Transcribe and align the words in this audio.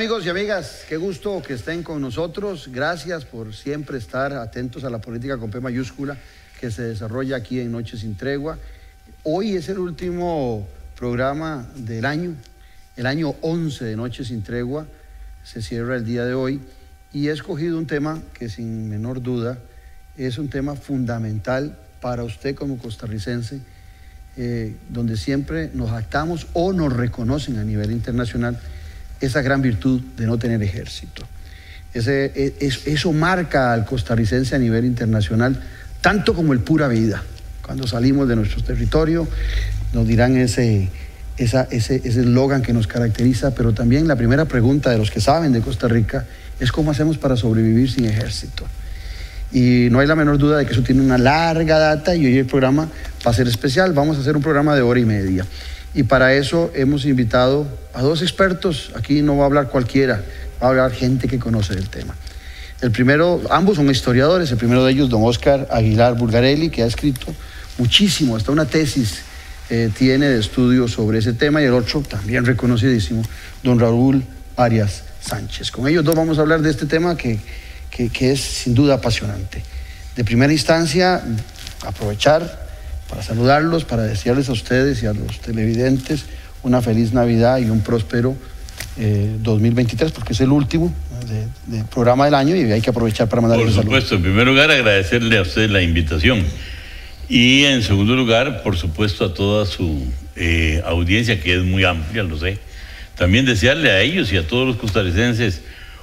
amigos 0.00 0.24
y 0.24 0.30
amigas? 0.30 0.86
Qué 0.88 0.96
gusto 0.96 1.42
que 1.42 1.52
estén 1.52 1.82
con 1.82 2.00
nosotros. 2.00 2.70
Gracias 2.72 3.26
por 3.26 3.54
siempre 3.54 3.98
estar 3.98 4.32
atentos 4.32 4.82
a 4.84 4.88
la 4.88 4.98
política 4.98 5.36
con 5.36 5.50
P 5.50 5.60
mayúscula 5.60 6.16
que 6.58 6.70
se 6.70 6.84
desarrolla 6.84 7.36
aquí 7.36 7.60
en 7.60 7.70
Noches 7.70 8.00
sin 8.00 8.16
Tregua. 8.16 8.56
Hoy 9.24 9.56
es 9.56 9.68
el 9.68 9.78
último 9.78 10.66
programa 10.98 11.68
del 11.76 12.06
año, 12.06 12.34
el 12.96 13.04
año 13.04 13.34
11 13.42 13.84
de 13.84 13.96
Noches 13.96 14.28
sin 14.28 14.42
Tregua. 14.42 14.86
Se 15.44 15.60
cierra 15.60 15.96
el 15.96 16.06
día 16.06 16.24
de 16.24 16.32
hoy 16.32 16.62
y 17.12 17.28
he 17.28 17.32
escogido 17.32 17.76
un 17.76 17.86
tema 17.86 18.22
que 18.32 18.48
sin 18.48 18.88
menor 18.88 19.20
duda 19.20 19.58
es 20.16 20.38
un 20.38 20.48
tema 20.48 20.76
fundamental 20.76 21.76
para 22.00 22.24
usted 22.24 22.54
como 22.54 22.78
costarricense, 22.78 23.60
eh, 24.38 24.76
donde 24.88 25.18
siempre 25.18 25.70
nos 25.74 25.90
actamos 25.90 26.46
o 26.54 26.72
nos 26.72 26.90
reconocen 26.90 27.58
a 27.58 27.64
nivel 27.64 27.92
internacional 27.92 28.58
esa 29.20 29.42
gran 29.42 29.62
virtud 29.62 30.00
de 30.16 30.26
no 30.26 30.38
tener 30.38 30.62
ejército. 30.62 31.26
Ese, 31.92 32.32
e, 32.34 32.70
eso 32.86 33.12
marca 33.12 33.72
al 33.72 33.84
costarricense 33.84 34.54
a 34.54 34.58
nivel 34.58 34.84
internacional, 34.84 35.60
tanto 36.00 36.34
como 36.34 36.52
el 36.52 36.60
pura 36.60 36.88
vida. 36.88 37.22
Cuando 37.62 37.86
salimos 37.86 38.28
de 38.28 38.36
nuestro 38.36 38.62
territorio, 38.62 39.28
nos 39.92 40.06
dirán 40.06 40.36
ese 40.36 40.90
eslogan 41.36 42.62
que 42.62 42.72
nos 42.72 42.86
caracteriza, 42.86 43.54
pero 43.54 43.72
también 43.72 44.08
la 44.08 44.16
primera 44.16 44.44
pregunta 44.44 44.90
de 44.90 44.98
los 44.98 45.10
que 45.10 45.20
saben 45.20 45.52
de 45.52 45.60
Costa 45.60 45.88
Rica 45.88 46.26
es 46.58 46.72
cómo 46.72 46.90
hacemos 46.90 47.18
para 47.18 47.36
sobrevivir 47.36 47.90
sin 47.90 48.04
ejército. 48.04 48.66
Y 49.52 49.88
no 49.90 49.98
hay 49.98 50.06
la 50.06 50.14
menor 50.14 50.38
duda 50.38 50.58
de 50.58 50.66
que 50.66 50.72
eso 50.72 50.82
tiene 50.82 51.02
una 51.02 51.18
larga 51.18 51.78
data 51.78 52.14
y 52.14 52.24
hoy 52.24 52.38
el 52.38 52.46
programa 52.46 52.88
va 53.26 53.30
a 53.30 53.34
ser 53.34 53.48
especial. 53.48 53.92
Vamos 53.92 54.16
a 54.16 54.20
hacer 54.20 54.36
un 54.36 54.42
programa 54.42 54.76
de 54.76 54.82
hora 54.82 55.00
y 55.00 55.04
media. 55.04 55.44
Y 55.94 56.04
para 56.04 56.34
eso 56.34 56.70
hemos 56.74 57.04
invitado 57.04 57.66
a 57.94 58.02
dos 58.02 58.22
expertos. 58.22 58.92
Aquí 58.94 59.22
no 59.22 59.36
va 59.36 59.44
a 59.44 59.46
hablar 59.46 59.68
cualquiera, 59.68 60.22
va 60.62 60.68
a 60.68 60.70
hablar 60.70 60.92
gente 60.92 61.26
que 61.26 61.38
conoce 61.38 61.74
el 61.74 61.88
tema. 61.88 62.14
El 62.80 62.92
primero, 62.92 63.42
ambos 63.50 63.76
son 63.76 63.90
historiadores. 63.90 64.50
El 64.50 64.56
primero 64.56 64.84
de 64.84 64.92
ellos, 64.92 65.08
don 65.08 65.22
Oscar 65.24 65.68
Aguilar 65.70 66.16
Bulgarelli, 66.16 66.70
que 66.70 66.82
ha 66.82 66.86
escrito 66.86 67.26
muchísimo, 67.76 68.36
hasta 68.36 68.52
una 68.52 68.64
tesis 68.64 69.22
eh, 69.68 69.90
tiene 69.96 70.28
de 70.28 70.38
estudio 70.38 70.88
sobre 70.88 71.18
ese 71.18 71.32
tema. 71.32 71.60
Y 71.60 71.64
el 71.64 71.74
otro, 71.74 72.00
también 72.02 72.46
reconocidísimo, 72.46 73.22
don 73.62 73.78
Raúl 73.78 74.24
Arias 74.56 75.02
Sánchez. 75.20 75.70
Con 75.70 75.88
ellos 75.88 76.04
dos 76.04 76.14
vamos 76.14 76.38
a 76.38 76.40
hablar 76.42 76.62
de 76.62 76.70
este 76.70 76.86
tema 76.86 77.16
que, 77.16 77.40
que 77.90 78.32
es 78.32 78.40
sin 78.40 78.74
duda 78.74 78.94
apasionante. 78.94 79.62
De 80.16 80.24
primera 80.24 80.52
instancia, 80.52 81.22
aprovechar 81.84 82.69
para 83.10 83.22
saludarlos, 83.22 83.84
para 83.84 84.04
desearles 84.04 84.48
a 84.48 84.52
ustedes 84.52 85.02
y 85.02 85.06
a 85.06 85.12
los 85.12 85.40
televidentes 85.40 86.24
una 86.62 86.80
feliz 86.80 87.12
Navidad 87.12 87.58
y 87.58 87.64
un 87.68 87.80
próspero 87.80 88.36
2023, 88.96 90.10
eh, 90.10 90.12
porque 90.14 90.32
es 90.32 90.40
el 90.40 90.50
último 90.50 90.94
del 91.66 91.84
programa 91.86 92.24
del 92.24 92.34
año 92.34 92.56
y 92.56 92.70
hay 92.70 92.80
que 92.80 92.90
aprovechar 92.90 93.28
para 93.28 93.42
mandarles 93.42 93.74
Por 93.74 93.84
supuesto, 93.84 94.14
en 94.14 94.22
primer 94.22 94.46
lugar 94.46 94.70
agradecerle 94.70 95.38
a 95.38 95.42
usted 95.42 95.68
la 95.70 95.82
invitación 95.82 96.44
y 97.28 97.64
en 97.64 97.82
segundo 97.82 98.16
lugar, 98.16 98.62
por 98.62 98.76
supuesto, 98.76 99.24
a 99.24 99.34
toda 99.34 99.64
su 99.64 100.04
eh, 100.34 100.82
audiencia 100.84 101.40
que 101.40 101.54
es 101.54 101.62
muy 101.62 101.84
amplia, 101.84 102.24
lo 102.24 102.36
sé. 102.38 102.58
También 103.16 103.44
desearle 103.44 103.90
a 103.90 104.00
ellos 104.00 104.32
y 104.32 104.36
a 104.36 104.46
todos 104.46 104.66
los 104.66 104.76
costarricenses 104.76 105.62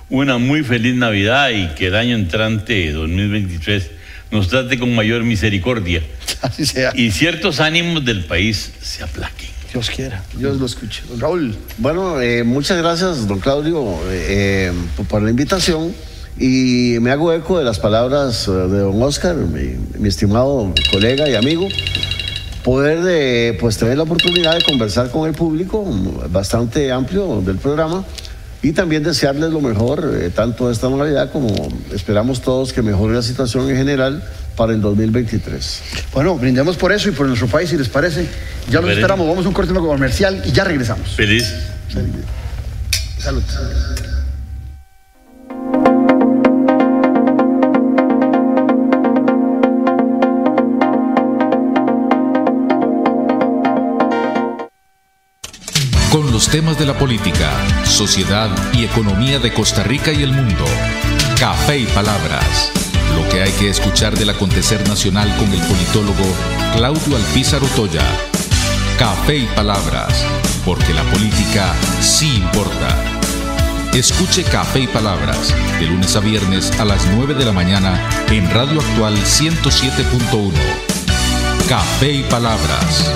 una 0.09 0.37
muy 0.37 0.63
feliz 0.63 0.95
Navidad 0.95 1.49
y 1.49 1.67
que 1.75 1.87
el 1.87 1.95
año 1.95 2.15
entrante 2.15 2.91
2023 2.93 3.91
nos 4.31 4.47
trate 4.47 4.77
con 4.77 4.93
mayor 4.95 5.23
misericordia. 5.23 6.03
Así 6.41 6.65
sea. 6.65 6.91
Y 6.95 7.11
ciertos 7.11 7.59
ánimos 7.59 8.05
del 8.05 8.25
país 8.25 8.71
se 8.81 9.03
aplaquen. 9.03 9.49
Dios 9.71 9.89
quiera, 9.89 10.23
Dios 10.35 10.57
lo 10.57 10.65
escuche. 10.65 11.03
Don 11.09 11.19
Raúl. 11.19 11.55
Bueno, 11.77 12.21
eh, 12.21 12.43
muchas 12.43 12.77
gracias, 12.77 13.27
don 13.27 13.39
Claudio, 13.39 13.99
eh, 14.09 14.71
por 15.09 15.21
la 15.21 15.29
invitación. 15.29 15.93
Y 16.39 16.97
me 17.01 17.11
hago 17.11 17.33
eco 17.33 17.57
de 17.57 17.65
las 17.65 17.79
palabras 17.79 18.47
eh, 18.47 18.51
de 18.51 18.79
don 18.79 19.01
Oscar, 19.01 19.35
mi, 19.35 20.07
estimado 20.07 20.73
colega 20.91 21.27
y 21.29 21.35
amigo 21.35 21.67
poder 22.63 23.01
de, 23.01 23.57
pues, 23.61 23.77
tener 23.77 23.95
la 23.95 24.03
oportunidad 24.03 24.53
de 24.53 24.61
conversar 24.61 25.09
con 25.09 25.25
el 25.25 25.33
público 25.33 25.85
bastante 26.29 26.91
amplio 26.91 27.41
del 27.41 27.55
programa 27.57 28.03
y 28.61 28.71
también 28.71 29.03
desearles 29.03 29.51
lo 29.51 29.61
mejor, 29.61 30.17
eh, 30.19 30.29
tanto 30.29 30.71
esta 30.71 30.89
Navidad 30.89 31.31
como 31.31 31.49
esperamos 31.93 32.41
todos 32.41 32.73
que 32.73 32.81
mejore 32.81 33.13
la 33.13 33.21
situación 33.21 33.69
en 33.69 33.77
general 33.77 34.23
para 34.55 34.73
el 34.73 34.81
2023. 34.81 35.81
Bueno, 36.13 36.35
brindemos 36.37 36.75
por 36.75 36.91
eso 36.91 37.09
y 37.09 37.11
por 37.11 37.27
nuestro 37.27 37.47
país, 37.47 37.69
si 37.69 37.77
les 37.77 37.89
parece. 37.89 38.27
Ya 38.69 38.81
los 38.81 38.89
esperamos, 38.91 39.27
vamos 39.27 39.45
a 39.45 39.47
un 39.47 39.53
corte 39.53 39.73
comercial 39.73 40.41
y 40.45 40.51
ya 40.51 40.63
regresamos. 40.63 41.15
Feliz. 41.15 41.45
Feliz. 41.89 42.11
Salud. 43.19 43.43
Los 56.37 56.49
temas 56.49 56.77
de 56.77 56.85
la 56.85 56.95
política, 56.95 57.49
sociedad 57.83 58.51
y 58.71 58.85
economía 58.85 59.39
de 59.39 59.51
Costa 59.51 59.81
Rica 59.81 60.13
y 60.13 60.21
el 60.21 60.33
mundo. 60.33 60.65
Café 61.39 61.79
y 61.79 61.87
Palabras. 61.87 62.71
Lo 63.15 63.27
que 63.27 63.41
hay 63.41 63.51
que 63.53 63.69
escuchar 63.69 64.15
del 64.15 64.29
acontecer 64.29 64.87
nacional 64.87 65.35
con 65.37 65.51
el 65.51 65.59
politólogo 65.61 66.25
Claudio 66.75 67.17
Alpizar 67.17 67.63
Otoya. 67.63 68.03
Café 68.99 69.37
y 69.37 69.45
Palabras, 69.55 70.23
porque 70.63 70.93
la 70.93 71.01
política 71.05 71.73
sí 72.01 72.35
importa. 72.35 72.95
Escuche 73.95 74.43
Café 74.43 74.81
y 74.81 74.87
Palabras 74.87 75.55
de 75.79 75.87
lunes 75.87 76.15
a 76.15 76.19
viernes 76.19 76.71
a 76.79 76.85
las 76.85 77.03
9 77.15 77.33
de 77.33 77.45
la 77.45 77.51
mañana 77.51 77.99
en 78.29 78.47
Radio 78.51 78.79
Actual 78.79 79.15
107.1. 79.15 80.51
Café 81.67 82.11
y 82.11 82.21
Palabras. 82.25 83.11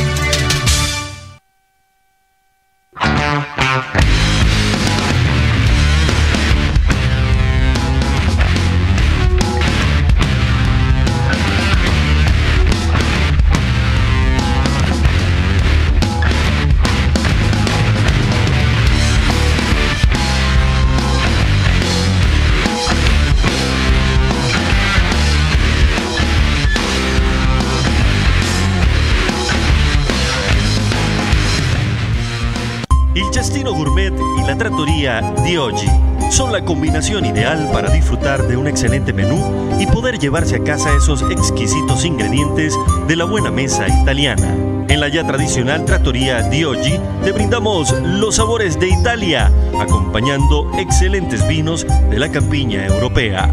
De 35.44 35.58
oggi 35.58 35.88
son 36.30 36.52
la 36.52 36.64
combinación 36.64 37.26
ideal 37.26 37.70
para 37.74 37.90
disfrutar 37.90 38.48
de 38.48 38.56
un 38.56 38.68
excelente 38.68 39.14
menú 39.14 39.78
y 39.80 39.88
poder 39.88 40.20
llevarse 40.20 40.58
a 40.58 40.64
casa 40.64 40.96
esos 40.96 41.24
exquisitos 41.24 42.06
ingredientes 42.06 42.78
de 43.08 43.16
la 43.16 43.26
buena 43.26 43.50
mesa 43.50 43.88
italiana. 43.88 44.56
En 44.88 45.00
la 45.00 45.08
ya 45.08 45.26
tradicional 45.26 45.86
trattoria 45.86 46.44
di 46.44 46.64
oggi 46.64 47.00
te 47.24 47.32
brindamos 47.32 47.92
los 48.04 48.36
sabores 48.36 48.80
de 48.80 48.90
Italia, 48.90 49.52
acompañando 49.80 50.72
excelentes 50.78 51.48
vinos 51.48 51.86
de 52.10 52.20
la 52.20 52.32
campiña 52.32 52.86
europea. 52.86 53.50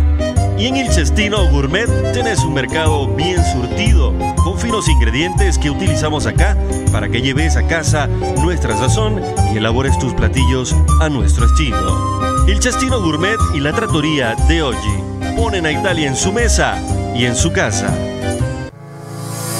Y 0.58 0.66
en 0.66 0.76
el 0.76 0.93
Cestino 0.93 1.49
Gourmet 1.49 1.87
tenés 2.12 2.40
un 2.40 2.52
mercado 2.52 3.06
bien 3.14 3.40
surtido, 3.52 4.12
con 4.43 4.58
finos 4.58 4.88
ingredientes 4.88 5.56
que 5.56 5.70
utilizamos 5.70 6.26
acá 6.26 6.56
para 6.90 7.08
que 7.08 7.22
lleves 7.22 7.56
a 7.56 7.66
casa 7.69 8.08
nuestra 8.43 8.76
sazón 8.76 9.22
y 9.55 9.58
elabores 9.58 9.96
tus 10.00 10.14
platillos 10.14 10.75
a 11.00 11.08
nuestro 11.08 11.46
estilo. 11.46 12.46
El 12.49 12.60
Cestino 12.60 13.00
Gourmet 13.00 13.38
y 13.55 13.60
la 13.60 13.72
Trattoria 13.72 14.34
de 14.49 14.62
Oggi 14.62 15.37
ponen 15.37 15.64
a 15.64 15.70
Italia 15.70 16.08
en 16.08 16.16
su 16.16 16.32
mesa 16.32 16.76
y 17.14 17.25
en 17.25 17.37
su 17.37 17.52
casa. 17.52 17.96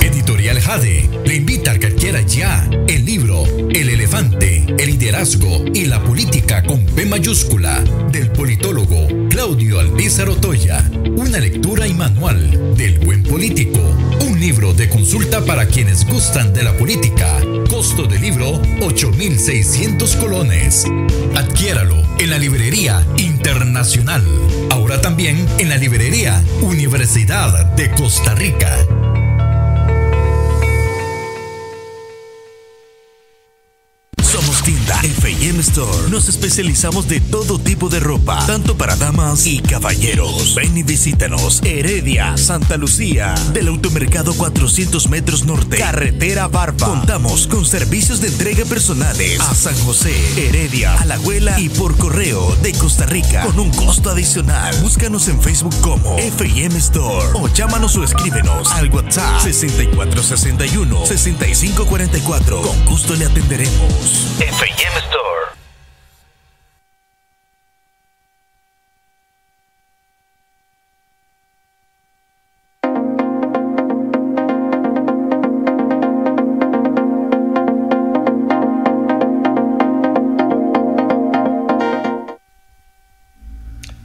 Editorial 0.01 0.61
Jade 0.61 1.09
le 1.25 1.37
invita 1.37 1.73
a 1.73 1.79
que 1.79 1.87
adquiera 1.87 2.23
ya 2.23 2.69
el 2.89 3.05
libro 3.05 3.45
El 3.71 3.89
elefante, 3.89 4.67
el 4.79 4.99
liderazgo 4.99 5.65
y 5.73 5.87
la 5.87 6.03
política 6.03 6.63
con 6.65 6.85
P 6.85 7.07
mayúscula 7.07 7.85
del 8.11 8.31
politólogo 8.33 9.28
Claudio 9.39 9.79
Alpizar 9.79 10.29
Otoya. 10.29 10.85
Una 11.17 11.39
lectura 11.39 11.87
y 11.87 11.95
manual 11.95 12.75
del 12.77 12.99
buen 12.99 13.23
político. 13.23 13.79
Un 14.27 14.41
libro 14.41 14.75
de 14.75 14.89
consulta 14.89 15.45
para 15.45 15.67
quienes 15.67 16.05
gustan 16.05 16.53
de 16.53 16.65
la 16.65 16.77
política. 16.77 17.39
Costo 17.71 18.09
del 18.09 18.21
libro 18.21 18.61
8,600 18.81 20.17
colones. 20.17 20.87
Adquiéralo 21.37 21.95
en 22.19 22.31
la 22.31 22.39
librería 22.39 23.07
internacional. 23.17 24.25
Ahora 24.71 25.01
también 25.01 25.47
en 25.59 25.69
la 25.69 25.77
librería 25.77 26.43
Universidad 26.61 27.65
de 27.77 27.93
Costa 27.93 28.35
Rica. 28.35 28.77
En 34.67 34.75
Facebook 34.75 34.89
FM 35.03 35.61
Store 35.61 36.11
nos 36.11 36.29
especializamos 36.29 37.09
de 37.09 37.21
todo 37.21 37.59
tipo 37.59 37.89
de 37.89 38.01
ropa, 38.01 38.45
tanto 38.47 38.77
para 38.77 38.97
damas 38.97 39.47
y 39.47 39.61
caballeros. 39.61 40.55
Ven 40.55 40.77
y 40.77 40.83
visítanos. 40.83 41.61
Heredia, 41.65 42.37
Santa 42.37 42.77
Lucía, 42.77 43.35
del 43.53 43.69
automercado 43.69 44.35
400 44.35 45.09
metros 45.09 45.45
norte, 45.45 45.79
carretera 45.79 46.49
Barba. 46.49 46.87
Contamos 46.89 47.47
con 47.47 47.65
servicios 47.65 48.21
de 48.21 48.29
entrega 48.29 48.65
personales 48.65 49.41
a 49.41 49.55
San 49.55 49.77
José, 49.81 50.15
Heredia, 50.37 50.95
Alajuela 51.01 51.59
y 51.61 51.69
por 51.69 51.97
correo 51.97 52.57
de 52.63 52.73
Costa 52.73 53.07
Rica 53.07 53.43
con 53.43 53.59
un 53.59 53.71
costo 53.71 54.11
adicional. 54.11 54.75
Búscanos 54.83 55.29
en 55.29 55.41
Facebook 55.41 55.75
como 55.81 56.19
FM 56.19 56.77
Store 56.79 57.29
o 57.35 57.49
llámanos 57.49 57.97
o 57.97 58.05
escríbenos 58.05 58.73
al 58.73 58.91
WhatsApp 58.91 59.41
6461 59.43 61.07
6544. 61.07 62.63
Con 62.63 62.85
gusto 62.87 63.15
le 63.15 63.27
atenderemos. 63.27 64.29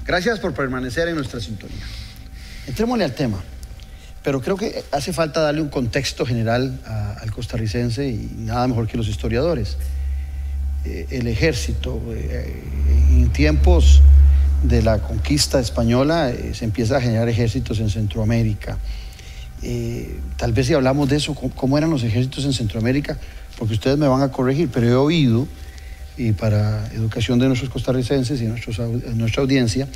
Gracias 0.05 0.39
por 0.39 0.53
permanecer 0.53 1.07
en 1.07 1.15
nuestra 1.15 1.39
sintonía. 1.39 1.83
Entrémosle 2.67 3.05
al 3.05 3.13
tema, 3.15 3.41
pero 4.21 4.41
creo 4.41 4.57
que 4.57 4.83
hace 4.91 5.13
falta 5.13 5.41
darle 5.41 5.61
un 5.61 5.69
contexto 5.69 6.25
general 6.25 6.79
a- 6.85 7.13
al 7.13 7.31
costarricense 7.31 8.07
y 8.07 8.31
nada 8.37 8.67
mejor 8.67 8.87
que 8.87 8.97
los 8.97 9.07
historiadores. 9.07 9.77
Eh, 10.85 11.07
el 11.11 11.27
ejército, 11.27 12.01
eh, 12.13 12.61
en 13.11 13.29
tiempos 13.29 14.01
de 14.63 14.81
la 14.81 14.99
conquista 14.99 15.59
española, 15.59 16.29
eh, 16.31 16.51
se 16.53 16.65
empieza 16.65 16.97
a 16.97 17.01
generar 17.01 17.27
ejércitos 17.29 17.79
en 17.79 17.89
Centroamérica. 17.89 18.77
Eh, 19.61 20.19
tal 20.37 20.51
vez 20.51 20.67
si 20.67 20.73
hablamos 20.73 21.07
de 21.09 21.15
eso, 21.17 21.33
cómo- 21.35 21.77
eran 21.77 21.89
los 21.89 22.03
ejércitos 22.03 22.43
en 22.45 22.53
Centroamérica, 22.53 23.17
porque 23.57 23.73
ustedes 23.75 23.97
me 23.97 24.07
van 24.07 24.21
a 24.21 24.29
corregir, 24.31 24.69
pero 24.73 24.87
he 24.87 24.95
oído, 24.95 25.47
y 26.17 26.31
para 26.33 26.85
educación 26.93 27.39
de 27.39 27.47
nuestros 27.47 27.69
costarricenses 27.71 28.41
y 28.41 28.45
nuestros 28.45 28.79
nuestra 29.15 29.41
audiencia, 29.41 29.87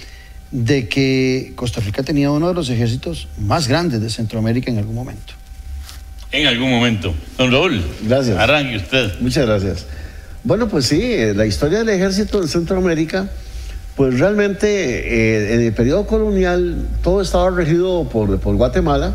de 0.52 0.88
que 0.88 1.52
Costa 1.56 1.82
Rica 1.82 2.04
tenía 2.04 2.32
uno 2.32 2.48
de 2.48 2.54
los 2.54 2.70
ejércitos 2.70 3.28
más 3.38 3.68
grandes 3.68 4.00
de 4.02 4.10
Centroamérica 4.10 4.72
en 4.72 4.78
algún 4.78 4.96
momento. 4.96 5.34
En 6.32 6.48
algún 6.48 6.70
momento. 6.70 7.14
Don 7.38 7.52
Raúl. 7.52 7.84
Gracias. 8.04 8.38
Arranque 8.38 8.78
usted. 8.78 9.20
Muchas 9.20 9.46
gracias. 9.46 9.86
Bueno, 10.48 10.70
pues 10.70 10.86
sí, 10.86 11.14
la 11.36 11.46
historia 11.46 11.80
del 11.80 11.90
ejército 11.90 12.42
en 12.42 12.48
Centroamérica, 12.48 13.28
pues 13.98 14.18
realmente 14.18 14.70
eh, 14.70 15.56
en 15.56 15.60
el 15.60 15.74
periodo 15.74 16.08
colonial 16.08 16.88
todo 17.04 17.22
estaba 17.22 17.50
regido 17.50 18.08
por, 18.08 18.40
por 18.40 18.56
Guatemala, 18.56 19.14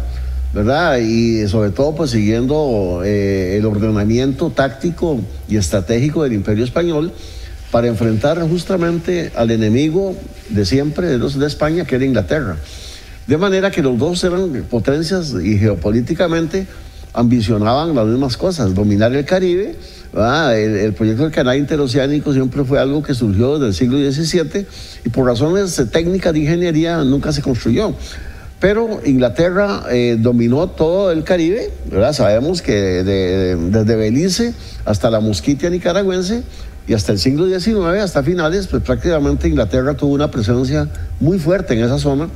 ¿verdad? 0.53 0.99
Y 0.99 1.49
sobre 1.49 1.71
todo 1.71 1.95
pues 1.95 2.11
siguiendo 2.11 3.01
eh, 3.03 3.57
el 3.57 3.65
ordenamiento 3.65 4.51
táctico 4.51 5.23
y 5.49 5.57
estratégico 5.57 6.23
del 6.23 6.35
imperio 6.35 6.65
español 6.65 7.15
para 7.71 7.87
enfrentar 7.87 8.39
justamente 8.47 9.33
al 9.35 9.53
enemigo 9.53 10.15
de 10.51 10.67
siempre 10.67 11.07
de, 11.07 11.17
los, 11.17 11.39
de 11.39 11.47
España, 11.47 11.87
que 11.87 11.95
era 11.95 12.05
Inglaterra. 12.05 12.59
De 13.27 13.39
manera 13.39 13.71
que 13.71 13.81
los 13.81 13.97
dos 13.97 14.23
eran 14.23 14.67
potencias 14.69 15.33
y 15.43 15.57
geopolíticamente 15.57 16.67
ambicionaban 17.15 17.95
las 17.95 18.07
mismas 18.07 18.37
cosas, 18.37 18.75
dominar 18.75 19.13
el 19.15 19.25
Caribe. 19.25 19.77
El, 20.15 20.93
proyecto 20.93 21.23
del 21.23 21.33
canal 21.33 21.57
interoceánico 21.57 22.33
siempre 22.35 22.65
fue 22.65 22.79
algo 22.79 23.03
que 23.03 23.15
surgió 23.15 23.59
desde 23.59 23.69
el 23.69 23.75
siglo 23.75 24.13
XVII 24.13 24.67
y 25.07 25.09
por 25.09 25.27
razones 25.27 25.83
técnicas 25.91 26.35
de 26.35 26.41
ingeniería 26.41 27.03
nunca 27.05 27.33
se 27.33 27.41
construyó. 27.41 27.95
Pero 28.61 29.01
Inglaterra 29.05 29.85
eh, 29.91 30.17
dominó 30.21 30.69
todo 30.69 31.11
el 31.11 31.25
Caribe, 31.25 31.71
¿verdad? 31.91 32.13
Sabemos 32.13 32.61
que 32.63 32.73
de- 32.75 33.05
de- 33.05 33.57
desde 33.57 33.97
Belice 33.97 34.55
hasta 34.85 35.11
la 35.11 35.19
Mosquitia 35.21 35.69
nicaragüense 35.71 36.43
y 36.87 36.93
hasta 36.95 37.13
el 37.13 37.19
siglo 37.19 37.47
XIX, 37.47 38.03
hasta 38.03 38.23
finales, 38.23 38.67
pues 38.69 38.83
prácticamente 38.83 39.49
Inglaterra 39.49 39.95
tuvo 39.95 40.13
una 40.15 40.31
presencia 40.31 40.89
muy 41.21 41.39
fuerte 41.39 41.75
en 41.75 41.85
esa 41.85 41.99
zona. 41.99 42.29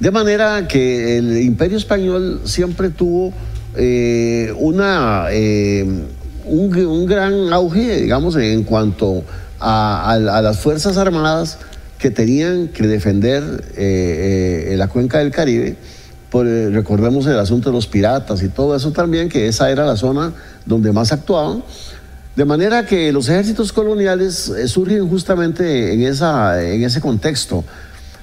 De 0.00 0.10
manera 0.12 0.68
que 0.68 1.18
el 1.18 1.38
imperio 1.42 1.76
español 1.78 2.42
siempre 2.44 2.90
tuvo 2.90 3.32
eh, 3.76 4.52
una, 4.58 5.26
eh, 5.30 5.86
un, 6.46 7.06
gran 7.06 7.52
auge, 7.52 8.02
digamos, 8.02 8.36
en 8.36 8.64
cuanto 8.64 9.22
a, 9.60 10.18
las 10.42 10.58
Fuerzas 10.58 10.96
Armadas 10.96 11.58
que 11.98 12.10
tenían 12.10 12.68
que 12.68 12.86
defender 12.86 13.64
eh, 13.76 14.74
la 14.76 14.88
cuenca 14.88 15.18
del 15.18 15.30
Caribe. 15.30 15.76
Por, 16.30 16.46
recordemos 16.46 17.26
el 17.26 17.38
asunto 17.38 17.70
de 17.70 17.74
los 17.74 17.86
piratas 17.86 18.42
y 18.42 18.48
todo 18.48 18.76
eso 18.76 18.92
también, 18.92 19.28
que 19.28 19.48
esa 19.48 19.70
era 19.70 19.86
la 19.86 19.96
zona 19.96 20.32
donde 20.66 20.92
más 20.92 21.12
actuaban. 21.12 21.62
De 22.36 22.44
manera 22.44 22.86
que 22.86 23.12
los 23.12 23.28
ejércitos 23.28 23.72
coloniales 23.72 24.52
surgen 24.66 25.08
justamente 25.08 25.92
en, 25.92 26.02
esa, 26.02 26.62
en 26.62 26.84
ese 26.84 27.00
contexto. 27.00 27.64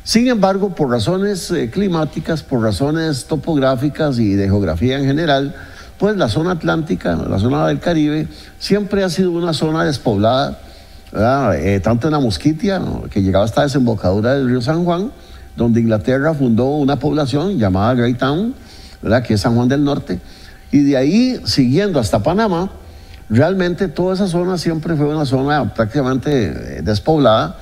Sin 0.05 0.27
embargo, 0.27 0.75
por 0.75 0.91
razones 0.91 1.49
eh, 1.49 1.71
climáticas, 1.71 2.43
por 2.43 2.61
razones 2.61 3.25
topográficas 3.25 4.19
y 4.19 4.35
de 4.35 4.45
geografía 4.45 4.99
en 4.99 5.05
general, 5.05 5.55
pues 5.97 6.15
la 6.15 6.29
zona 6.29 6.51
atlántica, 6.51 7.15
la 7.15 7.39
zona 7.39 7.65
del 7.65 7.79
Caribe, 7.79 8.27
siempre 8.59 9.03
ha 9.03 9.09
sido 9.09 9.31
una 9.31 9.51
zona 9.51 9.83
despoblada. 9.83 10.59
Eh, 11.57 11.79
tanto 11.81 12.07
en 12.07 12.11
la 12.11 12.19
Mosquitia, 12.19 12.79
que 13.09 13.23
llegaba 13.23 13.45
hasta 13.45 13.61
la 13.61 13.65
desembocadura 13.65 14.35
del 14.35 14.47
río 14.47 14.61
San 14.61 14.85
Juan, 14.85 15.11
donde 15.55 15.79
Inglaterra 15.79 16.35
fundó 16.35 16.75
una 16.75 16.99
población 16.99 17.57
llamada 17.57 17.95
Greytown, 17.95 18.53
¿verdad? 19.01 19.23
que 19.23 19.33
es 19.33 19.41
San 19.41 19.55
Juan 19.55 19.67
del 19.69 19.83
Norte, 19.83 20.19
y 20.71 20.83
de 20.83 20.97
ahí 20.97 21.41
siguiendo 21.45 21.99
hasta 21.99 22.21
Panamá, 22.21 22.69
realmente 23.27 23.87
toda 23.87 24.13
esa 24.13 24.27
zona 24.27 24.59
siempre 24.59 24.95
fue 24.95 25.07
una 25.07 25.25
zona 25.25 25.73
prácticamente 25.73 26.45
eh, 26.45 26.81
despoblada. 26.83 27.57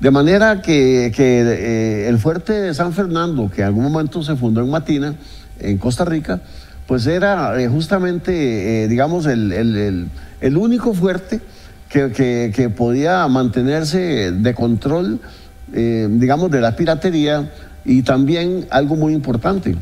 De 0.00 0.12
manera 0.12 0.62
que, 0.62 1.12
eh, 1.16 2.08
el 2.08 2.18
fuerte 2.18 2.52
de 2.52 2.74
San 2.74 2.92
Fernando, 2.92 3.50
que 3.50 3.62
en 3.62 3.66
algún 3.66 3.82
momento 3.82 4.22
se 4.22 4.36
fundó 4.36 4.60
en 4.60 4.70
Matina, 4.70 5.14
en 5.58 5.76
Costa 5.78 6.04
Rica, 6.04 6.40
pues 6.86 7.04
era 7.08 7.60
eh, 7.60 7.68
justamente, 7.68 8.84
eh, 8.84 8.88
digamos, 8.88 9.26
el, 9.26 10.08
único 10.56 10.94
fuerte 10.94 11.40
que, 11.88 12.52
que- 12.54 12.70
podía 12.70 13.26
mantenerse 13.26 14.30
de 14.30 14.54
control, 14.54 15.18
digamos, 15.66 16.50
de 16.50 16.60
la 16.60 16.76
piratería 16.76 17.50
y 17.84 18.02
también 18.02 18.66
algo 18.70 18.94
muy 18.94 19.14
importante, 19.14 19.74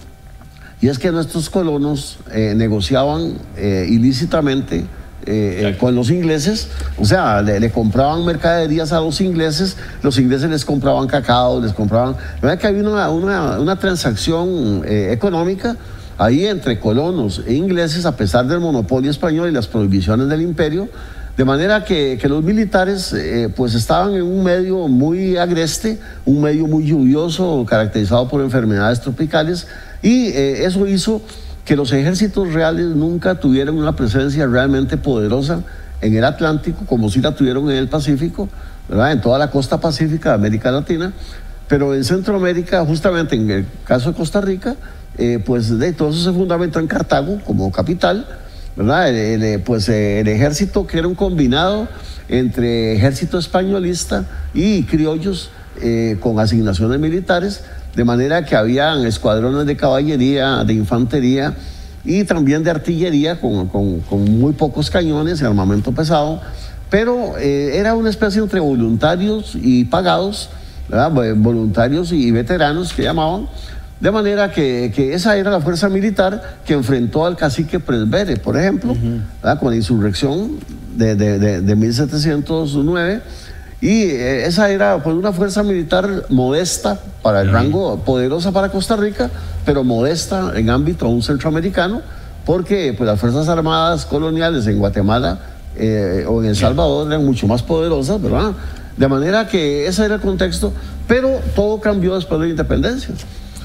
y 0.80 0.88
es 0.88 0.98
que 0.98 1.10
nuestros 1.12 1.50
colonos 1.50 2.18
negociaban 2.32 3.34
ilícitamente 3.58 4.84
eh, 5.26 5.76
con 5.78 5.94
los 5.94 6.10
ingleses, 6.10 6.68
o 6.98 7.04
sea, 7.04 7.42
le, 7.42 7.58
le 7.60 7.70
compraban 7.70 8.24
mercaderías 8.24 8.92
a 8.92 9.00
los 9.00 9.20
ingleses, 9.20 9.76
los 10.02 10.18
ingleses 10.18 10.48
les 10.50 10.64
compraban 10.64 11.06
cacao, 11.08 11.60
les 11.60 11.72
compraban... 11.72 12.14
La 12.36 12.40
verdad 12.48 12.58
que 12.58 12.66
había 12.68 12.82
una, 12.82 13.10
una- 13.10 13.58
una 13.58 13.76
transacción 13.76 14.82
eh, 14.86 15.10
económica 15.12 15.76
ahí 16.18 16.46
entre 16.46 16.78
colonos 16.80 17.42
e 17.46 17.54
ingleses, 17.54 18.06
a 18.06 18.16
pesar 18.16 18.46
del 18.46 18.60
monopolio 18.60 19.10
español 19.10 19.48
y 19.48 19.52
las 19.52 19.66
prohibiciones 19.66 20.28
del 20.28 20.40
imperio, 20.42 20.88
de 21.36 21.44
manera 21.44 21.84
que, 21.84 22.16
que 22.18 22.28
los 22.30 22.42
militares 22.42 23.12
eh, 23.12 23.50
pues 23.54 23.74
estaban 23.74 24.14
en 24.14 24.22
un 24.22 24.42
medio 24.42 24.88
muy 24.88 25.36
agreste, 25.36 25.98
un 26.24 26.40
medio 26.40 26.66
muy 26.66 26.86
lluvioso, 26.86 27.66
caracterizado 27.68 28.26
por 28.28 28.40
enfermedades 28.40 29.02
tropicales, 29.02 29.66
y 30.00 30.28
eh, 30.28 30.64
eso 30.64 30.86
hizo 30.86 31.20
que 31.66 31.76
los 31.76 31.92
ejércitos 31.92 32.54
reales 32.54 32.86
nunca 32.86 33.40
tuvieran 33.40 33.76
una 33.76 33.94
presencia 33.94 34.46
realmente 34.46 34.96
poderosa 34.96 35.62
en 36.00 36.16
el 36.16 36.24
Atlántico, 36.24 36.86
como 36.86 37.10
sí 37.10 37.20
la 37.20 37.34
tuvieron 37.34 37.68
en 37.70 37.76
el 37.76 37.88
Pacífico, 37.88 38.48
en 38.88 39.20
toda 39.20 39.38
la 39.38 39.50
costa 39.50 39.80
pacífica 39.80 40.30
de 40.30 40.34
América 40.36 40.70
Latina, 40.70 41.12
pero 41.68 41.92
en 41.92 42.04
Centroamérica, 42.04 42.84
justamente 42.86 43.34
en 43.34 43.50
el 43.50 43.66
caso 43.84 44.12
de 44.12 44.16
Costa 44.16 44.40
Rica, 44.40 44.76
eh, 45.18 45.42
pues 45.44 45.76
de 45.76 45.92
todo 45.92 46.10
eso 46.10 46.22
se 46.22 46.32
fundamentó 46.32 46.78
en 46.78 46.86
Cartago 46.86 47.40
como 47.44 47.72
capital, 47.72 48.26
¿verdad? 48.76 49.08
El, 49.08 49.60
pues 49.62 49.88
eh, 49.88 50.20
el 50.20 50.28
ejército 50.28 50.86
que 50.86 50.98
era 50.98 51.08
un 51.08 51.16
combinado 51.16 51.88
entre 52.28 52.94
ejército 52.94 53.38
españolista 53.38 54.24
y 54.54 54.84
criollos 54.84 55.50
eh, 55.80 56.16
con 56.20 56.38
asignaciones 56.38 57.00
militares, 57.00 57.64
de 57.96 58.04
manera 58.04 58.44
que 58.44 58.54
habían 58.54 59.04
escuadrones 59.06 59.66
de 59.66 59.76
caballería, 59.76 60.62
de 60.64 60.74
infantería 60.74 61.54
y 62.04 62.22
también 62.24 62.62
de 62.62 62.70
artillería 62.70 63.40
con, 63.40 63.66
con- 63.68 64.00
con 64.00 64.22
muy 64.38 64.52
pocos 64.52 64.90
cañones 64.90 65.40
y 65.40 65.44
armamento 65.44 65.90
pesado, 65.92 66.40
pero 66.90 67.36
eh, 67.38 67.72
era 67.78 67.94
una 67.96 68.10
especie 68.10 68.40
entre 68.40 68.60
voluntarios 68.60 69.56
y 69.60 69.84
pagados, 69.86 70.50
voluntarios 71.36 72.12
y 72.12 72.30
veteranos 72.30 72.92
que 72.92 73.02
llamaban, 73.02 73.48
de 73.98 74.10
manera 74.10 74.52
que, 74.52 74.92
que 74.94 75.14
esa 75.14 75.36
era 75.36 75.50
la 75.50 75.60
fuerza 75.60 75.88
militar 75.88 76.58
que 76.66 76.74
enfrentó 76.74 77.24
al 77.24 77.34
cacique 77.34 77.80
Presbere, 77.80 78.36
por 78.36 78.56
ejemplo, 78.56 78.94
¿verdad? 79.42 79.58
con 79.58 79.70
la 79.70 79.76
insurrección 79.76 80.58
de, 80.96 81.14
de, 81.16 81.60
de 81.62 81.74
1709 81.76 83.20
y 83.80 84.04
eh, 84.04 84.46
esa 84.46 84.70
era 84.70 85.02
pues, 85.02 85.14
una 85.14 85.32
fuerza 85.32 85.62
militar 85.62 86.24
modesta 86.30 86.98
para 87.22 87.42
el 87.42 87.52
rango, 87.52 87.98
poderosa 87.98 88.52
para 88.52 88.70
Costa 88.70 88.96
Rica, 88.96 89.30
pero 89.64 89.84
modesta 89.84 90.52
en 90.54 90.70
ámbito 90.70 91.06
aún 91.06 91.22
centroamericano, 91.22 92.00
porque 92.46 92.94
pues, 92.96 93.06
las 93.06 93.20
Fuerzas 93.20 93.48
Armadas 93.48 94.06
coloniales 94.06 94.66
en 94.66 94.78
Guatemala 94.78 95.40
eh, 95.76 96.24
o 96.26 96.42
en 96.42 96.48
El 96.48 96.56
Salvador 96.56 97.08
eran 97.08 97.24
mucho 97.24 97.46
más 97.46 97.62
poderosas, 97.62 98.20
¿verdad? 98.22 98.52
De 98.96 99.08
manera 99.08 99.46
que 99.46 99.86
ese 99.86 100.06
era 100.06 100.14
el 100.14 100.20
contexto, 100.22 100.72
pero 101.06 101.40
todo 101.54 101.78
cambió 101.80 102.14
después 102.14 102.40
de 102.40 102.46
la 102.46 102.50
independencia. 102.52 103.14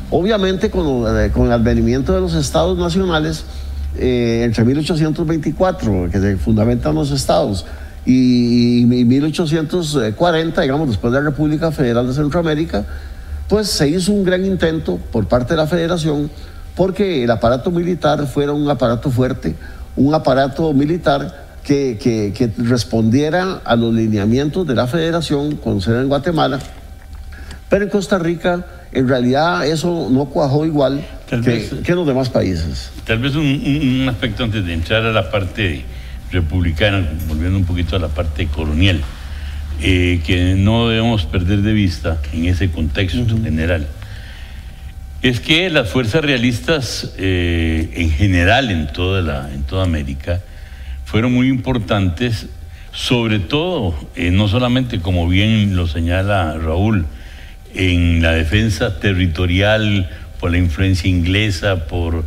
Obviamente 0.09 0.69
con, 0.69 1.05
eh, 1.07 1.31
con 1.31 1.45
el 1.45 1.53
advenimiento 1.53 2.13
de 2.13 2.19
los 2.19 2.33
estados 2.33 2.77
nacionales, 2.77 3.45
entre 3.93 4.63
1824, 4.63 6.09
que 6.09 6.19
se 6.19 6.37
fundamentan 6.37 6.95
los 6.95 7.11
estados, 7.11 7.65
y, 8.05 8.81
en 8.83 9.07
1840, 9.07 10.61
digamos, 10.61 10.87
después 10.87 11.13
de 11.13 11.19
la 11.19 11.25
República 11.25 11.71
Federal 11.71 12.07
de 12.07 12.13
Centroamérica, 12.13 12.85
pues 13.47 13.67
se 13.67 13.89
hizo 13.89 14.11
un 14.11 14.23
gran 14.23 14.45
intento 14.45 14.97
por 15.11 15.27
parte 15.27 15.53
de 15.53 15.57
la 15.57 15.67
federación 15.67 16.31
porque 16.75 17.23
el 17.23 17.31
aparato 17.31 17.69
militar 17.69 18.25
fuera 18.27 18.53
un 18.53 18.69
aparato 18.69 19.11
fuerte, 19.11 19.55
un 19.95 20.13
aparato 20.15 20.73
militar 20.73 21.45
que, 21.63 21.97
que, 21.99 22.51
respondiera 22.57 23.61
a 23.63 23.75
los 23.75 23.93
lineamientos 23.93 24.65
de 24.65 24.75
la 24.75 24.87
federación 24.87 25.57
con 25.57 25.81
sede 25.81 25.99
en 26.01 26.07
Guatemala. 26.07 26.59
Pero 27.69 27.85
en 27.85 27.89
Costa 27.89 28.17
Rica, 28.17 28.65
en 28.91 29.07
realidad, 29.07 29.65
eso 29.65 30.07
no 30.09 30.25
cuajó 30.25 30.65
igual 30.65 31.05
que, 31.27 31.69
en 31.85 31.95
los 31.95 32.07
demás 32.07 32.29
países. 32.29 32.91
Tal 33.05 33.19
vez 33.19 33.35
un, 33.35 33.45
un, 33.45 34.09
aspecto 34.09 34.43
antes 34.43 34.65
de 34.65 34.73
entrar 34.73 35.05
a 35.05 35.11
la 35.11 35.29
parte 35.29 35.85
republicana, 36.31 37.07
volviendo 37.27 37.57
un 37.57 37.65
poquito 37.65 37.95
a 37.95 37.99
la 37.99 38.07
parte 38.07 38.47
colonial, 38.47 39.01
eh, 39.81 40.21
que 40.25 40.55
no 40.55 40.89
debemos 40.89 41.25
perder 41.25 41.61
de 41.61 41.73
vista 41.73 42.21
en 42.33 42.45
ese 42.45 42.69
contexto 42.69 43.25
general, 43.41 43.87
es 45.21 45.39
que 45.39 45.69
las 45.69 45.89
fuerzas 45.89 46.23
realistas 46.23 47.13
eh, 47.17 47.91
en 47.95 48.11
general 48.11 48.71
en 48.71 48.91
toda, 48.91 49.21
la, 49.21 49.53
en 49.53 49.63
toda 49.63 49.83
América 49.83 50.41
fueron 51.05 51.33
muy 51.33 51.47
importantes, 51.47 52.47
sobre 52.91 53.39
todo, 53.39 53.95
eh, 54.15 54.31
no 54.31 54.47
solamente 54.47 54.99
como 54.99 55.27
bien 55.27 55.75
lo 55.75 55.87
señala 55.87 56.57
Raúl, 56.57 57.05
en 57.73 58.21
la 58.21 58.31
defensa 58.31 58.99
territorial 58.99 60.09
por 60.39 60.51
la 60.51 60.57
influencia 60.57 61.09
inglesa, 61.09 61.87
por 61.87 62.23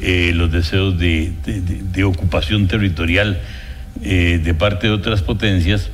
eh, 0.00 0.32
los 0.34 0.52
deseos 0.52 0.98
de, 0.98 1.32
ocupación 2.04 2.68
territorial 2.68 3.40
eh, 4.02 4.38
de 4.42 4.54
parte 4.54 4.88
de 4.88 4.92
otras 4.92 5.22
potencias, 5.22 5.90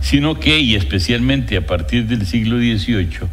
sino 0.00 0.38
que, 0.38 0.60
y 0.60 0.74
especialmente 0.74 1.56
a 1.56 1.66
partir 1.66 2.06
del 2.06 2.26
siglo 2.26 2.58
XVIII, 2.58 3.28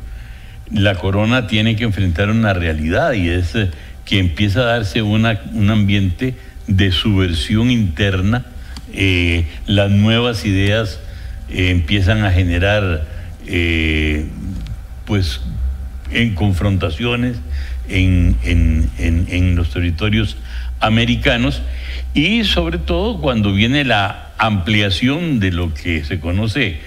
la 0.71 0.95
corona 0.95 1.47
tiene 1.47 1.75
que 1.75 1.83
enfrentar 1.83 2.29
una 2.29 2.53
realidad 2.53 3.13
y 3.13 3.27
es 3.27 3.53
eh, 3.55 3.69
que 4.05 4.19
empieza 4.19 4.61
a 4.61 4.65
darse 4.65 5.01
una, 5.01 5.41
un 5.53 5.69
ambiente 5.69 6.35
de 6.67 6.91
subversión 6.91 7.69
interna, 7.69 8.45
las 9.67 9.91
nuevas 9.91 10.45
ideas 10.45 10.99
empiezan 11.49 12.23
a 12.23 12.31
generar 12.31 13.05
pues 15.05 15.41
en 16.11 16.33
confrontaciones, 16.33 17.37
en, 17.89 19.55
los 19.55 19.71
territorios 19.71 20.37
americanos 20.79 21.61
y 22.13 22.43
sobre 22.43 22.77
todo 22.77 23.19
cuando 23.19 23.53
viene 23.53 23.83
la 23.83 24.29
ampliación 24.37 25.39
de 25.39 25.51
lo 25.51 25.73
que 25.73 26.03
se 26.03 26.19
conoce 26.19 26.79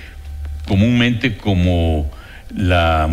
comúnmente 0.66 1.36
como 1.36 2.10
la, 2.54 3.08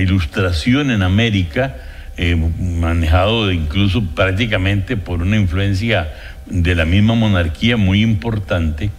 ilustración 0.00 0.90
en 0.90 1.02
América, 1.02 1.76
eh, 2.16 2.36
manejado 2.36 3.52
incluso 3.52 4.02
prácticamente 4.14 4.96
por 4.96 5.22
una 5.22 5.36
influencia 5.36 6.12
de 6.46 6.74
la 6.74 6.84
misma 6.84 7.14
monarquía 7.14 7.76
muy 7.76 8.02
importante, 8.02 8.90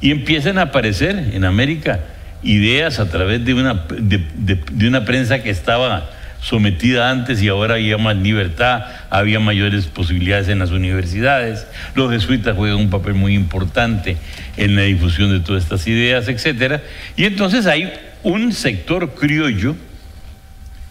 y 0.00 0.10
empiezan 0.10 0.58
a 0.58 0.62
aparecer 0.62 1.30
en 1.32 1.44
América 1.44 2.00
ideas 2.42 3.00
a 3.00 3.10
través 3.10 3.44
de 3.44 3.54
una, 3.54 3.86
de 3.98 4.88
una 4.88 5.04
prensa 5.04 5.42
que 5.42 5.50
estaba 5.50 6.10
sometida 6.40 7.10
antes 7.10 7.42
y 7.42 7.48
ahora 7.48 7.74
había 7.74 7.98
más 7.98 8.16
libertad, 8.16 8.84
había 9.10 9.40
mayores 9.40 9.86
posibilidades 9.86 10.48
en 10.48 10.58
las 10.58 10.70
universidades, 10.70 11.66
los 11.94 12.10
jesuitas 12.10 12.56
juegan 12.56 12.78
un 12.78 12.90
papel 12.90 13.14
muy 13.14 13.34
importante 13.34 14.16
en 14.56 14.74
la 14.74 14.82
difusión 14.82 15.30
de 15.30 15.40
todas 15.40 15.62
estas 15.62 15.86
ideas, 15.86 16.28
etcétera, 16.28 16.82
y 17.16 17.24
entonces 17.24 17.66
hay 17.66 17.92
un 18.22 18.52
sector 18.52 19.14
criollo 19.14 19.76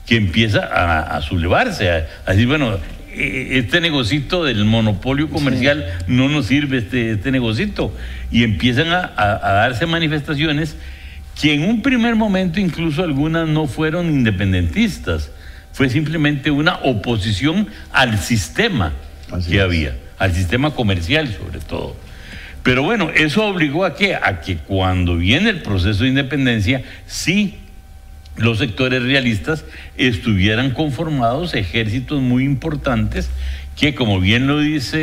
que 0.06 0.18
empieza 0.18 0.60
a, 0.60 1.22
sublevarse, 1.22 1.90
a, 1.90 2.32
decir, 2.32 2.48
bueno, 2.48 2.80
e, 3.14 3.60
este 3.60 3.80
negocito 3.80 4.44
del 4.44 4.66
monopolio 4.66 5.30
comercial 5.30 5.86
no 6.08 6.30
nos 6.30 6.48
sirve 6.48 6.78
este, 6.78 7.12
este 7.12 7.32
negocito, 7.32 7.94
y 8.32 8.44
empiezan 8.44 8.92
a, 8.92 9.12
a 9.16 9.54
darse 9.54 9.86
manifestaciones 9.86 10.76
que 11.40 11.54
en 11.54 11.64
un 11.64 11.82
primer 11.82 12.16
momento 12.16 12.60
incluso 12.60 13.04
algunas 13.04 13.48
no 13.48 13.66
fueron 13.66 14.08
independentistas, 14.08 15.32
fue 15.80 15.90
simplemente 15.90 16.52
una 16.52 16.76
oposición 16.84 17.70
al 17.94 18.20
sistema 18.20 18.92
que 19.50 19.62
había, 19.62 19.96
al 20.18 20.34
sistema 20.34 20.72
comercial 20.72 21.34
sobre 21.34 21.62
todo. 21.62 21.96
Pero 22.64 22.84
bueno, 22.84 23.12
eso 23.16 23.46
obligó 23.46 23.86
a 23.86 23.96
que, 23.96 24.14
a 24.14 24.42
que 24.42 24.58
cuando 24.58 25.16
viene 25.16 25.50
el 25.50 25.62
proceso 25.62 26.04
de 26.04 26.10
independencia, 26.10 26.84
sí 27.08 27.60
los 28.36 28.58
sectores 28.58 29.04
realistas 29.04 29.64
estuvieran 29.96 30.72
conformados 30.72 31.54
ejércitos 31.54 32.20
muy 32.22 32.44
importantes 32.44 33.30
que, 33.78 33.96
como 33.96 34.20
bien 34.20 34.48
lo 34.48 34.60
dice 34.60 35.00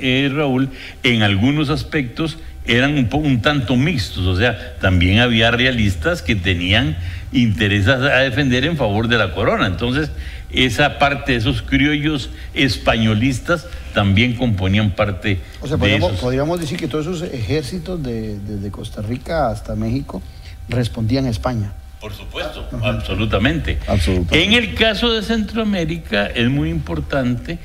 eh, 0.00 0.30
Raúl, 0.34 0.70
en 1.02 1.22
algunos 1.22 1.68
aspectos 1.68 2.38
eran 2.64 2.96
un, 2.96 3.10
un 3.12 3.42
tanto 3.42 3.76
mixtos, 3.76 4.24
o 4.24 4.36
sea, 4.38 4.76
también 4.80 5.18
había 5.18 5.50
realistas 5.50 6.22
que 6.22 6.34
tenían 6.34 6.96
intereses 7.34 7.88
a 7.88 8.18
defender 8.20 8.64
en 8.64 8.76
favor 8.76 9.08
de 9.08 9.18
la 9.18 9.34
corona. 9.34 9.66
Entonces, 9.66 10.10
esa 10.50 10.98
parte 10.98 11.32
de 11.32 11.38
esos 11.38 11.62
criollos 11.62 12.30
españolistas 12.54 13.66
también 13.92 14.34
componían 14.34 14.92
parte 14.92 15.40
o 15.60 15.66
sea, 15.66 15.76
podríamos, 15.76 16.12
podríamos 16.12 16.60
decir 16.60 16.78
que 16.78 16.88
todos 16.88 17.06
esos 17.06 17.22
ejércitos 17.22 18.02
de, 18.02 18.38
desde 18.38 18.70
Costa 18.70 19.02
Rica 19.02 19.48
hasta 19.50 19.74
México 19.74 20.22
respondían 20.68 21.26
a 21.26 21.30
España. 21.30 21.72
Por 22.00 22.12
supuesto, 22.12 22.68
absolutamente. 22.82 23.78
absolutamente. 23.86 24.44
En 24.44 24.52
el 24.52 24.74
caso 24.74 25.12
de 25.12 25.22
Centroamérica 25.22 26.26
es 26.26 26.48
muy 26.50 26.70
importante 26.70 27.58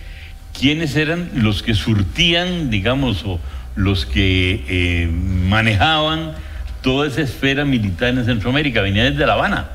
quiénes 0.58 0.96
eran 0.96 1.30
los 1.36 1.62
que 1.62 1.74
surtían, 1.74 2.70
digamos, 2.70 3.24
o 3.26 3.40
los 3.76 4.06
que 4.06 4.64
eh, 4.68 5.08
manejaban 5.08 6.34
toda 6.82 7.08
esa 7.08 7.22
esfera 7.22 7.66
militar 7.66 8.10
en 8.10 8.26
Centroamérica, 8.26 8.82
venía 8.82 9.04
desde 9.04 9.26
La 9.26 9.34
Habana. 9.34 9.70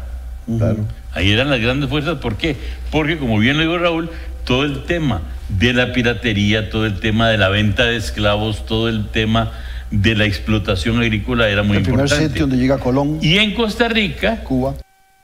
Claro. 0.58 0.84
Ahí 1.12 1.30
eran 1.30 1.50
las 1.50 1.60
grandes 1.60 1.88
fuerzas. 1.88 2.18
¿Por 2.18 2.36
qué? 2.36 2.56
Porque, 2.90 3.18
como 3.18 3.38
bien 3.38 3.56
lo 3.56 3.62
dijo 3.62 3.78
Raúl, 3.78 4.10
todo 4.44 4.64
el 4.64 4.84
tema 4.84 5.22
de 5.48 5.72
la 5.72 5.92
piratería, 5.92 6.70
todo 6.70 6.86
el 6.86 7.00
tema 7.00 7.28
de 7.28 7.38
la 7.38 7.48
venta 7.48 7.84
de 7.84 7.96
esclavos, 7.96 8.66
todo 8.66 8.88
el 8.88 9.08
tema 9.08 9.52
de 9.90 10.14
la 10.14 10.24
explotación 10.24 11.00
agrícola 11.00 11.48
era 11.48 11.62
muy 11.62 11.78
importante. 11.78 12.14
El 12.14 12.18
primer 12.18 12.30
sitio 12.30 12.46
donde 12.46 12.56
llega 12.56 12.78
Colón. 12.78 13.18
Y 13.22 13.38
en 13.38 13.54
Costa 13.54 13.88
Rica. 13.88 14.40
Cuba. 14.42 14.74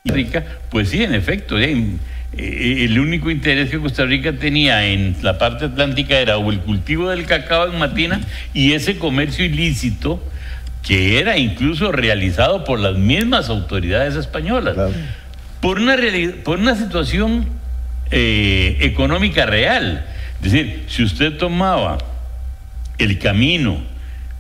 Rica, 0.04 0.44
pues 0.70 0.88
sí, 0.90 1.02
en 1.02 1.14
efecto. 1.14 1.58
Eh, 1.58 1.98
el 2.32 2.98
único 2.98 3.30
interés 3.30 3.70
que 3.70 3.78
Costa 3.78 4.04
Rica 4.04 4.32
tenía 4.32 4.86
en 4.86 5.16
la 5.22 5.38
parte 5.38 5.66
atlántica 5.66 6.18
era 6.18 6.38
o 6.38 6.50
el 6.50 6.60
cultivo 6.60 7.10
del 7.10 7.26
cacao 7.26 7.70
en 7.70 7.78
Matina 7.78 8.20
y 8.54 8.72
ese 8.72 8.98
comercio 8.98 9.44
ilícito 9.44 10.22
que 10.82 11.18
era 11.18 11.36
incluso 11.36 11.92
realizado 11.92 12.64
por 12.64 12.78
las 12.78 12.96
mismas 12.96 13.48
autoridades 13.48 14.16
españolas. 14.16 14.76
Por, 15.60 15.78
una 15.78 15.96
por 16.42 16.58
una 16.58 16.74
situación 16.74 17.46
eh, 18.10 18.78
económica 18.80 19.46
real. 19.46 20.06
Es 20.42 20.52
decir, 20.52 20.84
si 20.88 21.02
usted 21.02 21.36
tomaba 21.36 21.98
el 22.98 23.18
camino 23.18 23.82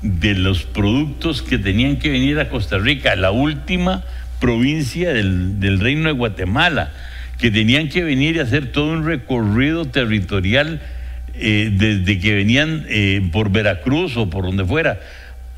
de 0.02 0.34
los 0.34 0.62
productos 0.62 1.42
que 1.42 1.58
tenían 1.58 1.96
que 1.96 2.10
venir 2.10 2.40
a 2.40 2.48
Costa 2.48 2.78
Rica, 2.78 3.14
la 3.16 3.30
última 3.30 4.02
provincia 4.40 5.12
del, 5.12 5.78
Reino 5.78 6.08
de 6.08 6.14
Guatemala, 6.14 6.90
que 7.38 7.50
tenían 7.50 7.88
que 7.88 8.02
venir 8.02 8.36
y 8.36 8.40
hacer 8.40 8.72
todo 8.72 8.90
un 8.90 9.04
recorrido 9.04 9.84
territorial 9.84 10.80
eh, 11.34 11.70
desde 11.72 12.18
que 12.18 12.34
venían 12.34 12.86
eh, 12.88 13.28
por 13.30 13.50
Veracruz 13.50 14.16
o 14.16 14.28
por 14.30 14.44
donde 14.44 14.64
fuera 14.64 15.00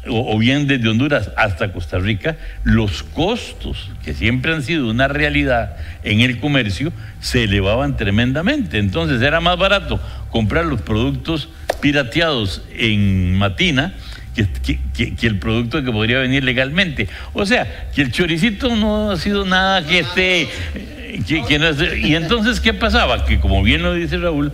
o, 0.09 0.37
bien 0.39 0.67
desde 0.67 0.89
Honduras 0.89 1.31
hasta 1.37 1.73
Costa 1.73 1.99
Rica, 1.99 2.37
los 2.65 3.03
costos, 3.03 3.91
que 4.05 4.15
siempre 4.15 4.53
han 4.53 4.63
sido 4.63 4.91
una 4.91 5.09
realidad 5.09 5.77
en 6.03 6.21
el 6.21 6.41
comercio, 6.41 6.93
se 7.21 7.45
elevaban 7.45 7.97
tremendamente. 7.97 8.79
Entonces 8.79 9.23
era 9.23 9.41
más 9.41 9.57
barato 9.59 10.01
comprar 10.31 10.65
los 10.65 10.83
productos 10.83 11.49
pirateados 11.81 12.63
en 12.77 13.35
Matina 13.35 13.95
que, 14.35 15.27
el 15.27 15.39
producto 15.39 15.85
que 15.85 15.93
podría 15.93 16.19
venir 16.19 16.43
legalmente. 16.43 17.09
O 17.33 17.47
sea, 17.47 17.91
que 17.95 18.03
el 18.03 18.13
choricito 18.13 18.75
no 18.75 19.13
ha 19.13 19.17
sido 19.17 19.45
nada 19.45 19.87
que 19.87 20.01
esté... 20.01 20.49
y 21.99 22.15
entonces, 22.15 22.61
¿qué 22.61 22.73
pasaba? 22.73 23.25
Que 23.25 23.39
como 23.39 23.63
bien 23.63 23.83
lo 23.83 23.95
dice 23.95 24.17
Raúl, 24.17 24.53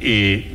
eh, 0.00 0.54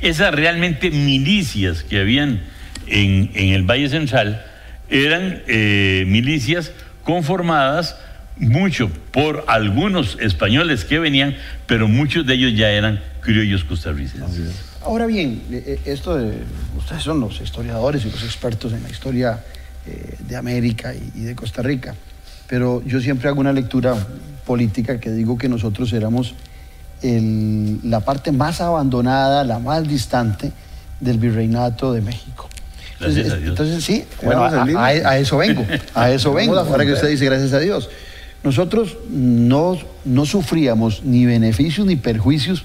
esas 0.00 0.34
realmente 0.34 0.90
milicias 0.90 1.84
que 1.84 2.00
habían 2.00 2.42
en, 2.86 3.30
el 3.34 3.62
Valle 3.64 3.88
Central 3.88 4.44
eran 4.88 5.42
eh, 5.46 6.04
milicias 6.06 6.72
conformadas 7.02 7.96
mucho 8.36 8.90
por 9.12 9.44
algunos 9.46 10.18
españoles 10.20 10.84
que 10.84 10.98
venían, 10.98 11.36
pero 11.66 11.88
muchos 11.88 12.26
de 12.26 12.34
ellos 12.34 12.54
ya 12.56 12.70
eran 12.70 13.00
criollos 13.20 13.64
costarricenses. 13.64 14.54
Ahora 14.82 15.06
bien, 15.06 15.42
eh, 15.50 15.64
eh, 15.66 15.80
esto 15.84 16.16
de, 16.16 16.38
ustedes 16.76 17.02
son 17.02 17.20
los 17.20 17.40
historiadores 17.40 18.04
y 18.04 18.10
los 18.10 18.22
expertos 18.22 18.72
en 18.72 18.82
la 18.82 18.90
historia 18.90 19.42
de 20.18 20.34
América 20.34 20.94
y, 20.94 21.20
de 21.20 21.34
Costa 21.34 21.60
Rica, 21.60 21.94
pero 22.48 22.82
yo 22.86 23.02
siempre 23.02 23.28
hago 23.28 23.40
una 23.40 23.52
lectura 23.52 23.94
política 24.46 24.98
que 24.98 25.10
digo 25.10 25.36
que 25.36 25.46
nosotros 25.46 25.92
éramos 25.92 26.34
la 27.02 28.00
parte 28.00 28.32
más 28.32 28.62
abandonada, 28.62 29.44
la 29.44 29.58
más 29.58 29.86
distante 29.86 30.52
del 31.00 31.18
virreinato 31.18 31.92
de 31.92 32.00
México. 32.00 32.48
Entonces, 33.00 33.32
entonces 33.42 33.84
sí, 33.84 34.04
a, 34.76 35.18
eso 35.18 35.36
vengo, 35.38 35.66
a 35.94 36.10
eso 36.12 36.32
vengo, 36.32 36.58
ahora 36.58 36.84
que 36.84 36.92
usted 36.92 37.08
dice 37.08 37.24
gracias 37.24 37.52
a 37.52 37.58
Dios. 37.58 37.88
Nosotros 38.42 38.96
no, 39.10 39.78
no 40.04 40.26
sufríamos 40.26 41.02
ni 41.02 41.24
beneficios 41.26 41.86
ni 41.86 41.96
perjuicios 41.96 42.64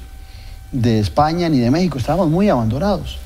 de 0.71 0.99
España 0.99 1.49
ni 1.49 1.59
de 1.59 1.71
México, 1.71 1.97
estábamos 1.97 2.29
muy 2.29 2.49
abandonados. 2.49 3.17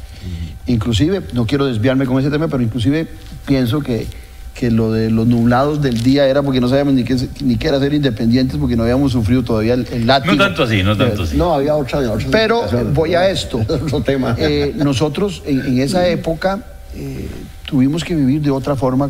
Inclusive, 0.66 1.22
no 1.34 1.46
quiero 1.46 1.66
desviarme 1.66 2.06
con 2.06 2.18
ese 2.20 2.30
tema, 2.30 2.48
pero 2.48 2.64
inclusive 2.64 3.08
pienso 3.46 3.82
que, 3.82 4.08
que 4.54 4.72
lo 4.72 4.92
de 4.92 5.10
los 5.10 5.28
nublados 5.28 5.82
del 5.82 6.02
día 6.02 6.26
era 6.28 6.42
porque 6.42 6.62
no 6.62 6.70
sabíamos 6.70 6.94
ni 6.94 7.04
qué, 7.04 7.18
ni 7.42 7.58
qué 7.58 7.68
era 7.68 7.80
ser 7.80 7.94
independientes, 7.94 8.58
porque 8.58 8.78
no 8.78 8.84
habíamos 8.84 9.12
sufrido 9.12 9.44
todavía 9.44 9.74
el, 9.74 9.86
el 9.92 10.08
látigo. 10.08 10.36
No 10.36 10.44
tanto 10.44 10.64
así, 10.64 10.84
no 10.84 10.96
tanto 10.96 11.24
así. 11.24 11.36
No, 11.36 11.54
había 11.54 11.76
otra. 11.76 12.00
otra 12.00 12.28
pero 12.32 12.64
voy 12.94 13.16
a 13.16 13.30
esto. 13.30 13.58
otro 13.68 14.02
tema. 14.02 14.36
Eh, 14.38 14.74
nosotros 14.78 15.44
en, 15.46 15.80
esa 15.80 16.08
época 16.08 16.64
eh, 16.96 17.30
tuvimos 17.66 18.04
que 18.04 18.16
vivir 18.16 18.42
de 18.42 18.52
otra 18.52 18.76
forma 18.76 19.10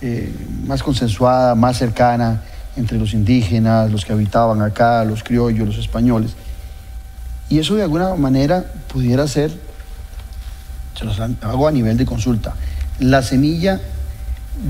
eh, 0.00 0.32
más 0.66 0.82
consensuada, 0.82 1.54
más 1.54 1.78
cercana 1.78 2.42
entre 2.76 2.98
los 2.98 3.14
indígenas, 3.14 3.90
los 3.90 4.04
que 4.04 4.12
habitaban 4.12 4.62
acá, 4.62 5.04
los 5.04 5.22
criollos, 5.22 5.66
los 5.66 5.78
españoles. 5.78 6.34
Y 7.48 7.58
eso 7.58 7.74
de 7.74 7.82
alguna 7.82 8.14
manera 8.14 8.64
pudiera 8.92 9.26
ser, 9.28 9.52
se 10.98 11.04
los 11.04 11.20
hago 11.20 11.68
a 11.68 11.72
nivel 11.72 11.96
de 11.96 12.06
consulta, 12.06 12.54
la 12.98 13.22
semilla 13.22 13.80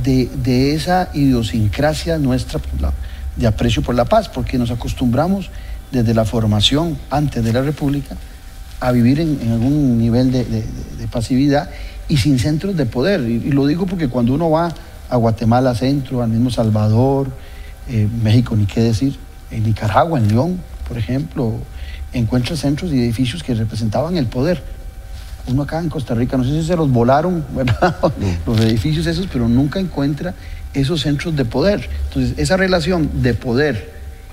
de, 0.03 0.75
esa 0.75 1.11
idiosincrasia 1.15 2.19
nuestra 2.19 2.61
de 3.37 3.47
aprecio 3.47 3.83
por 3.83 3.95
la 3.95 4.05
paz, 4.05 4.29
porque 4.29 4.59
nos 4.59 4.71
acostumbramos 4.71 5.51
desde 5.91 6.15
la 6.15 6.25
formación 6.25 6.99
antes 7.11 7.45
de 7.45 7.53
la 7.53 7.63
República 7.63 8.17
a 8.81 8.93
vivir 8.93 9.21
en, 9.21 9.39
algún 9.51 9.99
nivel 9.99 10.31
de, 10.31 10.65
pasividad 11.11 11.71
y 12.09 12.17
sin 12.17 12.39
centros 12.39 12.77
de 12.77 12.87
poder. 12.87 13.21
Y, 13.21 13.51
lo 13.51 13.67
digo 13.67 13.87
porque 13.87 14.09
cuando 14.09 14.35
uno 14.35 14.51
va 14.51 14.73
a 15.09 15.17
Guatemala 15.17 15.75
Centro, 15.75 16.23
al 16.23 16.31
mismo 16.31 16.51
Salvador, 16.51 17.29
eh, 17.89 18.09
México, 18.23 18.57
ni 18.57 18.67
qué 18.67 18.81
decir, 18.81 19.19
en 19.51 19.65
Nicaragua, 19.65 20.19
en 20.19 20.29
León, 20.29 20.61
por 20.89 20.99
ejemplo, 20.99 21.55
encuentra 22.13 22.57
centros 22.57 22.93
y 22.93 22.99
edificios 22.99 23.43
que 23.43 23.55
representaban 23.55 24.17
el 24.17 24.27
poder. 24.27 24.63
Uno 25.47 25.63
acá 25.63 25.79
en 25.79 25.91
Costa 25.91 26.15
Rica, 26.15 26.37
no 26.37 26.45
sé 26.45 26.51
si 26.61 26.67
se 26.67 26.77
los 26.77 26.91
volaron, 26.91 27.45
los 28.47 28.61
edificios 28.61 29.07
esos, 29.07 29.27
pero 29.31 29.49
nunca 29.49 29.79
encuentra 29.79 30.35
esos 30.73 31.03
centros 31.03 31.37
de 31.37 31.45
poder. 31.45 31.89
Entonces, 32.09 32.39
esa 32.39 32.57
relación 32.57 33.23
de 33.23 33.35
poder 33.35 33.93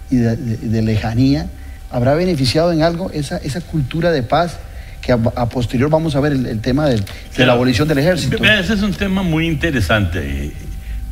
y 0.10 0.18
de, 0.18 0.82
lejanía 0.82 1.50
habrá 1.90 2.14
beneficiado 2.16 2.72
en 2.72 2.84
algo 2.84 3.12
esa, 3.12 3.38
esa 3.38 3.62
cultura 3.62 4.12
de 4.12 4.24
paz 4.24 4.58
que 5.02 5.12
a, 5.12 5.50
posterior 5.50 5.90
vamos 5.90 6.16
a 6.16 6.20
ver 6.20 6.34
el, 6.34 6.60
tema 6.62 6.88
de 6.88 7.04
la 7.38 7.54
abolición 7.54 7.88
del 7.88 7.98
ejército. 7.98 8.44
Ese 8.44 8.74
es 8.74 8.82
un 8.82 8.94
tema 8.94 9.24
muy 9.24 9.48
interesante 9.48 10.54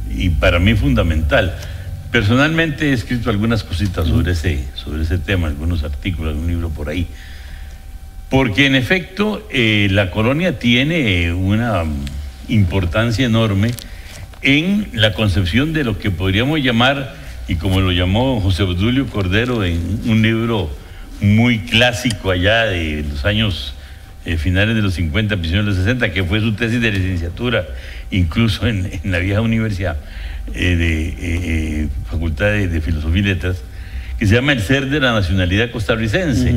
y 0.10 0.30
para 0.30 0.60
mí 0.60 0.76
fundamental. 0.76 1.56
Personalmente 2.12 2.90
he 2.90 2.94
escrito 2.94 3.30
algunas 3.30 3.64
cositas 3.64 4.08
sobre 4.08 4.32
ese, 4.32 4.64
sobre 4.74 5.04
ese 5.04 5.18
tema, 5.18 5.48
algunos 5.48 5.84
artículos, 5.84 6.36
un 6.36 6.48
libro 6.48 6.70
por 6.70 6.90
ahí. 6.90 7.08
Porque 8.30 8.66
en 8.66 8.76
efecto 8.76 9.48
eh, 9.52 9.88
la 9.92 10.12
colonia 10.12 10.60
tiene 10.60 11.34
una 11.34 11.84
importancia 12.48 13.26
enorme 13.26 13.72
en 14.42 14.90
la 14.94 15.14
concepción 15.14 15.74
de 15.74 15.84
lo 15.84 16.00
que 16.00 16.12
podríamos 16.12 16.60
llamar, 16.62 17.16
y 17.48 17.56
como 17.56 17.82
lo 17.82 17.92
llamó 17.92 18.40
José 18.42 18.64
Obdulio 18.64 19.08
Cordero 19.08 19.64
en 19.64 20.02
un 20.06 20.22
libro 20.22 20.70
muy 21.22 21.60
clásico 21.60 22.32
allá 22.32 22.66
de 22.66 23.04
los 23.10 23.26
años 23.26 23.74
eh, 24.30 24.38
finales 24.38 24.76
de 24.76 24.82
los 24.82 24.94
50, 24.94 25.36
principios 25.38 25.66
de 25.66 25.72
los 25.72 25.78
60, 25.78 26.12
que 26.12 26.24
fue 26.24 26.40
su 26.40 26.54
tesis 26.54 26.80
de 26.82 26.92
licenciatura, 26.92 27.66
incluso 28.12 28.68
en, 28.68 28.90
en 29.04 29.12
la 29.12 29.20
vieja 29.20 29.42
universidad, 29.42 29.98
eh, 30.54 30.76
de 30.76 31.10
eh, 31.10 31.16
eh, 31.20 31.88
Facultad 32.10 32.48
de, 32.48 32.82
Filosofía 32.82 33.22
y 33.22 33.26
Letras, 33.26 33.62
que 34.18 34.26
se 34.26 34.36
llama 34.36 34.52
El 34.52 34.62
Ser 34.62 34.88
de 34.90 35.00
la 35.00 35.14
Nacionalidad 35.14 35.72
Costarricense. 35.72 36.54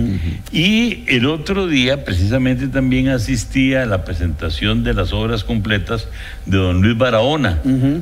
Y 0.50 1.04
el 1.06 1.26
otro 1.26 1.66
día, 1.66 2.04
precisamente, 2.04 2.68
también 2.68 3.08
asistí 3.08 3.74
a 3.74 3.86
la 3.86 4.04
presentación 4.04 4.82
de 4.82 4.94
las 4.94 5.12
obras 5.12 5.44
completas 5.44 6.08
de 6.46 6.56
don 6.56 6.82
Luis 6.82 6.96
Barahona, 6.96 7.60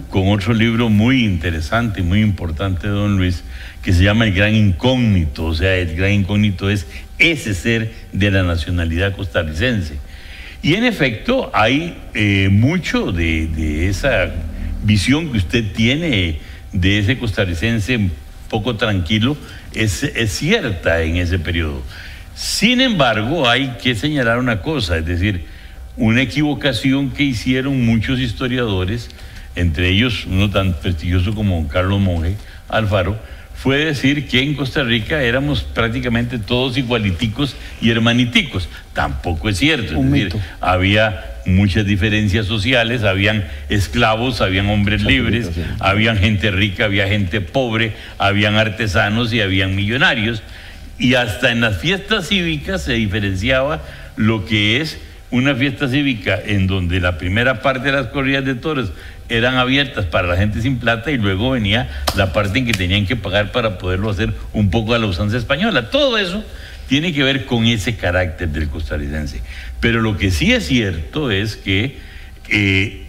con 0.08 0.28
otro 0.28 0.54
libro 0.54 0.88
muy 0.88 1.24
interesante 1.24 2.00
y 2.00 2.04
muy 2.04 2.22
importante 2.22 2.86
de 2.86 2.94
don 2.94 3.18
Luis, 3.18 3.44
que 3.82 3.92
se 3.92 4.02
llama 4.02 4.24
El 4.24 4.32
Gran 4.32 4.54
Incógnito. 4.54 5.46
O 5.46 5.54
sea, 5.54 5.76
el 5.76 5.94
Gran 5.94 6.12
Incógnito 6.12 6.70
es 6.70 6.86
ese 7.20 7.54
ser 7.54 7.92
de 8.12 8.30
la 8.30 8.42
nacionalidad 8.42 9.14
costarricense. 9.14 9.94
Y 10.62 10.74
en 10.74 10.84
efecto, 10.84 11.50
hay 11.54 11.96
mucho 12.50 13.12
de, 13.12 13.46
de 13.46 13.88
esa 13.88 14.30
visión 14.82 15.30
que 15.30 15.38
usted 15.38 15.64
tiene 15.72 16.40
de 16.72 16.98
ese 16.98 17.18
costarricense 17.18 18.10
poco 18.48 18.76
tranquilo 18.76 19.36
es, 19.74 20.10
cierta 20.26 21.02
en 21.02 21.16
ese 21.16 21.38
periodo. 21.38 21.82
Sin 22.34 22.80
embargo, 22.80 23.48
hay 23.48 23.76
que 23.82 23.94
señalar 23.94 24.38
una 24.38 24.62
cosa, 24.62 24.98
es 24.98 25.06
decir, 25.06 25.44
una 25.96 26.22
equivocación 26.22 27.10
que 27.10 27.22
hicieron 27.22 27.84
muchos 27.84 28.18
historiadores, 28.18 29.10
entre 29.56 29.88
ellos 29.88 30.26
uno 30.26 30.50
tan 30.50 30.74
prestigioso 30.74 31.34
como 31.34 31.66
Carlos 31.68 32.00
Monge 32.00 32.36
Alfaro, 32.68 33.18
fue 33.62 33.76
decir 33.76 34.26
que 34.26 34.42
en 34.42 34.54
Costa 34.54 34.82
Rica 34.82 35.22
éramos 35.22 35.62
prácticamente 35.62 36.38
todos 36.38 36.78
igualiticos 36.78 37.56
y 37.82 37.90
hermaniticos. 37.90 38.70
Tampoco 38.94 39.50
es 39.50 39.58
cierto. 39.58 40.00
Es 40.00 40.10
decir, 40.10 40.34
había 40.62 41.34
muchas 41.44 41.84
diferencias 41.84 42.46
sociales, 42.46 43.04
habían 43.04 43.46
esclavos, 43.68 44.40
habían 44.40 44.66
hombres 44.68 45.02
libres, 45.02 45.50
habían 45.78 46.16
gente 46.16 46.50
rica, 46.50 46.86
había 46.86 47.06
gente 47.06 47.42
pobre, 47.42 47.92
habían 48.16 48.54
artesanos 48.56 49.30
y 49.34 49.42
habían 49.42 49.76
millonarios. 49.76 50.42
Y 50.98 51.14
hasta 51.14 51.50
en 51.50 51.60
las 51.60 51.76
fiestas 51.76 52.28
cívicas 52.28 52.82
se 52.82 52.94
diferenciaba 52.94 53.82
lo 54.16 54.46
que 54.46 54.80
es 54.80 54.98
una 55.30 55.54
fiesta 55.54 55.86
cívica 55.86 56.40
en 56.42 56.66
donde 56.66 56.98
la 56.98 57.18
primera 57.18 57.60
parte 57.60 57.88
de 57.88 57.92
las 57.92 58.06
corridas 58.06 58.46
de 58.46 58.54
toros 58.54 58.90
eran 59.30 59.56
abiertas 59.56 60.04
para 60.04 60.28
la 60.28 60.36
gente 60.36 60.60
sin 60.60 60.78
plata 60.78 61.10
y 61.10 61.16
luego 61.16 61.52
venía 61.52 61.88
la 62.16 62.32
parte 62.32 62.58
en 62.58 62.66
que 62.66 62.72
tenían 62.72 63.06
que 63.06 63.16
pagar 63.16 63.52
para 63.52 63.78
poderlo 63.78 64.10
hacer 64.10 64.34
un 64.52 64.70
poco 64.70 64.92
a 64.92 64.98
la 64.98 65.06
usanza 65.06 65.36
española. 65.36 65.88
Todo 65.88 66.18
eso 66.18 66.44
tiene 66.88 67.12
que 67.12 67.22
ver 67.22 67.46
con 67.46 67.66
ese 67.66 67.96
carácter 67.96 68.48
del 68.48 68.68
costarricense. 68.68 69.40
Pero 69.78 70.02
lo 70.02 70.18
que 70.18 70.32
sí 70.32 70.52
es 70.52 70.66
cierto 70.66 71.30
es 71.30 71.56
que 71.56 71.98
eh, 72.48 73.06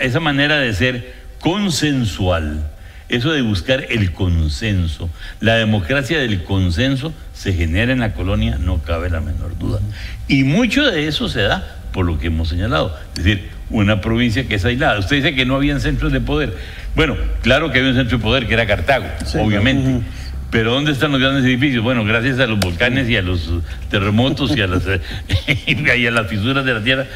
esa 0.00 0.20
manera 0.20 0.58
de 0.58 0.72
ser 0.72 1.12
consensual, 1.40 2.70
eso 3.08 3.32
de 3.32 3.42
buscar 3.42 3.86
el 3.90 4.12
consenso, 4.12 5.10
la 5.40 5.56
democracia 5.56 6.18
del 6.18 6.44
consenso 6.44 7.12
se 7.34 7.52
genera 7.52 7.92
en 7.92 8.00
la 8.00 8.14
colonia, 8.14 8.58
no 8.58 8.82
cabe 8.82 9.10
la 9.10 9.20
menor 9.20 9.58
duda. 9.58 9.80
Y 10.28 10.44
mucho 10.44 10.88
de 10.88 11.08
eso 11.08 11.28
se 11.28 11.42
da 11.42 11.78
por 11.98 12.06
lo 12.06 12.16
que 12.16 12.28
hemos 12.28 12.48
señalado. 12.48 12.96
Es 13.16 13.24
decir, 13.24 13.48
una 13.70 14.00
provincia 14.00 14.46
que 14.46 14.54
es 14.54 14.64
aislada. 14.64 15.00
Usted 15.00 15.16
dice 15.16 15.34
que 15.34 15.44
no 15.44 15.56
habían 15.56 15.80
centros 15.80 16.12
de 16.12 16.20
poder. 16.20 16.56
Bueno, 16.94 17.16
claro 17.42 17.72
que 17.72 17.80
había 17.80 17.90
un 17.90 17.96
centro 17.96 18.18
de 18.18 18.22
poder 18.22 18.46
que 18.46 18.54
era 18.54 18.68
Cartago, 18.68 19.06
obviamente. 19.40 20.06
Pero 20.52 20.70
¿dónde 20.70 20.92
están 20.92 21.10
los 21.10 21.20
grandes 21.20 21.44
edificios? 21.44 21.82
Bueno, 21.82 22.04
gracias 22.04 22.38
a 22.38 22.46
los 22.46 22.60
volcanes 22.60 23.08
y 23.10 23.16
a 23.16 23.22
los 23.22 23.50
terremotos 23.90 24.56
y 24.56 24.60
a 24.60 24.68
las, 24.68 24.84
y 25.66 26.06
a 26.06 26.10
las 26.12 26.28
fisuras 26.28 26.64
de 26.64 26.72
la 26.72 26.84
tierra, 26.84 27.06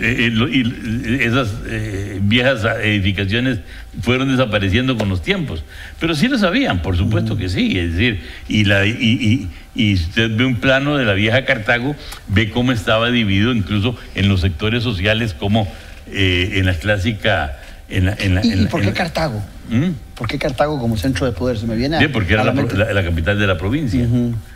eh, 0.00 0.32
y 0.52 1.14
esas 1.24 1.52
eh, 1.66 2.20
viejas 2.22 2.64
edificaciones 2.80 3.58
fueron 4.02 4.30
desapareciendo 4.30 4.96
con 4.96 5.08
los 5.08 5.20
tiempos. 5.20 5.64
Pero 5.98 6.14
sí 6.14 6.28
lo 6.28 6.38
sabían, 6.38 6.80
por 6.80 6.96
supuesto 6.96 7.36
que 7.36 7.48
sí. 7.48 7.76
Es 7.76 7.94
decir, 7.94 8.20
y, 8.48 8.64
la, 8.66 8.86
y, 8.86 8.92
y 8.92 9.48
si 9.96 10.04
usted 10.04 10.36
ve 10.36 10.44
un 10.44 10.56
plano 10.56 10.96
de 10.96 11.04
la 11.04 11.12
vieja 11.14 11.44
Cartago, 11.44 11.94
ve 12.26 12.50
cómo 12.50 12.72
estaba 12.72 13.10
dividido 13.10 13.52
incluso 13.52 13.94
en 14.14 14.28
los 14.28 14.40
sectores 14.40 14.82
sociales, 14.82 15.34
como 15.34 15.68
eh, 16.08 16.52
en 16.56 16.66
la 16.66 16.74
clásica... 16.74 17.58
En 17.90 18.04
la, 18.04 18.14
en 18.18 18.34
la- 18.34 18.44
¿Y, 18.44 18.50
en 18.52 18.62
y 18.62 18.66
por 18.66 18.80
en 18.80 18.86
qué 18.86 18.90
la- 18.92 18.96
Cartago? 18.98 19.42
¿Mm? 19.70 19.90
¿Por 20.14 20.28
qué 20.28 20.38
Cartago 20.38 20.78
como 20.78 20.96
centro 20.98 21.24
de 21.24 21.32
poder? 21.32 21.56
Se 21.56 21.66
me 21.66 21.74
viene 21.74 21.96
a, 21.96 22.00
Sí, 22.00 22.08
porque 22.08 22.34
era 22.34 22.42
a 22.42 22.44
la, 22.44 22.50
la 22.52 22.60
pro- 22.60 22.66
mente. 22.76 22.84
la- 22.84 22.92
la 22.92 23.08
capital 23.08 23.38
de 23.38 23.46
la 23.46 23.56
provincia. 23.56 24.06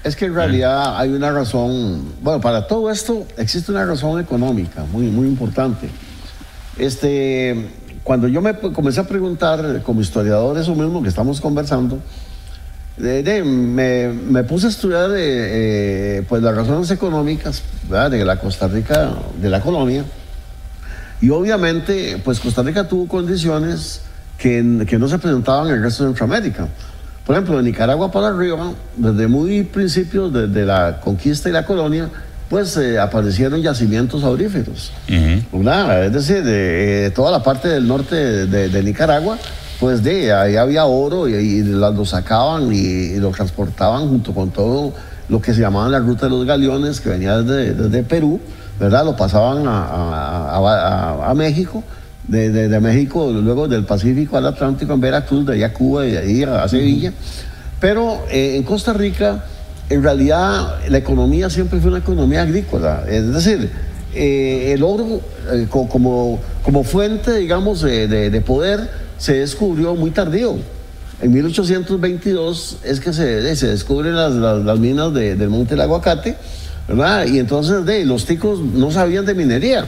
Es 0.04 0.16
que 0.16 0.26
en 0.26 0.34
realidad 0.34 0.98
hay 1.00 1.08
una 1.10 1.30
razón, 1.32 2.12
bueno, 2.20 2.42
para 2.42 2.66
todo 2.66 2.90
esto 2.90 3.26
existe 3.38 3.72
una 3.72 3.86
razón 3.86 4.20
económica 4.20 4.84
muy, 4.92 5.06
muy 5.06 5.26
importante. 5.28 5.88
Este, 6.78 7.68
cuando 8.02 8.28
yo 8.28 8.40
me 8.40 8.54
comencé 8.54 9.00
a 9.00 9.08
preguntar 9.08 9.82
como 9.82 10.00
historiador 10.00 10.58
eso 10.58 10.74
mismo 10.74 11.02
que 11.02 11.08
estamos 11.08 11.40
conversando, 11.40 12.00
de- 12.96 13.22
de- 13.22 13.42
me, 13.44 14.08
me 14.08 14.44
puse 14.44 14.66
a 14.66 14.70
estudiar 14.70 15.10
eh, 15.10 15.16
eh, 16.18 16.22
pues 16.28 16.42
las 16.42 16.54
razones 16.54 16.90
económicas 16.90 17.62
¿verdad? 17.88 18.10
de 18.10 18.24
la 18.24 18.36
Costa 18.38 18.68
Rica, 18.68 19.10
de 19.40 19.48
la 19.50 19.60
colonia. 19.60 20.04
Y 21.20 21.30
obviamente, 21.30 22.20
pues 22.24 22.40
Costa 22.40 22.62
Rica 22.62 22.88
tuvo 22.88 23.06
condiciones 23.06 24.02
que, 24.38 24.84
que 24.88 24.98
no 24.98 25.08
se 25.08 25.18
presentaban 25.18 25.68
en 25.68 25.74
el 25.76 25.82
resto 25.82 26.02
de 26.04 26.10
Centroamérica. 26.10 26.66
Por 27.24 27.36
ejemplo, 27.36 27.56
de 27.58 27.62
Nicaragua 27.62 28.10
para 28.10 28.28
arriba, 28.28 28.72
desde 28.96 29.28
muy 29.28 29.62
principios 29.62 30.32
de, 30.32 30.48
de 30.48 30.66
la 30.66 30.98
conquista 31.00 31.48
y 31.48 31.52
la 31.52 31.64
colonia, 31.64 32.08
pues 32.50 32.76
eh, 32.76 32.98
aparecieron 32.98 33.62
yacimientos 33.62 34.24
auríferos. 34.24 34.92
Ujú. 35.08 35.58
¿verdad? 35.62 36.06
Es 36.06 36.12
decir, 36.12 36.42
de, 36.42 37.06
eh, 37.06 37.10
toda 37.10 37.30
la 37.30 37.42
parte 37.42 37.68
del 37.68 37.86
norte 37.86 38.16
de- 38.46 38.68
de 38.68 38.82
Nicaragua, 38.82 39.38
pues 39.82 40.04
de 40.04 40.32
ahí 40.32 40.54
había 40.54 40.84
oro 40.84 41.28
y, 41.28 41.34
y 41.34 41.62
lo 41.64 42.04
sacaban 42.04 42.72
y, 42.72 43.16
lo 43.16 43.30
transportaban 43.32 44.08
junto 44.08 44.32
con 44.32 44.52
todo 44.52 44.92
lo 45.28 45.42
que 45.42 45.52
se 45.52 45.60
llamaban 45.60 45.90
la 45.90 45.98
ruta 45.98 46.26
de 46.26 46.30
los 46.30 46.46
galeones 46.46 47.00
que 47.00 47.08
venía 47.08 47.42
desde, 47.42 48.04
Perú, 48.04 48.38
¿verdad? 48.78 49.04
Lo 49.04 49.16
pasaban 49.16 49.64
a, 49.66 51.32
México, 51.34 51.82
de, 52.28 52.78
México, 52.78 53.32
luego 53.32 53.66
del 53.66 53.84
Pacífico 53.84 54.36
al 54.36 54.46
Atlántico 54.46 54.92
en 54.92 55.00
Veracruz, 55.00 55.46
de 55.46 55.54
allá 55.54 55.66
a 55.66 55.72
Cuba 55.72 56.06
y 56.06 56.12
de 56.12 56.18
ahí 56.18 56.42
a 56.44 56.68
Sevilla. 56.68 57.12
Pero 57.80 58.20
eh, 58.30 58.54
en 58.54 58.62
Costa 58.62 58.92
Rica, 58.92 59.46
en 59.90 60.00
realidad, 60.00 60.76
la 60.88 60.98
economía 60.98 61.50
siempre 61.50 61.80
fue 61.80 61.90
una 61.90 61.98
economía 61.98 62.42
agrícola. 62.42 63.02
Es 63.08 63.34
decir, 63.34 63.68
eh, 64.14 64.74
el 64.74 64.84
oro 64.84 65.20
eh, 65.50 65.66
co- 65.68 65.88
como, 65.88 66.38
como 66.62 66.84
fuente, 66.84 67.34
digamos, 67.34 67.82
de 67.82 68.42
poder 68.46 69.01
se 69.22 69.34
descubrió 69.34 69.94
muy 69.94 70.10
tardío. 70.10 70.56
En 71.20 71.32
1822 71.32 72.78
es 72.84 72.98
que 72.98 73.12
se, 73.12 73.54
se 73.54 73.68
descubren 73.68 74.16
las, 74.16 74.32
las- 74.32 74.64
las 74.64 74.78
minas 74.80 75.14
de- 75.14 75.36
del 75.36 75.48
Monte 75.48 75.70
del 75.76 75.82
Aguacate, 75.82 76.36
¿verdad? 76.88 77.26
Y 77.26 77.38
entonces 77.38 77.84
de, 77.86 78.04
los 78.04 78.26
ticos 78.26 78.58
no 78.58 78.90
sabían 78.90 79.24
de 79.24 79.34
minería. 79.34 79.86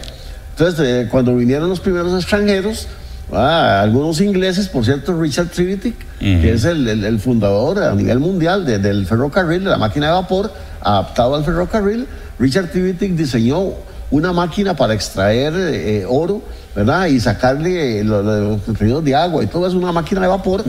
Entonces, 0.51 0.79
eh, 0.87 1.09
cuando 1.11 1.35
vinieron 1.35 1.69
los 1.69 1.81
primeros 1.81 2.15
extranjeros, 2.15 2.87
ah, 3.33 3.81
algunos 3.83 4.21
ingleses, 4.21 4.69
por 4.69 4.85
cierto, 4.85 5.21
Richard 5.21 5.49
Trevithick, 5.49 5.97
que 6.21 6.53
es 6.53 6.65
el, 6.65 6.87
el- 6.87 7.05
el 7.05 7.19
fundador 7.19 7.83
a 7.83 7.93
nivel 7.97 8.21
mundial 8.21 8.65
de- 8.65 8.79
del 8.79 9.05
ferrocarril, 9.05 9.65
de 9.65 9.71
la 9.71 9.79
máquina 9.79 10.07
de 10.07 10.13
vapor, 10.13 10.53
adaptado 10.81 11.35
al 11.35 11.45
ferrocarril, 11.45 12.07
Richard 12.39 12.71
Trevithick 12.71 13.17
diseñó 13.17 13.73
una 14.17 14.33
máquina 14.33 14.75
para 14.77 14.95
extraer 14.95 15.53
eh, 15.57 16.05
oro, 16.09 16.43
¿verdad? 16.75 17.07
Y 17.07 17.19
sacarle 17.21 18.01
eh, 18.01 18.05
lo- 18.05 18.23
lo- 18.23 18.41
los 18.51 18.63
contenidos 18.63 19.05
de 19.05 19.15
agua 19.15 19.43
y 19.43 19.47
todo 19.47 19.67
es 19.67 19.75
una 19.75 19.93
máquina 19.93 20.21
de 20.21 20.29
vapor. 20.29 20.63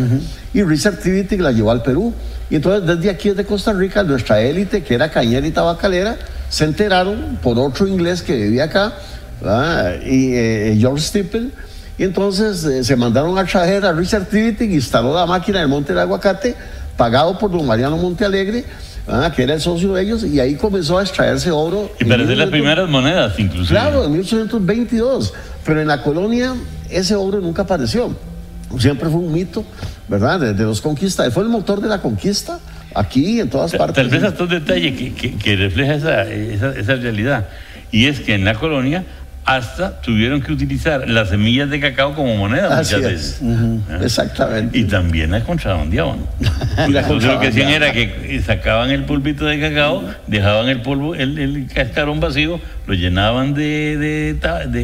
Y 0.53 0.63
Richard 0.63 0.97
Trevithick 0.99 1.39
la 1.41 1.51
llevó 1.51 1.71
al 1.71 1.81
Perú. 1.83 2.13
Y 2.49 2.55
entonces 2.55 2.87
desde 2.87 3.09
aquí, 3.09 3.29
desde 3.29 3.45
Costa 3.45 3.73
Rica, 3.73 4.03
nuestra 4.03 4.39
élite, 4.41 4.83
que 4.83 4.93
era 4.95 5.09
cañera 5.11 5.45
y 5.45 5.51
tabacalera, 5.51 6.15
se 6.49 6.63
enteraron 6.65 7.37
por 7.41 7.57
otro 7.59 7.87
inglés 7.87 8.21
que 8.21 8.35
vivía 8.35 8.65
acá, 8.65 8.93
¿verdad? 9.41 9.95
y 10.05 10.33
eh, 10.35 10.77
George 10.79 11.03
Stipple. 11.03 11.49
Y 11.97 12.03
entonces 12.03 12.63
eh, 12.65 12.83
se 12.83 12.95
mandaron 12.95 13.37
a 13.37 13.45
traer 13.45 13.85
a 13.85 13.93
Richard 13.93 14.25
Trevithick, 14.27 14.71
instaló 14.71 15.13
la 15.13 15.25
máquina 15.25 15.59
del 15.59 15.67
Monte 15.69 15.93
del 15.93 16.01
Aguacate, 16.01 16.55
pagado 16.97 17.37
por 17.37 17.51
don 17.51 17.65
Mariano 17.65 17.97
Montealegre, 17.97 18.63
¿verdad? 19.07 19.33
que 19.33 19.43
era 19.43 19.53
el 19.53 19.61
socio 19.61 19.93
de 19.93 20.01
ellos, 20.03 20.23
y 20.23 20.39
ahí 20.39 20.55
comenzó 20.55 20.97
a 20.97 21.01
extraerse 21.03 21.51
oro. 21.51 21.91
Y 21.99 22.03
en 22.03 22.09
para 22.09 22.23
hacer 22.23 22.37
las 22.37 22.47
1800. 22.47 22.49
primeras 22.51 22.89
monedas, 22.89 23.39
inclusive. 23.39 23.69
Claro, 23.79 24.05
en 24.05 24.11
1822. 24.13 25.33
Pero 25.65 25.81
en 25.81 25.87
la 25.87 26.01
colonia 26.03 26.53
ese 26.89 27.15
oro 27.15 27.39
nunca 27.41 27.63
apareció. 27.63 28.15
Siempre 28.77 29.09
fue 29.09 29.19
un 29.19 29.31
mito, 29.33 29.63
¿verdad? 30.07 30.39
De, 30.39 30.53
de 30.53 30.63
los 30.63 30.81
conquistas. 30.81 31.33
Fue 31.33 31.43
el 31.43 31.49
motor 31.49 31.81
de 31.81 31.87
la 31.87 32.01
conquista 32.01 32.59
aquí 32.93 33.39
en 33.39 33.49
todas 33.49 33.71
partes. 33.73 33.95
Tal 33.95 34.09
vez 34.09 34.23
hasta 34.23 34.43
un 34.43 34.49
detalle 34.49 34.95
que, 34.95 35.13
que- 35.13 35.35
que 35.35 35.55
refleja 35.55 35.93
esa, 35.95 36.23
esa- 36.29 36.71
esa 36.77 36.95
realidad. 36.95 37.47
Y 37.91 38.07
es 38.07 38.19
que 38.19 38.33
en 38.35 38.43
la 38.45 38.55
colonia 38.55 39.05
hasta 39.45 40.01
tuvieron 40.01 40.41
que 40.41 40.51
utilizar 40.51 41.07
las 41.07 41.29
semillas 41.29 41.69
de 41.69 41.79
cacao 41.79 42.15
como 42.15 42.35
moneda 42.35 42.79
Así 42.79 42.95
muchas 42.95 43.11
es. 43.11 43.17
veces. 43.21 43.37
Ujú. 43.41 43.81
¿Ah? 43.91 43.99
Exactamente. 44.01 44.77
Y 44.77 44.85
también 44.85 45.31
la 45.31 45.41
contrabandeaban. 45.43 46.17
La 46.89 47.01
Entonces 47.01 47.31
lo 47.31 47.39
que 47.39 47.47
hacían 47.49 47.69
era 47.69 47.91
que 47.93 48.41
sacaban 48.45 48.89
el 48.89 49.03
polvito 49.05 49.45
de 49.45 49.59
cacao, 49.59 50.03
dejaban 50.27 50.67
el 50.69 50.81
polvo, 50.81 51.15
el, 51.15 51.37
el 51.39 51.67
cascarón 51.73 52.19
vacío, 52.19 52.59
lo 52.87 52.93
llenaban 52.93 53.53
de, 53.53 53.97
de, 53.97 54.33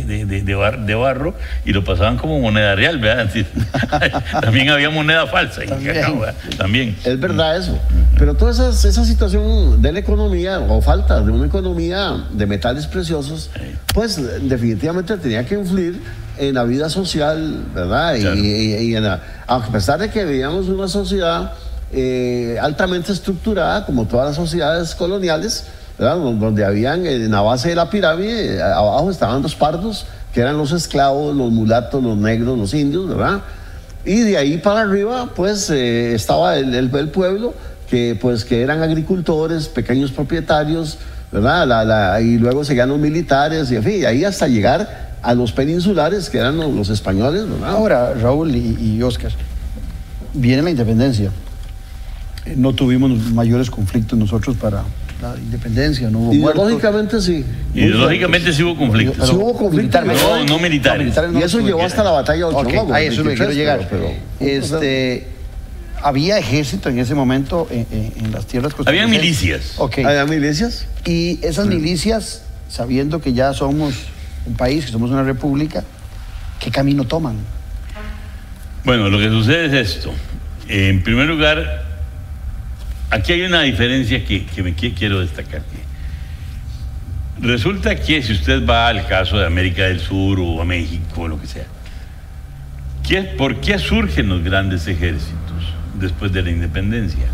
de, 0.03 0.25
de- 0.41 0.55
bar- 0.55 0.85
de 0.85 0.95
barro 0.95 1.35
y 1.65 1.73
lo 1.73 1.83
pasaban 1.83 2.17
como 2.17 2.39
moneda 2.39 2.75
real, 2.75 2.97
¿verdad? 2.99 3.29
También 4.41 4.69
había 4.69 4.89
moneda 4.89 5.27
falsa 5.27 5.63
en 5.63 5.69
También. 5.69 5.95
cacao. 5.95 6.21
También. 6.57 6.95
Es 7.03 7.19
verdad 7.19 7.57
eso. 7.57 7.77
Pero 8.17 8.35
toda 8.35 8.51
esa, 8.51 8.69
esa 8.69 9.05
situación 9.05 9.81
de 9.81 9.91
la 9.91 9.99
economía, 9.99 10.59
o 10.59 10.81
falta 10.81 11.19
de 11.21 11.31
una 11.31 11.45
economía 11.47 12.23
de 12.31 12.45
metales 12.45 12.87
preciosos, 12.87 13.49
pues 13.93 14.19
definitivamente 14.51 15.17
tenía 15.17 15.45
que 15.45 15.55
influir 15.55 16.01
en 16.37 16.53
la 16.55 16.63
vida 16.65 16.89
social, 16.89 17.63
¿verdad? 17.73 18.15
Y- 18.15 18.21
Claro. 18.21 18.35
Y, 18.37 18.47
y 18.91 18.95
en 18.95 19.03
la- 19.03 19.21
a 19.47 19.65
pesar 19.67 19.99
de 19.99 20.09
que 20.09 20.25
vivíamos 20.25 20.67
una 20.67 20.87
sociedad 20.87 21.53
eh, 21.93 22.57
altamente 22.61 23.11
estructurada, 23.11 23.85
como 23.85 24.05
todas 24.05 24.27
las 24.27 24.35
sociedades 24.37 24.95
coloniales, 24.95 25.65
¿verdad? 25.99 26.17
Don- 26.17 26.39
Donde 26.39 26.63
habían 26.63 27.05
en 27.05 27.29
la 27.31 27.41
base 27.41 27.69
de 27.69 27.75
la 27.75 27.89
pirámide, 27.89 28.61
abajo 28.61 29.09
estaban 29.11 29.41
los 29.41 29.55
pardos, 29.55 30.05
que 30.33 30.39
eran 30.41 30.57
los 30.57 30.71
esclavos, 30.71 31.35
los 31.35 31.51
mulatos, 31.51 32.01
los 32.01 32.17
negros, 32.17 32.57
los 32.57 32.73
indios, 32.73 33.09
¿verdad? 33.09 33.41
Y 34.05 34.21
de 34.21 34.37
ahí 34.37 34.57
para 34.57 34.81
arriba, 34.81 35.29
pues 35.35 35.69
eh, 35.69 36.13
estaba 36.15 36.57
el, 36.57 36.73
el- 36.75 36.95
el 36.95 37.09
pueblo, 37.09 37.53
que 37.89 38.17
pues 38.21 38.45
que 38.45 38.61
eran 38.61 38.81
agricultores, 38.81 39.67
pequeños 39.67 40.11
propietarios, 40.11 40.97
¿verdad? 41.31 41.67
La- 41.67 41.83
la- 41.85 42.21
y 42.21 42.37
luego 42.37 42.63
seguían 42.63 42.89
los 42.89 42.99
militares, 42.99 43.71
y 43.71 43.75
en 43.75 43.83
fin, 43.83 44.01
y 44.01 44.05
ahí 44.05 44.23
hasta 44.25 44.47
llegar 44.47 45.11
a 45.21 45.33
los 45.33 45.51
peninsulares, 45.51 46.29
que 46.29 46.37
eran 46.39 46.57
los, 46.57 46.73
los 46.73 46.89
españoles, 46.89 47.47
¿verdad? 47.49 47.69
Ahora, 47.69 48.13
Raúl 48.15 48.55
y, 48.55 48.77
y 48.97 49.03
Oscar, 49.03 49.31
viene 50.33 50.61
la 50.63 50.69
independencia. 50.71 51.29
Eh, 52.45 52.55
No 52.57 52.73
tuvimos 52.73 53.11
mayores 53.31 53.69
conflictos 53.69 54.17
nosotros 54.17 54.57
para 54.57 54.83
la 55.21 55.35
independencia, 55.37 56.09
no 56.09 56.17
hubo 56.19 56.33
muertos. 56.33 56.63
Ideológicamente 56.63 57.21
sí. 57.21 57.45
Muy 57.73 57.83
Ideológicamente 57.83 58.51
sí 58.53 58.63
hubo 58.63 58.75
conflictos. 58.75 59.17
Pero 59.19 59.27
Sí 59.27 59.35
hubo 59.35 59.53
conflictos, 59.53 60.01
no, 60.03 60.43
no 60.45 60.57
militares. 60.59 61.13
Y 61.35 61.43
eso 61.43 61.59
llevó 61.59 61.83
hasta 61.83 62.03
la 62.03 62.09
batalla 62.11 62.39
de 62.39 62.43
Ochoa. 62.45 62.95
a 62.95 63.01
eso 63.01 63.23
que 63.23 63.35
quiero 63.35 63.51
llegar. 63.51 63.87
pero- 63.89 64.09
este, 64.39 65.27
había 66.03 66.37
ejército 66.37 66.89
en 66.89 66.99
ese 66.99 67.15
momento 67.15 67.67
en, 67.71 67.85
en- 67.91 68.13
en 68.25 68.31
las 68.31 68.45
tierras 68.47 68.73
Habían 68.85 69.09
costarricenses. 69.09 69.21
milicias. 69.21 69.73
Ok. 69.77 69.99
¿Había 69.99 70.25
milicias? 70.25 70.87
Y 71.05 71.39
esas 71.43 71.67
milicias, 71.67 72.43
sabiendo 72.69 73.21
que 73.21 73.33
ya 73.33 73.53
somos 73.53 73.93
un 74.45 74.55
país, 74.55 74.85
que 74.85 74.91
somos 74.91 75.11
una 75.11 75.23
república, 75.23 75.83
¿qué 76.59 76.71
camino 76.71 77.03
toman? 77.05 77.35
Bueno, 78.83 79.09
lo 79.09 79.17
que 79.19 79.29
sucede 79.29 79.65
es 79.67 79.95
esto. 79.95 80.11
En 80.67 81.03
primer 81.03 81.27
lugar, 81.27 81.85
aquí 83.09 83.33
hay 83.33 83.41
una 83.43 83.61
diferencia 83.61 84.25
que, 84.25 84.45
que 84.45 84.63
me 84.63 84.73
que 84.73 84.93
quiero 84.93 85.19
destacar. 85.19 85.61
Resulta 87.39 87.95
que 87.95 88.21
si 88.21 88.33
usted 88.33 88.65
va 88.67 88.87
al 88.87 89.07
caso 89.07 89.37
de 89.37 89.45
América 89.47 89.83
del 89.83 89.99
Sur 89.99 90.39
o 90.39 90.61
a 90.61 90.65
México 90.65 91.21
o 91.21 91.27
lo 91.27 91.39
que 91.41 91.47
sea, 91.47 91.65
¿qué- 93.07 93.23
¿por 93.23 93.59
qué 93.61 93.79
surgen 93.79 94.29
los 94.29 94.43
grandes 94.43 94.87
ejércitos 94.87 95.37
después 96.01 96.31
de 96.33 96.41
la 96.41 96.49
independencia? 96.51 97.25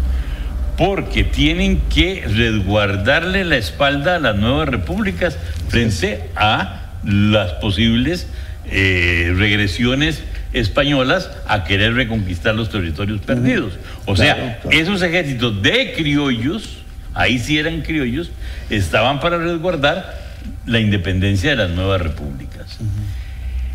Porque 0.78 1.24
tienen 1.24 1.82
que 1.90 2.24
resguardarle 2.28 3.44
la 3.46 3.58
espalda 3.58 4.18
a 4.18 4.20
las 4.20 4.36
nuevas 4.36 4.70
repúblicas 4.70 5.38
frente 5.70 6.30
a 6.36 6.92
las 7.04 7.54
posibles 7.54 8.28
eh, 8.66 9.34
regresiones 9.36 10.22
españolas 10.54 11.32
a 11.48 11.64
querer 11.64 11.94
reconquistar 11.96 12.54
los 12.54 12.70
territorios 12.70 13.22
perdidos. 13.22 13.74
O 14.06 14.16
sea, 14.16 14.36
Claro, 14.36 14.56
claro. 14.62 14.78
esos 14.78 15.02
ejércitos 15.02 15.62
de 15.62 15.94
criollos, 15.96 16.78
ahí 17.14 17.40
sí 17.40 17.58
eran 17.58 17.82
criollos, 17.82 18.30
estaban 18.70 19.20
para 19.20 19.38
resguardar 19.38 20.28
la 20.66 20.80
independencia 20.80 21.50
de 21.52 21.56
las 21.56 21.70
nuevas 21.72 22.02
repúblicas. 22.02 22.78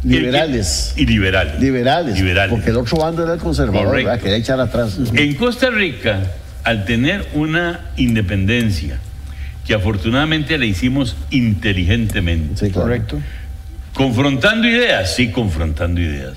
Liberales. 0.04 0.94
Y 0.96 1.06
liberales. 1.06 1.60
Liberales. 1.60 2.18
Liberales. 2.18 2.50
Porque 2.54 2.70
el 2.70 2.76
otro 2.76 2.96
bando 2.98 3.22
era 3.22 3.34
el 3.34 3.40
conservador. 3.40 3.94
¿verdad? 3.96 4.18
Quería 4.20 4.36
echar 4.36 4.60
atrás. 4.60 4.98
En 5.14 5.34
Costa 5.34 5.70
Rica, 5.70 6.20
al 6.64 6.84
tener 6.84 7.26
una 7.34 7.80
independencia 7.96 8.98
que 9.66 9.74
afortunadamente 9.74 10.58
la 10.58 10.64
hicimos 10.66 11.16
inteligentemente, 11.30 12.66
Sí, 12.66 12.72
claro. 12.72 12.88
Correcto. 12.88 13.20
confrontando 13.94 14.66
ideas, 14.68 15.14
sí, 15.14 15.28
confrontando 15.30 16.00
ideas. 16.00 16.32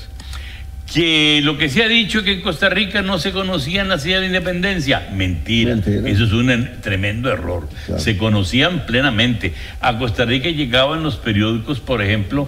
Que 0.94 1.42
lo 1.44 1.58
que 1.58 1.68
se 1.68 1.84
ha 1.84 1.88
dicho 1.88 2.24
que 2.24 2.34
en 2.34 2.42
Costa 2.42 2.70
Rica 2.70 3.02
no 3.02 3.18
se 3.18 3.32
conocían 3.32 3.88
las 3.90 4.06
ideas 4.06 4.22
de 4.22 4.28
independencia, 4.28 5.10
mentira. 5.12 5.74
Mentira. 5.74 6.08
Eso 6.08 6.26
es 6.26 6.32
un 6.34 6.52
en- 6.52 6.80
tremendo 6.82 7.32
error. 7.32 7.68
Claro. 7.88 8.00
Se 8.00 8.16
conocían 8.18 8.86
plenamente. 8.86 9.54
A 9.82 9.98
Costa 9.98 10.26
Rica 10.26 10.50
llegaban 10.50 11.02
los 11.02 11.16
periódicos, 11.16 11.80
por 11.80 12.04
ejemplo, 12.04 12.48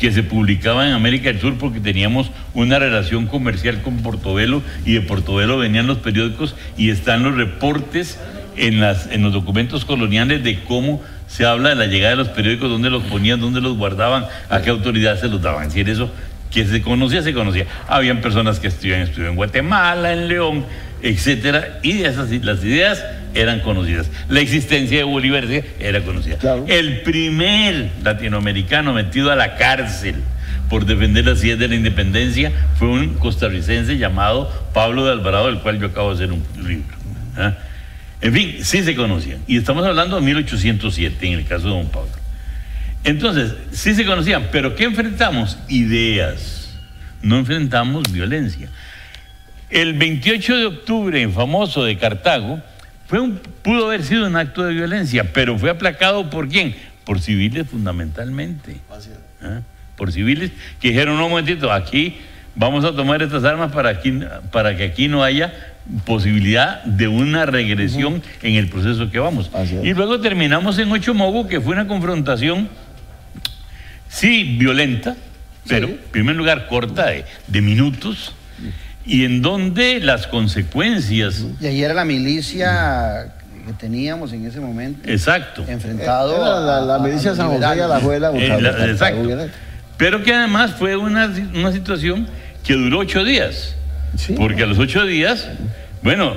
que 0.00 0.10
se 0.10 0.22
publicaban 0.22 0.88
en 0.88 0.94
América 0.94 1.30
del 1.30 1.40
Sur 1.40 1.58
porque 1.58 1.78
teníamos 1.78 2.30
una 2.54 2.78
relación 2.78 3.26
comercial 3.26 3.82
con 3.82 3.98
Portobelo 3.98 4.62
y 4.86 4.94
de 4.94 5.02
Portobelo 5.02 5.58
venían 5.58 5.86
los 5.86 5.98
periódicos 5.98 6.56
y 6.78 6.88
están 6.88 7.22
los 7.22 7.36
reportes 7.36 8.18
en, 8.56 8.80
los 8.80 9.32
documentos 9.32 9.84
coloniales 9.84 10.42
de 10.42 10.64
cómo 10.64 11.02
se 11.28 11.44
habla 11.44 11.68
de 11.68 11.74
la 11.76 11.86
llegada 11.86 12.12
de 12.12 12.16
los 12.16 12.28
periódicos, 12.28 12.70
dónde 12.70 12.88
los 12.88 13.04
ponían, 13.04 13.40
dónde 13.40 13.60
los 13.60 13.76
guardaban, 13.76 14.24
a 14.48 14.62
qué 14.62 14.70
autoridad 14.70 15.20
se 15.20 15.28
los 15.28 15.42
daban. 15.42 15.66
Es 15.66 15.74
decir, 15.74 15.88
eso 15.90 16.10
que 16.50 16.64
se 16.64 16.80
conocía, 16.80 17.22
se 17.22 17.34
conocía. 17.34 17.66
Habían 17.86 18.22
personas 18.22 18.58
que 18.58 18.68
estudiaban, 18.68 19.02
estudiaban 19.02 19.32
en 19.32 19.36
Guatemala, 19.36 20.12
en 20.12 20.28
León, 20.28 20.64
etcétera, 21.02 21.78
y 21.82 22.02
esas, 22.02 22.30
las 22.30 22.64
ideas 22.64 23.04
eran 23.34 23.60
conocidas. 23.60 24.10
La 24.28 24.40
existencia 24.40 24.98
de 24.98 25.04
Bolívar 25.04 25.44
era 25.78 26.00
conocida. 26.02 26.36
Claro. 26.36 26.64
El 26.68 27.02
primer 27.02 27.90
latinoamericano 28.02 28.92
metido 28.92 29.30
a 29.30 29.36
la 29.36 29.56
cárcel 29.56 30.16
por 30.68 30.86
defender 30.86 31.26
las 31.26 31.42
ideas 31.42 31.58
de 31.58 31.68
la 31.68 31.74
independencia 31.74 32.52
fue 32.78 32.88
un 32.88 33.14
costarricense 33.14 33.98
llamado 33.98 34.50
Pablo 34.72 35.04
de 35.04 35.12
Alvarado, 35.12 35.46
del 35.46 35.58
cual 35.58 35.80
yo 35.80 35.88
acabo 35.88 36.14
de 36.14 36.24
hacer 36.24 36.32
un 36.32 36.42
libro. 36.66 36.96
¿ah? 37.36 37.54
En 38.20 38.32
fin, 38.32 38.56
sí 38.62 38.82
se 38.82 38.94
conocían. 38.94 39.40
Y 39.46 39.56
estamos 39.56 39.84
hablando 39.84 40.16
de 40.16 40.22
1807 40.22 41.26
en 41.26 41.32
el 41.40 41.44
caso 41.46 41.64
de 41.64 41.70
don 41.70 41.88
Pablo. 41.88 42.10
Entonces, 43.02 43.54
sí 43.72 43.94
se 43.94 44.04
conocían, 44.04 44.48
pero 44.52 44.76
¿qué 44.76 44.84
enfrentamos? 44.84 45.58
Ideas. 45.68 46.78
No 47.22 47.38
enfrentamos 47.38 48.12
violencia. 48.12 48.68
El 49.70 49.94
28 49.94 50.56
de 50.56 50.66
octubre, 50.66 51.22
en 51.22 51.32
famoso 51.32 51.84
de 51.84 51.96
Cartago, 51.96 52.60
fue 53.10 53.18
un, 53.18 53.40
pudo 53.62 53.86
haber 53.86 54.04
sido 54.04 54.24
un 54.24 54.36
acto 54.36 54.62
de 54.62 54.72
violencia, 54.72 55.32
pero 55.32 55.58
fue 55.58 55.68
aplacado 55.68 56.30
por 56.30 56.48
quién? 56.48 56.76
Por 57.04 57.20
civiles 57.20 57.68
fundamentalmente. 57.68 58.76
¿Ah? 59.42 59.62
Por 59.96 60.12
civiles 60.12 60.52
que 60.80 60.90
dijeron, 60.90 61.16
no, 61.16 61.24
un 61.24 61.30
momentito, 61.32 61.72
aquí 61.72 62.18
vamos 62.54 62.84
a 62.84 62.94
tomar 62.94 63.20
estas 63.20 63.42
armas 63.42 63.72
para, 63.72 63.88
aquí, 63.90 64.20
para 64.52 64.76
que 64.76 64.84
aquí 64.84 65.08
no 65.08 65.24
haya 65.24 65.52
posibilidad 66.06 66.84
de 66.84 67.08
una 67.08 67.46
regresión 67.46 68.22
en 68.42 68.54
el 68.54 68.68
proceso 68.68 69.10
que 69.10 69.18
vamos. 69.18 69.50
Y 69.82 69.92
luego 69.92 70.20
terminamos 70.20 70.78
en 70.78 70.92
Ochomogo, 70.92 71.48
que 71.48 71.60
fue 71.60 71.72
una 71.72 71.88
confrontación, 71.88 72.68
sí, 74.08 74.56
violenta, 74.56 75.16
pero 75.66 75.88
en 75.88 75.98
primer 76.12 76.36
lugar 76.36 76.68
corta, 76.68 77.06
de, 77.06 77.24
de 77.48 77.60
minutos, 77.60 78.36
y 79.06 79.24
en 79.24 79.42
donde 79.42 80.00
las 80.00 80.26
consecuencias, 80.26 81.44
Y 81.60 81.66
ahí 81.66 81.82
era 81.82 81.94
la 81.94 82.04
milicia 82.04 83.32
que 83.66 83.72
teníamos 83.74 84.32
en 84.32 84.46
ese 84.46 84.60
momento, 84.60 85.08
exacto, 85.10 85.64
enfrentado 85.66 86.34
Era 86.36 86.60
la, 86.60 86.80
la 86.80 86.94
a- 86.94 86.96
a 86.96 86.98
milicia 87.00 87.30
los 87.30 87.36
San 87.38 87.46
José 87.48 87.58
y 87.58 87.60
liberales. 87.60 87.84
Alajuela. 87.84 88.28
Eh, 88.34 88.48
contra 88.48 88.72
la- 88.78 88.86
exacto. 88.90 89.38
pero 89.96 90.22
que 90.22 90.34
además 90.34 90.72
fue 90.78 90.96
una, 90.96 91.32
una 91.54 91.72
situación 91.72 92.26
que 92.64 92.74
duró 92.74 92.98
ocho 93.00 93.24
días. 93.24 93.74
Sí. 94.16 94.34
Porque 94.36 94.64
a 94.64 94.66
los 94.66 94.78
ocho 94.78 95.04
días, 95.06 95.46
bueno, 96.02 96.34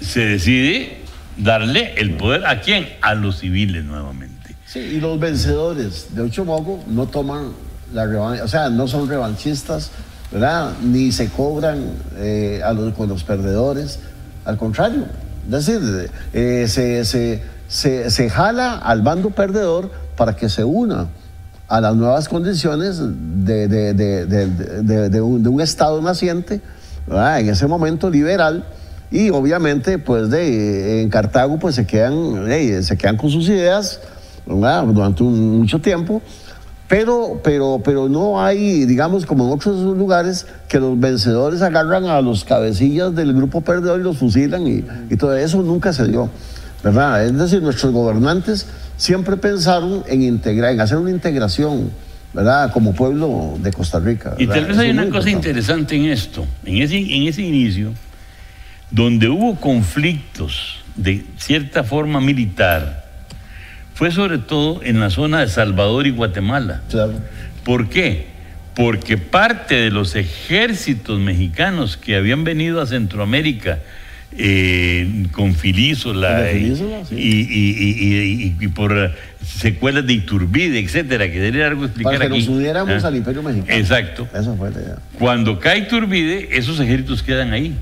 se 0.00 0.20
decide 0.26 0.98
darle 1.36 1.94
el 1.96 2.12
poder 2.16 2.46
a 2.46 2.60
quién? 2.60 2.88
A 3.00 3.14
los 3.14 3.38
civiles 3.38 3.82
nuevamente. 3.84 4.54
Sí, 4.66 4.80
y 4.80 5.00
los 5.00 5.18
vencedores 5.18 6.14
de 6.14 6.22
Ochomogo 6.22 6.84
no 6.86 7.06
toman 7.06 7.52
la 7.94 8.04
revancha, 8.06 8.44
o 8.44 8.48
sea, 8.48 8.68
no 8.68 8.86
son 8.86 9.08
revanchistas, 9.08 9.90
¿verdad? 10.30 10.72
Ni 10.82 11.12
se 11.12 11.28
cobran 11.28 11.78
eh, 12.16 12.60
a 12.64 12.72
los, 12.72 12.94
con 12.94 13.08
los 13.08 13.24
perdedores, 13.24 13.98
al 14.44 14.56
contrario. 14.56 15.04
Es 15.50 15.66
decir, 15.66 16.10
eh, 16.32 16.66
se, 16.68 17.04
se- 17.04 17.42
se- 17.68 18.10
se 18.10 18.30
jala 18.30 18.76
al 18.78 19.02
bando 19.02 19.30
perdedor 19.30 19.90
para 20.16 20.36
que 20.36 20.48
se 20.48 20.64
una 20.64 21.08
a 21.68 21.80
las 21.80 21.94
nuevas 21.96 22.28
condiciones 22.28 22.98
de, 23.00 23.68
de- 23.68 23.92
de- 25.10 25.20
un, 25.20 25.42
de 25.42 25.48
un 25.48 25.60
Estado 25.60 26.00
naciente, 26.00 26.60
¿verdad? 27.06 27.40
en 27.40 27.48
ese 27.50 27.66
momento 27.66 28.08
liberal, 28.10 28.64
y 29.10 29.30
obviamente 29.30 29.98
pues 29.98 30.28
de, 30.30 31.02
en 31.02 31.08
Cartago 31.10 31.58
pues 31.58 31.74
se 31.74 31.86
quedan, 31.86 32.46
se 32.82 32.96
quedan 32.98 33.16
con 33.16 33.30
sus 33.30 33.48
ideas 33.48 34.00
durante 34.46 35.22
mucho 35.24 35.78
tiempo, 35.80 36.20
pero, 36.88 37.40
pero, 37.44 37.82
pero 37.84 38.08
no 38.08 38.42
hay, 38.42 38.86
digamos, 38.86 39.26
como 39.26 39.46
en 39.46 39.52
otros 39.52 39.76
lugares, 39.96 40.46
que 40.68 40.80
los 40.80 40.98
vencedores 40.98 41.60
agarran 41.60 42.06
a 42.06 42.20
los 42.22 42.44
cabecillas 42.44 43.14
del 43.14 43.34
grupo 43.34 43.60
perdedor 43.60 44.00
y 44.00 44.02
los 44.02 44.16
fusilan 44.16 44.66
y, 44.66 44.84
y 45.10 45.16
todo 45.16 45.36
eso 45.36 45.62
nunca 45.62 45.92
se 45.92 46.06
dio, 46.08 46.30
¿verdad? 46.82 47.26
Es 47.26 47.36
decir, 47.36 47.62
nuestros 47.62 47.92
gobernantes 47.92 48.66
siempre 48.96 49.36
pensaron 49.36 50.02
en 50.06 50.22
integrar, 50.22 50.72
en 50.72 50.80
hacer 50.80 50.96
una 50.96 51.10
integración, 51.10 51.90
¿verdad? 52.32 52.72
Como 52.72 52.94
pueblo 52.94 53.58
de 53.62 53.70
Costa 53.72 54.00
Rica. 54.00 54.34
Y 54.38 54.46
¿verdad? 54.46 54.62
tal 54.62 54.64
vez 54.64 54.76
Eso 54.76 54.80
hay 54.82 54.90
una 54.90 55.02
cosa 55.02 55.30
importante. 55.30 55.48
interesante 55.48 55.96
en 55.96 56.04
esto, 56.06 56.46
en 56.64 56.78
ese, 56.78 56.96
en 56.96 57.28
ese 57.28 57.42
inicio, 57.42 57.92
donde 58.90 59.28
hubo 59.28 59.56
conflictos 59.56 60.76
de 60.96 61.24
cierta 61.36 61.84
forma 61.84 62.20
militar, 62.20 63.07
fue 63.98 64.12
sobre 64.12 64.38
todo 64.38 64.80
en 64.84 65.00
la 65.00 65.10
zona 65.10 65.40
de 65.40 65.48
Salvador 65.48 66.06
y 66.06 66.10
Guatemala. 66.10 66.82
Claro. 66.88 67.14
¿Por 67.64 67.88
qué? 67.88 68.26
Porque 68.76 69.18
parte 69.18 69.74
de 69.74 69.90
los 69.90 70.14
ejércitos 70.14 71.18
mexicanos 71.18 71.96
que 71.96 72.14
habían 72.14 72.44
venido 72.44 72.80
a 72.80 72.86
Centroamérica 72.86 73.80
eh, 74.36 75.26
con 75.32 75.56
Filísola 75.56 76.46
Filísola, 76.52 77.04
sí. 77.08 77.16
y- 77.16 77.48
y- 77.50 77.96
y- 77.98 78.54
y- 78.60 78.64
y 78.64 78.68
por 78.68 79.12
secuelas 79.44 80.06
de 80.06 80.12
Iturbide, 80.12 80.78
etcétera, 80.78 81.26
que 81.26 81.40
sería 81.40 81.66
algo 81.66 81.86
explicar 81.86 82.12
Para 82.12 82.28
que 82.28 82.34
aquí. 82.36 82.46
nos 82.46 82.48
uniéramos 82.56 83.02
Ah, 83.02 83.08
al 83.08 83.16
Imperio 83.16 83.42
Mexicano. 83.42 83.76
Exacto. 83.76 84.28
Esa 84.32 84.54
fue 84.54 84.70
la 84.70 84.80
idea. 84.80 84.96
Cuando 85.18 85.58
cae 85.58 85.78
Iturbide, 85.80 86.50
esos 86.56 86.78
ejércitos 86.78 87.24
quedan 87.24 87.52
ahí. 87.52 87.74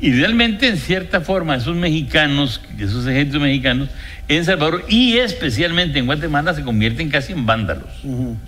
Y 0.00 0.12
realmente, 0.12 0.68
en 0.68 0.76
cierta 0.76 1.20
forma, 1.20 1.56
esos 1.56 1.74
mexicanos, 1.74 2.60
esos 2.78 3.06
ejércitos 3.06 3.40
mexicanos, 3.40 3.88
en 4.28 4.44
Salvador 4.44 4.84
y 4.88 5.16
especialmente 5.16 5.98
en 5.98 6.06
Guatemala, 6.06 6.54
se 6.54 6.62
convierten 6.62 7.10
casi 7.10 7.32
en 7.32 7.46
vándalos. 7.46 7.88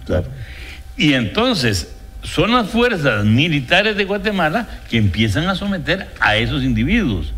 Claro. 0.07 0.29
Y 0.97 1.15
entonces 1.15 1.93
son 2.23 2.53
las 2.53 2.69
fuerzas 2.69 3.25
militares 3.25 3.97
de 3.97 4.05
Guatemala 4.05 4.69
que 4.89 4.99
empiezan 4.99 5.49
a 5.49 5.55
someter 5.55 6.09
a 6.21 6.37
esos 6.37 6.63
individuos 6.63 7.33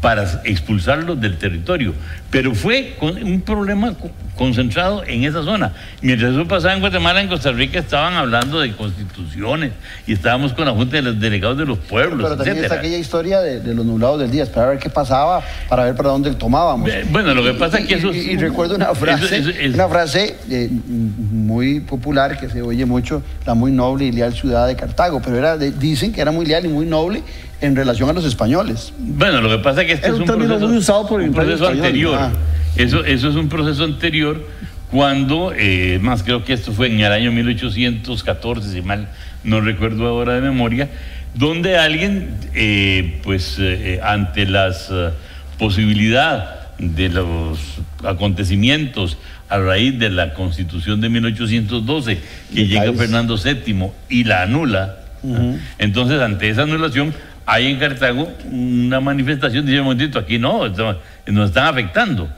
para 0.00 0.42
expulsarlos 0.44 1.20
del 1.20 1.36
territorio. 1.36 1.94
Pero 2.34 2.52
fue 2.52 2.96
con- 2.98 3.22
un 3.22 3.40
problema 3.42 3.94
co- 3.94 4.10
concentrado 4.34 5.04
en 5.06 5.22
esa 5.22 5.44
zona. 5.44 5.72
Mientras 6.02 6.32
eso 6.32 6.48
pasaba 6.48 6.74
en 6.74 6.80
Guatemala, 6.80 7.20
en 7.20 7.28
Costa 7.28 7.52
Rica 7.52 7.78
estaban 7.78 8.14
hablando 8.14 8.58
de 8.58 8.72
constituciones 8.74 9.70
y 10.04 10.14
estábamos 10.14 10.52
con 10.52 10.64
la 10.66 10.72
Junta 10.72 10.96
de 10.96 11.02
los 11.02 11.20
Delegados 11.20 11.56
de 11.56 11.64
los 11.64 11.78
Pueblos, 11.78 12.18
Pero 12.20 12.36
también 12.36 12.56
está 12.56 12.66
etcétera. 12.66 12.80
aquella 12.80 12.98
historia 12.98 13.40
de, 13.40 13.60
de 13.60 13.72
los 13.72 13.86
nublados 13.86 14.18
del 14.18 14.32
día, 14.32 14.42
esperar 14.42 14.66
a 14.66 14.70
ver 14.72 14.80
qué 14.80 14.90
pasaba, 14.90 15.42
para 15.68 15.84
ver 15.84 15.94
para 15.94 16.08
dónde 16.08 16.34
tomábamos. 16.34 16.90
Bueno, 17.12 17.32
lo 17.34 17.44
que 17.44 17.52
pasa 17.54 17.78
Y- 17.78 17.82
es 17.84 17.88
que 17.88 17.94
eso 17.94 18.12
y, 18.12 18.36
recuerdo 18.36 18.74
una 18.74 18.92
frase, 18.96 19.24
eso- 19.38 19.50
eso 19.50 19.60
es- 19.60 19.74
una 19.74 19.88
frase 19.88 20.34
eh, 20.50 20.68
muy 20.88 21.78
popular 21.80 22.36
que 22.38 22.48
se 22.48 22.62
oye 22.62 22.84
mucho, 22.84 23.22
la 23.46 23.54
muy 23.54 23.70
noble 23.70 24.06
y 24.06 24.12
leal 24.12 24.34
ciudad 24.34 24.66
de 24.66 24.74
Cartago, 24.74 25.22
pero 25.22 25.36
era 25.38 25.56
de- 25.56 25.70
dicen 25.70 26.12
que 26.12 26.20
era 26.20 26.32
muy 26.32 26.44
leal 26.46 26.64
y 26.64 26.68
muy 26.68 26.86
noble 26.86 27.22
en 27.60 27.76
relación 27.76 28.10
a 28.10 28.12
los 28.12 28.24
españoles. 28.26 28.92
Bueno, 28.98 29.40
lo 29.40 29.48
que 29.48 29.58
pasa 29.62 29.82
es 29.82 29.86
que 29.86 29.92
este 29.94 30.08
es 30.08 30.14
un 30.14 30.24
término 30.26 30.48
proceso, 30.48 30.68
muy 30.68 30.76
usado 30.76 31.06
por 31.08 31.22
el 31.22 31.28
un 31.28 31.34
proceso 31.34 31.64
Español. 31.64 31.84
anterior. 31.86 32.23
Ah. 32.26 32.32
Eso, 32.76 33.04
eso 33.04 33.28
es 33.28 33.36
un 33.36 33.48
proceso 33.48 33.84
anterior 33.84 34.44
cuando, 34.90 35.52
eh, 35.56 35.98
más 36.02 36.22
creo 36.22 36.44
que 36.44 36.52
esto 36.52 36.72
fue 36.72 36.88
en 36.88 37.00
el 37.00 37.12
año 37.12 37.32
1814, 37.32 38.72
si 38.72 38.82
mal 38.82 39.08
no 39.42 39.60
recuerdo 39.60 40.06
ahora 40.06 40.34
de 40.34 40.40
memoria, 40.40 40.88
donde 41.34 41.76
alguien, 41.76 42.36
eh, 42.54 43.20
pues 43.22 43.56
eh, 43.58 44.00
ante 44.02 44.46
las 44.46 44.88
eh, 44.90 45.10
posibilidad 45.58 46.76
de 46.78 47.08
los 47.08 47.58
acontecimientos 48.04 49.18
a 49.48 49.58
raíz 49.58 49.98
de 49.98 50.10
la 50.10 50.34
constitución 50.34 51.00
de 51.00 51.08
1812, 51.08 52.18
que 52.54 52.66
llega. 52.66 52.92
Fernando 52.92 53.36
VII 53.36 53.90
y 54.08 54.24
la 54.24 54.42
anula, 54.42 54.96
¿ah? 55.24 55.54
entonces 55.78 56.20
ante 56.20 56.48
esa 56.48 56.62
anulación 56.62 57.14
hay 57.46 57.66
en 57.70 57.78
Cartago 57.78 58.32
una 58.50 59.00
manifestación, 59.00 59.64
dice 59.66 59.78
un 59.80 59.84
momentito, 59.86 60.18
aquí 60.18 60.38
no, 60.38 60.66
esto- 60.66 61.00
nos 61.26 61.50
están 61.50 61.66
afectando. 61.66 62.28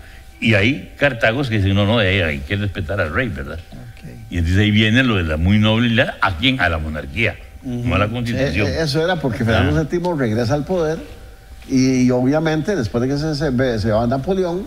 Y 0.40 0.54
hay 0.54 0.92
Cartagos 0.98 1.48
que 1.48 1.56
dicen, 1.58 1.74
no, 1.74 1.86
no, 1.86 1.98
hay, 1.98 2.20
hay 2.20 2.38
que 2.40 2.56
respetar 2.56 3.00
al 3.00 3.12
rey, 3.14 3.28
¿verdad? 3.28 3.58
Y 4.30 4.38
entonces 4.38 4.60
ahí 4.60 4.70
viene 4.70 5.02
lo 5.02 5.16
de 5.16 5.22
la 5.24 5.36
muy 5.36 5.58
noble 5.58 5.88
leal, 5.90 6.14
¿a 6.20 6.36
quién? 6.36 6.60
A 6.60 6.68
la 6.68 6.78
monarquía, 6.78 7.36
no 7.62 7.94
a 7.94 7.98
la 7.98 8.08
constitución. 8.08 8.66
eh, 8.68 8.82
eso 8.82 9.02
era 9.02 9.16
porque 9.16 9.44
Fernando 9.44 9.80
Ah. 9.80 9.86
VII 9.90 10.00
regresa 10.18 10.54
al 10.54 10.64
poder 10.64 10.98
Y, 11.68 12.08
obviamente, 12.12 12.76
después 12.76 13.02
de 13.02 13.08
que 13.08 13.16
se, 13.18 13.34
se, 13.34 13.78
se 13.80 13.90
va 13.90 14.06
Napoleón, 14.06 14.66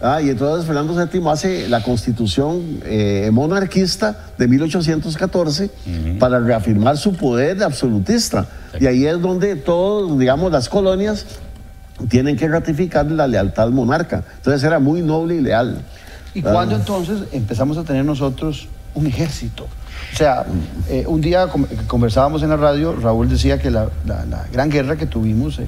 Ah, 0.00 0.20
y 0.20 0.28
entonces 0.28 0.66
Fernando 0.66 0.94
VII 0.94 1.28
hace 1.30 1.68
la 1.68 1.82
constitución 1.82 2.80
eh, 2.84 3.30
monarquista 3.32 4.26
de 4.36 4.46
1814 4.46 5.70
para 6.18 6.38
reafirmar 6.38 6.98
su 6.98 7.14
poder 7.14 7.62
absolutista. 7.62 8.46
Y 8.78 8.86
ahí 8.86 9.06
es 9.06 9.20
donde 9.20 9.56
todos, 9.56 10.18
digamos, 10.18 10.52
las 10.52 10.68
colonias 10.68 11.24
tienen 12.10 12.36
que 12.36 12.46
ratificar 12.46 13.10
la 13.10 13.26
lealtad 13.26 13.64
al 13.64 13.72
monarca. 13.72 14.22
Entonces 14.36 14.62
era 14.64 14.78
muy 14.78 15.00
noble 15.00 15.36
y 15.36 15.40
leal. 15.40 15.82
¿Y 16.34 16.42
cuándo 16.42 16.74
ah. 16.74 16.78
entonces 16.78 17.20
empezamos 17.32 17.78
a 17.78 17.84
tener 17.84 18.04
nosotros 18.04 18.68
un 18.94 19.06
ejército? 19.06 19.64
O 19.64 20.16
sea, 20.16 20.44
eh, 20.90 21.04
un 21.06 21.22
día 21.22 21.48
conversábamos 21.86 22.42
en 22.42 22.50
la 22.50 22.56
radio, 22.58 22.94
Raúl 22.94 23.30
decía 23.30 23.58
que 23.58 23.70
la, 23.70 23.88
gran 24.52 24.70
guerra 24.70 24.96
que 24.96 25.06
tuvimos... 25.06 25.58
Eh, 25.58 25.66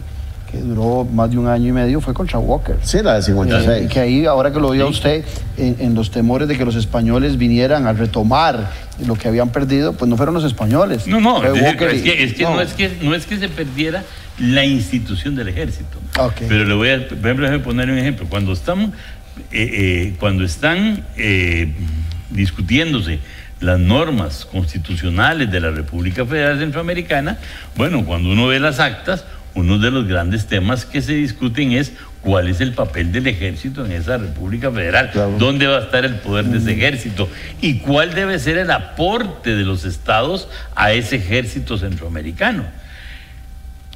que 0.50 0.58
duró 0.58 1.04
más 1.04 1.30
de 1.30 1.38
un 1.38 1.46
año 1.46 1.68
y 1.68 1.72
medio, 1.72 2.00
fue 2.00 2.14
contra 2.14 2.38
Walker. 2.38 2.76
Sí, 2.82 2.98
la 3.02 3.14
de 3.14 3.22
56. 3.22 3.84
Y 3.84 3.88
que 3.88 4.00
ahí, 4.00 4.24
ahora 4.24 4.50
que 4.50 4.58
lo 4.58 4.68
oía 4.68 4.86
usted, 4.86 5.24
en, 5.58 5.94
los 5.94 6.10
temores 6.10 6.48
de 6.48 6.56
que 6.56 6.64
los 6.64 6.74
españoles 6.74 7.36
vinieran 7.36 7.86
a 7.86 7.92
retomar 7.92 8.70
lo 9.06 9.14
que 9.14 9.28
habían 9.28 9.50
perdido, 9.50 9.92
pues 9.92 10.08
no 10.08 10.16
fueron 10.16 10.34
los 10.34 10.44
españoles. 10.44 11.06
No, 11.06 11.20
no, 11.20 11.42
es, 11.42 11.52
que, 11.76 12.42
no. 12.44 12.60
es 12.60 12.72
que, 12.72 12.96
no 13.02 13.14
es 13.14 13.26
que 13.26 13.36
se 13.36 13.48
perdiera 13.48 14.04
la 14.38 14.64
institución 14.64 15.34
del 15.34 15.48
ejército. 15.48 15.98
Pero 16.48 16.64
le 16.64 16.74
voy 16.74 16.90
a, 16.90 17.08
por 17.08 17.44
ejemplo, 17.44 17.62
poner 17.62 17.90
un 17.90 17.98
ejemplo. 17.98 18.26
Cuando 18.28 18.52
estamos, 18.52 18.90
eh, 19.52 19.70
eh, 19.72 20.14
cuando 20.18 20.44
están 20.44 21.04
eh, 21.16 21.72
discutiéndose 22.30 23.18
las 23.60 23.78
normas 23.78 24.46
constitucionales 24.46 25.50
de 25.50 25.60
la 25.60 25.70
República 25.70 26.24
Federal 26.24 26.58
Centroamericana, 26.58 27.38
bueno, 27.76 28.04
cuando 28.04 28.30
uno 28.30 28.46
ve 28.46 28.60
las 28.60 28.80
actas, 28.80 29.24
uno 29.58 29.78
de 29.78 29.90
los 29.90 30.06
grandes 30.06 30.46
temas 30.46 30.84
que 30.84 31.02
se 31.02 31.14
discuten 31.14 31.72
es 31.72 31.92
cuál 32.22 32.48
es 32.48 32.60
el 32.60 32.72
papel 32.72 33.10
del 33.12 33.26
ejército 33.26 33.84
en 33.84 33.92
esa 33.92 34.16
República 34.16 34.70
Federal, 34.70 35.10
dónde 35.38 35.66
va 35.66 35.78
a 35.78 35.82
estar 35.82 36.04
el 36.04 36.16
poder 36.16 36.46
de 36.46 36.58
ese 36.58 36.72
ejército 36.72 37.28
y 37.60 37.78
cuál 37.78 38.14
debe 38.14 38.38
ser 38.38 38.58
el 38.58 38.70
aporte 38.70 39.56
de 39.56 39.64
los 39.64 39.84
estados 39.84 40.48
a 40.74 40.92
ese 40.92 41.16
ejército 41.16 41.76
centroamericano. 41.76 42.64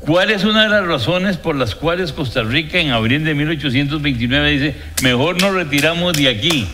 ¿Cuál 0.06 0.30
es 0.30 0.42
una 0.44 0.64
de 0.64 0.68
las 0.68 0.84
razones 0.84 1.36
por 1.36 1.54
las 1.54 1.76
cuales 1.76 2.12
Costa 2.12 2.42
Rica 2.42 2.78
en 2.78 2.90
abril 2.90 3.24
de 3.24 3.34
1829 3.34 4.50
dice, 4.50 4.74
mejor 5.02 5.40
nos 5.40 5.54
retiramos 5.54 6.14
de 6.14 6.28
aquí 6.28 6.66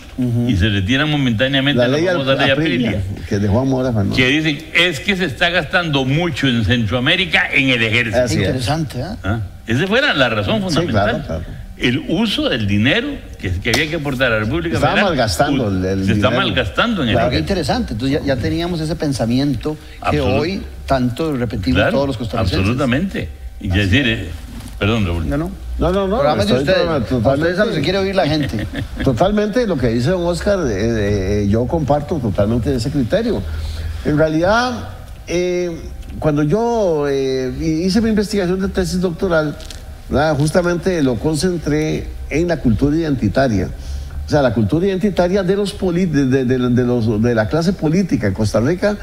y 0.47 0.57
se 0.57 0.71
retira 0.71 1.05
momentáneamente 1.05 1.79
la, 1.79 1.89
ley 1.89 2.07
famosa 2.07 2.35
ley 2.37 2.51
Aprilia, 2.51 3.03
que 3.29 3.39
de 3.39 3.49
Juan 3.49 3.69
Mora 3.69 3.93
Que 4.17 4.29
dicen, 4.29 4.65
es 4.73 5.01
que 5.01 5.15
se 5.15 5.27
está 5.27 5.51
gastando 5.51 6.07
mucho 6.07 6.49
en 6.49 6.65
Centroamérica 6.65 7.51
en 7.53 7.69
el 7.69 7.83
ejército. 7.83 8.25
Es 8.25 8.33
interesante, 8.33 9.01
¿eh? 9.01 9.17
¿Ah? 9.23 9.41
Esa 9.67 9.87
fuera 9.87 10.15
la 10.15 10.31
razón 10.31 10.63
fundamental. 10.63 11.45
El 11.81 12.05
uso 12.09 12.49
del 12.49 12.67
dinero 12.67 13.09
que, 13.39 13.49
había 13.71 13.89
que 13.89 13.97
aportar 13.97 14.33
a 14.33 14.35
la 14.37 14.45
República 14.45 14.77
está 14.77 14.97
malgastando 14.97 15.69
el, 15.69 16.05
Se 16.05 16.13
está 16.13 16.31
malgastando 16.31 17.03
en 17.05 17.11
el 17.11 17.31
Qué 17.31 17.39
interesante. 17.39 17.93
Entonces 17.93 18.21
ya, 18.25 18.37
teníamos 18.37 18.81
ese 18.81 18.97
pensamiento 18.97 19.77
que 20.11 20.21
hoy 20.21 20.63
tanto 20.87 21.37
repetimos 21.37 21.91
todos 21.91 22.07
los 22.09 22.17
costarricenses. 22.17 22.59
Absolutamente. 22.59 23.29
Y 23.61 23.69
decir, 23.69 24.09
eh, 24.09 24.31
perdón, 24.79 25.07
Raúl. 25.07 25.29
No, 25.29 25.37
no. 25.37 25.51
No, 25.79 25.93
no, 25.93 26.09
no. 26.09 26.17
Totalmente, 27.05 27.75
se 27.75 27.81
quiere 27.81 27.99
oír 27.99 28.15
la 28.15 28.27
gente. 28.27 28.67
Totalmente 29.05 29.65
lo 29.67 29.77
que 29.77 29.89
dice 29.89 30.11
don 30.11 30.27
Oscar, 30.27 30.59
eh, 30.67 31.43
eh, 31.43 31.49
yo 31.49 31.67
comparto 31.67 32.17
totalmente 32.17 32.75
ese 32.75 32.91
criterio. 32.91 33.41
En 34.05 34.19
realidad, 34.19 34.89
cuando 36.19 36.43
yo 36.43 37.09
hice 37.09 38.01
mi 38.01 38.09
investigación 38.09 38.61
de 38.61 38.69
tesis 38.69 39.01
doctoral, 39.01 39.57
justamente 40.37 41.03
lo 41.03 41.17
concentré 41.17 42.07
en 42.31 42.49
la 42.49 42.59
cultura 42.59 42.97
identitaria. 42.97 43.69
O 44.27 44.31
sea, 44.31 44.43
la 44.43 44.53
cultura 44.53 44.87
identitaria 44.87 45.43
de, 45.43 45.57
los, 45.57 45.79
de, 45.79 46.45
de, 46.45 46.59
los 46.85 47.23
de 47.23 47.35
la 47.35 47.49
clase 47.49 47.73
política 47.73 48.27
en 48.27 48.35
Costa 48.35 48.61
Rica 48.61 48.97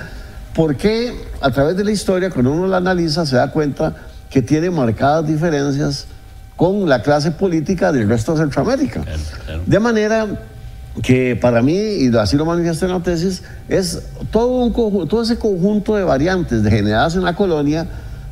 porque 0.56 1.14
a 1.42 1.52
través 1.52 1.76
de 1.76 1.84
la 1.84 1.92
historia, 1.92 2.30
cuando 2.30 2.54
uno 2.54 2.66
la 2.66 2.78
analiza, 2.78 3.26
se 3.26 3.36
da 3.36 3.52
cuenta 3.52 3.94
que 4.30 4.42
tiene 4.42 4.70
marcadas 4.70 5.28
diferencias 5.28 6.08
con 6.56 6.88
la 6.88 7.02
clase 7.02 7.32
política 7.32 7.92
del 7.92 8.08
resto 8.08 8.32
de 8.32 8.40
Centroamérica. 8.40 9.04
De 9.66 9.80
manera 9.80 10.28
que 11.04 11.36
para 11.36 11.62
mí, 11.62 11.76
y 11.76 12.16
así 12.16 12.38
lo 12.38 12.46
manifiesto 12.46 12.86
en 12.86 12.94
la 12.94 13.02
tesis, 13.02 13.44
es 13.68 14.02
todo, 14.32 14.64
un, 14.64 15.08
todo 15.10 15.22
ese 15.22 15.38
conjunto 15.38 15.98
de 15.98 16.06
variantes 16.06 16.64
generadas 16.64 17.16
en 17.16 17.26
la 17.26 17.36
colonia, 17.36 17.86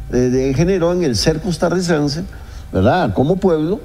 de, 0.09 0.53
generó 0.55 0.93
en 0.93 1.03
el 1.03 1.17
ser 1.17 1.41
costarricense, 1.41 2.23
¿verdad? 2.73 3.13
Como 3.13 3.37
pueblo, 3.37 3.79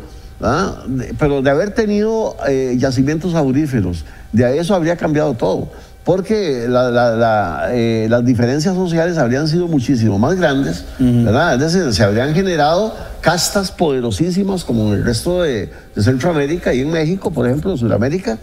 pero 1.18 1.42
de 1.42 1.50
haber 1.50 1.70
tenido 1.74 2.36
eh, 2.48 2.74
yacimientos 2.78 3.34
auríferos, 3.34 4.04
de 4.32 4.58
eso 4.58 4.74
habría 4.74 4.96
cambiado 4.96 5.34
todo 5.34 5.68
porque 6.08 6.64
eh, 6.64 8.06
las 8.08 8.24
diferencias 8.24 8.74
sociales 8.74 9.18
habrían 9.18 9.46
sido 9.46 9.68
muchísimo 9.68 10.18
más 10.18 10.36
grandes, 10.36 10.86
¿verdad? 10.98 11.62
Es 11.62 11.74
decir, 11.74 11.92
se 11.92 12.02
habrían 12.02 12.32
generado 12.32 12.94
castas 13.20 13.70
poderosísimas 13.70 14.64
como 14.64 14.88
en 14.88 15.00
el 15.00 15.04
resto 15.04 15.42
de, 15.42 15.70
Centroamérica 15.98 16.72
y 16.72 16.80
en 16.80 16.92
México, 16.92 17.30
por 17.30 17.46
ejemplo, 17.46 17.72
en 17.72 17.76
Sudamérica. 17.76 18.38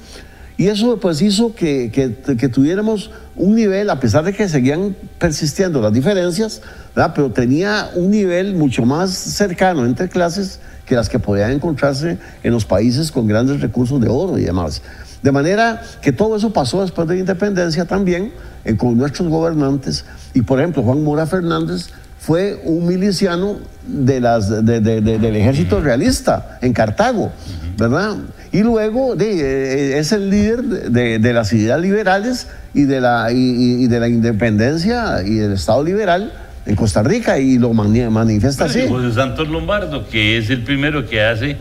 Y 0.58 0.68
eso 0.68 0.98
pues 1.00 1.22
hizo 1.22 1.54
que, 1.54 1.92
que, 1.92 2.50
tuviéramos 2.50 3.12
un 3.36 3.56
nivel, 3.56 3.90
a 3.90 4.00
pesar 4.00 4.24
de 4.24 4.34
que 4.34 4.48
seguían 4.48 4.96
persistiendo 5.20 5.82
las 5.82 5.92
diferencias, 5.92 6.62
¿verdad? 6.96 7.12
pero 7.14 7.32
tenía 7.32 7.90
un 7.96 8.10
nivel 8.10 8.56
mucho 8.56 8.86
más 8.86 9.12
cercano 9.12 9.86
entre 9.86 10.08
clases 10.08 10.60
que 10.86 10.96
las 10.96 11.10
que 11.10 11.20
podían 11.20 11.52
encontrarse 11.52 12.18
en 12.44 12.54
los 12.54 12.64
países 12.64 13.12
con 13.12 13.28
grandes 13.28 13.60
recursos 13.60 14.00
de 14.00 14.08
oro 14.08 14.38
y 14.38 14.44
demás. 14.44 14.82
De 15.22 15.32
manera 15.32 15.82
que 16.02 16.12
todo 16.12 16.38
eso 16.38 16.54
pasó 16.54 16.82
después 16.82 17.08
de 17.08 17.16
la 17.16 17.20
independencia 17.20 17.86
también 17.86 18.32
con 18.78 18.98
nuestros 18.98 19.28
gobernantes. 19.28 20.06
Y 20.34 20.42
por 20.42 20.60
ejemplo, 20.60 20.84
Juan 20.84 21.04
Mora 21.04 21.26
Fernández 21.26 21.90
fue 22.20 22.62
un 22.64 22.88
miliciano 22.88 23.58
de 23.88 24.20
las, 24.20 24.50
del 24.66 25.36
ejército 25.36 25.80
realista 25.80 26.58
en 26.62 26.74
Cartago, 26.74 27.32
¿verdad? 27.78 28.18
Y 28.56 28.64
luego 28.64 29.18
eh, 29.20 29.98
es 29.98 30.14
el 30.14 30.30
líder 30.30 30.62
de, 30.64 31.34
las 31.34 31.52
ideas 31.52 31.78
liberales 31.78 32.48
y 32.74 32.84
de, 32.84 33.02
la, 33.02 33.28
y, 33.30 33.86
de 33.88 34.00
la 34.00 34.08
independencia 34.08 35.24
y 35.26 35.34
del 35.34 35.52
Estado 35.52 35.84
liberal 35.84 36.32
en 36.66 36.78
Costa 36.78 37.04
Rica 37.04 37.38
y 37.38 37.58
lo 37.58 37.74
manifiesta 37.74 38.64
así. 38.64 38.88
José 38.88 39.14
Santos 39.14 39.50
Lombardo, 39.50 40.08
que 40.08 40.38
es 40.38 40.50
el 40.50 40.62
primero 40.62 41.06
que 41.06 41.22
hace 41.22 41.58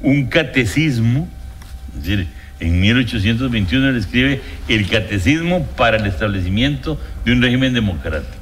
un 0.00 0.26
catecismo, 0.26 1.28
es 1.96 2.02
decir, 2.02 2.26
en 2.58 2.80
1821 2.80 3.92
le 3.92 4.00
escribe 4.00 4.40
el 4.66 4.88
catecismo 4.88 5.64
para 5.76 5.98
el 5.98 6.06
establecimiento 6.06 6.98
de 7.24 7.34
un 7.34 7.42
régimen 7.42 7.72
democrático. 7.72 8.41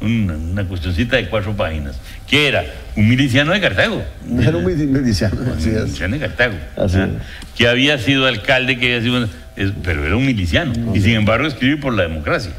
Una, 0.00 0.34
una 0.34 0.64
cuestioncita 0.64 1.16
de 1.16 1.28
cuatro 1.28 1.54
páginas. 1.56 1.96
Que 2.26 2.48
era 2.48 2.64
un 2.96 3.08
miliciano 3.08 3.52
de 3.52 3.60
Cartago. 3.60 4.02
Era 4.40 4.56
un 4.56 4.64
miliciano, 4.64 5.36
así 5.56 5.70
es. 5.70 5.82
miliciano 5.82 6.14
de 6.14 6.20
Cartago. 6.20 6.54
¿ah? 6.76 7.08
Que 7.56 7.68
había 7.68 7.98
sido 7.98 8.26
alcalde, 8.26 8.78
que 8.78 8.96
había 8.96 9.02
sido. 9.02 9.28
pero 9.82 10.06
era 10.06 10.16
un 10.16 10.24
miliciano. 10.26 10.72
y 10.94 11.00
sin 11.00 11.12
embargo 11.12 11.46
escribe 11.46 11.76
por 11.76 11.92
la 11.94 12.04
democracia. 12.04 12.52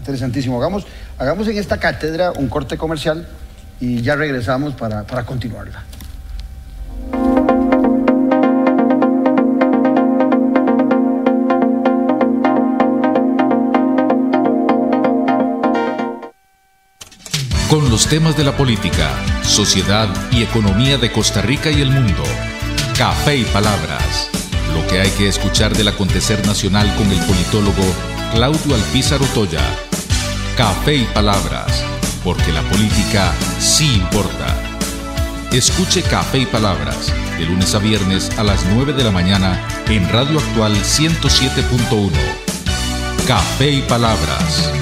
Interesantísimo. 0.00 0.58
Hagamos, 0.58 0.86
hagamos 1.18 1.48
en 1.48 1.56
esta 1.58 1.78
cátedra 1.78 2.32
un 2.32 2.48
corte 2.48 2.76
comercial 2.76 3.26
y 3.80 4.02
ya 4.02 4.16
regresamos 4.16 4.74
para, 4.74 5.04
para 5.04 5.24
continuarla. 5.24 5.84
Con 17.70 17.88
los 17.88 18.08
temas 18.08 18.36
de 18.36 18.42
la 18.42 18.56
política, 18.56 19.14
sociedad 19.44 20.08
y 20.32 20.42
economía 20.42 20.98
de 20.98 21.12
Costa 21.12 21.40
Rica 21.40 21.70
y 21.70 21.80
el 21.80 21.92
mundo. 21.92 22.24
Café 22.98 23.36
y 23.36 23.44
Palabras. 23.44 24.28
Lo 24.74 24.84
que 24.88 25.00
hay 25.00 25.10
que 25.10 25.28
escuchar 25.28 25.76
del 25.76 25.86
acontecer 25.86 26.44
nacional 26.48 26.92
con 26.96 27.08
el 27.12 27.20
politólogo 27.20 27.84
Claudio 28.34 28.74
Alpizar 28.74 29.22
Otoya. 29.22 29.62
Café 30.56 30.96
y 30.96 31.04
Palabras, 31.14 31.84
porque 32.24 32.52
la 32.52 32.62
política 32.62 33.32
sí 33.60 33.94
importa. 33.94 34.56
Escuche 35.52 36.02
Café 36.02 36.38
y 36.38 36.46
Palabras 36.46 37.12
de 37.38 37.44
lunes 37.44 37.72
a 37.76 37.78
viernes 37.78 38.36
a 38.36 38.42
las 38.42 38.64
9 38.74 38.94
de 38.94 39.04
la 39.04 39.12
mañana 39.12 39.64
en 39.88 40.08
Radio 40.08 40.40
Actual 40.40 40.74
107.1. 40.74 42.10
Café 43.28 43.70
y 43.70 43.82
Palabras. 43.82 44.72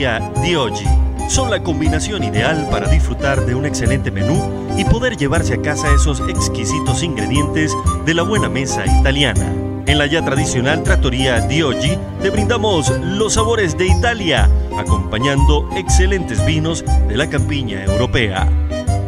La 0.00 0.18
trattoria 0.18 0.42
Di 0.42 0.54
Oggi 0.54 0.84
son 1.28 1.50
la 1.50 1.62
combinación 1.62 2.22
ideal 2.22 2.68
para 2.70 2.88
disfrutar 2.88 3.44
de 3.44 3.54
un 3.54 3.66
excelente 3.66 4.10
menú 4.10 4.70
y 4.76 4.84
poder 4.84 5.16
llevarse 5.16 5.54
a 5.54 5.62
casa 5.62 5.92
esos 5.94 6.20
exquisitos 6.28 7.02
ingredientes 7.02 7.72
de 8.06 8.14
la 8.14 8.22
buena 8.22 8.48
mesa 8.48 8.84
italiana. 8.86 9.52
En 9.86 9.98
la 9.98 10.06
ya 10.06 10.24
tradicional 10.24 10.82
trattoria 10.82 11.40
Di 11.40 11.62
Oggi 11.62 11.98
te 12.22 12.30
brindamos 12.30 12.90
los 13.00 13.34
sabores 13.34 13.76
de 13.76 13.88
Italia, 13.88 14.48
acompañando 14.78 15.68
excelentes 15.76 16.44
vinos 16.44 16.84
de 17.08 17.16
la 17.16 17.28
campiña 17.28 17.84
europea. 17.84 18.48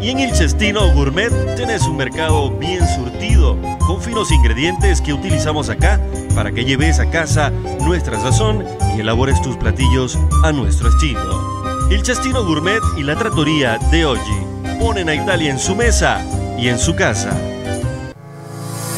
Y 0.03 0.09
en 0.09 0.21
el 0.21 0.35
Cestino 0.35 0.91
Gourmet 0.95 1.31
tenés 1.57 1.83
un 1.83 1.99
mercado 1.99 2.51
bien 2.51 2.81
surtido, 2.97 3.59
con 3.87 4.01
finos 4.01 4.31
ingredientes 4.31 5.03
que 5.03 5.13
utilizamos 5.13 5.69
acá 5.69 6.01
para 6.35 6.53
que 6.53 6.65
lleves 6.65 6.99
a 6.99 7.11
casa 7.11 7.51
nuestra 7.81 8.19
sazón 8.19 8.65
y 8.97 9.01
elabores 9.01 9.43
tus 9.43 9.59
platillos 9.59 10.19
a 10.43 10.53
nuestro 10.53 10.89
estilo. 10.89 11.89
El 11.91 12.03
Cestino 12.03 12.45
Gourmet 12.47 12.81
y 12.97 13.03
la 13.03 13.15
trattoria 13.15 13.79
de 13.91 14.07
Oggi 14.07 14.79
ponen 14.79 15.11
a 15.11 15.15
Italia 15.15 15.51
en 15.51 15.59
su 15.59 15.77
mesa 15.77 16.25
y 16.59 16.69
en 16.69 16.79
su 16.79 16.95
casa. 16.95 17.37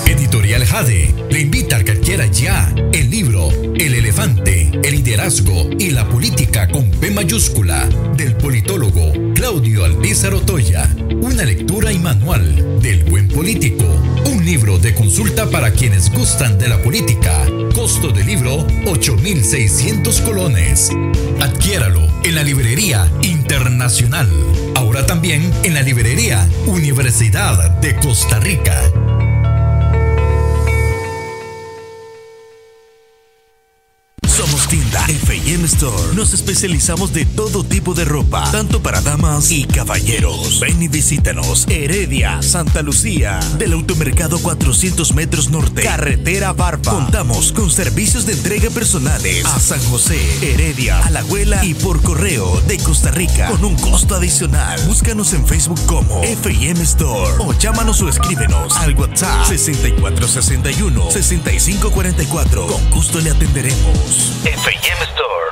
Editorial 0.07 0.64
Jade 0.64 1.14
le 1.30 1.40
invita 1.40 1.78
a 1.78 1.84
que 1.84 1.92
adquiera 1.92 2.26
ya 2.26 2.72
el 2.92 3.11
libro 3.11 3.48
El 3.74 3.94
elefante, 3.94 4.70
el 4.84 4.94
liderazgo 4.96 5.68
y 5.78 5.90
la 5.90 6.09
política 6.09 6.68
con 6.68 6.90
P 6.90 7.11
mayúscula 7.11 7.88
del 8.16 8.36
politólogo 8.36 9.32
Claudio 9.43 9.84
Alpizar 9.84 10.32
Otoya. 10.34 10.88
Una 11.20 11.43
lectura 11.43 11.93
y 11.93 11.99
manual 11.99 12.80
del 12.80 13.03
buen 13.03 13.26
político. 13.26 13.84
Un 14.26 14.45
libro 14.45 14.78
de 14.78 14.95
consulta 14.95 15.51
para 15.51 15.72
quienes 15.72 16.12
gustan 16.12 16.59
de 16.59 16.68
la 16.68 16.80
política. 16.80 17.45
Costo 17.74 18.12
del 18.12 18.28
libro 18.28 18.64
8,600 18.86 20.20
colones. 20.20 20.90
Adquiéralo 21.40 22.07
en 22.22 22.36
la 22.36 22.45
librería 22.45 23.11
internacional. 23.22 24.30
Ahora 24.76 25.07
también 25.07 25.53
en 25.64 25.74
la 25.74 25.82
librería 25.82 26.49
Universidad 26.66 27.68
de 27.80 27.97
Costa 27.97 28.38
Rica. 28.38 28.80
Somos 34.24 34.68
tienda 34.68 35.05
Store. 35.64 36.14
Nos 36.14 36.34
especializamos 36.34 37.12
de 37.12 37.24
todo 37.24 37.64
tipo 37.64 37.94
de 37.94 38.04
ropa, 38.04 38.50
tanto 38.50 38.82
para 38.82 39.00
damas 39.00 39.50
y 39.50 39.64
caballeros. 39.64 40.60
Ven 40.60 40.82
y 40.82 40.88
visítanos. 40.88 41.66
Heredia, 41.68 42.42
Santa 42.42 42.82
Lucía, 42.82 43.40
del 43.58 43.72
automercado 43.72 44.38
400 44.40 45.14
metros 45.14 45.50
norte, 45.50 45.82
carretera 45.82 46.52
Barba. 46.52 46.92
Contamos 46.92 47.52
con 47.52 47.70
servicios 47.70 48.26
de 48.26 48.32
entrega 48.32 48.70
personales 48.70 49.44
a 49.46 49.60
San 49.60 49.82
José, 49.84 50.18
Heredia, 50.42 50.98
Alajuela 51.04 51.64
y 51.64 51.74
por 51.74 52.02
correo 52.02 52.60
de 52.66 52.78
Costa 52.78 53.10
Rica 53.10 53.48
con 53.48 53.64
un 53.64 53.76
costo 53.76 54.14
adicional. 54.14 54.80
Búscanos 54.86 55.32
en 55.32 55.46
Facebook 55.46 55.80
como 55.86 56.22
FM 56.22 56.82
Store 56.82 57.32
o 57.38 57.52
llámanos 57.58 58.00
o 58.02 58.08
escríbenos 58.08 58.76
al 58.78 58.94
WhatsApp 58.94 59.46
6461 59.46 61.10
6544. 61.10 62.66
Con 62.66 62.90
gusto 62.90 63.20
le 63.20 63.30
atenderemos. 63.30 64.32
FM 64.44 65.02
Store. 65.02 65.51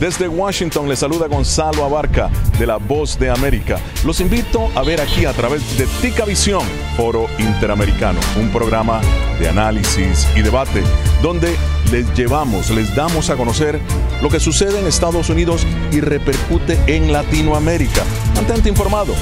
Desde 0.00 0.28
Washington 0.28 0.90
le 0.90 0.94
saluda 0.94 1.26
Gonzalo 1.26 1.82
Abarca 1.82 2.28
de 2.58 2.66
La 2.66 2.76
Voz 2.76 3.18
de 3.18 3.30
América. 3.30 3.78
Los 4.04 4.20
invito 4.20 4.68
a 4.74 4.82
ver 4.82 5.00
aquí 5.00 5.24
a 5.24 5.32
través 5.32 5.78
de 5.78 5.86
Tica 6.02 6.26
Visión, 6.26 6.62
Foro 6.98 7.26
Interamericano, 7.38 8.20
un 8.38 8.50
programa 8.50 9.00
de 9.40 9.48
análisis 9.48 10.28
y 10.36 10.42
debate 10.42 10.82
donde 11.22 11.56
les 11.90 12.12
llevamos, 12.14 12.68
les 12.70 12.94
damos 12.94 13.30
a 13.30 13.36
conocer 13.36 13.80
lo 14.20 14.28
que 14.28 14.38
sucede 14.38 14.78
en 14.78 14.86
Estados 14.86 15.30
Unidos 15.30 15.66
y 15.90 16.00
repercute 16.00 16.78
en 16.86 17.10
Latinoamérica. 17.10 18.02
Mantente 18.34 18.68
informado 18.68 19.14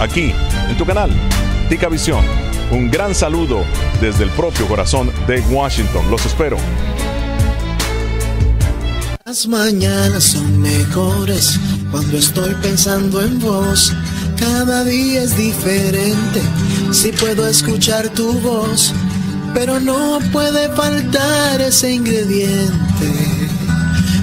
aquí 0.00 0.32
en 0.70 0.76
tu 0.78 0.86
canal 0.86 1.10
Tica 1.68 1.90
Visión. 1.90 2.24
Un 2.70 2.90
gran 2.90 3.14
saludo 3.14 3.62
desde 4.00 4.24
el 4.24 4.30
propio 4.30 4.66
corazón 4.68 5.10
de 5.26 5.40
Washington. 5.50 6.10
Los 6.10 6.24
espero. 6.24 6.56
Las 9.28 9.46
mañanas 9.46 10.24
son 10.24 10.58
mejores 10.58 11.60
cuando 11.90 12.16
estoy 12.16 12.54
pensando 12.62 13.20
en 13.20 13.38
vos. 13.38 13.92
Cada 14.38 14.84
día 14.84 15.22
es 15.22 15.36
diferente 15.36 16.40
si 16.92 17.12
puedo 17.12 17.46
escuchar 17.46 18.08
tu 18.08 18.32
voz, 18.40 18.90
pero 19.52 19.80
no 19.80 20.18
puede 20.32 20.70
faltar 20.70 21.60
ese 21.60 21.92
ingrediente. 21.92 23.12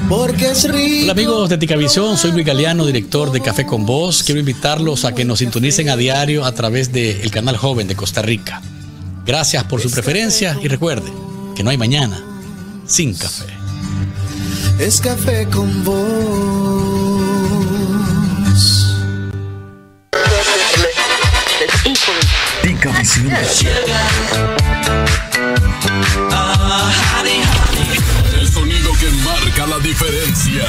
Porque 0.10 0.49
es 0.49 0.68
rico. 0.72 1.03
Hola 1.03 1.12
amigos 1.12 1.49
de 1.49 1.60
Ticavisión, 1.60 2.18
soy 2.18 2.32
Luis 2.32 2.47
Galeano, 2.47 2.84
director 2.84 3.32
de 3.32 3.41
Café 3.41 3.64
con 3.64 3.86
Voz. 3.86 4.24
Quiero 4.24 4.39
invitarlos 4.39 5.06
a 5.06 5.14
que 5.14 5.24
nos 5.24 5.38
sintonicen 5.38 5.89
a 5.89 5.97
diario 5.97 6.45
a 6.45 6.51
través 6.53 6.91
del 6.91 7.30
canal 7.30 7.58
joven 7.58 7.88
de 7.88 7.95
Costa 7.95 8.24
Rica. 8.24 8.60
Gracias 9.24 9.66
por 9.66 9.82
su 9.82 9.91
preferencia 9.91 10.58
y 10.64 10.68
recuerde 10.68 11.14
que 11.56 11.62
no 11.62 11.70
hay 11.70 11.78
mañana 11.78 12.20
sin 12.88 13.14
café. 13.14 13.55
Es 14.78 14.99
café 14.99 15.47
con 15.51 15.84
vos. 15.84 15.95
Ticavisión. 22.61 23.32
El 28.39 28.47
sonido 28.51 28.91
que 28.99 29.09
marca 29.23 29.65
la 29.67 29.80
diferencia. 29.80 30.65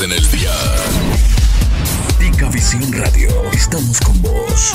En 0.00 0.12
el 0.12 0.30
día. 0.30 0.50
Ticavisión 2.18 2.90
Radio. 2.92 3.28
Estamos 3.52 4.00
con 4.00 4.22
vos. 4.22 4.72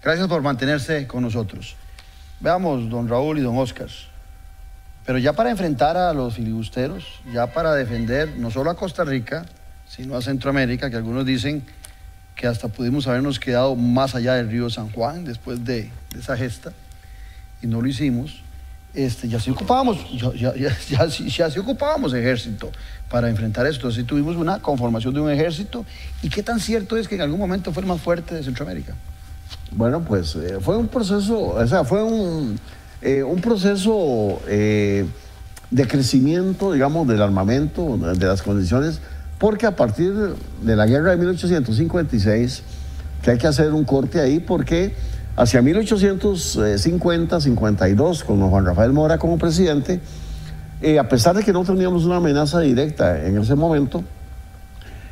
Gracias 0.00 0.28
por 0.28 0.42
mantenerse 0.42 1.08
con 1.08 1.22
nosotros. 1.22 1.74
Veamos, 2.38 2.88
don 2.88 3.08
Raúl 3.08 3.38
y 3.38 3.42
don 3.42 3.58
Oscar. 3.58 3.88
Pero 5.04 5.18
ya 5.18 5.32
para 5.32 5.50
enfrentar 5.50 5.96
a 5.96 6.12
los 6.12 6.34
filibusteros, 6.34 7.20
ya 7.32 7.48
para 7.48 7.74
defender 7.74 8.36
no 8.36 8.52
solo 8.52 8.70
a 8.70 8.76
Costa 8.76 9.02
Rica, 9.02 9.44
sino 9.88 10.16
a 10.16 10.22
Centroamérica, 10.22 10.88
que 10.88 10.96
algunos 10.96 11.26
dicen 11.26 11.64
que 12.36 12.46
hasta 12.46 12.68
pudimos 12.68 13.08
habernos 13.08 13.40
quedado 13.40 13.74
más 13.74 14.14
allá 14.14 14.34
del 14.34 14.48
río 14.48 14.70
San 14.70 14.90
Juan 14.92 15.24
después 15.24 15.64
de, 15.64 15.90
de 16.12 16.20
esa 16.20 16.36
gesta, 16.36 16.72
y 17.62 17.66
no 17.66 17.80
lo 17.80 17.88
hicimos, 17.88 18.42
este, 18.96 19.28
ya 19.28 19.38
sí 19.38 19.50
ocupábamos, 19.50 19.98
ya, 20.18 20.32
ya, 20.34 20.54
ya, 20.88 21.06
ya 21.06 21.50
sí 21.50 21.58
ocupábamos 21.58 22.14
ejército 22.14 22.70
para 23.10 23.28
enfrentar 23.28 23.66
esto. 23.66 23.88
Así 23.88 24.04
tuvimos 24.04 24.36
una 24.36 24.60
conformación 24.60 25.12
de 25.12 25.20
un 25.20 25.30
ejército. 25.30 25.84
¿Y 26.22 26.30
qué 26.30 26.42
tan 26.42 26.58
cierto 26.60 26.96
es 26.96 27.06
que 27.06 27.14
en 27.14 27.20
algún 27.20 27.38
momento 27.38 27.72
fue 27.72 27.82
el 27.82 27.88
más 27.88 28.00
fuerte 28.00 28.34
de 28.34 28.42
Centroamérica? 28.42 28.94
Bueno, 29.70 30.02
pues 30.02 30.34
eh, 30.36 30.58
fue 30.60 30.76
un 30.76 30.88
proceso, 30.88 31.38
o 31.38 31.66
sea, 31.66 31.84
fue 31.84 32.02
un, 32.02 32.58
eh, 33.02 33.22
un 33.22 33.40
proceso 33.40 34.40
eh, 34.48 35.04
de 35.70 35.86
crecimiento, 35.86 36.72
digamos, 36.72 37.06
del 37.06 37.20
armamento, 37.20 37.98
de 37.98 38.26
las 38.26 38.40
condiciones, 38.40 39.00
porque 39.38 39.66
a 39.66 39.76
partir 39.76 40.14
de 40.62 40.76
la 40.76 40.86
guerra 40.86 41.10
de 41.10 41.16
1856, 41.18 42.62
que 43.22 43.30
hay 43.32 43.38
que 43.38 43.46
hacer 43.46 43.72
un 43.72 43.84
corte 43.84 44.20
ahí, 44.20 44.40
porque 44.40 44.94
hacia 45.36 45.60
1850, 45.62 47.40
52, 47.40 48.24
con 48.24 48.48
Juan 48.48 48.64
Rafael 48.64 48.92
Mora 48.92 49.18
como 49.18 49.38
presidente, 49.38 50.00
eh, 50.82 50.98
a 50.98 51.08
pesar 51.08 51.36
de 51.36 51.42
que 51.42 51.52
no 51.52 51.64
teníamos 51.64 52.04
una 52.04 52.16
amenaza 52.16 52.60
directa 52.60 53.24
en 53.26 53.38
ese 53.38 53.54
momento, 53.54 54.04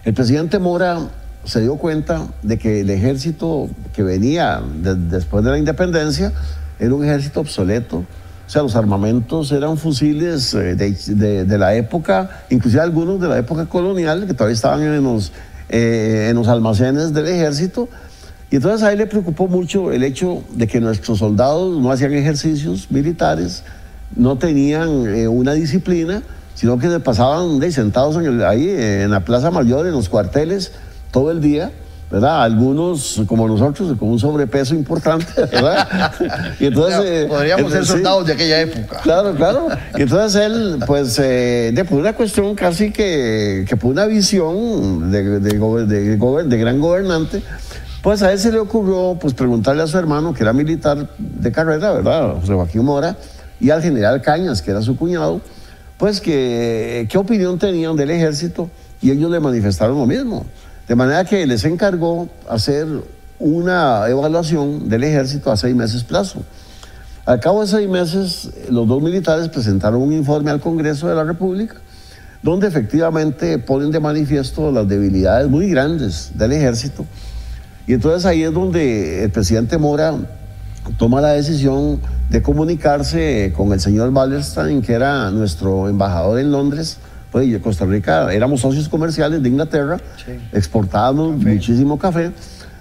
el 0.05 0.15
presidente 0.15 0.59
Mora 0.59 0.99
se 1.45 1.61
dio 1.61 1.77
cuenta 1.77 2.27
de 2.43 2.59
que 2.59 2.81
el 2.81 2.91
ejército 2.91 3.69
que 3.95 4.03
venía 4.03 4.63
de- 4.83 4.95
después 4.95 5.45
de 5.45 5.51
la 5.51 5.59
independencia 5.59 6.33
era 6.79 6.95
un 6.95 7.05
ejército 7.05 7.41
obsoleto. 7.41 8.05
O 8.47 8.51
sea, 8.51 8.63
los 8.63 8.77
armamentos 8.77 9.51
eran 9.53 9.77
fusiles 9.79 10.53
eh, 10.55 10.75
de, 10.77 10.93
de- 10.93 11.45
de 11.45 11.59
la 11.59 11.75
época, 11.75 12.45
inclusive 12.51 12.83
algunos 12.83 13.21
de 13.21 13.29
la 13.29 13.39
época 13.39 13.67
colonial, 13.67 14.27
que 14.27 14.35
todavía 14.35 14.55
estaban 14.55 14.83
en 14.83 15.03
los, 15.03 15.33
eh, 15.71 16.29
en 16.31 16.37
los 16.37 16.49
almacenes 16.49 17.13
del 17.15 17.27
ejército. 17.29 17.89
Y 18.51 18.57
entonces 18.57 18.83
a 18.83 18.93
él 18.93 18.99
le 18.99 19.07
preocupó 19.07 19.49
mucho 19.49 19.91
el 19.93 20.05
hecho 20.05 20.45
de 20.55 20.67
que 20.67 20.81
nuestros 20.81 21.19
soldados 21.19 21.81
no 21.81 21.91
hacían 21.91 22.13
ejercicios 22.13 22.91
militares, 22.91 23.63
no 24.15 24.37
tenían 24.37 25.07
eh, 25.15 25.27
una 25.29 25.55
disciplina 25.55 26.23
sino 26.55 26.79
que 26.79 26.89
se 26.89 27.01
pasaban 27.01 27.59
de, 27.59 27.73
sentados 27.73 28.15
en 28.17 28.27
el- 28.27 28.45
ahí 28.45 28.69
en 28.71 29.11
la 29.11 29.25
Plaza 29.25 29.51
Mayor, 29.51 29.87
en 29.89 29.93
los 29.93 30.09
cuarteles, 30.09 30.71
todo 31.11 31.33
el 31.33 31.41
día. 31.41 31.73
¿Verdad? 32.11 32.43
Algunos, 32.43 33.23
como 33.27 33.49
nosotros, 33.49 33.97
con 33.99 34.09
un 34.09 34.19
sobrepeso 34.19 34.75
importante, 34.75 35.27
¿verdad? 35.37 36.13
y 36.61 36.67
entonces, 36.67 37.01
eh, 37.05 37.27
Podríamos 37.29 37.73
ser 37.73 37.85
sí. 37.85 37.93
soldados 37.93 38.27
de 38.27 38.33
aquella 38.35 38.61
época. 38.61 39.01
Claro, 39.03 39.35
claro. 39.35 39.69
Y 39.97 40.03
entonces 40.03 40.43
él, 40.43 40.79
pues, 40.87 41.19
eh, 41.19 41.73
de 41.75 41.85
por 41.85 41.99
una 41.99 42.13
cuestión 42.13 42.55
casi 42.55 42.93
que, 42.93 43.65
que 43.69 43.77
por 43.77 43.91
una 43.91 44.07
visión 44.07 45.11
de, 45.11 45.41
de, 45.41 45.87
de 45.87 46.45
de 46.45 46.59
gran 46.59 46.81
gobernante, 46.81 47.43
pues 48.03 48.23
a 48.23 48.33
él 48.33 48.39
se 48.39 48.53
le 48.53 48.59
ocurrió 48.59 49.17
pues, 49.19 49.33
preguntarle 49.33 49.83
a 49.83 49.87
su 49.87 49.99
hermano, 49.99 50.35
que 50.35 50.43
era 50.43 50.53
militar 50.53 51.09
de 51.19 51.53
carrera, 51.53 51.93
¿verdad? 51.93 52.35
José 52.35 52.53
Joaquín 52.53 52.85
Mora, 52.85 53.17
y 53.61 53.71
al 53.71 53.83
general 53.83 54.21
Cañas, 54.21 54.61
que 54.61 54.71
era 54.73 54.83
su 54.83 54.97
cuñado, 54.97 55.41
pues 55.97 56.21
que 56.21 57.07
qué 57.09 57.17
opinión 57.17 57.59
tenían 57.59 57.97
del 57.97 58.11
ejército 58.11 58.69
y 59.01 59.11
ellos 59.11 59.31
le 59.31 59.41
manifestaron 59.41 59.97
lo 59.97 60.05
mismo. 60.05 60.45
De 60.89 60.95
manera 60.95 61.25
que 61.25 61.47
les 61.47 61.65
encargó 61.65 62.29
hacer 62.49 62.87
una 63.39 64.07
evaluación 64.09 64.89
del 64.89 65.05
ejército 65.05 65.51
a 65.51 65.57
seis 65.57 65.75
meses 65.75 66.05
plazo. 66.05 66.43
Al 67.27 67.41
cabo 67.41 67.63
de 67.63 67.67
seis 67.69 67.89
meses, 67.89 68.51
los 68.69 68.87
dos 68.87 69.03
militares 69.03 69.49
presentaron 69.49 70.03
un 70.03 70.13
informe 70.13 70.51
al 70.51 70.61
Congreso 70.61 71.09
de 71.09 71.15
la 71.15 71.25
República, 71.25 71.77
donde 72.43 72.67
efectivamente 72.67 73.59
ponen 73.59 73.91
de 73.91 74.01
manifiesto 74.01 74.71
las 74.71 74.87
debilidades 74.87 75.49
muy 75.49 75.71
grandes 75.71 76.33
del 76.35 76.53
ejército. 76.53 77.07
Y 77.87 77.95
entonces 77.95 78.27
ahí 78.27 78.43
es 78.43 78.53
donde 78.53 79.25
el 79.25 79.31
presidente 79.31 79.79
Mora 79.79 80.15
toma 80.99 81.23
la 81.23 81.33
decisión 81.33 82.01
de 82.29 82.43
comunicarse 82.43 83.53
con 83.57 83.73
el 83.73 83.81
señor 83.81 84.11
Wallerstein, 84.11 84.83
que 84.83 84.93
era 84.93 85.31
nuestro 85.31 85.89
embajador 85.89 86.39
en 86.39 86.53
Londres. 86.53 86.99
Pues 87.35 87.61
Costa 87.61 87.85
Rica 87.85 88.33
éramos 88.33 88.61
socios 88.61 88.89
comerciales 88.89 89.43
de 89.43 89.49
Inglaterra, 89.49 89.99
exportábamos 90.53 91.37
muchísimo 91.37 91.99
café. 91.99 92.31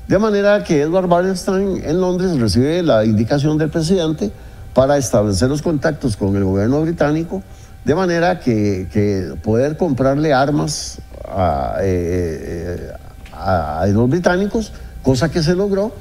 De 0.07 0.19
manera 0.19 0.63
que 0.63 0.81
Edward 0.83 1.07
Wallerstein 1.07 1.81
en 1.83 1.99
Londres 1.99 2.39
recibe 2.39 2.83
la 2.83 3.03
indicación 3.03 3.57
del 3.57 3.71
presidente 3.71 4.31
para 4.75 4.95
establecer 4.99 5.49
los 5.49 5.63
contactos 5.63 6.15
con 6.15 6.35
el 6.35 6.43
gobierno 6.43 6.83
británico, 6.83 7.41
de 7.83 7.95
manera 7.95 8.39
que, 8.39 8.87
que 8.93 9.33
poder 9.41 9.75
comprarle 9.75 10.33
armas 10.33 10.99
a, 11.27 11.77
eh, 11.81 12.91
a- 13.35 13.79
a 13.81 13.87
los 13.87 14.07
británicos, 14.07 14.71
cosa 15.01 15.31
que 15.31 15.41
se 15.41 15.55
logró. 15.55 15.95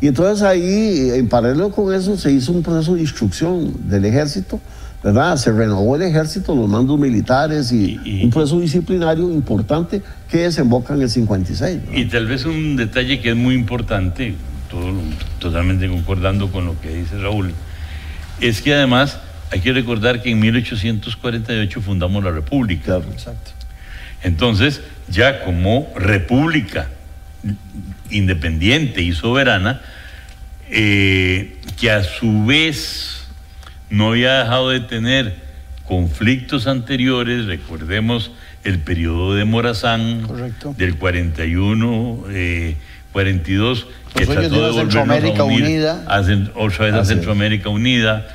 Y 0.00 0.06
entonces 0.06 0.44
ahí, 0.44 1.10
en 1.12 1.28
paralelo 1.28 1.72
con 1.72 1.92
eso, 1.92 2.16
se 2.16 2.30
hizo 2.30 2.52
un 2.52 2.62
proceso 2.62 2.94
de 2.94 3.00
instrucción 3.00 3.88
del 3.88 4.04
ejército, 4.04 4.60
¿verdad? 5.06 5.36
Se 5.36 5.52
renovó 5.52 5.94
el 5.94 6.02
ejército, 6.02 6.52
los 6.56 6.68
mandos 6.68 6.98
militares 6.98 7.70
y, 7.70 8.24
un 8.24 8.30
proceso 8.30 8.58
disciplinario 8.58 9.30
importante 9.30 10.02
que 10.28 10.38
desemboca 10.38 10.94
en 10.94 11.02
el 11.02 11.08
56. 11.08 11.78
¿no? 11.88 11.96
Y 11.96 12.06
tal 12.06 12.26
vez 12.26 12.44
un 12.44 12.74
detalle 12.74 13.20
que 13.20 13.30
es 13.30 13.36
muy 13.36 13.54
importante, 13.54 14.34
todo- 14.68 15.00
totalmente 15.38 15.88
concordando 15.88 16.50
con 16.50 16.64
lo 16.66 16.80
que 16.80 16.88
dice 16.92 17.18
Raúl, 17.18 17.52
es 18.40 18.60
que 18.62 18.74
además 18.74 19.20
hay 19.52 19.60
que 19.60 19.72
recordar 19.72 20.22
que 20.22 20.32
en 20.32 20.40
1848 20.40 21.80
fundamos 21.82 22.24
la 22.24 22.32
República. 22.32 22.96
Exacto. 22.96 23.52
Entonces, 24.24 24.80
ya 25.08 25.44
como 25.44 25.86
república 25.94 26.88
independiente 28.10 29.02
y 29.02 29.12
soberana, 29.12 29.82
eh, 30.68 31.58
que 31.78 31.92
a 31.92 32.02
su 32.02 32.44
vez 32.44 33.15
no 33.90 34.08
había 34.10 34.38
dejado 34.40 34.70
de 34.70 34.80
tener 34.80 35.36
conflictos 35.86 36.66
anteriores, 36.66 37.46
recordemos 37.46 38.32
el 38.64 38.78
periodo 38.80 39.34
de 39.34 39.44
Morazán 39.44 40.22
Correcto. 40.22 40.74
del 40.76 40.96
41, 40.96 42.24
eh, 42.30 42.76
42, 43.12 43.86
que 44.14 44.24
Los 44.24 44.34
sueños 44.34 44.50
trató 44.50 44.54
de 44.56 44.66
de 44.66 44.72
volvernos 44.72 44.76
a 44.76 44.80
Centroamérica 44.80 45.44
unir 45.44 45.62
unida. 45.64 46.04
a 46.08 46.20
otra 46.60 46.84
vez 46.86 46.94
a 46.94 46.98
Así 47.00 47.02
es. 47.02 47.08
Centroamérica 47.08 47.68
unida, 47.68 48.26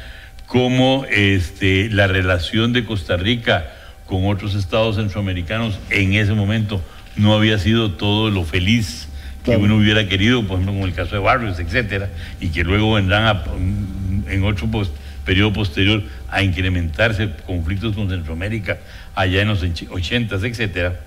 como 0.48 1.06
este, 1.10 1.90
la 1.90 2.08
relación 2.08 2.72
de 2.74 2.86
Costa 2.86 3.18
Rica 3.18 3.66
con 4.06 4.26
otros 4.28 4.56
estados 4.56 4.96
centroamericanos 4.98 5.78
en 5.90 6.14
ese 6.14 6.34
momento 6.34 6.82
no 7.16 7.34
había 7.34 7.58
sido 7.58 7.92
todo 7.92 8.30
lo 8.30 8.44
feliz 8.44 9.08
que 9.44 9.52
Claro. 9.52 9.62
uno 9.64 9.76
hubiera 9.78 10.08
querido, 10.08 10.42
por 10.44 10.54
ejemplo, 10.60 10.74
como 10.74 10.86
el 10.86 10.94
caso 10.94 11.16
de 11.16 11.22
Barrios, 11.22 11.60
etcétera, 11.60 12.10
y 12.40 12.50
que 12.50 12.64
luego 12.64 12.94
vendrán 12.94 13.26
a- 13.26 13.44
en 14.32 14.44
otro 14.44 14.68
pos- 14.68 14.92
periodo 15.32 15.54
posterior 15.54 16.04
a 16.30 16.44
incrementarse 16.44 17.30
conflictos 17.46 17.96
con 17.96 18.10
Centroamérica 18.10 18.80
allá 19.16 19.42
en 19.42 19.48
los 19.48 19.64
80s, 19.64 20.44
etcétera. 20.44 21.00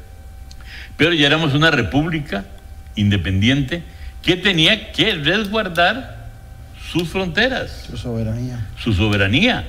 Pero 0.96 1.12
ya 1.12 1.26
éramos 1.26 1.52
una 1.52 1.70
república 1.70 2.46
independiente 2.96 3.82
que 4.22 4.36
tenía 4.36 4.92
que 4.92 5.12
resguardar 5.16 6.30
sus 6.90 7.06
fronteras 7.10 7.84
Su 7.90 7.98
soberanía. 7.98 8.66
su 8.78 8.94
soberanía 8.94 9.66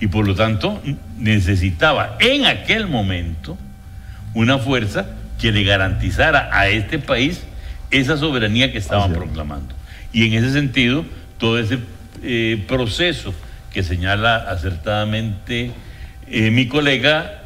y 0.00 0.06
por 0.06 0.26
lo 0.26 0.34
tanto 0.34 0.82
necesitaba 1.18 2.16
en 2.20 2.46
aquel 2.46 2.86
momento 2.86 3.58
una 4.32 4.56
fuerza 4.56 5.08
que 5.38 5.52
le 5.52 5.62
garantizara 5.62 6.48
a 6.58 6.68
este 6.68 6.98
país 6.98 7.42
esa 7.90 8.16
soberanía 8.16 8.72
que 8.72 8.78
estaban 8.78 9.12
proclamando. 9.12 9.74
Y 10.10 10.24
en 10.26 10.32
ese 10.32 10.52
sentido, 10.54 11.04
todo 11.36 11.58
ese 11.58 11.80
eh, 12.22 12.64
proceso 12.66 13.34
que 13.74 13.82
señala 13.82 14.36
acertadamente 14.50 15.72
eh, 16.28 16.50
mi 16.52 16.68
colega, 16.68 17.42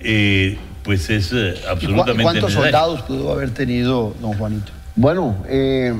eh, 0.00 0.56
pues 0.84 1.10
es 1.10 1.32
eh, 1.32 1.54
¿Y 1.56 1.60
cua- 1.60 1.70
absolutamente 1.72 2.22
cuántos 2.22 2.50
necesario. 2.50 2.62
soldados 2.72 3.02
pudo 3.02 3.32
haber 3.32 3.50
tenido 3.50 4.14
don 4.20 4.32
Juanito? 4.34 4.72
Bueno, 4.94 5.44
eh, 5.48 5.92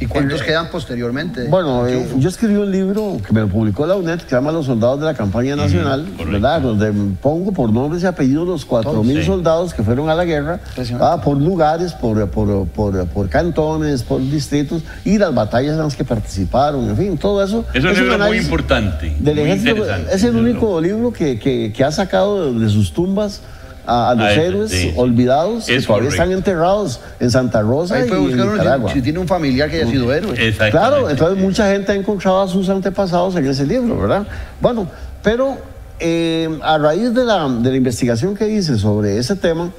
¿Y 0.00 0.06
cuántos 0.06 0.40
Eh, 0.42 0.44
quedan 0.46 0.70
posteriormente? 0.70 1.48
Bueno, 1.48 1.86
eh, 1.88 2.06
yo 2.18 2.28
escribí 2.28 2.54
un 2.54 2.70
libro 2.70 3.16
que 3.26 3.32
me 3.32 3.40
lo 3.40 3.48
publicó 3.48 3.84
la 3.84 3.96
UNED, 3.96 4.20
que 4.20 4.28
se 4.28 4.36
llama 4.36 4.52
Los 4.52 4.66
Soldados 4.66 5.00
de 5.00 5.06
la 5.06 5.14
Campaña 5.14 5.56
Nacional, 5.56 6.02
correcto. 6.16 6.30
¿verdad? 6.32 6.60
Donde 6.60 6.92
pongo 7.20 7.50
por 7.52 7.72
nombres 7.72 8.04
y 8.04 8.06
apellidos 8.06 8.46
los 8.46 8.64
cuatro 8.64 9.02
mil 9.02 9.18
Sí. 9.18 9.26
soldados 9.26 9.74
que 9.74 9.82
fueron 9.82 10.08
a 10.08 10.14
la 10.14 10.24
guerra, 10.24 10.60
ah, 11.00 11.20
por 11.24 11.36
lugares, 11.40 11.94
por, 11.94 12.28
por, 12.30 12.68
por, 12.68 13.06
por 13.08 13.28
cantones, 13.28 14.04
por 14.04 14.20
distritos, 14.20 14.82
y 15.04 15.18
las 15.18 15.34
batallas 15.34 15.72
en 15.72 15.78
las 15.80 15.96
que 15.96 16.04
participaron, 16.04 16.88
en 16.88 16.96
fin, 16.96 17.18
todo 17.18 17.42
eso. 17.42 17.64
Es 17.74 17.82
un 17.84 18.20
muy 18.20 18.38
importante. 18.38 19.16
Del 19.18 19.34
muy 19.36 19.50
ejército, 19.50 19.84
es 20.12 20.22
el 20.22 20.36
único 20.36 20.80
libro 20.80 21.12
que, 21.12 21.38
que- 21.40 21.72
que 21.74 21.84
ha 21.84 21.90
sacado 21.90 22.52
de, 22.52 22.60
de 22.60 22.70
sus 22.70 22.92
tumbas 22.92 23.40
a, 23.88 24.10
a 24.10 24.14
los 24.14 24.24
A 24.24 24.32
ese, 24.32 24.46
héroes 24.46 24.70
sí. 24.70 24.92
olvidados 24.96 25.64
que 25.66 25.76
Es 25.76 25.86
todavía 25.86 26.08
correcto. 26.08 26.22
están 26.24 26.36
enterrados 26.36 27.00
en 27.20 27.30
Santa 27.30 27.62
Rosa 27.62 27.94
Ahí 27.96 28.08
y 28.08 28.12
en 28.32 28.36
Nicaragua. 28.52 28.90
si, 28.92 28.98
si 28.98 29.02
tiene 29.02 29.18
un 29.18 29.26
familiar 29.26 29.70
que 29.70 29.76
haya 29.82 29.90
sido 29.90 30.12
héroe. 30.12 30.34
Claro, 30.70 31.08
entonces 31.10 31.38
mucha 31.42 31.70
gente 31.72 31.92
ha 31.92 31.94
encontrado 31.94 32.42
a 32.42 32.48
sus 32.48 32.68
antepasados 32.68 33.34
en 33.36 33.46
ese 33.46 33.64
libro, 33.66 33.98
¿verdad? 33.98 34.26
Bueno, 34.60 34.86
pero 35.22 35.56
eh, 36.00 36.48
a 36.62 36.78
raíz 36.78 37.14
de 37.14 37.24
la, 37.24 37.48
de 37.48 37.70
la 37.70 37.76
investigación 37.76 38.36
que 38.36 38.48
hice 38.48 38.78
sobre 38.78 39.18
ese 39.18 39.34
tema, 39.36 39.70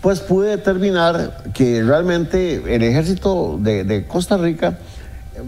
pues 0.00 0.20
pude 0.20 0.50
determinar 0.50 1.42
que 1.52 1.82
realmente 1.82 2.62
el 2.74 2.82
ejército 2.84 3.58
de, 3.60 3.82
de 3.84 4.06
Costa 4.06 4.36
Rica 4.36 4.78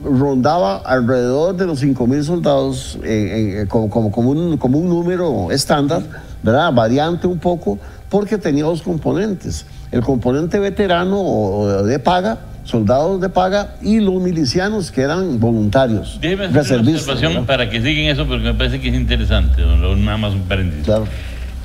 rondaba 0.05 0.77
alrededor 0.79 1.57
de 1.57 1.67
los 1.67 1.81
5 1.81 2.07
mil 2.07 2.23
soldados 2.25 2.99
eh, 3.03 3.63
eh, 3.63 3.67
como, 3.69 3.91
como, 3.91 4.13
como 4.13 4.31
un, 4.31 4.57
como 4.57 4.79
un 4.79 4.89
número 4.89 5.51
estándar, 5.51 6.03
¿verdad? 6.43 6.73
Variante 6.73 7.27
un 7.27 7.39
poco, 7.39 7.79
porque 8.11 8.37
tenía 8.37 8.65
dos 8.65 8.83
componentes. 8.83 9.65
El 9.93 10.03
componente 10.03 10.59
veterano 10.59 11.21
o 11.21 11.83
de 11.85 11.99
paga, 11.99 12.39
soldados 12.65 13.21
de 13.21 13.29
paga, 13.31 13.75
y 13.81 14.01
los 14.01 14.21
milicianos 14.21 14.91
que 14.91 15.01
eran 15.01 15.41
voluntarios, 15.41 16.19
Déjeme 16.21 16.45
hacer 16.59 16.81
una 16.81 16.91
observación 16.93 17.33
¿verdad? 17.33 17.47
para 17.47 17.71
que 17.71 17.81
sigan 17.81 18.05
eso 18.07 18.27
porque 18.27 18.45
me 18.45 18.55
parece 18.55 18.81
que 18.81 18.89
es 18.89 18.95
interesante, 18.95 19.63
nada 19.65 20.17
más 20.19 20.35
un 20.35 20.43
paréntesis. 20.43 20.85
Claro. 20.85 21.07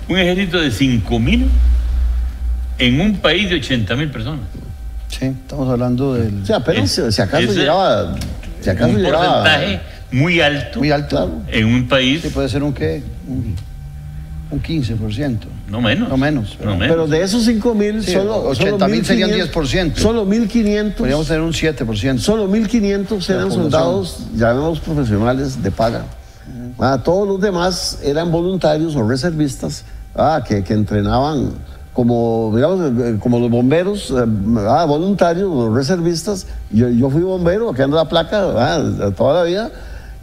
Un 0.07 0.17
ejército 0.19 0.59
de 0.61 0.71
5 0.71 1.19
mil 1.19 1.49
en 2.77 3.01
un 3.01 3.17
país 3.17 3.49
de 3.49 3.55
80 3.57 3.95
mil 3.95 4.09
personas. 4.09 4.41
Sí, 5.07 5.25
estamos 5.25 5.69
hablando 5.69 6.13
del... 6.13 6.41
O 6.43 6.45
sea, 6.45 6.57
apenas 6.57 6.91
si 6.91 7.21
acaso 7.21 7.43
ese- 7.43 7.59
llegaba, 7.59 8.15
si 8.61 8.69
acaso 8.69 8.89
un 8.91 9.01
llegaba, 9.01 9.43
porcentaje 9.43 9.79
muy 10.11 10.41
alto 10.41 10.79
Muy 10.79 10.91
alto. 10.91 11.09
Claro. 11.15 11.41
en 11.51 11.65
un 11.67 11.87
país, 11.87 12.21
Sí, 12.21 12.29
puede 12.29 12.49
ser 12.49 12.63
un 12.63 12.73
qué? 12.73 13.03
Un, 13.27 13.55
un 14.51 14.61
15%. 14.61 15.37
No 15.67 15.81
menos. 15.81 16.09
No 16.09 16.17
menos, 16.17 16.57
No 16.63 16.71
menos. 16.75 16.87
pero 16.87 17.07
de 17.07 17.21
esos 17.21 17.43
5 17.45 17.73
mil, 17.73 18.03
Sí, 18.03 18.13
solo, 18.13 18.43
80 18.49 18.87
mil 18.87 19.05
serían 19.05 19.31
1500, 19.31 19.73
10%. 19.73 19.95
Solo 19.97 20.25
1500. 20.25 20.97
Podríamos 20.97 21.27
tener 21.27 21.41
un 21.41 21.53
7%. 21.53 22.19
Solo 22.19 22.47
1.500 22.47 23.29
eran 23.29 23.51
soldados, 23.51 24.27
llamados 24.35 24.79
profesionales 24.79 25.61
de 25.61 25.71
paga. 25.71 26.05
Ah, 26.77 27.01
todos 27.03 27.27
los 27.27 27.41
demás 27.41 27.99
eran 28.03 28.31
voluntarios 28.31 28.95
o 28.95 29.07
reservistas 29.07 29.85
ah, 30.15 30.43
que, 30.47 30.63
que 30.63 30.73
entrenaban 30.73 31.53
como, 31.93 32.51
digamos, 32.53 32.91
eh, 32.99 33.17
como 33.19 33.39
los 33.39 33.49
bomberos, 33.49 34.11
eh, 34.11 34.25
ah, 34.67 34.85
voluntarios, 34.85 35.49
los 35.49 35.73
reservistas. 35.73 36.45
Yo, 36.69 36.89
yo 36.89 37.09
fui 37.09 37.21
bombero, 37.21 37.69
aquí 37.69 37.81
ando 37.81 37.95
la 37.95 38.09
placa 38.09 38.43
ah, 38.55 39.11
toda 39.15 39.41
la 39.41 39.43
vida. 39.43 39.71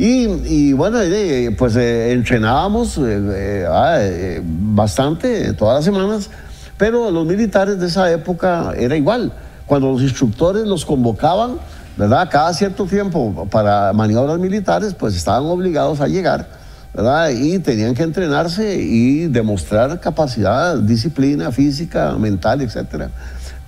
Y, 0.03 0.27
y 0.53 0.73
bueno, 0.73 1.01
eh, 1.01 1.55
pues 1.57 1.77
eh, 1.77 2.11
entrenábamos 2.11 2.99
eh, 2.99 3.03
eh, 3.05 3.67
ah, 3.71 3.99
eh, 4.01 4.41
bastante 4.45 5.53
todas 5.53 5.77
las 5.77 5.85
semanas, 5.85 6.29
pero 6.77 7.09
los 7.13 7.25
militares 7.25 7.79
de 7.79 7.87
esa 7.87 8.11
época 8.11 8.73
era 8.77 8.97
igual. 8.97 9.33
Cuando 9.65 9.93
los 9.93 10.03
instructores 10.03 10.67
los 10.67 10.85
convocaban, 10.85 11.53
¿verdad? 11.97 12.29
Cada 12.33 12.53
cierto 12.53 12.85
tiempo 12.87 13.47
para 13.49 13.93
maniobras 13.93 14.41
militares, 14.41 14.93
pues 14.93 15.15
estaban 15.15 15.45
obligados 15.45 16.01
a 16.01 16.09
llegar, 16.09 16.49
¿verdad? 16.93 17.31
Y 17.31 17.61
tenían 17.61 17.95
que 17.95 18.03
entrenarse 18.03 18.75
y 18.83 19.29
demostrar 19.29 20.01
capacidad, 20.01 20.79
disciplina 20.79 21.53
física, 21.53 22.17
mental, 22.19 22.61
etcétera. 22.61 23.09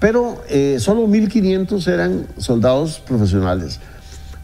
Pero 0.00 0.42
eh, 0.48 0.78
solo 0.80 1.06
1.500 1.06 1.86
eran 1.86 2.26
soldados 2.38 2.98
profesionales. 2.98 3.78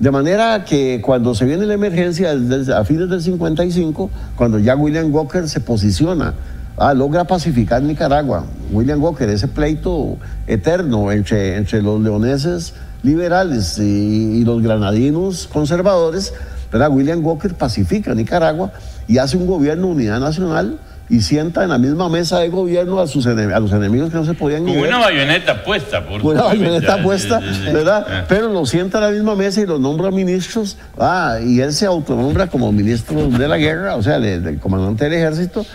De 0.01 0.11
manera 0.11 0.64
que 0.64 1.03
cuando 1.03 1.34
se 1.34 1.44
viene 1.44 1.66
la 1.66 1.74
emergencia 1.74 2.30
a 2.30 2.84
fines 2.86 3.11
del 3.11 3.20
55, 3.20 4.11
cuando 4.34 4.59
ya 4.59 4.74
William 4.74 5.14
Walker 5.14 5.46
se 5.46 5.61
posiciona, 5.61 6.32
ah, 6.78 6.94
logra 6.94 7.24
pacificar 7.24 7.82
Nicaragua. 7.82 8.46
William 8.72 9.03
Walker, 9.03 9.28
ese 9.28 9.46
pleito 9.46 10.16
eterno 10.46 11.12
entre, 11.12 11.57
entre 11.57 11.82
los 11.82 12.01
leoneses 12.01 12.72
liberales 13.03 13.78
y, 13.78 14.42
los 14.42 14.62
granadinos 14.62 15.46
conservadores. 15.46 16.32
William 16.72 17.22
Walker 17.22 17.53
pacifica 17.53 18.14
Nicaragua 18.14 18.72
y 19.07 19.18
hace 19.18 19.36
un 19.36 19.46
gobierno 19.46 19.88
de 19.88 19.92
unidad 19.92 20.20
nacional 20.20 20.78
y 21.11 21.20
sienta 21.22 21.64
en 21.64 21.70
la 21.70 21.78
misma 21.78 22.08
mesa 22.08 22.38
de 22.38 22.48
gobierno 22.50 23.00
a, 23.00 23.06
sus 23.08 23.26
a 23.26 23.32
los 23.34 23.72
enemigos 23.72 24.11
que 24.11 24.16
no 24.16 24.24
se 24.24 24.32
podían 24.34 24.64
Con 24.64 24.78
una 24.78 24.98
bayoneta 24.98 25.62
puesta. 25.64 26.06
Por 26.06 26.24
una 26.24 26.42
bayoneta 26.44 26.96
Ya, 26.98 27.02
puesta. 27.02 27.40
¿verdad? 27.72 28.06
Ah. 28.08 28.24
Pero 28.28 28.48
lo 28.52 28.64
sienta 28.64 28.98
a 28.98 29.00
la 29.00 29.11
misma 29.11 29.34
mesa 29.34 29.61
y 29.61 29.66
lo 29.66 29.78
nombra 29.80 30.11
ministros, 30.12 30.76
ah, 30.98 31.38
y 31.44 31.61
él 31.61 31.72
se 31.72 31.84
autonombra 31.86 32.46
como 32.46 32.70
ministro 32.70 33.26
de 33.28 33.48
la 33.48 33.58
guerra, 33.58 33.96
o 33.96 34.02
sea, 34.04 34.20
de- 34.20 34.38
del 34.40 34.61
comandante 34.61 35.04
del 35.04 35.14
ejército. 35.14 35.66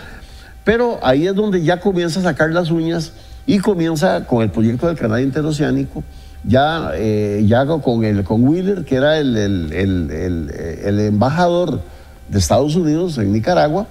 Pero 0.64 0.98
ahí 1.02 1.26
es 1.26 1.34
donde 1.34 1.62
ya 1.62 1.80
comienza 1.80 2.20
a 2.20 2.22
sacar 2.22 2.50
las 2.50 2.70
uñas 2.70 3.12
y 3.46 3.58
comienza 3.58 4.24
con 4.26 4.42
el 4.42 4.50
proyecto 4.50 4.86
del 4.86 4.96
canal 4.96 5.20
interoceánico, 5.20 6.02
ya, 6.44 6.92
eh, 6.94 7.44
ya 7.46 7.66
con, 7.66 8.04
el, 8.04 8.24
con 8.24 8.42
Wheeler, 8.42 8.84
que 8.86 8.96
era 8.96 9.18
el- 9.18 9.36
el- 9.36 10.50
el 10.82 11.00
embajador 11.00 11.82
de 12.28 12.38
Estados 12.38 12.74
Unidos 12.74 13.18
en 13.18 13.32
Nicaragua. 13.34 13.86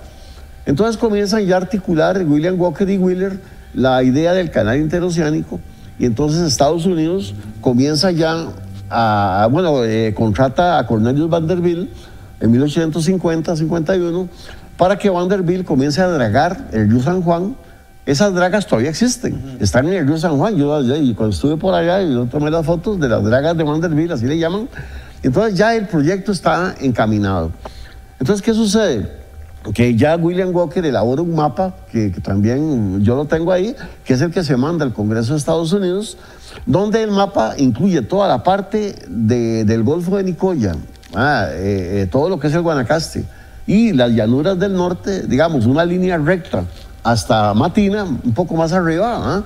Entonces 0.65 0.97
comienzan 0.97 1.45
ya 1.45 1.55
a 1.55 1.57
articular 1.59 2.23
William 2.25 2.59
Walker 2.59 2.89
y 2.89 2.97
Wheeler 2.97 3.39
la 3.73 4.01
idea 4.03 4.33
del 4.33 4.51
canal 4.51 4.77
interoceánico 4.77 5.59
y 5.99 6.05
entonces 6.05 6.41
Estados 6.41 6.85
Unidos 6.85 7.33
comienza 7.61 8.11
ya 8.11 8.47
a, 8.89 9.47
bueno, 9.51 9.83
eh, 9.83 10.13
contrata 10.15 10.77
a 10.77 10.87
Cornelius 10.87 11.29
Vanderbilt 11.29 11.89
en 12.39 12.53
1850-51 12.53 14.27
para 14.77 14.97
que 14.97 15.09
Vanderbilt 15.09 15.65
comience 15.65 16.01
a 16.01 16.07
dragar 16.07 16.69
el 16.71 16.89
río 16.89 17.01
San 17.01 17.21
Juan. 17.21 17.55
Esas 18.05 18.35
dragas 18.35 18.67
todavía 18.67 18.89
existen, 18.91 19.57
están 19.59 19.87
en 19.87 19.93
el 19.93 20.07
río 20.07 20.17
San 20.17 20.37
Juan. 20.37 20.55
Yo, 20.57 20.67
cuando 21.15 21.29
estuve 21.29 21.57
por 21.57 21.73
allá, 21.73 22.01
yo 22.03 22.25
tomé 22.25 22.51
las 22.51 22.65
fotos 22.65 22.99
de 22.99 23.09
las 23.09 23.23
dragas 23.23 23.57
de 23.57 23.63
Vanderbilt, 23.63 24.11
así 24.11 24.25
le 24.25 24.37
llaman. 24.37 24.69
Entonces 25.23 25.57
ya 25.57 25.75
el 25.75 25.87
proyecto 25.87 26.31
está 26.31 26.75
encaminado. 26.79 27.51
Entonces, 28.19 28.43
¿qué 28.43 28.53
sucede? 28.53 29.24
Que 29.73 29.95
ya 29.95 30.15
William 30.15 30.53
Walker 30.55 30.85
elabora 30.85 31.21
un 31.21 31.35
mapa, 31.35 31.73
que, 31.91 32.09
también 32.21 33.03
yo 33.03 33.15
lo 33.15 33.25
tengo 33.25 33.51
ahí, 33.51 33.75
que 34.03 34.13
es 34.13 34.21
el 34.21 34.31
que 34.31 34.43
se 34.43 34.55
manda 34.57 34.85
al 34.85 34.93
Congreso 34.93 35.33
de 35.33 35.39
Estados 35.39 35.73
Unidos, 35.73 36.17
donde 36.65 37.01
el 37.03 37.11
mapa 37.11 37.55
incluye 37.57 38.01
toda 38.01 38.27
la 38.27 38.43
parte 38.43 38.95
de- 39.07 39.65
del 39.65 39.83
Golfo 39.83 40.17
de 40.17 40.23
Nicoya, 40.23 40.75
ah, 41.15 41.47
eh, 41.51 42.01
eh, 42.03 42.07
todo 42.11 42.29
lo 42.29 42.39
que 42.39 42.47
es 42.47 42.53
el 42.53 42.61
Guanacaste, 42.61 43.25
y 43.67 43.93
las 43.93 44.11
llanuras 44.11 44.59
del 44.59 44.75
norte, 44.75 45.23
digamos, 45.23 45.65
una 45.65 45.83
línea 45.83 46.17
recta 46.17 46.63
hasta 47.03 47.53
Matina, 47.55 48.03
un 48.03 48.33
poco 48.33 48.55
más 48.55 48.71
arriba, 48.73 49.17
ah, 49.17 49.43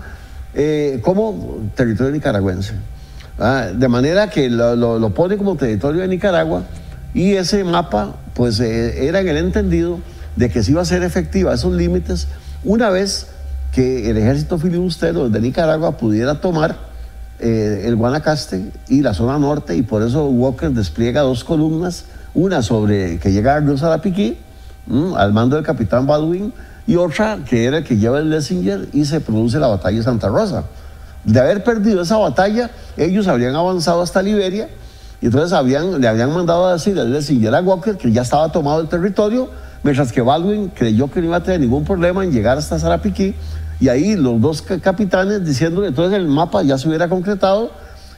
eh, 0.53 0.99
como 1.03 1.59
territorio 1.75 2.11
nicaragüense. 2.11 2.73
Ah, 3.39 3.67
de 3.73 3.87
manera 3.87 4.29
que 4.29 4.49
lo- 4.49 4.75
lo 4.99 5.09
pone 5.11 5.37
como 5.37 5.55
territorio 5.55 6.01
de 6.01 6.09
Nicaragua 6.09 6.63
y 7.13 7.33
ese 7.33 7.63
mapa 7.63 8.15
pues 8.33 8.59
eh, 8.59 9.07
era 9.07 9.19
en 9.19 9.27
el 9.27 9.37
entendido 9.37 9.99
de 10.35 10.49
que 10.49 10.63
se 10.63 10.71
iba 10.71 10.81
a 10.81 10.85
ser 10.85 11.03
efectiva 11.03 11.53
esos 11.53 11.73
límites 11.73 12.27
una 12.63 12.89
vez 12.89 13.27
que 13.71 14.09
el 14.09 14.17
ejército 14.17 14.57
filibustero 14.57 15.29
de 15.29 15.39
Nicaragua 15.39 15.97
pudiera 15.97 16.41
tomar 16.41 16.89
eh, 17.39 17.83
el 17.85 17.95
Guanacaste 17.95 18.71
y 18.89 19.01
la 19.01 19.13
zona 19.13 19.39
norte 19.39 19.75
y 19.75 19.81
por 19.81 20.03
eso 20.03 20.25
Walker 20.25 20.71
despliega 20.71 21.21
dos 21.21 21.43
columnas, 21.43 22.05
una 22.33 22.61
sobre 22.61 23.17
que 23.19 23.31
llega 23.31 23.55
a 23.55 23.59
Río 23.61 23.77
Sarapiquí, 23.77 24.37
mm, 24.87 25.13
al 25.15 25.31
mando 25.31 25.55
del 25.55 25.65
capitán 25.65 26.05
Baldwin 26.05 26.51
y 26.85 26.95
otra 26.97 27.39
que 27.47 27.65
era 27.65 27.77
el 27.77 27.83
que 27.83 27.97
lleva 27.97 28.19
el 28.19 28.29
Lessinger 28.29 28.89
y 28.91 29.05
se 29.05 29.21
produce 29.21 29.59
la 29.59 29.67
batalla 29.67 29.97
de 29.97 30.03
Santa 30.03 30.27
Rosa. 30.27 30.65
De 31.23 31.39
haber 31.39 31.63
perdido 31.63 32.01
esa 32.01 32.17
batalla, 32.17 32.71
ellos 32.97 33.27
habrían 33.27 33.55
avanzado 33.55 34.01
hasta 34.01 34.21
Liberia 34.21 34.67
y 35.21 35.25
entonces 35.25 35.51
le 35.51 36.07
habían 36.07 36.33
mandado 36.33 36.65
a 36.67 36.73
decir 36.73 36.97
al 36.99 37.11
Lessinger 37.11 37.53
a 37.53 37.61
Walker 37.61 37.97
que 37.97 38.11
ya 38.11 38.21
estaba 38.21 38.51
tomado 38.51 38.81
el 38.81 38.87
territorio, 38.87 39.49
mientras 39.83 40.11
que 40.11 40.21
Baldwin 40.21 40.69
creyó 40.69 41.09
que 41.11 41.19
no 41.21 41.27
iba 41.27 41.37
a 41.37 41.43
tener 41.43 41.59
ningún 41.59 41.83
problema 41.83 42.23
en 42.23 42.31
llegar 42.31 42.57
hasta 42.57 42.79
Sarapiquí 42.79 43.35
y 43.79 43.87
ahí 43.89 44.15
los 44.15 44.39
dos 44.41 44.61
ca- 44.61 44.79
capitanes 44.79 45.45
diciendo 45.45 45.85
entonces 45.85 46.17
el 46.19 46.27
mapa 46.27 46.63
ya 46.63 46.77
se 46.77 46.87
hubiera 46.87 47.07
concretado 47.09 47.71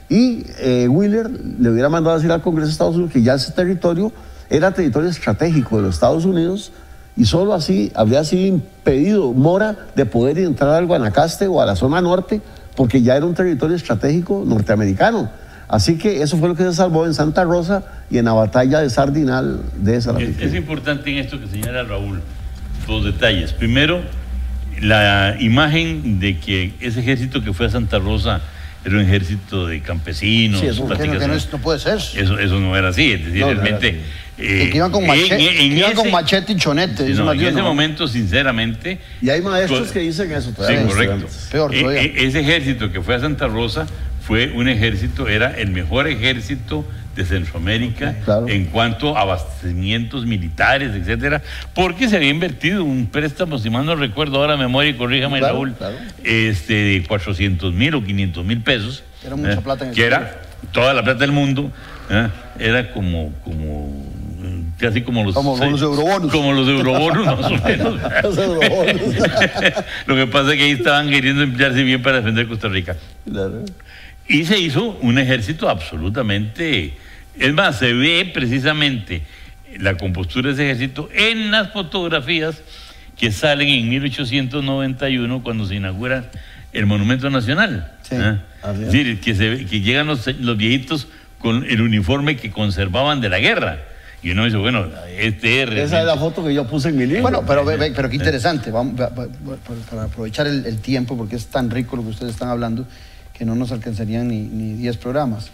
y 0.09 0.43
eh, 0.59 0.87
Wheeler 0.89 1.29
le 1.59 1.69
hubiera 1.69 1.87
mandado 1.89 2.15
a 2.15 2.17
decir 2.17 2.31
al 2.31 2.41
Congreso 2.41 2.67
de 2.67 2.71
Estados 2.73 2.95
Unidos 2.95 3.13
que 3.13 3.21
ya 3.21 3.35
ese 3.35 3.51
territorio 3.51 4.11
era 4.49 4.71
territorio 4.71 5.09
estratégico 5.09 5.77
de 5.77 5.83
los 5.83 5.95
Estados 5.95 6.25
Unidos 6.25 6.71
y 7.15 7.25
solo 7.25 7.53
así 7.53 7.91
habría 7.95 8.23
sido 8.23 8.45
impedido 8.47 9.33
Mora 9.33 9.75
de 9.95 10.05
poder 10.05 10.37
entrar 10.39 10.71
al 10.71 10.85
Guanacaste 10.87 11.47
o 11.47 11.61
a 11.61 11.65
la 11.65 11.75
zona 11.75 12.01
norte 12.01 12.41
porque 12.75 13.01
ya 13.01 13.15
era 13.15 13.25
un 13.25 13.33
territorio 13.33 13.75
estratégico 13.75 14.43
norteamericano. 14.45 15.29
Así 15.71 15.97
que 15.97 16.21
eso 16.21 16.37
fue 16.37 16.49
lo 16.49 16.55
que 16.55 16.63
se 16.63 16.73
salvó 16.73 17.05
en 17.05 17.13
Santa 17.13 17.45
Rosa 17.45 17.83
y 18.11 18.17
en 18.17 18.25
la 18.25 18.33
batalla 18.33 18.81
de 18.81 18.89
Sardinal 18.89 19.61
de 19.77 19.95
Es, 19.95 20.03
Sarapiquí. 20.03 20.43
es 20.43 20.53
importante 20.53 21.09
en 21.09 21.17
esto 21.19 21.39
que 21.39 21.47
señala 21.47 21.83
Raúl 21.83 22.21
dos 22.85 23.05
detalles. 23.05 23.53
Primero, 23.53 24.01
la 24.81 25.37
imagen 25.39 26.19
de 26.19 26.37
que 26.39 26.73
ese 26.81 26.99
ejército 26.99 27.41
que 27.43 27.53
fue 27.53 27.67
a 27.67 27.69
Santa 27.69 27.99
Rosa 27.99 28.41
era 28.83 28.95
un 28.95 29.01
ejército 29.01 29.67
de 29.67 29.81
campesinos. 29.81 30.59
Sí, 30.59 30.65
eso 30.67 30.87
que 30.87 31.07
no, 31.07 31.27
no, 31.27 31.33
es- 31.35 31.51
no 31.51 31.59
puede 31.59 31.79
ser. 31.79 31.95
Eso, 31.97 32.37
eso 32.39 32.59
no 32.59 32.75
era 32.75 32.89
así, 32.89 33.11
es 33.13 33.25
decir, 33.25 33.39
No, 33.41 33.53
no 33.53 33.61
realmente. 33.61 34.01
eh, 34.39 34.69
que 34.71 34.77
iban 34.77 34.91
con 34.91 35.03
en- 35.03 35.07
machete, 35.07 35.35
en- 35.35 35.41
en 35.49 35.55
que 35.73 35.77
iban 35.79 35.93
con 35.93 36.05
ese- 36.07 36.11
machete 36.11 36.51
y 36.51 36.55
chonete. 36.55 37.09
no, 37.13 37.31
en 37.31 37.39
ese 37.41 37.51
¿no? 37.53 37.63
momento, 37.63 38.07
sinceramente. 38.07 38.99
Y 39.21 39.29
hay 39.29 39.41
maestros 39.41 39.87
co- 39.87 39.93
que 39.93 39.99
dicen 39.99 40.31
eso 40.31 40.49
Sí, 40.49 40.55
todavía. 40.55 40.85
correcto. 40.85 41.27
Peor 41.51 41.75
Eh, 41.75 41.79
todavía. 41.81 42.01
eh, 42.01 42.13
ese 42.17 42.39
ejército 42.41 42.91
que 42.91 43.01
fue 43.01 43.15
a 43.15 43.19
Santa 43.19 43.47
Rosa 43.47 43.85
fue 44.21 44.51
un 44.55 44.67
ejército, 44.69 45.27
era 45.27 45.51
el 45.57 45.71
mejor 45.71 46.07
ejército 46.07 46.85
de 47.15 47.25
Centroamérica 47.25 48.15
Claro. 48.23 48.47
en 48.47 48.65
cuanto 48.65 49.17
a 49.17 49.21
abastecimientos 49.21 50.25
militares, 50.25 50.91
etcétera, 50.95 51.41
porque 51.75 52.07
se 52.07 52.15
había 52.15 52.29
invertido 52.29 52.85
un 52.85 53.07
préstamo, 53.07 53.57
si 53.57 53.69
mal 53.69 53.85
no 53.85 53.95
recuerdo 53.95 54.37
ahora 54.37 54.55
memoria 54.55 54.91
y 54.91 54.93
corríjame 54.93 55.39
Claro, 55.39 55.55
Raúl, 55.55 55.73
claro. 55.73 55.95
este, 56.23 56.73
de 56.73 57.03
400 57.07 57.73
mil 57.73 57.95
o 57.95 58.03
500 58.03 58.45
mil 58.45 58.61
pesos. 58.61 59.03
Era 59.25 59.35
mucha 59.35 59.59
plata 59.61 59.85
en 59.87 59.93
Que 59.93 60.05
era 60.05 60.41
toda 60.71 60.93
la 60.93 61.03
plata 61.03 61.19
del 61.19 61.31
mundo, 61.33 61.69
¿eh? 62.09 62.29
era 62.59 62.91
como, 62.93 63.33
como 63.43 64.05
eh, 64.43 64.61
casi 64.79 65.01
como 65.01 65.23
los, 65.25 65.33
Como 65.35 65.57
los 65.57 65.81
eurobonos. 65.81 66.31
Como 66.31 66.53
los 66.53 66.67
eurobonos, 66.67 67.25
más 67.41 67.51
o 67.51 67.57
menos. 67.67 67.99
Los 68.23 68.37
eurobonos. 68.37 69.01
Lo 70.07 70.15
que 70.15 70.27
pasa 70.27 70.51
es 70.53 70.57
que 70.57 70.63
ahí 70.63 70.71
estaban 70.71 71.09
queriendo 71.09 71.43
emplearse 71.43 71.83
bien 71.83 72.01
para 72.01 72.17
defender 72.17 72.47
Costa 72.47 72.69
Rica. 72.69 72.95
Claro. 73.29 73.63
Y 74.31 74.45
se 74.45 74.59
hizo 74.59 74.97
un 75.01 75.17
ejército 75.17 75.69
absolutamente... 75.69 76.93
Es 77.39 77.53
más, 77.53 77.79
se 77.79 77.93
ve 77.93 78.29
precisamente 78.33 79.21
la 79.79 79.95
compostura 79.95 80.49
de 80.49 80.53
ese 80.53 80.65
ejército 80.65 81.09
en 81.13 81.49
las 81.51 81.71
fotografías 81.71 82.61
que 83.17 83.31
salen 83.31 83.69
en 83.69 83.89
1891 83.89 85.43
cuando 85.43 85.65
se 85.65 85.75
inaugura 85.75 86.29
el 86.73 86.85
Monumento 86.85 87.29
Nacional. 87.29 87.91
Sí, 88.03 88.15
¿eh? 88.17 88.37
Es 88.73 88.79
decir, 88.79 89.19
que, 89.21 89.33
se 89.35 89.65
que 89.65 89.81
llegan 89.81 90.07
los, 90.07 90.27
los 90.39 90.57
viejitos 90.57 91.07
con 91.39 91.65
el 91.69 91.81
uniforme 91.81 92.35
que 92.35 92.51
conservaban 92.51 93.21
de 93.21 93.29
la 93.29 93.39
guerra. 93.39 93.79
Y 94.23 94.31
uno 94.31 94.45
dice, 94.45 94.57
bueno, 94.57 94.85
este 95.17 95.63
es 95.63 95.69
Esa 95.69 95.83
es 95.83 95.91
realmente- 95.91 96.05
la 96.05 96.17
foto 96.17 96.43
que 96.45 96.53
yo 96.53 96.67
puse 96.67 96.89
en 96.89 96.97
mi 96.97 97.05
libro. 97.07 97.21
Bueno, 97.23 97.43
pero, 97.47 97.65
ve- 97.65 97.77
ve- 97.77 97.93
pero 97.95 98.09
qué 98.09 98.17
interesante, 98.17 98.69
vamos, 98.69 98.99
va- 98.99 99.09
va- 99.09 99.25
va- 99.25 99.55
para, 99.57 99.79
para 99.89 100.03
aprovechar 100.03 100.45
el, 100.47 100.65
el 100.65 100.77
tiempo, 100.79 101.17
porque 101.17 101.37
es 101.37 101.47
tan 101.47 101.71
rico 101.71 101.95
lo 101.95 102.03
que 102.03 102.09
ustedes 102.09 102.33
están 102.33 102.49
hablando, 102.49 102.85
que 103.41 103.45
no 103.45 103.55
nos 103.55 103.71
alcanzarían 103.71 104.27
ni, 104.27 104.41
ni 104.41 104.73
10 104.75 104.97
programas. 104.97 105.49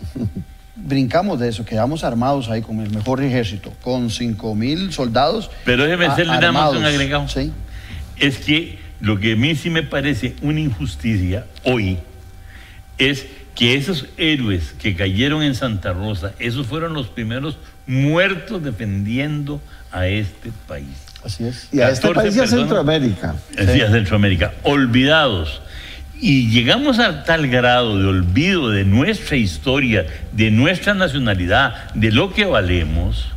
Brincamos 0.75 1.39
de 1.39 1.47
eso, 1.47 1.63
quedamos 1.63 2.03
armados 2.03 2.49
ahí 2.49 2.61
con 2.61 2.81
el 2.81 2.89
mejor 2.89 3.23
ejército, 3.23 3.71
con 3.81 4.09
5 4.09 4.55
mil 4.55 4.91
soldados. 4.91 5.49
Pero 5.63 5.85
déjeme 5.85 6.07
hacerle 6.07 6.33
nada 6.33 6.51
más 6.51 6.73
un 6.73 6.83
agregado. 6.83 7.29
Sí. 7.29 7.53
es 8.17 8.39
que 8.39 8.77
lo 8.99 9.21
que 9.21 9.31
a 9.31 9.35
mí 9.37 9.55
sí 9.55 9.69
me 9.69 9.83
parece 9.83 10.35
una 10.41 10.59
injusticia 10.59 11.45
hoy 11.63 11.97
es 12.97 13.25
que 13.55 13.75
esos 13.75 14.07
héroes 14.17 14.73
que 14.77 14.93
cayeron 14.93 15.41
en 15.41 15.55
Santa 15.55 15.93
Rosa, 15.93 16.33
esos 16.39 16.67
fueron 16.67 16.93
los 16.93 17.07
primeros 17.07 17.57
muertos 17.85 18.65
defendiendo 18.65 19.61
a 19.93 20.07
este 20.07 20.51
país. 20.67 21.05
Así 21.23 21.45
es. 21.45 21.69
Y 21.71 21.79
a 21.79 21.89
este 21.89 22.05
14 22.05 22.21
país 22.21 22.35
y 22.35 22.39
a. 22.41 22.47
Centroamérica. 22.47 23.35
Así 23.57 23.79
a 23.79 23.89
Centroamérica, 23.89 24.55
olvidados. 24.63 25.61
Y 26.19 26.49
llegamos 26.49 26.99
a 26.99 27.23
tal 27.23 27.47
grado 27.47 27.99
de 27.99 28.07
olvido 28.07 28.69
de 28.69 28.85
nuestra 28.85 29.37
historia, 29.37 30.05
de 30.31 30.49
nuestra 30.49 30.93
nacionalidad, 30.93 31.93
de 31.93 32.11
lo 32.11 32.33
que 32.33 32.45
valemos, 32.45 33.27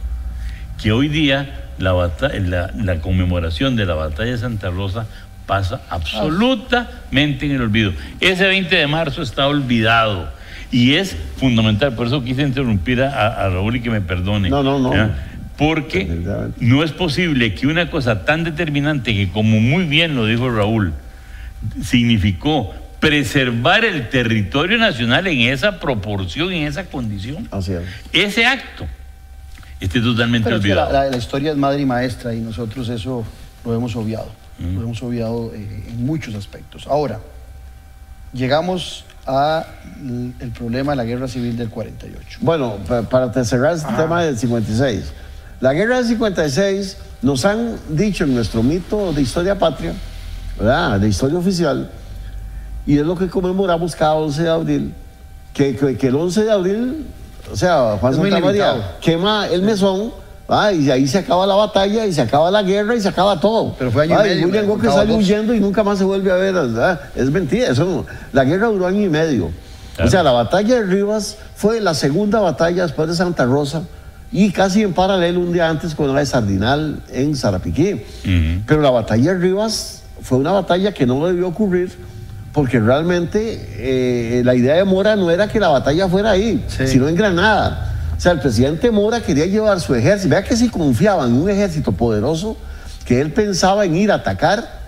que 0.83 0.93
hoy 0.93 1.09
día 1.09 1.69
la, 1.79 2.11
la, 2.41 2.71
la 2.75 3.01
conmemoración 3.01 3.77
de 3.77 3.87
la 3.87 3.95
batalla 3.95 4.31
de 4.31 4.39
Santa 4.39 4.71
Rosa 4.71 5.07
pasa 5.47 5.83
absolutamente 5.91 7.47
en 7.47 7.53
el 7.53 7.63
olvido. 7.63 7.93
Ese 8.21 8.47
20 8.47 8.75
de 8.75 8.87
marzo 8.87 9.21
está 9.21 9.47
olvidado 9.49 10.31
y 10.71 10.95
es 10.95 11.17
fundamental, 11.37 11.95
por 11.95 12.07
eso 12.07 12.23
quise 12.23 12.43
interrumpir 12.43 13.03
a, 13.03 13.45
a 13.45 13.49
Raúl 13.49 13.77
y 13.77 13.81
que 13.81 13.91
me 13.91 14.01
perdone. 14.01 14.49
No, 14.49 14.63
no, 14.63 14.79
no. 14.79 15.11
Porque 15.59 16.09
no 16.61 16.83
es 16.83 16.93
posible 16.93 17.55
que 17.55 17.67
una 17.67 17.91
cosa 17.91 18.25
tan 18.25 18.45
determinante 18.45 19.15
que, 19.15 19.29
como 19.29 19.61
muy 19.61 19.85
bien 19.85 20.15
lo 20.15 20.25
dijo 20.25 20.49
Raúl, 20.49 20.95
significó 21.83 22.73
preservar 23.01 23.85
el 23.85 24.09
territorio 24.11 24.77
nacional 24.79 25.27
en 25.27 25.41
esa 25.53 25.81
proporción, 25.81 26.53
en 26.53 26.67
esa 26.67 26.85
condición, 26.85 27.49
Así 27.51 27.73
es. 27.73 27.83
ese 28.13 28.45
acto 28.47 28.87
esté 29.81 30.01
totalmente 30.01 30.45
Pero 30.45 30.57
es 30.57 30.63
que 30.63 30.69
la, 30.75 30.85
olvidado. 30.87 31.05
la- 31.07 31.11
la 31.11 31.17
historia 31.17 31.51
es 31.53 31.57
madre 31.57 31.81
y 31.81 31.87
maestra 31.87 32.35
y 32.35 32.41
nosotros 32.41 32.89
eso 32.91 33.25
lo 33.65 33.75
hemos 33.75 33.97
obviado. 33.97 34.31
Mm. 34.59 34.75
Lo 34.77 34.83
hemos 34.83 35.03
obviado 35.03 35.53
eh, 35.55 35.85
en 35.89 36.05
muchos 36.05 36.35
aspectos. 36.35 36.87
Ahora, 36.87 37.19
llegamos 38.33 39.05
al 39.27 39.65
el 40.41 40.51
problema 40.51 40.93
de 40.93 40.97
la 40.97 41.05
guerra 41.05 41.29
civil 41.29 41.57
del 41.57 41.69
48. 41.71 42.39
Bueno, 42.43 42.77
pa- 42.87 43.03
para 43.03 43.33
cerrar 43.45 43.75
este 43.75 43.93
tema 43.95 44.23
del 44.23 44.37
56. 44.39 45.13
La 45.61 45.73
guerra 45.73 45.97
del 45.99 46.07
56 46.07 46.97
nos 47.23 47.45
han 47.45 47.77
dicho 47.91 48.25
en 48.25 48.35
nuestro 48.35 48.63
mito 48.63 49.13
de 49.13 49.23
historia 49.23 49.59
patria, 49.59 49.93
¿verdad? 50.61 51.01
De 51.01 51.09
historia 51.09 51.39
oficial, 51.39 51.91
y 52.87 52.99
es 52.99 53.05
lo 53.07 53.17
que 53.17 53.29
conmemoramos 53.29 53.97
cada 53.97 54.15
11 54.15 54.43
de 54.43 54.49
abril, 54.51 54.95
que, 55.55 55.75
que- 55.77 55.97
que 55.97 56.07
el 56.09 56.15
11 56.17 56.45
de 56.45 56.53
abril, 56.53 57.07
o 57.53 57.57
sea, 57.57 57.97
Juan 58.01 58.15
Santa 58.15 58.41
María 58.41 58.97
quema 59.01 59.49
el 59.49 59.63
mesón, 59.63 60.13
¿verdad? 60.49 60.73
y 60.73 60.91
ahí 60.91 61.07
se 61.07 61.19
acaba 61.19 61.47
la 61.47 61.55
batalla, 61.55 62.07
y 62.07 62.13
se 62.13 62.21
acaba 62.23 62.51
la 62.51 62.63
guerra, 62.63 62.95
y 62.95 63.01
se 63.01 63.09
acaba 63.09 63.41
todo. 63.41 63.75
Pero 63.79 63.91
fue 63.91 64.03
año 64.05 64.15
y 64.15 64.17
¿verdad? 64.17 64.31
medio, 64.35 64.47
William 64.47 64.65
me 64.65 64.71
Walker 64.71 64.87
contaba 64.89 65.03
sale 65.03 65.13
dos. 65.13 65.23
huyendo 65.23 65.55
y 65.55 65.61
nunca 65.61 65.83
más 65.85 65.99
se 65.99 66.05
vuelve 66.05 66.31
a 66.31 66.37
ver, 66.37 66.55
¿verdad? 66.55 67.01
Es 67.17 67.31
mentira, 67.31 67.69
eso 67.69 67.85
no- 67.85 68.07
La 68.33 68.45
guerra 68.45 68.69
duró 68.69 68.87
año 68.87 69.03
y 69.03 69.09
medio. 69.09 69.51
Claro. 69.97 70.09
O 70.09 70.11
sea, 70.11 70.23
la 70.23 70.33
batalla 70.33 70.77
de 70.77 70.83
Rivas 70.85 71.37
fue 71.57 71.81
la 71.81 71.95
segunda 71.95 72.41
batalla 72.41 72.85
después 72.85 73.09
de 73.09 73.15
Santa 73.15 73.45
Rosa 73.45 73.83
y 74.33 74.51
casi 74.53 74.83
en 74.83 74.95
paralelo 74.95 75.41
un 75.41 75.53
día 75.53 75.69
antes 75.69 75.95
con 75.95 76.13
la 76.15 76.21
de 76.21 76.27
Sardinal 76.27 77.01
en 77.13 77.37
Zarapiquí. 77.37 77.95
Ujú. 77.95 78.63
Pero 78.67 78.81
la 78.81 78.91
batalla 78.91 79.35
de 79.35 79.39
Rivas 79.41 80.00
fue 80.23 80.39
una 80.39 80.53
batalla 80.53 80.93
que 80.93 81.07
no 81.07 81.27
debió 81.27 81.49
ocurrir 81.49 81.97
porque 82.53 82.81
realmente 82.81 83.39
eh, 83.79 84.43
la 84.45 84.55
idea 84.55 84.75
de 84.75 84.85
Mora 84.85 85.15
no 85.17 85.31
era 85.31 85.47
que 85.49 85.61
la 85.61 85.69
batalla 85.69 86.09
fuera 86.09 86.31
ahí, 86.33 86.65
Sí. 86.69 86.87
sino 86.89 87.09
en 87.09 87.15
Granada. 87.15 87.95
O 88.17 88.21
sea, 88.21 88.33
el 88.33 88.41
presidente 88.41 88.91
Mora 88.91 89.21
quería 89.21 89.47
llevar 89.47 89.81
su 89.81 89.95
ejército. 89.95 90.31
Vea 90.31 90.43
que 90.43 90.57
si 90.57 90.69
confiaba 90.69 91.25
en 91.27 91.35
un 91.35 91.49
ejército 91.49 91.93
poderoso, 91.93 92.57
que 93.07 93.21
él 93.21 93.33
pensaba 93.33 93.85
en 93.85 93.97
ir 93.97 94.11
a 94.13 94.17
atacar 94.17 94.81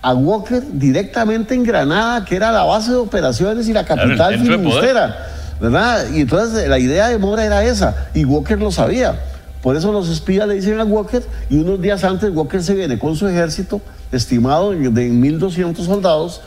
a 0.00 0.14
Walker 0.14 0.62
directamente 0.72 1.54
en 1.54 1.62
Granada, 1.62 2.24
que 2.24 2.36
era 2.36 2.50
la 2.52 2.64
base 2.64 2.90
de 2.90 2.96
operaciones 2.96 3.68
y 3.68 3.72
la 3.72 3.84
capital 3.84 4.38
filibustera, 4.38 5.26
¿verdad? 5.60 6.06
Y 6.14 6.22
entonces 6.22 6.64
eh, 6.64 6.68
la 6.68 6.78
idea 6.78 7.08
de 7.08 7.18
Mora 7.18 7.44
era 7.44 7.64
esa, 7.64 8.08
y 8.14 8.24
Walker 8.24 8.58
lo 8.58 8.70
sabía. 8.72 9.18
Por 9.62 9.76
eso 9.76 9.92
los 9.92 10.08
espías 10.08 10.48
le 10.48 10.54
dicen 10.54 10.80
a 10.80 10.84
Walker, 10.84 11.22
y 11.50 11.58
unos 11.58 11.80
días 11.82 12.02
antes 12.04 12.30
Walker 12.32 12.62
se 12.62 12.74
viene 12.74 12.98
con 12.98 13.14
su 13.16 13.26
ejército, 13.28 13.80
estimado 14.12 14.70
de 14.70 15.10
1.200 15.10 15.76
soldados, 15.84 16.40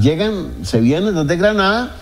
llegan, 0.00 0.64
se 0.64 0.80
vienen 0.80 1.14
desde 1.14 1.36
Granada 1.36 1.92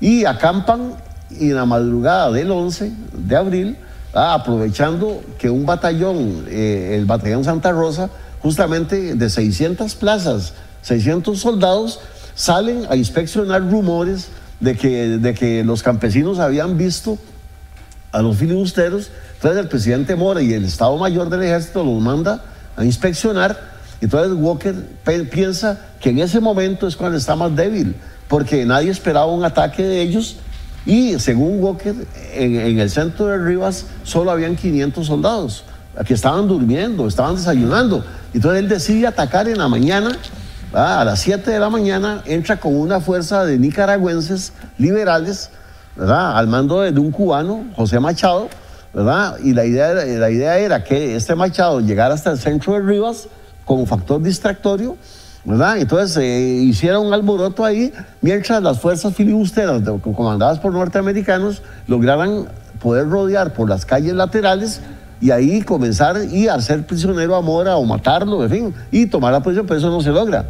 y 0.00 0.24
acampan 0.24 0.94
y 1.38 1.50
en 1.50 1.56
la 1.56 1.64
madrugada 1.64 2.30
del 2.30 2.50
11 2.50 2.92
de 3.12 3.36
abril, 3.36 3.76
aprovechando 4.12 5.22
que 5.38 5.48
un 5.48 5.64
batallón, 5.64 6.44
eh, 6.48 6.96
el 6.98 7.06
batallón 7.06 7.44
Santa 7.44 7.72
Rosa, 7.72 8.10
justamente 8.40 9.14
de 9.14 9.30
600 9.30 9.94
plazas, 9.94 10.52
600 10.82 11.38
soldados, 11.38 12.00
salen 12.34 12.86
a 12.90 12.96
inspeccionar 12.96 13.62
rumores 13.70 14.28
de 14.60 14.76
que, 14.76 15.18
de 15.18 15.34
que 15.34 15.64
los 15.64 15.82
campesinos 15.82 16.38
habían 16.38 16.76
visto 16.76 17.18
a 18.10 18.22
los 18.22 18.36
filibusteros. 18.36 19.10
Entonces 19.34 19.60
el 19.60 19.68
presidente 19.68 20.16
Mora 20.16 20.42
y 20.42 20.52
el 20.52 20.64
Estado 20.64 20.96
Mayor 20.98 21.28
del 21.30 21.42
Ejército 21.42 21.82
los 21.84 22.00
manda 22.00 22.44
a 22.76 22.84
inspeccionar. 22.84 23.71
Entonces 24.02 24.36
Walker 24.38 24.74
piensa 25.30 25.78
que 25.98 26.10
en 26.10 26.18
ese 26.18 26.40
momento 26.40 26.86
es 26.86 26.96
cuando 26.96 27.16
está 27.16 27.34
más 27.34 27.56
débil, 27.56 27.96
porque 28.28 28.66
nadie 28.66 28.90
esperaba 28.90 29.26
un 29.26 29.44
ataque 29.44 29.82
de 29.82 30.02
ellos. 30.02 30.36
Y 30.84 31.18
según 31.18 31.62
Walker, 31.62 31.94
en, 32.34 32.56
en 32.56 32.78
el 32.78 32.90
centro 32.90 33.26
de 33.26 33.38
Rivas 33.38 33.86
solo 34.02 34.30
habían 34.30 34.56
500 34.56 35.06
soldados 35.06 35.64
que 36.04 36.12
estaban 36.12 36.46
durmiendo, 36.46 37.06
estaban 37.06 37.36
desayunando. 37.36 38.04
Entonces 38.34 38.60
él 38.60 38.68
decide 38.68 39.06
atacar 39.06 39.48
en 39.48 39.58
la 39.58 39.68
mañana 39.68 40.18
Ah, 40.74 41.02
a 41.02 41.04
las 41.04 41.20
7 41.20 41.50
de 41.50 41.58
la 41.58 41.68
mañana 41.68 42.22
entra 42.24 42.58
con 42.58 42.74
una 42.74 42.98
fuerza 42.98 43.44
de 43.44 43.58
nicaragüenses 43.58 44.54
liberales, 44.78 45.50
¿verdad? 45.94 46.38
Al 46.38 46.46
mando 46.46 46.80
de, 46.80 46.92
de 46.92 46.98
un 46.98 47.10
cubano, 47.10 47.66
José 47.76 48.00
Machado, 48.00 48.48
¿verdad? 48.94 49.36
Y 49.44 49.52
la 49.52 49.66
idea, 49.66 49.92
la 49.92 50.30
idea 50.30 50.56
era 50.56 50.82
que 50.82 51.14
este 51.14 51.34
Machado 51.34 51.80
llegara 51.80 52.14
hasta 52.14 52.30
el 52.30 52.38
centro 52.38 52.72
de 52.72 52.80
Rivas 52.80 53.28
como 53.64 53.86
factor 53.86 54.22
distractorio, 54.22 54.96
¿verdad? 55.44 55.78
Entonces 55.78 56.16
eh, 56.18 56.40
hicieron 56.62 57.06
un 57.06 57.12
alboroto 57.14 57.64
ahí, 57.64 57.92
mientras 58.20 58.62
las 58.62 58.80
fuerzas 58.80 59.14
filibusteras 59.14 59.82
comandadas 60.14 60.58
por 60.58 60.72
norteamericanos 60.72 61.62
lograran 61.86 62.46
poder 62.80 63.08
rodear 63.08 63.52
por 63.52 63.68
las 63.68 63.84
calles 63.86 64.14
laterales 64.14 64.80
y 65.20 65.30
ahí 65.30 65.62
comenzar 65.62 66.16
y 66.30 66.48
hacer 66.48 66.84
prisionero 66.84 67.36
a 67.36 67.40
Mora 67.40 67.76
o 67.76 67.84
matarlo, 67.84 68.42
en 68.44 68.50
fin, 68.50 68.74
y 68.90 69.06
tomar 69.06 69.32
la 69.32 69.40
posición, 69.40 69.66
pero 69.66 69.78
eso 69.78 69.88
no 69.90 70.00
se 70.00 70.10
logra. 70.10 70.44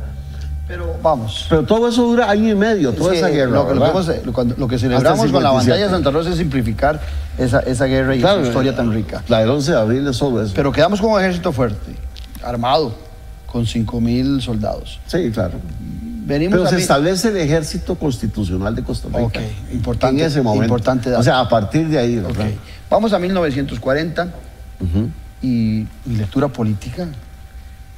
Pero 0.66 0.94
vamos. 1.02 1.44
Pero 1.50 1.64
todo 1.64 1.88
eso 1.88 2.02
dura 2.04 2.30
año 2.30 2.48
y 2.48 2.54
medio, 2.54 2.92
toda 2.92 3.10
Sí, 3.12 3.18
esa 3.18 3.28
guerra. 3.28 3.50
Lo, 3.50 3.68
que- 3.68 3.74
lo 3.74 3.82
que 3.92 4.12
eh, 4.12 4.22
lo- 4.24 4.56
lo 4.56 4.68
que 4.68 4.78
celebramos 4.78 5.26
el 5.26 5.32
con 5.32 5.42
la 5.42 5.50
57. 5.50 5.70
batalla 5.70 5.84
de 5.84 5.90
Santa 5.90 6.10
Rosa 6.10 6.30
es 6.30 6.36
simplificar 6.36 7.00
esa, 7.36 7.60
esa 7.60 7.84
guerra 7.84 8.14
y 8.16 8.20
Claro, 8.20 8.38
esa 8.40 8.48
historia 8.48 8.74
tan 8.74 8.90
rica. 8.92 9.22
La 9.28 9.40
del 9.40 9.50
11 9.50 9.72
de 9.72 9.78
abril 9.78 10.06
es 10.08 10.16
solo 10.16 10.40
eso. 10.42 10.52
Pero 10.54 10.72
quedamos 10.72 11.00
con 11.02 11.10
un 11.10 11.20
ejército 11.20 11.52
fuerte, 11.52 11.94
armado, 12.45 12.95
con 13.47 13.66
5 13.66 14.01
mil 14.01 14.40
soldados. 14.43 15.01
sí, 15.07 15.30
claro. 15.32 15.55
Venimos 16.24 16.53
Pero 16.53 16.66
a 16.68 16.70
se 16.70 16.76
establece 16.78 17.28
el 17.28 17.36
ejército 17.38 17.97
constitucional 17.97 18.74
de 18.76 18.84
Costa 18.84 19.09
Rica. 19.09 19.20
Ok, 19.22 19.38
importante- 19.72 20.20
En 20.22 20.26
ese 20.28 20.40
momento. 20.40 20.64
importante 20.66 21.11
dato. 21.11 21.20
O 21.20 21.24
sea, 21.24 21.40
a 21.40 21.49
partir 21.49 21.88
de 21.88 21.99
ahí. 21.99 22.22
Vamos 22.88 23.12
a 23.12 23.18
1940 23.18 24.32
Ujú. 24.80 25.09
y 25.43 25.84
mi 26.07 26.16
lectura 26.16 26.47
política, 26.49 27.09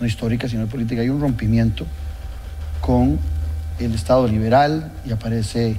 no 0.01 0.07
histórica, 0.07 0.49
sino 0.49 0.67
política, 0.67 1.03
hay 1.03 1.11
un 1.11 1.21
rompimiento 1.21 1.85
con 2.81 3.19
el 3.79 3.95
Estado 3.95 4.27
liberal 4.27 4.91
y 5.07 5.13
aparece 5.13 5.77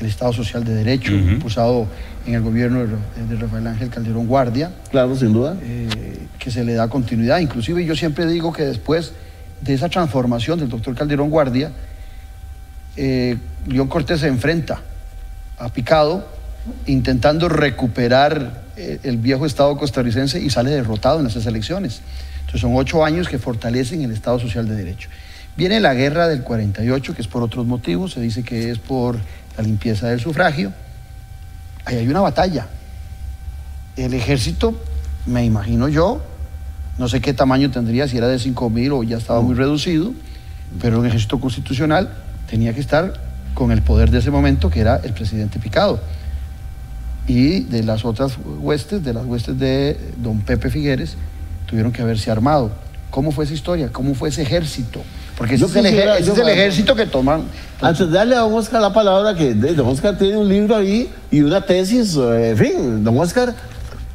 el 0.00 0.06
Estado 0.06 0.32
social 0.32 0.64
de 0.64 0.74
derecho, 0.74 1.12
impulsado 1.12 1.86
en 2.26 2.34
el 2.34 2.42
gobierno 2.42 2.80
de 2.84 3.36
Rafael 3.36 3.66
Ángel 3.66 3.88
Calderón 3.88 4.26
Guardia, 4.26 4.72
Claro, 4.90 5.16
sin 5.16 5.32
duda. 5.32 5.56
eh, 5.62 6.26
que 6.38 6.50
se 6.50 6.64
le 6.64 6.74
da 6.74 6.88
continuidad. 6.88 7.38
Inclusive 7.38 7.84
yo 7.84 7.96
siempre 7.96 8.26
digo 8.26 8.52
que 8.52 8.64
después 8.64 9.12
de 9.60 9.74
esa 9.74 9.88
transformación 9.88 10.58
del 10.58 10.68
doctor 10.68 10.94
Calderón 10.94 11.30
Guardia, 11.30 11.70
eh, 12.96 13.36
León 13.66 13.88
Cortés 13.88 14.20
se 14.20 14.28
enfrenta 14.28 14.80
a 15.58 15.68
Picado 15.70 16.26
intentando 16.86 17.48
recuperar 17.48 18.64
eh, 18.76 18.98
el 19.02 19.16
viejo 19.18 19.46
Estado 19.46 19.76
costarricense 19.76 20.40
y 20.40 20.50
sale 20.50 20.70
derrotado 20.70 21.20
en 21.20 21.26
esas 21.26 21.46
elecciones. 21.46 22.00
Entonces 22.40 22.60
son 22.60 22.74
ocho 22.76 23.04
años 23.04 23.28
que 23.28 23.38
fortalecen 23.38 24.02
el 24.02 24.12
Estado 24.12 24.38
social 24.38 24.68
de 24.68 24.74
derecho. 24.76 25.08
Viene 25.56 25.80
la 25.80 25.94
guerra 25.94 26.28
del 26.28 26.42
48, 26.42 27.14
que 27.14 27.22
es 27.22 27.28
por 27.28 27.42
otros 27.42 27.66
motivos, 27.66 28.12
se 28.12 28.20
dice 28.20 28.42
que 28.42 28.70
es 28.70 28.78
por 28.78 29.16
la 29.56 29.62
limpieza 29.62 30.08
del 30.08 30.20
sufragio. 30.20 30.72
Ahí 31.84 31.96
hay 31.96 32.08
una 32.08 32.20
batalla. 32.20 32.66
El 33.96 34.14
ejército, 34.14 34.80
me 35.26 35.44
imagino 35.44 35.88
yo, 35.88 36.22
no 36.98 37.08
sé 37.08 37.20
qué 37.20 37.34
tamaño 37.34 37.70
tendría, 37.70 38.08
si 38.08 38.16
era 38.16 38.28
de 38.28 38.38
5 38.38 38.70
mil 38.70 38.92
o 38.92 39.02
ya 39.02 39.18
estaba 39.18 39.40
muy 39.40 39.54
reducido, 39.54 40.12
pero 40.80 41.00
un 41.00 41.06
ejército 41.06 41.40
constitucional 41.40 42.12
tenía 42.48 42.74
que 42.74 42.80
estar 42.80 43.14
con 43.54 43.72
el 43.72 43.82
poder 43.82 44.10
de 44.10 44.18
ese 44.18 44.30
momento, 44.30 44.70
que 44.70 44.80
era 44.80 44.96
el 44.96 45.12
presidente 45.12 45.58
Picado. 45.58 46.00
Y 47.26 47.60
de 47.60 47.82
las 47.82 48.04
otras 48.04 48.38
huestes, 48.60 49.02
de 49.04 49.12
las 49.12 49.24
huestes 49.24 49.58
de 49.58 49.98
don 50.18 50.40
Pepe 50.40 50.70
Figueres, 50.70 51.16
tuvieron 51.66 51.92
que 51.92 52.02
haberse 52.02 52.30
armado. 52.30 52.70
¿Cómo 53.10 53.32
fue 53.32 53.44
esa 53.44 53.54
historia? 53.54 53.90
¿Cómo 53.90 54.14
fue 54.14 54.28
ese 54.28 54.42
ejército? 54.42 55.02
Porque 55.36 55.54
ese 55.56 55.66
es, 55.66 55.76
el, 55.76 55.86
ese 55.86 56.32
es 56.32 56.38
el 56.38 56.48
ejército 56.48 56.94
que 56.94 57.06
toman. 57.06 57.44
Antes 57.80 58.08
de 58.10 58.14
darle 58.16 58.36
a 58.36 58.40
don 58.40 58.54
Oscar 58.54 58.80
la 58.80 58.92
palabra, 58.92 59.34
que 59.34 59.52
don 59.54 59.86
Oscar 59.88 60.16
tiene 60.16 60.36
un 60.38 60.48
libro 60.48 60.76
ahí 60.76 61.10
y 61.30 61.40
una 61.42 61.60
tesis, 61.66 62.16
eh, 62.16 62.50
en 62.50 62.56
fin, 62.56 63.04
don 63.04 63.18
Oscar 63.18 63.54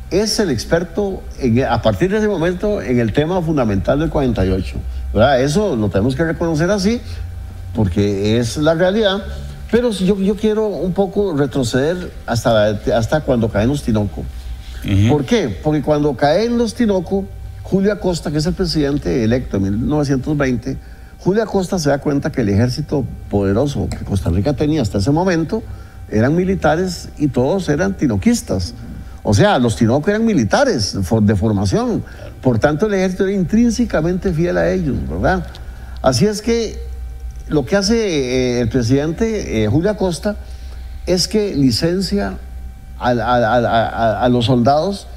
es 0.09 0.39
el 0.39 0.49
experto 0.49 1.21
en- 1.39 1.63
a 1.65 1.81
partir 1.81 2.09
de 2.11 2.17
ese 2.17 2.27
momento 2.27 2.81
en 2.81 2.99
el 2.99 3.13
tema 3.13 3.41
fundamental 3.41 3.99
del 3.99 4.09
48. 4.09 4.77
¿verdad? 5.13 5.41
Eso 5.41 5.75
lo 5.75 5.89
tenemos 5.89 6.15
que 6.15 6.23
reconocer 6.23 6.71
así, 6.71 6.99
porque 7.75 8.39
es 8.39 8.57
la 8.57 8.73
realidad. 8.73 9.23
Pero 9.69 9.91
yo, 9.91 10.17
yo 10.19 10.35
quiero 10.35 10.67
un 10.67 10.93
poco 10.93 11.35
retroceder 11.37 12.11
hasta, 12.25 12.69
hasta 12.95 13.21
cuando 13.21 13.47
caen 13.49 13.69
los 13.69 13.83
Tinoco. 13.83 14.23
¿Por 15.09 15.23
qué? 15.25 15.47
Porque 15.63 15.81
cuando 15.81 16.15
caen 16.15 16.57
los 16.57 16.73
Tinoco, 16.73 17.25
Julio 17.61 17.93
Acosta, 17.93 18.31
que 18.31 18.39
es 18.39 18.45
el 18.47 18.53
presidente 18.53 19.23
electo 19.23 19.57
en 19.57 19.63
1920, 19.63 20.77
Julio 21.23 21.43
Acosta 21.43 21.77
se 21.79 21.89
da 21.89 21.99
cuenta 21.99 22.31
que 22.31 22.41
el 22.41 22.49
ejército 22.49 23.05
poderoso 23.29 23.87
que 23.89 23.97
Costa 23.97 24.29
Rica 24.29 24.53
tenía 24.53 24.81
hasta 24.81 24.97
ese 24.97 25.11
momento 25.11 25.61
eran 26.09 26.35
militares 26.35 27.09
y 27.17 27.27
todos 27.27 27.69
eran 27.69 27.95
tinoquistas. 27.95 28.73
O 29.23 29.33
sea, 29.35 29.59
los 29.59 29.75
Tinoco 29.75 30.09
eran 30.09 30.25
militares 30.25 30.97
de 31.21 31.35
formación. 31.35 32.03
Por 32.41 32.57
tanto, 32.57 32.87
el 32.87 32.95
ejército 32.95 33.23
era 33.25 33.33
intrínsecamente 33.33 34.33
fiel 34.33 34.57
a 34.57 34.71
ellos, 34.71 34.97
¿verdad? 35.07 35.45
Así 36.01 36.25
es 36.25 36.41
que 36.41 36.79
lo 37.47 37.65
que 37.65 37.75
hace 37.75 37.97
eh, 38.57 38.61
el 38.61 38.69
presidente 38.69 39.63
eh, 39.63 39.67
Julio 39.67 39.91
Acosta 39.91 40.37
es 41.05 41.27
que 41.27 41.53
licencia 41.55 42.37
a- 42.97 44.23
a 44.25 44.29
los 44.29 44.45
soldados 44.45 45.07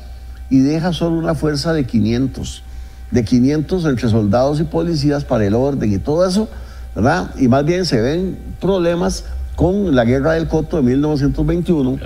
y 0.51 0.59
deja 0.61 0.93
solo 0.93 1.17
una 1.17 1.35
fuerza 1.35 1.73
de 1.73 1.85
500, 1.87 2.63
de 3.11 3.25
500 3.25 3.85
entre 3.85 4.09
soldados 4.09 4.61
y 4.61 4.65
policías 4.65 5.25
para 5.25 5.45
el 5.47 5.55
orden 5.55 5.93
y 5.93 5.99
todo 5.99 6.27
eso, 6.27 6.49
¿verdad? 6.95 7.31
Y 7.39 7.49
más 7.49 7.65
bien 7.65 7.85
se 7.85 8.01
ven 8.01 8.39
problemas 8.61 9.25
con 9.57 9.95
la 9.95 10.05
guerra 10.05 10.33
del 10.33 10.49
Coto 10.49 10.77
de 10.79 10.83
1921. 10.83 11.99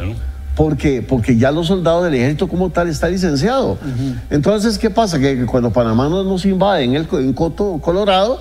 Porque, 0.54 1.02
porque 1.02 1.36
ya 1.36 1.52
los 1.52 1.68
soldados 1.68 2.02
del 2.04 2.14
ejército 2.14 2.48
como 2.48 2.70
tal 2.70 2.88
está 2.88 3.08
licenciado. 3.08 3.78
Entonces, 4.28 4.76
¿qué 4.76 4.90
pasa? 4.90 5.18
Que, 5.20 5.38
que 5.38 5.46
cuando 5.46 5.70
Panamá 5.70 6.08
nos, 6.08 6.26
nos 6.26 6.44
invade 6.44 6.82
en 6.82 6.96
el 6.96 7.06
en 7.12 7.32
Coto, 7.32 7.78
Colorado, 7.80 8.40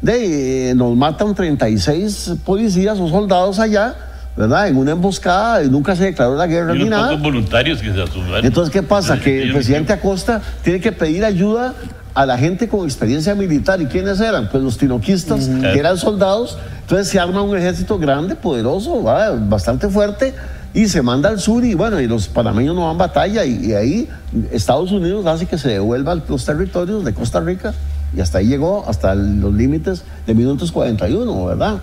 de, 0.00 0.70
eh, 0.70 0.74
nos 0.74 0.96
matan 0.96 1.34
36 1.34 2.36
policías 2.42 2.98
o 2.98 3.08
soldados 3.08 3.58
allá, 3.58 3.94
¿verdad? 4.34 4.68
En 4.68 4.78
una 4.78 4.92
emboscada, 4.92 5.62
y 5.62 5.68
nunca 5.68 5.94
se 5.94 6.04
declaró 6.04 6.36
la 6.36 6.46
guerra 6.46 6.74
Y 6.74 6.84
ni 6.84 6.88
nada. 6.88 7.16
voluntarios 7.16 7.82
que 7.82 7.92
se. 7.92 8.02
Entonces, 8.46 8.72
¿qué 8.72 8.82
pasa? 8.82 9.20
Que 9.20 9.42
el 9.42 9.52
presidente 9.52 9.92
Acosta 9.92 10.40
tiene 10.62 10.80
que 10.80 10.92
pedir 10.92 11.22
ayuda 11.22 11.74
a 12.18 12.26
la 12.26 12.36
gente 12.36 12.66
con 12.66 12.84
experiencia 12.84 13.36
militar. 13.36 13.80
¿Y 13.80 13.86
quiénes 13.86 14.18
eran? 14.18 14.48
Pues 14.48 14.60
los 14.60 14.76
tinoquistas, 14.76 15.46
que 15.46 15.78
eran 15.78 15.96
soldados. 15.96 16.58
Entonces 16.80 17.06
se 17.06 17.20
arma 17.20 17.42
un 17.42 17.56
ejército 17.56 17.96
grande, 17.96 18.34
poderoso, 18.34 19.04
¿va? 19.04 19.30
bastante 19.30 19.88
fuerte, 19.88 20.34
y 20.74 20.88
se 20.88 21.00
manda 21.00 21.28
al 21.28 21.38
sur. 21.38 21.64
Y 21.64 21.74
bueno, 21.74 22.00
y 22.00 22.08
los 22.08 22.26
panameños 22.26 22.74
no 22.74 22.88
dan 22.88 22.98
batalla. 22.98 23.44
Y, 23.44 23.66
y 23.66 23.72
ahí 23.74 24.08
Estados 24.50 24.90
Unidos 24.90 25.26
hace 25.26 25.46
que 25.46 25.58
se 25.58 25.68
devuelvan 25.68 26.24
los 26.28 26.44
territorios 26.44 27.04
de 27.04 27.14
Costa 27.14 27.38
Rica. 27.38 27.72
Y 28.16 28.20
hasta 28.20 28.38
ahí 28.38 28.48
llegó, 28.48 28.84
hasta 28.88 29.14
los 29.14 29.54
límites 29.54 30.02
de 30.26 30.34
1941, 30.34 31.44
¿verdad? 31.44 31.76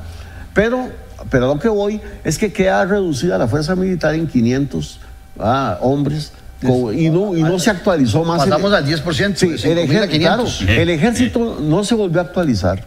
Pero, 0.53 0.89
pero 1.29 1.47
lo 1.47 1.59
que 1.59 1.69
voy 1.69 2.01
es 2.25 2.37
que 2.37 2.51
queda 2.51 2.83
reducida 2.83 3.37
la 3.37 3.47
fuerza 3.47 3.73
militar 3.77 4.13
en 4.15 4.27
500 4.27 4.99
ah, 5.39 5.77
hombres. 5.79 6.33
Con- 6.65 6.97
y, 6.99 7.09
no, 7.09 7.35
y 7.37 7.43
no 7.43 7.59
se 7.59 7.69
actualizó 7.69 8.23
más. 8.23 8.43
el- 8.43 8.49
Pasamos 8.49 8.73
al 8.73 8.85
10%. 8.85 9.35
Sí, 9.35 9.45
el, 9.47 9.57
5.000 9.59 9.77
a 9.77 9.81
ejército, 9.83 10.19
claro, 10.19 10.43
500. 10.45 10.77
el 10.77 10.89
ejército 10.89 11.57
no 11.61 11.83
se 11.83 11.95
volvió 11.95 12.19
a 12.21 12.23
actualizar. 12.23 12.83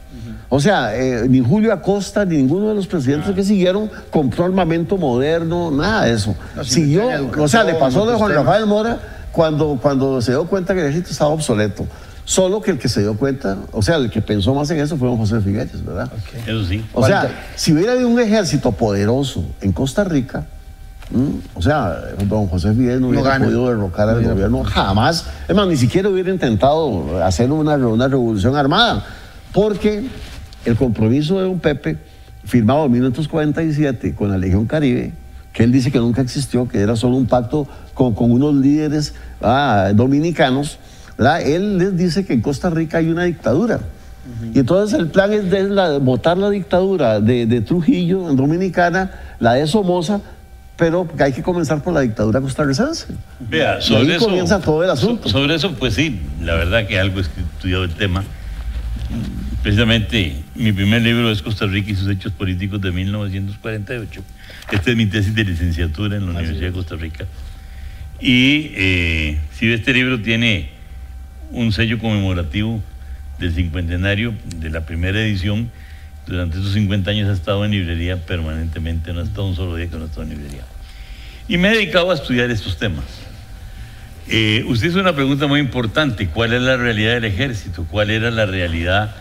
O 0.51 0.61
sea, 0.61 0.97
eh, 0.97 1.27
ni 1.29 1.41
Julio 1.41 1.73
Acosta, 1.75 2.25
ni 2.25 2.39
ninguno 2.39 2.69
de 2.71 2.75
los 2.75 2.87
presidentes 2.87 3.35
que 3.35 3.45
siguieron 3.45 3.91
compró 4.11 4.47
armamento 4.47 4.97
moderno, 4.97 5.71
nada 5.71 6.05
de 6.07 6.15
eso. 6.15 6.35
No, 6.57 6.65
sí, 6.65 6.71
Siguió, 6.75 7.11
educación, 7.11 7.45
o 7.45 7.49
sea, 7.49 7.65
le 7.65 7.75
pasó 7.75 8.07
de 8.07 8.15
Juan. 8.15 8.33
Rafael 8.33 8.65
Mora 8.65 8.99
cuando, 9.31 9.79
cuando 9.81 10.23
se 10.23 10.31
dio 10.33 10.47
cuenta 10.47 10.73
que 10.75 10.81
el 10.81 10.87
ejército 10.87 11.11
estaba 11.13 11.31
obsoleto. 11.31 11.87
Solo 12.25 12.61
que 12.63 12.71
el 12.71 12.79
que 12.79 12.89
se 12.89 13.01
dio 13.01 13.17
cuenta, 13.17 13.57
o 13.73 13.83
sea, 13.83 13.97
el 13.97 14.11
que 14.11 14.21
pensó 14.23 14.55
más 14.55 14.71
en 14.71 14.81
eso 14.81 14.97
fue 14.97 15.09
don 15.09 15.17
José 15.19 15.41
Figueres, 15.41 15.85
¿verdad? 15.85 16.11
Eso 16.47 16.65
sí. 16.65 16.85
O 16.93 17.05
sea, 17.07 17.31
si 17.55 17.73
hubiera 17.73 17.93
habido 17.93 18.09
un 18.09 18.19
ejército 18.21 18.73
poderoso 18.73 19.45
en 19.61 19.73
Costa 19.73 20.05
Rica. 20.05 20.47
O 21.55 21.63
sea, 21.63 21.97
don 22.29 22.47
José 22.49 22.73
Fidel 22.75 23.01
no 23.01 23.09
hubiera 23.09 23.25
podido 23.47 23.69
derrocar 23.69 24.09
al 24.09 24.23
gobierno 24.23 24.63
jamás. 24.65 25.27
Es 25.49 25.55
más, 25.57 25.67
ni 25.67 25.77
siquiera 25.77 26.09
hubiera 26.09 26.31
intentado 26.31 27.25
hacer 27.25 27.51
una, 27.51 27.77
una 27.77 28.09
revolución 28.09 28.57
armada, 28.57 29.05
porque 29.53 30.05
el 30.65 30.77
compromiso 30.77 31.39
de 31.39 31.45
don 31.45 31.59
Pepe, 31.61 31.97
firmado 32.45 32.85
en 32.87 32.93
1947 32.93 34.15
con 34.15 34.31
la 34.31 34.39
Legión 34.39 34.67
Caribe, 34.67 35.13
que 35.53 35.65
él 35.65 35.73
dice 35.73 35.91
que 35.91 35.99
nunca 35.99 36.21
existió, 36.23 36.69
que 36.69 36.81
era 36.81 36.95
solo 36.95 37.17
un 37.17 37.27
pacto 37.27 37.67
con, 37.95 38.15
con 38.15 38.31
unos 38.31 38.55
líderes 38.55 39.15
ah, 39.41 39.91
dominicanos, 39.95 40.79
¿verdad? 41.17 41.41
él 41.43 41.79
les 41.79 41.97
dice 41.97 42.25
que 42.27 42.35
en 42.35 42.43
Costa 42.43 42.71
Rica 42.71 42.99
hay 42.99 43.09
una 43.09 43.25
dictadura. 43.25 43.81
Y 44.53 44.59
entonces 44.59 44.99
el 44.99 45.09
plan 45.09 45.33
es 45.33 45.51
de 45.51 45.63
la- 45.71 45.97
votar 45.99 46.37
la 46.37 46.51
dictadura 46.51 47.19
de, 47.19 47.47
de 47.47 47.63
Trujillo 47.63 48.29
en 48.29 48.37
Dominicana, 48.37 49.11
la 49.41 49.55
de 49.55 49.67
Somoza, 49.67 50.21
pero 50.79 51.07
hay 51.19 51.33
que 51.33 51.43
comenzar 51.43 51.83
por 51.83 51.93
la 51.93 52.01
dictadura 52.01 52.41
costarricense. 52.41 53.07
Vea, 53.41 53.79
Y 53.81 53.83
sobre 53.83 54.03
ahí 54.13 54.17
eso, 54.17 54.27
comienza 54.27 54.61
todo 54.61 54.83
el 54.85 54.89
asunto. 54.91 55.25
so- 55.29 55.39
sobre 55.41 55.57
eso, 55.57 55.75
pues 55.75 55.93
sí, 55.95 56.21
la 56.41 56.55
verdad 56.55 56.87
que 56.87 56.99
algo 56.99 57.19
he 57.19 57.23
estudiado 57.23 57.83
el 57.85 57.91
tema. 57.91 58.23
Precisamente, 59.63 60.37
mi 60.55 60.73
primer 60.73 61.03
libro 61.03 61.31
es 61.31 61.43
Costa 61.43 61.67
Rica 61.67 61.91
y 61.91 61.95
sus 61.97 62.09
hechos 62.09 62.33
políticos 62.33 62.81
de 62.81 62.93
1948. 62.93 64.23
Esta 64.71 64.91
es 64.91 64.97
mi 64.97 65.07
tesis 65.07 65.35
de 65.35 65.45
licenciatura 65.45 66.17
en 66.17 66.27
la 66.27 66.31
Universidad 66.33 66.69
de 66.69 66.73
Costa 66.73 66.95
Rica. 66.95 67.25
Y 68.21 68.71
eh, 68.75 69.41
si 69.59 69.71
este 69.73 69.93
libro 69.93 70.21
tiene 70.23 70.71
un 71.51 71.73
sello 71.73 71.99
conmemorativo 71.99 72.81
del 73.41 73.53
cincuentenario 73.55 74.35
de 74.57 74.71
la 74.71 74.87
primera 74.87 75.21
edición, 75.21 75.71
durante 76.29 76.59
estos 76.59 76.75
50 76.75 77.11
años 77.11 77.29
ha 77.29 77.33
estado 77.33 77.65
en 77.65 77.71
librería 77.73 78.17
permanentemente, 78.25 79.13
no 79.13 79.21
ha 79.21 79.25
estado 79.25 79.47
un 79.47 79.57
solo 79.57 79.77
día 79.77 79.89
que 79.89 79.97
no 79.97 80.05
ha 80.05 80.07
estado 80.07 80.23
en 80.25 80.31
librería. 80.31 80.63
Y 81.49 81.57
me 81.57 81.69
he 81.69 81.73
dedicado 81.73 82.11
a 82.11 82.15
estudiar 82.15 82.51
estos 82.51 82.77
temas. 82.79 83.05
Eh, 84.29 84.63
usted 84.67 84.89
hizo 84.91 85.01
una 85.01 85.15
pregunta 85.15 85.47
muy 85.47 85.59
importante, 85.61 86.29
¿cuál 86.29 86.53
es 86.53 86.61
la 86.61 86.77
realidad 86.77 87.15
del 87.15 87.25
ejército? 87.25 87.87
¿Cuál 87.91 88.11
era 88.11 88.31
la 88.31 88.45
realidad 88.45 89.15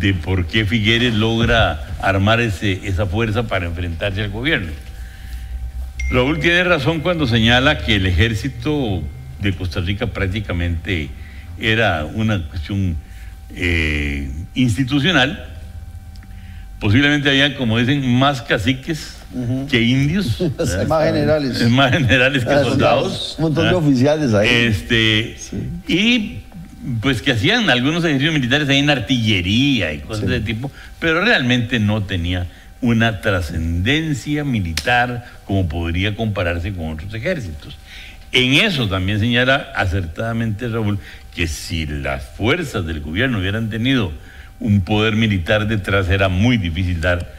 de 0.00 0.14
por 0.14 0.46
qué 0.46 0.64
Figueres 0.64 1.14
logra 1.14 1.94
armar 2.00 2.40
ese- 2.40 2.80
esa 2.84 3.04
fuerza 3.06 3.46
para 3.46 3.66
enfrentarse 3.66 4.22
al 4.22 4.30
gobierno? 4.30 4.72
Raúl 6.10 6.38
tiene 6.40 6.64
razón 6.64 7.00
cuando 7.00 7.26
señala 7.26 7.78
que 7.78 7.96
el 7.96 8.06
ejército 8.06 9.02
de 9.40 9.52
Costa 9.52 9.80
Rica 9.80 10.06
prácticamente 10.06 11.10
era 11.60 12.04
una 12.06 12.48
cuestión 12.48 12.96
eh, 13.54 14.28
institucional. 14.54 15.55
Posiblemente 16.80 17.28
habían, 17.30 17.54
como 17.54 17.78
dicen, 17.78 18.06
más 18.18 18.42
caciques 18.42 19.16
que 19.70 19.82
indios. 19.82 20.40
Más 20.88 21.04
generales. 21.04 21.60
Es 21.60 21.70
más 21.70 21.90
generales 21.92 22.44
que 22.44 22.50
Ah, 22.50 22.62
soldados. 22.62 23.34
Un 23.38 23.44
montón 23.44 23.64
de 23.64 23.72
¿verdad? 23.72 23.86
oficiales 23.86 24.34
ahí. 24.34 24.48
Este, 24.48 25.36
Y 25.88 26.38
pues 27.00 27.20
que 27.20 27.32
hacían 27.32 27.68
algunos 27.68 28.04
ejercicios 28.04 28.32
militares 28.32 28.68
ahí 28.68 28.78
en 28.78 28.90
artillería 28.90 29.92
y 29.92 29.98
cosas 30.00 30.28
de 30.28 30.40
tipo, 30.40 30.70
pero 31.00 31.22
realmente 31.24 31.80
no 31.80 32.02
tenía 32.04 32.46
una 32.80 33.20
trascendencia 33.20 34.44
militar 34.44 35.24
como 35.44 35.68
podría 35.68 36.14
compararse 36.14 36.72
con 36.72 36.90
otros 36.92 37.12
ejércitos. 37.14 37.76
En 38.32 38.54
eso 38.54 38.88
también 38.88 39.18
señala 39.18 39.72
acertadamente 39.74 40.68
Raúl 40.68 40.98
que 41.34 41.48
si 41.48 41.86
las 41.86 42.24
fuerzas 42.36 42.86
del 42.86 43.00
gobierno 43.00 43.38
hubieran 43.38 43.68
tenido 43.70 44.12
un 44.60 44.80
poder 44.80 45.14
militar 45.16 45.66
detrás 45.66 46.08
era 46.08 46.28
muy 46.28 46.56
difícil 46.56 47.00
dar 47.00 47.32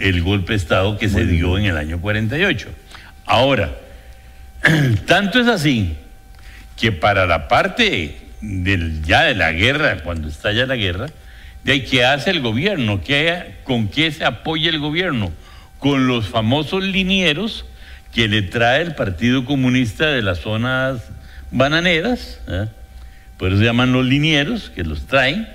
el 0.00 0.22
golpe 0.22 0.52
de 0.52 0.56
Estado 0.56 0.98
que 0.98 1.08
se 1.08 1.26
dio 1.26 1.58
en 1.58 1.66
el 1.66 1.76
año 1.76 2.00
48. 2.00 2.68
Ahora, 3.26 3.74
tanto 5.06 5.40
es 5.40 5.46
así 5.46 5.96
que 6.76 6.92
para 6.92 7.26
la 7.26 7.48
parte 7.48 8.16
del, 8.40 9.02
ya 9.02 9.22
de 9.22 9.34
la 9.34 9.52
guerra, 9.52 9.98
cuando 10.02 10.28
estalla 10.28 10.66
la 10.66 10.76
guerra, 10.76 11.06
de 11.62 11.72
ahí, 11.72 11.84
¿qué 11.84 12.04
hace 12.04 12.30
el 12.30 12.40
gobierno? 12.40 13.00
¿Qué, 13.02 13.54
¿Con 13.64 13.88
qué 13.88 14.10
se 14.10 14.24
apoya 14.24 14.68
el 14.68 14.78
gobierno? 14.78 15.32
Con 15.78 16.06
los 16.06 16.28
famosos 16.28 16.82
linieros 16.82 17.64
que 18.12 18.28
le 18.28 18.42
trae 18.42 18.82
el 18.82 18.94
Partido 18.94 19.44
Comunista 19.44 20.06
de 20.06 20.22
las 20.22 20.40
zonas 20.40 21.02
bananeras, 21.50 22.40
¿eh? 22.48 22.66
por 23.38 23.48
eso 23.48 23.58
se 23.58 23.64
llaman 23.64 23.92
los 23.92 24.04
linieros, 24.04 24.70
que 24.70 24.84
los 24.84 25.06
traen. 25.06 25.48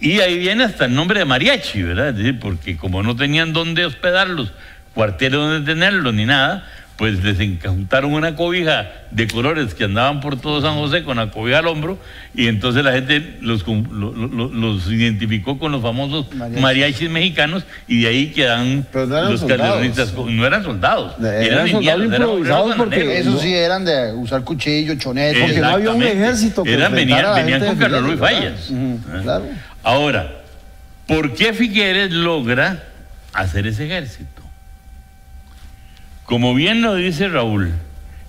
Y 0.00 0.20
ahí 0.20 0.38
viene 0.38 0.64
hasta 0.64 0.86
el 0.86 0.94
nombre 0.94 1.18
de 1.18 1.24
mariachi, 1.26 1.82
¿verdad? 1.82 2.08
Es 2.10 2.16
decir, 2.16 2.38
porque 2.40 2.76
como 2.76 3.02
no 3.02 3.16
tenían 3.16 3.52
dónde 3.52 3.84
hospedarlos, 3.84 4.52
cuarteles 4.94 5.38
donde 5.38 5.70
tenerlos, 5.74 6.14
ni 6.14 6.24
nada, 6.24 6.66
pues 6.96 7.22
les 7.24 7.40
encantaron 7.40 8.12
una 8.12 8.34
cobija 8.36 8.90
de 9.10 9.26
colores 9.26 9.72
que 9.74 9.84
andaban 9.84 10.20
por 10.20 10.38
todo 10.38 10.60
San 10.60 10.74
José 10.74 11.02
con 11.02 11.16
la 11.16 11.30
cobija 11.30 11.58
al 11.60 11.66
hombro 11.66 11.98
y 12.34 12.46
entonces 12.46 12.84
la 12.84 12.92
gente 12.92 13.38
los, 13.40 13.62
com- 13.64 13.86
lo- 13.90 14.12
lo- 14.12 14.48
los 14.50 14.86
identificó 14.90 15.58
con 15.58 15.72
los 15.72 15.80
famosos 15.80 16.26
Mariachis. 16.34 16.60
mariachis 16.62 17.10
mexicanos 17.10 17.64
y 17.88 18.02
de 18.02 18.08
ahí 18.08 18.26
quedan 18.32 18.86
Pero 18.92 19.06
no 19.06 19.16
eran 19.16 19.30
los 19.32 19.40
soldados. 19.40 19.62
calderonistas. 19.66 20.12
No 20.14 20.46
eran 20.46 20.62
soldados. 20.62 21.14
Eran 21.18 21.68
soldados 21.70 22.00
eran- 22.02 22.12
improvisados 22.20 22.66
eran 22.66 22.78
porque 22.78 22.98
bananeros. 22.98 23.26
Esos 23.26 23.42
sí 23.42 23.54
eran 23.54 23.84
de 23.86 24.12
usar 24.12 24.44
cuchillo, 24.44 24.94
chonete. 24.96 25.40
Porque 25.40 25.60
no 25.60 25.68
había 25.68 25.90
un 25.92 26.02
ejército 26.02 26.62
que 26.64 26.72
Eran, 26.74 26.94
venían, 26.94 27.64
con 27.64 27.76
Carlos 27.76 28.02
Luis 28.02 28.18
Fallas. 28.20 28.70
Claro. 29.22 29.44
Ahora, 29.82 30.42
¿por 31.06 31.34
qué 31.34 31.54
Figueres 31.54 32.10
logra 32.10 32.84
hacer 33.32 33.66
ese 33.66 33.86
ejército? 33.86 34.42
Como 36.24 36.54
bien 36.54 36.82
lo 36.82 36.94
dice 36.94 37.28
Raúl, 37.28 37.72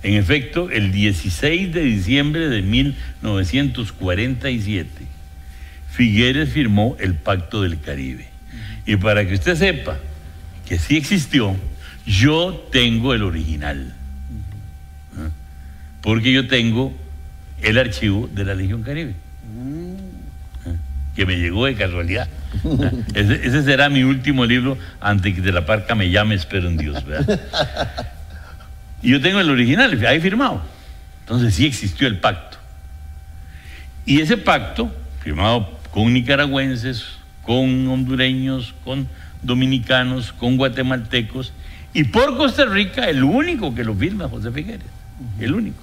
en 0.04 0.14
efecto, 0.16 0.72
el 0.72 0.92
16 0.92 1.72
de 1.74 1.82
diciembre 1.82 2.50
de 2.50 2.64
1947, 2.64 4.90
Figueres 5.92 6.50
firmó 6.50 6.98
el 7.00 7.14
Pacto 7.16 7.62
del 7.62 7.80
Caribe. 7.80 8.28
Y 8.86 8.96
para 8.96 9.28
que 9.28 9.36
usted 9.36 9.56
sepa 9.56 10.00
que 10.68 10.80
sí 10.80 10.98
existió, 10.98 11.56
yo 12.06 12.68
tengo 12.72 13.14
el 13.14 13.22
original. 13.24 13.94
¿Ah? 15.18 15.30
Porque 16.02 16.32
yo 16.32 16.48
tengo 16.48 16.98
el 17.62 17.78
archivo 17.78 18.28
de 18.34 18.46
la 18.46 18.56
Legión 18.56 18.82
Caribe 18.82 19.14
que 21.16 21.26
me 21.26 21.38
llegó 21.38 21.66
de 21.66 21.76
casualidad. 21.76 22.28
Ese, 23.14 23.48
ese 23.48 23.64
será 23.64 23.90
mi 23.90 24.04
último 24.04 24.46
libro 24.46 24.78
antes 25.00 25.34
que 25.34 25.42
de 25.42 25.52
la 25.52 25.66
parca 25.66 25.96
me 25.96 26.10
llame, 26.10 26.36
espero 26.36 26.68
en 26.68 26.78
Dios. 26.78 27.04
Y 29.02 29.12
yo 29.12 29.22
tengo 29.22 29.40
el 29.40 29.50
original, 29.50 30.06
ahí 30.06 30.20
firmado. 30.20 30.62
Entonces 31.22 31.56
sí 31.56 31.66
existió 31.66 32.08
el 32.08 32.20
pacto. 32.20 32.58
Y 34.06 34.22
ese 34.22 34.38
pacto, 34.38 34.94
firmado 35.22 35.80
con 35.92 36.14
nicaragüenses, 36.14 37.06
con 37.44 37.88
hondureños, 37.88 38.74
con 38.84 39.08
dominicanos, 39.42 40.32
con 40.34 40.58
guatemaltecos, 40.58 41.54
y 41.94 42.06
por 42.06 42.38
Costa 42.38 42.66
Rica, 42.66 43.10
el 43.10 43.24
único 43.24 43.76
que 43.76 43.84
lo 43.84 43.94
firma, 43.96 44.30
José 44.30 44.52
Figueres. 44.52 44.88
El 45.40 45.54
único. 45.54 45.82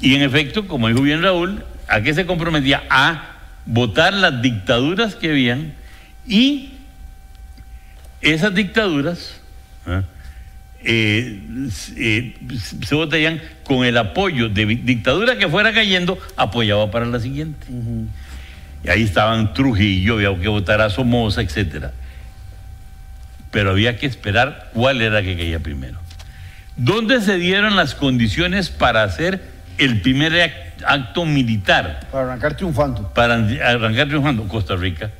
Y 0.00 0.14
en 0.14 0.22
efecto, 0.22 0.66
como 0.66 0.88
dijo 0.88 1.00
bien 1.00 1.22
Raúl, 1.22 1.64
¿a 1.88 2.02
qué 2.02 2.12
se 2.12 2.26
comprometía? 2.26 2.82
A 2.90 3.33
votar 3.66 4.12
las 4.12 4.42
dictaduras 4.42 5.14
que 5.14 5.30
habían 5.30 5.74
y 6.26 6.74
esas 8.20 8.54
dictaduras 8.54 9.40
¿ah? 9.86 10.02
eh, 10.82 11.40
eh, 11.96 12.34
se 12.82 12.94
votarían 12.94 13.40
con 13.64 13.84
el 13.84 13.96
apoyo 13.96 14.48
de 14.48 14.66
dictadura 14.66 15.38
que 15.38 15.48
fuera 15.48 15.72
cayendo, 15.72 16.18
apoyaba 16.36 16.90
para 16.90 17.06
la 17.06 17.20
siguiente. 17.20 17.66
Y 18.84 18.88
ahí 18.88 19.02
estaban 19.02 19.54
Trujillo, 19.54 20.14
había 20.14 20.38
que 20.38 20.48
votar 20.48 20.80
a 20.80 20.90
Somoza, 20.90 21.40
etcétera. 21.40 21.92
Pero 23.50 23.70
había 23.70 23.96
que 23.98 24.06
esperar 24.06 24.70
cuál 24.74 25.00
era 25.00 25.22
que 25.22 25.36
caía 25.36 25.60
primero. 25.60 25.98
¿Dónde 26.76 27.20
se 27.20 27.38
dieron 27.38 27.76
las 27.76 27.94
condiciones 27.94 28.68
para 28.68 29.04
hacer 29.04 29.53
el 29.78 30.00
primer 30.00 30.32
ac- 30.32 30.84
acto 30.86 31.24
militar? 31.24 32.00
Para 32.10 32.24
arrancar 32.24 32.56
triunfando. 32.56 33.08
para 33.12 33.34
arrancar 33.34 34.08
triunfando 34.08 34.46
Costa 34.48 34.76
Rica. 34.76 35.10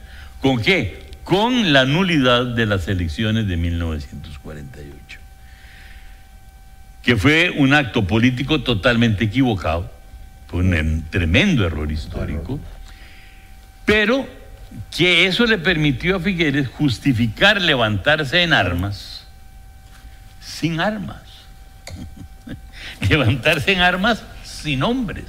¿Con 0.41 0.61
qué? 0.61 1.05
Con 1.25 1.73
la 1.73 1.85
nulidad 1.87 2.45
de 2.47 2.67
las 2.67 2.87
elecciones 2.89 3.47
de 3.49 3.57
1948, 3.57 5.19
que 7.03 7.17
fue 7.17 7.51
un 7.51 7.73
acto 7.75 8.07
político 8.07 8.63
totalmente 8.63 9.25
equivocado, 9.25 9.91
fue 10.49 10.61
un 10.61 10.75
em- 10.75 11.03
tremendo 11.11 11.65
error 11.67 11.91
histórico, 11.91 12.61
pero 13.85 14.29
que 14.95 15.27
eso 15.27 15.47
le 15.47 15.57
permitió 15.59 16.17
a 16.17 16.21
Figueres 16.21 16.69
justificar 16.69 17.61
levantarse 17.61 18.43
en 18.43 18.53
armas 18.53 19.27
sin 20.41 20.79
armas, 20.81 21.23
levantarse 23.09 23.73
en 23.73 23.81
armas 23.81 24.23
sin 24.65 24.83
hombres. 24.83 25.27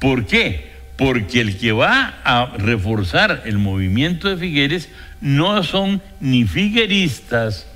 ¿Por 0.00 0.26
qué? 0.26 0.72
Porque 0.98 1.40
el 1.40 1.58
que 1.58 1.72
va 1.72 2.14
a 2.24 2.46
reforzar 2.58 3.42
el 3.46 3.58
movimiento 3.58 4.28
de 4.28 4.36
Figueres 4.36 4.88
no 5.20 5.62
son 5.62 6.02
ni 6.20 6.44
figueristas, 6.44 7.66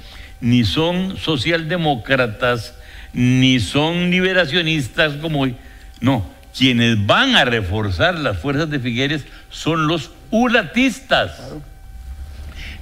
ni 0.41 0.65
son 0.65 1.17
socialdemócratas, 1.17 2.75
ni 3.13 3.61
son 3.61 4.11
liberacionistas 4.11 5.15
como 5.15 5.43
hoy. 5.43 5.57
No, 6.01 6.29
quienes 6.57 7.07
van 7.07 7.37
a 7.37 7.45
reforzar 7.45 8.19
las 8.19 8.39
fuerzas 8.39 8.71
de 8.71 8.81
Figueres 8.81 9.25
son 9.51 9.87
los 9.87 10.11
ulatistas, 10.31 11.41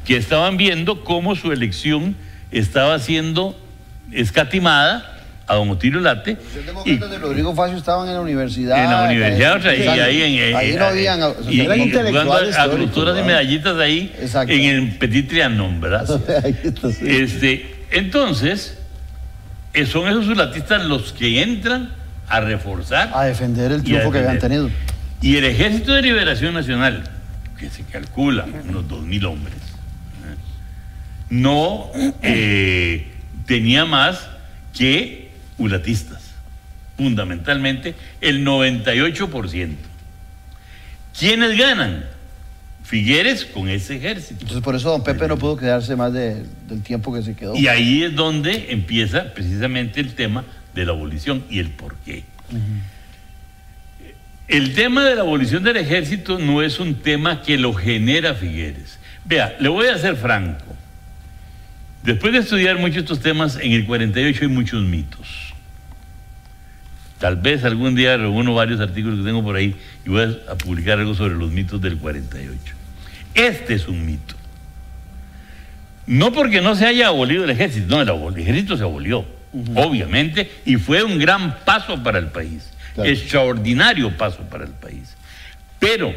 que 0.07 0.16
estaban 0.16 0.57
viendo 0.57 1.05
cómo 1.05 1.36
su 1.36 1.53
elección 1.53 2.16
estaba 2.51 2.99
siendo 2.99 3.61
escatimada 4.11 5.18
a 5.49 5.55
don 5.55 5.71
Otilio 5.71 5.99
Late. 6.01 6.37
Los 6.37 6.63
y- 6.63 6.67
demócratas 6.67 7.11
de 7.11 7.19
Rodrigo 7.19 7.55
Facio 7.55 7.79
estaban 7.79 8.07
en 8.09 8.15
la 8.15 8.21
universidad. 8.21 8.85
en 8.85 8.91
la 8.91 9.05
universidad 9.05 9.57
otra, 9.57 9.75
y 9.75 9.79
Exacto. 9.81 10.03
ahí 10.05 10.23
en, 10.23 10.43
en- 10.51 10.57
Ahí 10.57 10.69
no 10.69 10.75
en- 10.77 10.83
habían. 10.83 11.23
o 11.23 11.35
sea, 11.43 11.53
y, 11.53 11.61
eran 11.63 11.79
y 11.81 11.91
jugando 11.91 12.35
a 12.35 12.43
y 12.43 12.95
¿verdad? 12.95 13.25
medallitas 13.25 13.79
ahí 13.79 14.13
Exacto. 14.21 14.53
en 14.53 14.61
el 14.63 14.99
Petit 14.99 15.29
Trianon, 15.29 15.81
¿verdad? 15.81 16.07
Ahí 16.45 16.57
está, 16.63 16.91
sí. 16.93 17.05
este, 17.09 17.75
entonces, 17.91 18.79
eh, 19.73 19.87
son 19.87 20.07
esos 20.09 20.27
ulatistas 20.29 20.85
los 20.85 21.13
que 21.15 21.43
entran 21.43 21.91
a 22.29 22.41
reforzar 22.41 23.11
a 23.15 23.25
defender 23.25 23.73
el 23.73 23.81
y 23.81 23.85
triunfo 23.85 24.11
que 24.13 24.19
habían 24.19 24.39
tenido. 24.39 24.69
Y 25.23 25.37
el 25.37 25.45
Ejército 25.47 25.95
de 25.95 26.03
Liberación 26.03 26.53
Nacional, 26.53 27.05
que 27.59 27.71
se 27.71 27.83
calcula 27.85 28.45
unos 28.69 28.85
2.000 28.87 29.25
hombres, 29.25 29.57
¿eh? 29.57 30.37
no 31.31 31.91
eh, 32.23 33.07
tenía 33.47 33.85
más 33.87 34.29
que 34.77 35.28
ulatistas, 35.59 36.23
fundamentalmente 36.97 37.95
el 38.21 38.45
98%. 38.45 39.75
¿Quiénes 41.19 41.59
ganan? 41.59 42.05
Figueres 42.85 43.45
con 43.45 43.69
ese 43.69 43.97
ejército. 43.97 44.37
Entonces 44.41 44.63
por 44.63 44.75
eso 44.75 44.91
don 44.91 45.03
Pepe 45.05 45.29
no 45.29 45.37
pudo 45.37 45.57
quedarse 45.59 45.95
más 45.95 46.13
de- 46.13 46.45
del 46.69 46.83
tiempo 46.83 47.13
que 47.13 47.23
se 47.23 47.35
quedó. 47.37 47.55
Y 47.55 47.67
ahí 47.69 48.05
es 48.05 48.15
donde 48.15 48.69
empieza 48.71 49.35
precisamente 49.35 50.01
el 50.01 50.15
tema 50.15 50.45
de 50.75 50.87
la 50.87 50.93
abolición 50.93 51.45
y 51.51 51.59
el 51.59 51.69
por 51.71 51.97
qué. 51.97 52.25
El 54.47 54.75
tema 54.75 55.05
de 55.05 55.15
la 55.17 55.21
abolición 55.21 55.63
del 55.65 55.77
ejército 55.77 56.39
no 56.39 56.63
es 56.63 56.81
un 56.81 56.95
tema 56.95 57.43
que 57.43 57.59
lo 57.59 57.75
genera 57.75 58.33
Figueres. 58.35 58.99
Vea, 59.27 59.57
le 59.61 59.69
voy 59.69 59.89
a 59.89 59.99
ser 59.99 60.17
franco. 60.17 60.65
Después 62.03 62.33
de 62.33 62.39
estudiar 62.39 62.79
muchos 62.79 62.99
estos 62.99 63.21
temas, 63.21 63.59
en 63.61 63.73
el 63.73 63.85
48 63.85 64.39
hay 64.43 64.49
muchos 64.49 64.83
mitos. 64.85 65.48
Tal 67.19 67.37
vez 67.37 67.64
algún 67.64 67.95
día 67.95 68.16
reúno 68.16 68.55
varios 68.55 68.81
artículos 68.81 69.19
que 69.19 69.25
tengo 69.25 69.43
por 69.43 69.57
ahí 69.57 69.75
y 70.07 70.09
voy 70.09 70.39
a, 70.49 70.55
publicar 70.55 70.99
algo 70.99 71.14
sobre 71.14 71.35
los 71.35 71.51
mitos 71.51 71.81
del 71.81 71.99
48. 71.99 72.75
Este 73.35 73.75
es 73.75 73.89
un 73.89 74.07
mito. 74.07 74.35
No 76.07 76.33
porque 76.33 76.61
no 76.61 76.75
se 76.75 76.87
haya 76.87 77.09
abolido 77.09 77.45
el 77.45 77.51
ejército, 77.51 78.03
no, 78.05 78.29
el, 78.29 78.39
ejército 78.39 78.77
se 78.77 78.85
abolió, 78.85 79.27
obviamente, 79.75 80.51
y 80.64 80.77
fue 80.77 81.03
un 81.03 81.19
gran 81.19 81.59
paso 81.64 82.03
para 82.03 82.19
el 82.19 82.29
país, 82.29 82.71
Claro. 82.95 83.11
extraordinario 83.11 84.16
paso 84.16 84.43
para 84.45 84.64
el 84.64 84.73
país. 84.73 85.16
Pero 85.79 86.14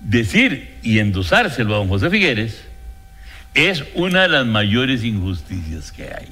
decir 0.00 0.76
y 0.82 1.00
endosárselo 1.00 1.74
a 1.74 1.78
don 1.78 1.88
José 1.88 2.08
Figueres 2.10 2.62
es 3.54 3.84
una 3.94 4.22
de 4.22 4.28
las 4.28 4.46
mayores 4.46 5.04
injusticias 5.04 5.92
que 5.92 6.04
hay. 6.04 6.28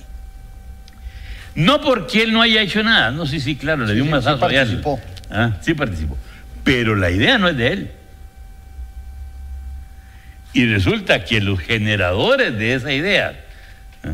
No 1.55 1.80
porque 1.80 2.22
él 2.22 2.32
no 2.32 2.40
haya 2.42 2.62
hecho 2.62 2.82
nada, 2.82 3.11
no, 3.11 3.26
sí, 3.26 3.40
sí, 3.40 3.57
claro, 3.57 3.84
le 3.84 3.94
dio 3.94 4.05
un 4.05 4.11
sí, 4.22 4.28
sí 4.28 4.36
participó. 4.38 5.00
Ah, 5.30 5.57
sí 5.61 5.74
participó. 5.74 6.16
Pero 6.64 6.96
la 6.96 7.11
idea 7.11 7.38
no 7.38 7.48
es 7.48 7.57
de 7.57 7.68
él. 7.68 7.90
Y 10.55 10.66
resulta 10.66 11.24
que 11.24 11.40
los 11.40 11.59
generadores 11.61 12.57
de 12.59 12.74
esa 12.74 12.92
idea 12.92 13.40
ah, 14.05 14.12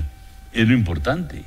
es 0.52 0.68
lo 0.68 0.74
importante. 0.74 1.44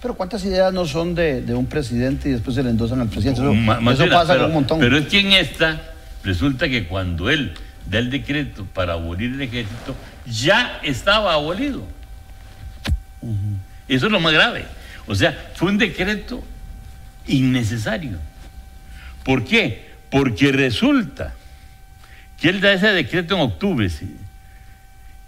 Pero 0.00 0.14
¿cuántas 0.14 0.44
ideas 0.44 0.72
no 0.72 0.86
son 0.86 1.14
de, 1.14 1.42
de 1.42 1.54
un 1.54 1.66
presidente 1.66 2.28
y 2.28 2.32
después 2.32 2.54
se 2.54 2.62
le 2.62 2.70
endosan 2.70 3.00
al 3.00 3.08
presidente? 3.08 3.40
Eso, 3.40 3.54
Ma- 3.54 3.80
pasa 3.80 4.04
pero, 4.04 4.38
con 4.40 4.44
un 4.46 4.52
montón. 4.52 4.78
Pero 4.80 4.98
es 4.98 5.06
que 5.06 5.20
en 5.20 5.32
esta 5.32 5.80
resulta 6.22 6.68
que 6.68 6.86
cuando 6.86 7.30
él 7.30 7.54
da 7.86 7.98
el 7.98 8.10
decreto 8.10 8.66
para 8.72 8.92
abolir 8.92 9.32
el 9.32 9.42
ejército, 9.42 9.96
ya 10.26 10.80
estaba 10.82 11.34
abolido. 11.34 11.82
Eso 13.88 14.06
es 14.06 14.12
lo 14.12 14.20
más 14.20 14.32
grave. 14.32 14.64
O 15.06 15.14
sea, 15.14 15.50
fue 15.54 15.70
un 15.70 15.78
decreto 15.78 16.42
innecesario. 17.26 18.18
¿Por 19.24 19.44
qué? 19.44 19.90
Porque 20.10 20.52
resulta 20.52 21.34
que 22.38 22.48
él 22.48 22.60
da 22.60 22.72
ese 22.72 22.88
decreto 22.88 23.34
en 23.34 23.40
octubre, 23.40 23.88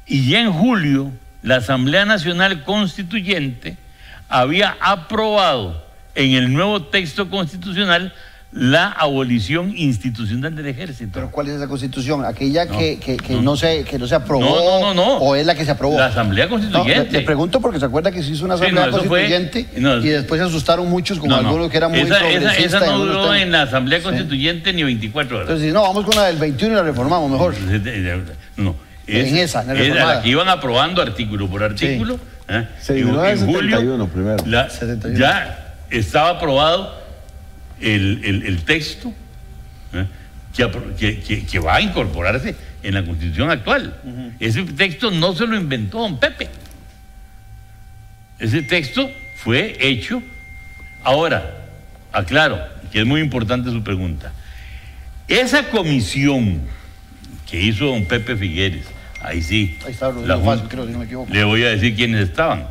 y 0.07 0.29
ya 0.29 0.41
en 0.41 0.53
julio 0.53 1.13
la 1.43 1.57
Asamblea 1.57 2.05
Nacional 2.05 2.65
Constituyente 2.65 3.77
había 4.29 4.77
aprobado 4.81 5.87
en 6.15 6.33
el 6.33 6.53
nuevo 6.53 6.83
texto 6.85 7.31
constitucional 7.31 8.13
la 8.51 8.87
abolición 8.93 9.75
institucional 9.77 10.57
del 10.57 10.67
ejército. 10.67 11.11
¿Pero 11.13 11.31
cuál 11.31 11.49
es 11.49 11.57
esa 11.57 11.69
constitución? 11.69 12.25
¿Aquella 12.25 12.65
No, 12.65 12.79
que, 12.79 12.99
que- 12.99 13.19
que 13.19 13.35
no. 13.35 13.43
no, 13.43 13.57
se, 13.57 13.85
que 13.85 13.99
no 13.99 14.07
se 14.09 14.15
aprobó? 14.15 14.41
No, 14.45 14.81
no, 14.81 14.95
no, 14.95 14.95
no. 14.95 15.17
¿O 15.19 15.37
es 15.37 15.45
la 15.45 15.55
que 15.55 15.67
se 15.67 15.71
aprobó? 15.73 15.99
La 15.99 16.07
Asamblea 16.07 16.47
No, 16.47 16.57
le, 16.57 16.63
Constituyente. 16.63 17.13
le 17.13 17.21
pregunto 17.23 17.61
porque 17.61 17.79
se 17.79 17.85
acuerda 17.85 18.11
que 18.11 18.23
se 18.23 18.31
hizo 18.33 18.47
una 18.47 18.57
Sí, 18.57 18.63
asamblea 18.65 18.87
no, 18.87 18.97
eso 18.97 19.05
fue- 19.07 19.21
constituyente 19.29 19.81
no, 19.81 19.97
y 19.99 20.09
después 20.09 20.41
se 20.41 20.47
asustaron 20.47 20.89
muchos, 20.89 21.19
como 21.19 21.31
No, 21.37 21.43
no. 21.43 21.49
algunos 21.49 21.71
que 21.71 21.77
eran 21.77 21.91
muy 21.91 22.01
esa, 22.01 22.17
esa, 22.17 22.21
progresistas. 22.21 22.65
esa 22.83 22.87
y 22.87 22.91
no 22.91 22.99
duró 22.99 23.35
en 23.35 23.53
la 23.53 23.63
Asamblea 23.63 23.99
Sí. 23.99 24.05
Constituyente 24.05 24.73
ni 24.73 24.83
24 24.83 25.37
horas. 25.37 25.49
Entonces, 25.51 25.75
no, 25.75 25.83
vamos 25.83 26.05
con 26.07 26.17
la 26.17 26.25
del 26.25 26.37
21 26.39 26.73
y 26.73 26.77
la 26.77 26.83
reformamos 26.83 27.31
mejor. 27.31 27.55
No. 28.57 28.75
En 29.07 29.37
esa, 29.37 29.61
en 29.63 29.69
la 29.69 29.73
es 29.75 29.79
reformada. 29.81 30.15
la 30.17 30.23
que 30.23 30.29
iban 30.31 30.49
aprobando 30.49 31.01
artículo 31.03 31.49
por 31.49 31.63
artículo. 31.63 32.19
¿eh? 32.49 32.67
Se 32.81 32.99
En- 32.99 33.09
en 33.11 33.15
el 33.27 33.39
julio 33.41 33.61
71 33.77 34.07
primero. 34.09 34.45
la- 34.47 34.69
71. 34.71 35.19
ya 35.19 35.75
estaba 35.91 36.31
aprobado 36.31 36.95
el, 37.81 38.21
el- 38.25 38.43
el 38.47 38.63
texto 38.63 39.13
¿eh? 39.93 40.07
que, 40.99 41.21
que- 41.21 41.45
que- 41.47 41.59
va 41.59 41.77
a 41.77 41.81
incorporarse 41.81 42.55
en 42.83 42.95
la 42.95 43.05
constitución 43.05 43.51
actual. 43.51 43.95
Ese 44.41 44.63
texto 44.65 45.11
no 45.11 45.35
se 45.35 45.47
lo 45.47 45.57
inventó 45.57 45.99
don 46.01 46.19
Pepe. 46.19 46.49
Ese 48.39 48.63
texto 48.63 49.11
fue 49.37 49.77
hecho. 49.81 50.23
Ahora, 51.03 51.67
aclaro, 52.13 52.59
que 52.93 53.01
es 53.01 53.07
muy 53.07 53.21
importante 53.21 53.71
su 53.71 53.83
pregunta. 53.83 54.33
Esa 55.27 55.65
comisión 55.71 56.61
que 57.51 57.61
hizo 57.61 57.87
don 57.87 58.05
Pepe 58.07 58.37
Figueres, 58.37 58.87
ahí 59.21 59.43
sí. 59.43 59.79
Ahí 59.85 59.93
está 59.93 60.11
la 60.13 60.39
Facio, 60.39 60.69
creo, 60.69 60.87
si 60.87 60.93
no 60.93 60.99
me 61.01 61.05
equivoco. 61.05 61.33
le 61.33 61.45
voy 61.45 61.63
a 61.65 61.69
decir 61.71 61.95
quiénes 61.97 62.29
estaban. 62.29 62.69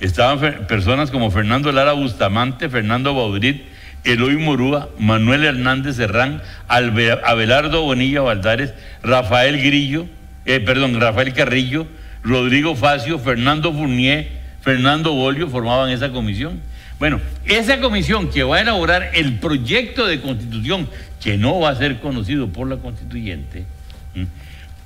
Estaban 0.00 0.66
personas 0.68 1.10
como 1.10 1.30
Fernando 1.30 1.72
Lara 1.72 1.92
Bustamante, 1.92 2.68
Fernando 2.68 3.14
Baudrit, 3.14 3.62
Eloy 4.04 4.36
Morúa, 4.36 4.88
Manuel 4.98 5.44
Hernández 5.44 5.96
Serrán, 5.96 6.42
Abelardo 6.68 7.82
Bonilla 7.82 8.20
Valdares, 8.20 8.72
Rafael 9.02 9.58
Grillo, 9.58 10.06
eh, 10.44 10.60
perdón, 10.60 11.00
Rafael 11.00 11.32
Carrillo, 11.32 11.86
Rodrigo 12.22 12.74
Facio, 12.74 13.18
Fernando 13.18 13.72
Fournier, 13.72 14.28
Fernando 14.62 15.12
Bolio 15.12 15.48
formaban 15.48 15.90
esa 15.90 16.10
comisión. 16.10 16.60
Bueno, 16.98 17.20
esa 17.44 17.80
comisión 17.80 18.28
que 18.30 18.42
va 18.42 18.56
a 18.56 18.60
elaborar 18.60 19.10
el 19.14 19.34
proyecto 19.38 20.06
de 20.06 20.20
constitución 20.20 20.88
que 21.22 21.36
no 21.36 21.60
va 21.60 21.70
a 21.70 21.76
ser 21.76 22.00
conocido 22.00 22.48
por 22.48 22.68
la 22.68 22.76
constituyente, 22.76 23.64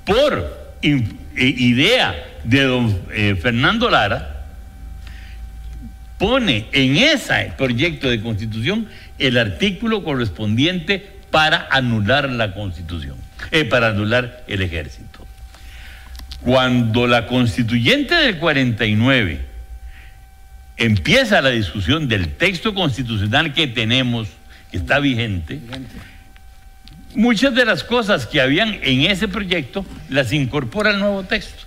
por 0.05 0.73
eh, 0.81 1.03
idea 1.35 2.15
de 2.43 2.61
don 2.63 3.01
eh, 3.13 3.35
Fernando 3.41 3.89
Lara, 3.89 4.45
pone 6.19 6.67
en 6.71 6.97
ese 6.97 7.51
proyecto 7.57 8.09
de 8.09 8.21
constitución 8.21 8.87
el 9.23 9.37
artículo 9.37 10.03
correspondiente 10.03 10.99
para 11.31 11.67
anular 11.71 12.29
la 12.29 12.53
constitución, 12.53 13.15
eh, 13.51 13.63
para 13.63 13.87
anular 13.87 14.43
el 14.47 14.61
ejército. 14.61 15.25
Cuando 16.41 17.07
la 17.07 17.25
constituyente 17.25 18.15
del 18.15 18.37
49 18.37 19.45
empieza 20.75 21.41
la 21.41 21.51
discusión 21.51 22.09
del 22.09 22.33
texto 22.33 22.73
constitucional 22.73 23.53
que 23.53 23.67
tenemos, 23.67 24.27
que 24.69 24.77
está 24.77 24.99
vigente, 24.99 25.61
muchas 27.15 27.55
de 27.55 27.63
las 27.63 27.85
cosas 27.85 28.27
que 28.27 28.41
habían 28.41 28.77
en 28.83 29.09
ese 29.09 29.29
proyecto 29.29 29.85
las 30.09 30.33
incorpora 30.33 30.91
el 30.91 30.99
nuevo 30.99 31.23
texto 31.23 31.63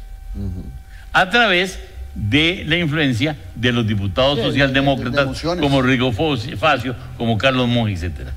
a 1.15 1.31
través 1.31 1.79
de 2.17 2.65
la 2.67 2.77
influencia 2.79 3.37
de 3.55 3.73
los 3.73 3.87
diputados 3.87 4.37
Sí, 4.37 4.37
de- 4.37 4.43
de- 4.47 4.49
de 4.53 4.59
socialdemócratas 4.59 5.27
como 5.61 5.83
Rigo 5.83 6.13
Facio, 6.13 6.97
como 7.19 7.37
Carlos 7.37 7.69
Monge, 7.69 7.93
etc. 8.07 8.29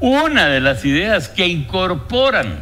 Una 0.00 0.46
de 0.48 0.60
las 0.60 0.84
ideas 0.84 1.28
que 1.28 1.46
incorporan 1.46 2.58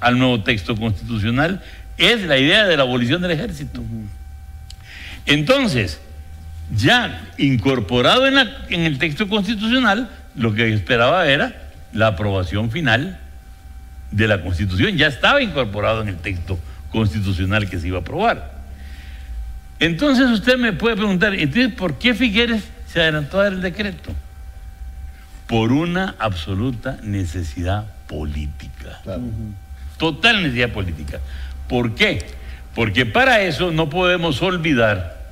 al 0.00 0.18
nuevo 0.18 0.42
texto 0.42 0.74
constitucional 0.76 1.62
es 1.96 2.22
la 2.22 2.36
idea 2.38 2.64
de 2.66 2.76
la 2.76 2.82
abolición 2.82 3.22
del 3.22 3.30
ejército. 3.30 3.82
Entonces, 5.26 6.00
ya 6.74 7.28
incorporado 7.38 8.26
en, 8.26 8.34
la- 8.34 8.50
en 8.70 8.80
el 8.82 8.98
texto 8.98 9.28
constitucional, 9.28 10.10
lo 10.34 10.54
que 10.54 10.72
esperaba 10.72 11.26
era 11.28 11.54
la 11.92 12.08
aprobación 12.08 12.70
final 12.70 13.18
de 14.10 14.26
la 14.28 14.42
Constitución. 14.42 14.96
Ya 14.96 15.06
estaba 15.06 15.40
incorporado 15.42 16.02
en 16.02 16.08
el 16.08 16.16
texto 16.16 16.58
constitucional 16.90 17.68
que 17.70 17.78
se 17.78 17.88
iba 17.88 17.98
a 17.98 18.00
aprobar. 18.00 18.53
Entonces 19.80 20.30
usted 20.30 20.56
me 20.56 20.72
puede 20.72 20.96
preguntar, 20.96 21.34
entonces, 21.34 21.72
¿por 21.72 21.98
qué 21.98 22.14
Figueres 22.14 22.64
se 22.86 23.00
adelantó 23.00 23.40
a 23.40 23.44
dar 23.44 23.52
el 23.52 23.60
decreto? 23.60 24.12
Por 25.46 25.72
una 25.72 26.14
absoluta 26.18 26.98
necesidad 27.02 27.86
política. 28.06 29.00
Total 29.98 30.42
necesidad 30.42 30.70
política. 30.70 31.20
¿Por 31.68 31.94
qué? 31.94 32.24
Porque 32.74 33.06
para 33.06 33.42
eso 33.42 33.72
no 33.72 33.90
podemos 33.90 34.42
olvidar 34.42 35.22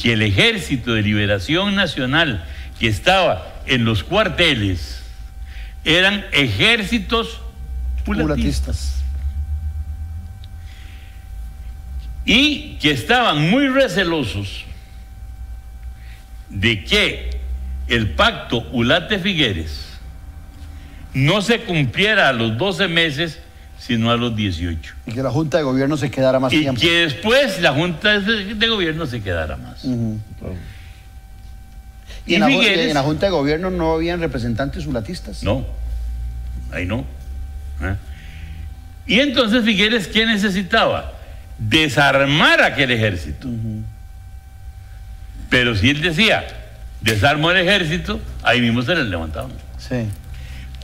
que 0.00 0.14
el 0.14 0.22
Ejército 0.22 0.94
de 0.94 1.02
Liberación 1.02 1.74
Nacional 1.74 2.44
que 2.78 2.88
estaba 2.88 3.46
en 3.66 3.84
los 3.84 4.04
cuarteles 4.04 5.02
eran 5.84 6.24
ejércitos 6.32 7.40
pulatistas 8.04 8.04
Pulatistas. 8.04 9.01
Y 12.24 12.74
que 12.80 12.90
estaban 12.92 13.50
muy 13.50 13.68
recelosos 13.68 14.64
de 16.48 16.84
que 16.84 17.30
el 17.88 18.10
pacto 18.10 18.66
Ulate-Figueres 18.72 19.88
no 21.14 21.42
se 21.42 21.60
cumpliera 21.60 22.28
a 22.28 22.32
los 22.32 22.56
12 22.56 22.88
meses, 22.88 23.38
sino 23.78 24.10
a 24.10 24.16
los 24.16 24.34
18. 24.36 24.94
Y 25.06 25.12
que 25.12 25.22
la 25.22 25.30
Junta 25.30 25.58
de 25.58 25.64
Gobierno 25.64 25.96
se 25.96 26.10
quedara 26.10 26.38
más 26.38 26.52
Y 26.52 26.60
tiempo. 26.60 26.80
que 26.80 26.90
después 27.06 27.60
la 27.60 27.72
Junta 27.72 28.20
de 28.20 28.66
Gobierno 28.68 29.06
se 29.06 29.20
quedara 29.22 29.56
más. 29.56 29.84
Y, 29.84 29.88
Y 32.26 32.34
en, 32.36 32.40
la, 32.40 32.48
ju- 32.48 32.60
Figueres- 32.60 32.88
en 32.88 32.94
la 32.94 33.02
Junta 33.02 33.26
de 33.26 33.32
Gobierno 33.32 33.70
no 33.70 33.92
habían 33.94 34.20
representantes 34.20 34.84
sulatistas. 34.84 35.42
No, 35.42 35.66
ahí 36.70 36.86
no. 36.86 37.04
¿eh? 37.82 37.96
Y 39.06 39.18
entonces 39.20 39.64
Figueres, 39.64 40.06
¿qué 40.06 40.24
necesitaba? 40.24 41.12
Desarmar 41.58 42.62
aquel 42.62 42.90
ejército. 42.90 43.48
Pero 45.48 45.74
si 45.76 45.90
él 45.90 46.00
decía, 46.00 46.46
desarmo 47.00 47.50
el 47.50 47.58
ejército, 47.58 48.20
ahí 48.42 48.60
mismo 48.60 48.82
se 48.82 48.94
les 48.94 49.06
levantaban. 49.06 49.52
Sí. 49.78 50.06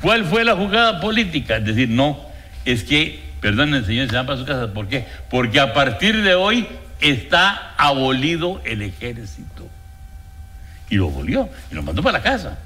¿Cuál 0.03 0.24
fue 0.24 0.45
la 0.45 0.55
jugada 0.55 1.01
política? 1.01 1.57
Es 1.57 1.65
decir, 1.65 1.89
no, 1.89 2.20
es 2.65 2.85
que, 2.85 3.23
perdonen, 3.40 3.85
señores, 3.85 4.11
se 4.11 4.16
van 4.16 4.27
para 4.27 4.39
su 4.39 4.45
casa. 4.45 4.73
¿Por 4.73 4.89
qué? 4.89 5.07
Porque 5.31 5.59
a 5.59 5.73
partir 5.73 6.23
de 6.23 6.35
hoy 6.35 6.69
está 7.01 7.74
abolido 7.77 8.61
el 8.65 8.82
ejército. 8.82 9.69
Y 10.90 10.97
lo 10.97 11.09
abolió, 11.09 11.49
y 11.70 11.74
lo 11.74 11.82
mandó 11.82 12.03
para 12.03 12.19
la 12.19 12.24
casa. 12.24 12.59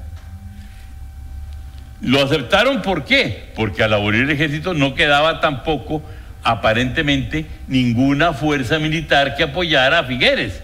Lo 2.01 2.23
aceptaron, 2.23 2.83
¿por 2.83 3.05
qué? 3.05 3.53
Porque 3.55 3.83
al 3.85 3.93
abolir 3.93 4.23
el 4.23 4.31
ejército 4.31 4.75
no 4.75 4.95
quedaba 4.95 5.41
tampoco, 5.41 6.03
aparentemente, 6.43 7.47
ninguna 7.69 8.33
fuerza 8.33 8.79
militar 8.79 9.37
que 9.37 9.45
apoyara 9.45 10.01
a 10.01 10.05
Figueres 10.05 10.61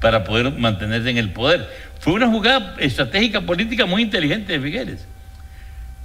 para 0.00 0.24
poder 0.24 0.52
mantenerse 0.52 1.10
en 1.10 1.18
el 1.18 1.32
poder. 1.32 1.68
Fue 2.00 2.12
una 2.12 2.28
jugada 2.28 2.76
estratégica 2.78 3.40
política 3.40 3.86
muy 3.86 4.02
inteligente 4.02 4.52
de 4.52 4.60
Figueres. 4.60 5.04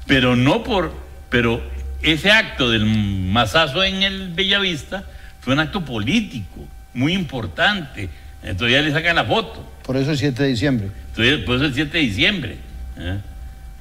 Pero 0.08 0.36
no 0.36 0.64
por. 0.64 0.94
Pero 1.30 1.62
ese 2.02 2.32
acto 2.32 2.70
del 2.70 2.86
mazazo 2.86 3.84
en 3.84 4.04
el 4.04 4.30
Bellavista 4.30 5.04
fue 5.42 5.54
un 5.54 5.60
acto 5.60 5.86
político 5.86 6.68
muy 6.94 7.14
importante. 7.14 8.10
Entonces 8.44 8.76
ya 8.76 8.82
le 8.82 8.92
sacan 8.92 9.16
la 9.16 9.26
foto. 9.26 9.66
Por 9.84 9.98
eso 9.98 10.12
el 10.12 10.18
7 10.18 10.44
de 10.44 10.50
diciembre. 10.50 10.92
Entonces, 11.10 11.46
por 11.46 11.56
eso 11.56 11.66
el 11.66 11.74
7 11.74 11.98
de 11.98 12.04
diciembre. 12.04 12.58
¿eh? 12.98 13.20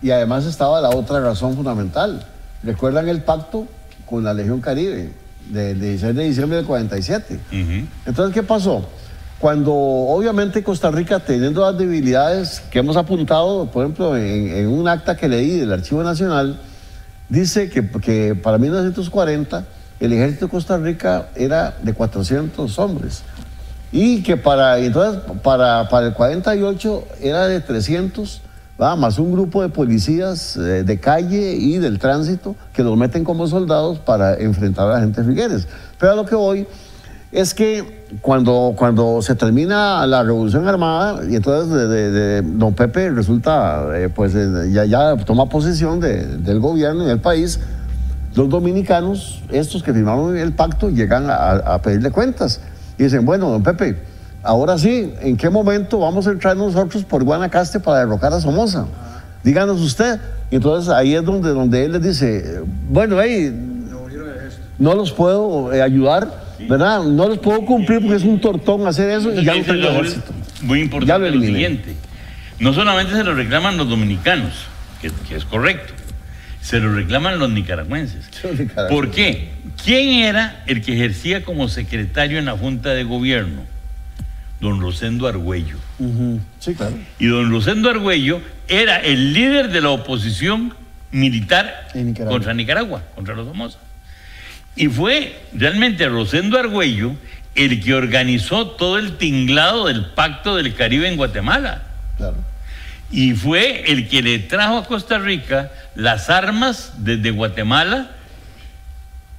Y 0.03 0.11
además 0.11 0.45
estaba 0.45 0.81
la 0.81 0.91
otra 0.91 1.21
razón 1.21 1.55
fundamental. 1.57 2.27
¿Recuerdan 2.63 3.09
el 3.09 3.23
pacto 3.23 3.67
con 4.11 4.25
la 4.25 4.35
Legión 4.35 4.61
Caribe 4.61 5.13
del 5.49 5.81
16 5.81 6.15
de 6.15 6.25
diciembre 6.25 6.57
del 6.57 6.67
47? 6.67 7.35
Ujú. 7.35 7.87
Entonces, 8.05 8.35
¿qué 8.35 8.43
pasó? 8.43 8.85
Cuando 9.39 9.73
obviamente 9.73 10.63
Costa 10.63 10.91
Rica, 10.91 11.21
teniendo 11.21 11.63
las 11.63 11.79
debilidades 11.79 12.61
que 12.71 12.81
hemos 12.81 12.97
apuntado, 12.97 13.71
por 13.71 13.85
ejemplo, 13.85 14.17
en, 14.17 14.51
en 14.55 14.69
un 14.69 14.87
acta 14.87 15.17
que 15.17 15.29
leí 15.29 15.61
del 15.61 15.73
Archivo 15.73 16.03
Nacional, 16.03 16.61
dice 17.31 17.71
que, 17.71 17.89
que 17.89 18.35
para 18.35 18.59
1940 18.59 19.65
el 20.01 20.13
ejército 20.13 20.47
de 20.47 20.51
Costa 20.51 20.77
Rica 20.77 21.29
era 21.37 21.77
de 21.83 21.95
400 21.95 22.79
hombres 22.79 23.23
y 23.93 24.23
que 24.23 24.37
para, 24.37 24.79
entonces, 24.79 25.23
para, 25.43 25.89
para 25.89 26.09
el 26.09 26.15
48 26.15 27.05
era 27.23 27.47
de 27.47 27.61
300, 27.61 28.41
más 28.97 29.19
un 29.19 29.33
grupo 29.33 29.61
de 29.63 29.69
policías 29.69 30.57
eh, 30.57 30.83
de 30.85 30.99
calle 30.99 31.55
y 31.55 31.79
del 31.79 31.99
tránsito 31.99 32.57
que 32.73 32.83
los 32.83 32.97
meten 32.97 33.25
como 33.25 33.47
soldados 33.47 33.99
para 33.99 34.35
enfrentar 34.39 34.89
a 34.91 34.95
la 34.95 35.01
gente 35.01 35.23
Figueres. 35.23 35.69
Pero 35.99 36.13
a 36.13 36.15
lo 36.17 36.25
que 36.25 36.35
voy, 36.35 36.67
es 37.31 37.53
que 37.55 38.01
cuando, 38.23 38.75
cuando 38.77 39.23
se 39.23 39.35
termina 39.35 40.05
la 40.07 40.23
Revolución 40.23 40.67
Armada, 40.67 41.21
y 41.29 41.37
entonces 41.37 42.43
don 42.59 42.75
Pepe 42.75 43.11
resulta, 43.11 43.87
eh, 43.95 44.09
pues 44.09 44.35
eh, 44.35 44.71
ya, 44.73 45.17
toma 45.19 45.49
posesión 45.49 46.01
de- 46.01 46.27
del 46.39 46.59
gobierno 46.59 47.05
y 47.05 47.07
del 47.07 47.21
país, 47.21 47.61
los 48.35 48.49
dominicanos, 48.49 49.43
estos 49.51 49.83
que 49.83 49.93
firmaron 49.93 50.37
el 50.37 50.53
pacto, 50.53 50.89
llegan 50.89 51.29
a, 51.31 51.51
a 51.51 51.83
pedirle 51.83 52.11
cuentas. 52.11 52.61
Y 52.99 53.05
dicen, 53.05 53.25
bueno, 53.25 53.51
don 53.51 53.63
Pepe, 53.63 53.99
ahora 54.43 54.79
sí, 54.79 55.13
¿en 55.21 55.37
qué 55.37 55.51
momento 55.51 55.99
vamos 55.99 56.27
a 56.27 56.31
entrar 56.31 56.57
nosotros 56.57 57.05
por 57.05 57.25
Guanacaste 57.25 57.81
para 57.81 58.01
derrocar 58.01 58.33
a 58.33 58.41
Somoza? 58.41 58.87
Díganos 59.43 59.81
usted. 59.81 60.21
Y 60.51 60.57
entonces 60.57 60.93
ahí 60.93 61.15
es 61.15 61.25
donde, 61.25 61.51
donde 61.51 61.85
él 61.85 61.93
les 61.93 62.03
dice, 62.03 62.63
bueno, 62.89 63.21
hey, 63.21 63.55
no 64.79 64.95
los 64.95 65.13
puedo 65.13 65.73
eh, 65.73 65.83
ayudar, 65.83 66.57
¿verdad? 66.69 67.05
No 67.05 67.29
los 67.29 67.39
puedo 67.39 67.65
cumplir 67.65 68.01
porque 68.01 68.17
es 68.17 68.25
un 68.25 68.41
tortón 68.41 68.87
hacer 68.87 69.11
eso 69.11 69.33
y 69.33 69.45
ya 69.45 69.55
no 69.55 69.63
tengo 69.63 69.89
ejército. 69.89 70.33
Muy 70.63 70.81
importante 70.81 71.31
lo 71.31 71.37
lo, 71.37 71.43
siguiente. 71.43 71.97
No 72.59 72.73
solamente 72.73 73.15
se 73.15 73.23
lo 73.23 73.35
reclaman 73.35 73.77
los 73.77 73.89
dominicanos, 73.89 74.53
que, 75.01 75.11
que 75.29 75.37
es 75.37 75.45
correcto, 75.45 75.93
se 76.61 76.81
lo 76.81 76.93
reclaman 76.93 77.39
los 77.39 77.51
nicaragüenses. 77.51 78.29
¿Por 78.91 79.11
qué? 79.11 79.51
¿Quién 79.85 80.25
era 80.25 80.63
el 80.67 80.83
que 80.83 80.95
ejercía 80.95 81.45
como 81.45 81.69
secretario 81.69 82.39
en 82.39 82.47
la 82.47 82.53
Junta 82.53 82.91
de 82.91 83.05
Gobierno? 83.05 83.63
Don 84.61 84.81
Rosendo 84.81 85.27
Argüello. 85.27 85.77
Sí, 86.59 86.75
claro. 86.75 86.97
Y 87.19 87.27
don 87.27 87.51
Rosendo 87.51 87.89
Argüello 87.91 88.41
era 88.69 88.99
el 88.99 89.33
líder 89.33 89.71
de 89.71 89.81
la 89.81 89.91
oposición 89.91 90.75
militar 91.11 91.89
Nicaragua. 91.95 92.33
contra 92.33 92.55
Nicaragua, 92.55 93.03
contra 93.15 93.35
los 93.35 93.47
Somoza. 93.47 93.79
Y 94.77 94.89
fue 94.89 95.41
realmente 95.55 96.09
Rosendo 96.09 96.59
Argüello 96.59 97.15
el 97.55 97.83
que 97.83 97.95
organizó 97.95 98.69
todo 98.69 98.99
el 98.99 99.17
tinglado 99.17 99.87
del 99.87 100.07
Pacto 100.07 100.57
del 100.57 100.75
Caribe 100.75 101.09
en 101.09 101.17
Guatemala. 101.17 101.83
Claro. 102.17 102.37
Y 103.11 103.33
fue 103.33 103.91
el 103.91 104.09
que 104.09 104.23
le 104.23 104.39
trajo 104.39 104.79
a 104.79 104.85
Costa 104.85 105.19
Rica 105.19 105.73
las 105.97 106.31
armas 106.31 106.93
desde 106.99 107.33
Guatemala 107.33 108.11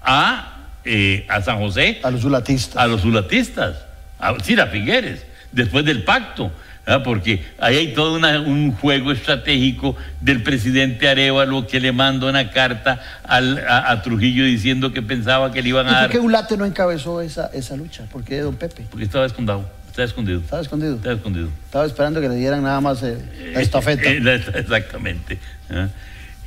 a, 0.02 0.58
eh, 0.84 1.26
a 1.30 1.42
San 1.42 1.60
José 1.60 2.00
A 2.04 2.12
los 2.12 2.22
zulatistas. 2.22 2.76
a 2.76 2.88
los 2.88 3.02
zulatistas, 3.02 3.78
a 4.22 4.36
Cira 4.44 4.68
Figueres, 4.68 5.26
después 5.52 5.84
del 5.84 6.04
pacto, 6.04 6.52
¿verdad? 6.86 7.04
porque 7.04 7.44
ahí 7.60 7.76
hay 7.78 7.94
todo 7.94 8.16
una- 8.16 8.40
un 8.40 8.72
juego 8.72 9.12
estratégico 9.12 9.96
del 10.22 10.42
presidente 10.44 11.08
Arevalo 11.10 11.68
que 11.68 11.80
le 11.80 11.92
manda 11.92 12.28
una 12.30 12.52
carta 12.52 13.00
al- 13.24 13.60
a, 13.68 13.92
a 13.92 14.02
Trujillo 14.02 14.46
diciendo 14.46 14.94
que 14.94 15.02
pensaba 15.02 15.52
que 15.52 15.62
le 15.62 15.70
iban 15.70 15.86
¿Y 15.86 15.90
a 15.90 15.92
por 15.94 16.02
dar, 16.02 16.10
qué 16.12 16.20
Ulate 16.20 16.58
no 16.58 16.66
encabezó 16.66 17.22
esa, 17.22 17.48
esa 17.54 17.76
lucha? 17.76 18.06
¿Por 18.12 18.24
qué 18.24 18.40
don 18.40 18.56
Pepe? 18.56 18.86
porque 18.90 19.06
estaba 19.06 19.26
escondido, 19.26 19.66
estaba 19.88 20.06
escondido, 20.08 20.40
Estaba 20.40 20.62
escondido. 20.62 20.96
estaba 20.96 21.16
escondido. 21.16 21.50
Estaba 21.66 21.86
esperando 21.86 22.22
que 22.22 22.30
le 22.30 22.36
dieran 22.36 22.64
nada 22.64 22.80
más 22.82 23.04
eh, 23.04 23.18
la 23.54 23.62
estafeta. 23.62 24.10
Eh, 24.10 24.20
la- 24.22 24.36
exactamente. 24.36 25.38
¿ah? 25.70 25.88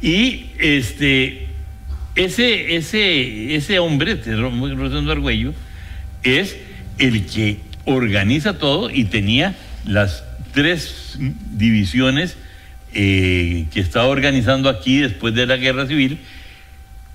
Y 0.01 0.51
este, 0.59 1.49
ese, 2.15 2.77
ese, 2.77 3.55
ese 3.55 3.79
hombre, 3.79 4.13
este 4.13 4.35
Ro- 4.37 4.51
Rosendo 4.77 5.13
Argüello, 5.13 5.53
es 6.23 6.57
el 6.99 7.27
que 7.27 7.59
organiza 7.85 8.59
todo 8.59 8.91
y 8.91 9.05
tenía 9.05 9.55
las 9.85 10.25
tres 10.53 11.17
divisiones 11.53 12.37
eh, 12.95 13.67
que 13.73 13.81
estaba 13.81 14.07
organizando 14.07 14.69
aquí 14.69 14.99
después 14.99 15.35
de 15.35 15.47
la 15.47 15.57
guerra 15.57 15.87
civil. 15.87 16.19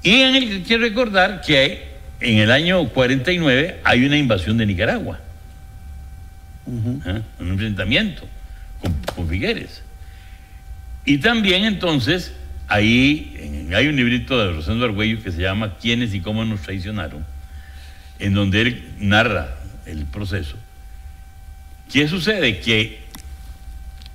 Y 0.03 0.11
en 0.21 0.35
el 0.35 0.49
que 0.49 0.63
quiero 0.63 0.83
recordar 0.83 1.41
que 1.41 1.57
hay- 1.57 1.79
en 2.21 2.39
el 2.39 2.51
año 2.51 2.89
49 2.89 3.79
hay 3.83 4.03
una 4.05 4.17
invasión 4.17 4.57
de 4.57 4.65
Nicaragua. 4.65 5.19
¿ah? 7.05 7.21
Un 7.39 7.49
enfrentamiento 7.51 8.27
con, 8.81 8.93
con 9.15 9.27
Figueres. 9.29 9.81
Y 11.05 11.17
también 11.19 11.63
entonces, 11.63 12.33
ahí 12.67 13.33
en- 13.39 13.73
hay 13.73 13.87
un 13.87 13.95
librito 13.95 14.37
de 14.37 14.51
Rosendo 14.53 14.85
Argüello 14.85 15.23
que 15.23 15.31
se 15.31 15.41
llama 15.41 15.75
¿Quiénes 15.81 16.13
y 16.13 16.19
cómo 16.19 16.43
nos 16.45 16.61
traicionaron? 16.61 17.25
En 18.19 18.33
donde 18.33 18.61
él 18.61 18.83
narra 18.99 19.55
el 19.91 20.05
proceso. 20.05 20.55
¿Qué 21.91 22.07
sucede? 22.07 22.59
Que 22.59 22.99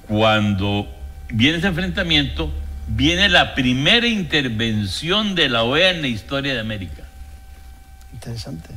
cuando 0.07 0.89
viene 1.29 1.59
ese 1.59 1.67
enfrentamiento, 1.67 2.53
viene 2.89 3.29
la 3.29 3.55
primera 3.55 4.07
intervención 4.07 5.35
de 5.35 5.49
la 5.49 5.65
OEA 5.65 5.91
en 5.91 6.03
la 6.03 6.09
historia 6.09 6.55
de 6.55 6.61
América. 6.61 7.03
Interesante. 8.13 8.71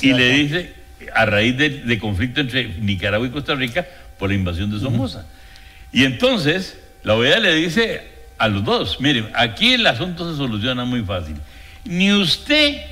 Y 0.00 0.12
le 0.12 0.30
dice, 0.30 0.74
a 1.14 1.26
raíz 1.26 1.56
de, 1.56 1.70
de 1.70 1.98
conflicto 1.98 2.40
entre 2.40 2.68
Nicaragua 2.68 3.26
y 3.26 3.30
Costa 3.30 3.54
Rica 3.54 3.86
por 4.18 4.28
la 4.28 4.36
invasión 4.36 4.70
de 4.70 4.78
Somoza. 4.78 5.26
Y 5.92 6.04
entonces, 6.04 6.78
la 7.02 7.14
OEA 7.14 7.40
le 7.40 7.54
dice 7.54 8.02
a 8.38 8.48
los 8.48 8.64
dos, 8.64 9.00
miren, 9.00 9.28
aquí 9.34 9.72
el 9.72 9.86
asunto 9.86 10.30
se 10.30 10.36
soluciona 10.36 10.84
muy 10.84 11.02
fácil. 11.02 11.36
Ni 11.84 12.12
usted 12.12 12.82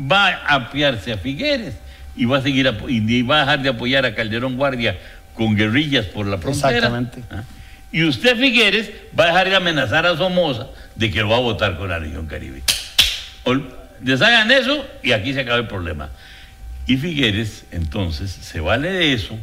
va 0.00 0.28
a 0.28 0.54
apiarse 0.54 1.12
a 1.12 1.18
Figueres 1.18 1.74
y 2.18 2.24
va 2.24 2.38
a 2.38 2.42
seguir 2.42 2.70
y 2.88 3.22
va 3.22 3.36
a 3.36 3.40
dejar 3.40 3.62
de 3.62 3.68
apoyar 3.70 4.04
a 4.04 4.14
Calderón 4.14 4.56
Guardia 4.56 4.98
con 5.34 5.54
guerrillas 5.54 6.06
por 6.06 6.26
la 6.26 6.36
frontera. 6.36 6.76
Exactamente. 6.76 7.22
¿ah? 7.30 7.44
Y 7.92 8.04
usted, 8.04 8.36
Figueres, 8.36 8.90
va 9.18 9.24
a 9.24 9.26
dejar 9.28 9.48
de 9.48 9.56
amenazar 9.56 10.04
a 10.04 10.16
Somoza 10.16 10.66
de 10.96 11.10
que 11.10 11.20
lo 11.20 11.28
va 11.28 11.36
a 11.36 11.40
votar 11.40 11.78
con 11.78 11.88
la 11.88 11.98
región 11.98 12.26
Caribe. 12.26 12.62
Deshagan 14.00 14.50
eso 14.50 14.84
y 15.02 15.12
aquí 15.12 15.32
se 15.32 15.40
acaba 15.40 15.58
el 15.58 15.68
problema. 15.68 16.10
Y 16.86 16.96
Figueres, 16.96 17.64
entonces, 17.70 18.30
se 18.30 18.60
vale 18.60 18.90
de 18.90 19.12
eso 19.12 19.38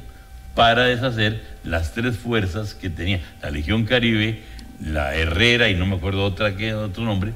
para 0.54 0.84
deshacer 0.84 1.42
las 1.64 1.94
tres 1.94 2.18
fuerzas 2.18 2.74
que 2.74 2.90
tenía 2.90 3.20
la 3.42 3.52
Legión 3.52 3.86
Caribe, 3.86 4.42
la 4.84 5.16
Herrera 5.16 5.70
y 5.70 5.76
no 5.76 5.86
me 5.86 5.96
acuerdo 5.96 6.26
otra 6.26 6.56
que 6.56 6.74
otro 6.74 7.04
nombre, 7.04 7.34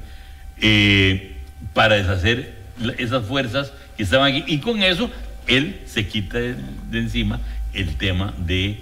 eh, 0.60 1.36
para 1.74 1.96
deshacer 1.96 2.54
esas 2.98 3.24
fuerzas 3.26 3.72
que 3.96 4.02
estaban 4.02 4.32
aquí. 4.32 4.44
Y 4.46 4.58
con 4.58 4.82
eso 4.82 5.10
él 5.50 5.80
se 5.86 6.06
quita 6.06 6.38
de, 6.38 6.56
encima 6.92 7.40
el 7.74 7.96
tema 7.96 8.34
de 8.38 8.80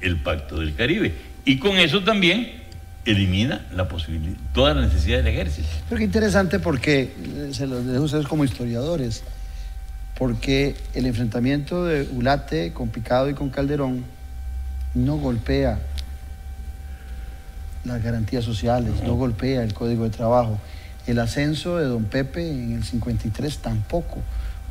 el 0.00 0.16
Pacto 0.16 0.60
del 0.60 0.74
Caribe. 0.74 1.14
Y 1.44 1.58
con 1.58 1.78
eso 1.78 2.04
también 2.04 2.62
elimina 3.04 3.66
la 3.74 3.88
posibilidad, 3.88 4.36
toda 4.52 4.74
la 4.74 4.82
necesidad 4.82 5.18
del 5.18 5.28
ejército. 5.28 5.68
Pero 5.88 5.98
qué 5.98 6.04
interesante 6.04 6.60
porque, 6.60 7.12
se 7.52 7.66
los 7.66 7.84
dejo 7.86 8.02
a 8.02 8.04
ustedes 8.04 8.26
como 8.26 8.44
historiadores, 8.44 9.24
porque 10.16 10.76
el 10.94 11.06
enfrentamiento 11.06 11.84
de 11.84 12.08
Ulate 12.12 12.72
con 12.72 12.90
Picado 12.90 13.28
y 13.28 13.34
con 13.34 13.50
Calderón 13.50 14.04
no 14.94 15.16
golpea 15.16 15.80
las 17.84 18.02
garantías 18.02 18.44
sociales, 18.44 19.02
no 19.02 19.14
golpea 19.14 19.62
el 19.62 19.74
código 19.74 20.04
de 20.04 20.10
trabajo. 20.10 20.60
El 21.06 21.18
ascenso 21.18 21.78
de 21.78 21.86
don 21.86 22.04
Pepe 22.04 22.48
en 22.48 22.74
el 22.74 22.84
53 22.84 23.58
tampoco. 23.58 24.22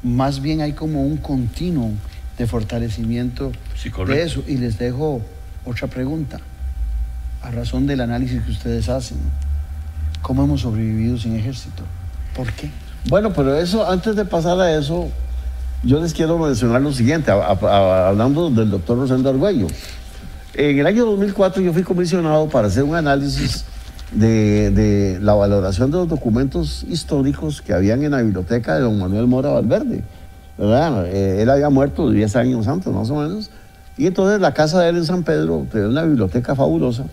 Más 0.04 0.42
bien 0.42 0.62
hay 0.62 0.74
como 0.74 1.04
un 1.04 1.18
continuum 1.18 1.96
de 2.38 2.48
fortalecimiento 2.48 3.52
Sí, 3.76 3.92
de 4.08 4.24
eso. 4.24 4.44
Y 4.48 4.58
les 4.58 4.78
dejo 4.80 5.22
otra 5.66 5.88
pregunta, 5.88 6.40
a 7.44 7.52
razón 7.52 7.86
del 7.88 8.02
análisis 8.02 8.42
que 8.44 8.52
ustedes 8.52 8.90
hacen. 8.90 9.18
¿Cómo 10.22 10.44
hemos 10.44 10.62
sobrevivido 10.62 11.18
sin 11.18 11.36
ejército? 11.36 11.84
¿Por 12.36 12.52
qué? 12.54 12.70
Bueno, 13.10 13.34
pero 13.34 13.56
eso, 13.56 13.90
antes 13.90 14.16
de 14.16 14.26
pasar 14.26 14.60
a 14.60 14.76
eso, 14.78 15.10
yo 15.84 16.00
les 16.02 16.14
quiero 16.14 16.38
mencionar 16.38 16.82
lo 16.82 16.94
siguiente, 16.94 17.32
a- 17.32 17.36
a- 17.36 17.52
a- 17.62 18.08
hablando 18.10 18.50
del 18.52 18.70
doctor 18.70 18.98
Rosendo 18.98 19.30
Argüello. 19.30 19.68
En 20.54 20.80
el 20.80 20.86
año 20.86 21.06
2004 21.06 21.62
yo 21.62 21.74
fui 21.74 21.84
comisionado 21.84 22.48
para 22.50 22.68
hacer 22.68 22.84
un 22.84 22.96
análisis 22.96 23.66
de, 24.12 24.72
de 24.72 25.20
la 25.22 25.34
valoración 25.34 25.92
de 25.92 25.98
los 25.98 26.08
documentos 26.08 26.86
históricos 26.90 27.62
que 27.62 27.74
habían 27.74 28.04
en 28.04 28.12
la 28.12 28.22
biblioteca 28.22 28.76
de 28.76 28.82
don 28.82 29.00
Manuel 29.00 29.28
Mora 29.28 29.50
Valverde. 29.50 30.04
¿verdad? 30.58 31.08
Eh, 31.08 31.42
él 31.42 31.50
había 31.50 31.70
muerto 31.70 32.10
10 32.10 32.36
años 32.36 32.68
antes, 32.68 32.92
más 32.94 33.10
o 33.10 33.16
menos. 33.16 33.50
Y 33.98 34.08
entonces 34.08 34.40
la 34.40 34.54
casa 34.54 34.82
de 34.82 34.90
él 34.90 34.98
en 34.98 35.06
San 35.06 35.24
Pedro 35.24 35.66
tenía 35.72 35.88
una 35.88 36.04
biblioteca 36.04 36.56
fabulosa. 36.56 37.06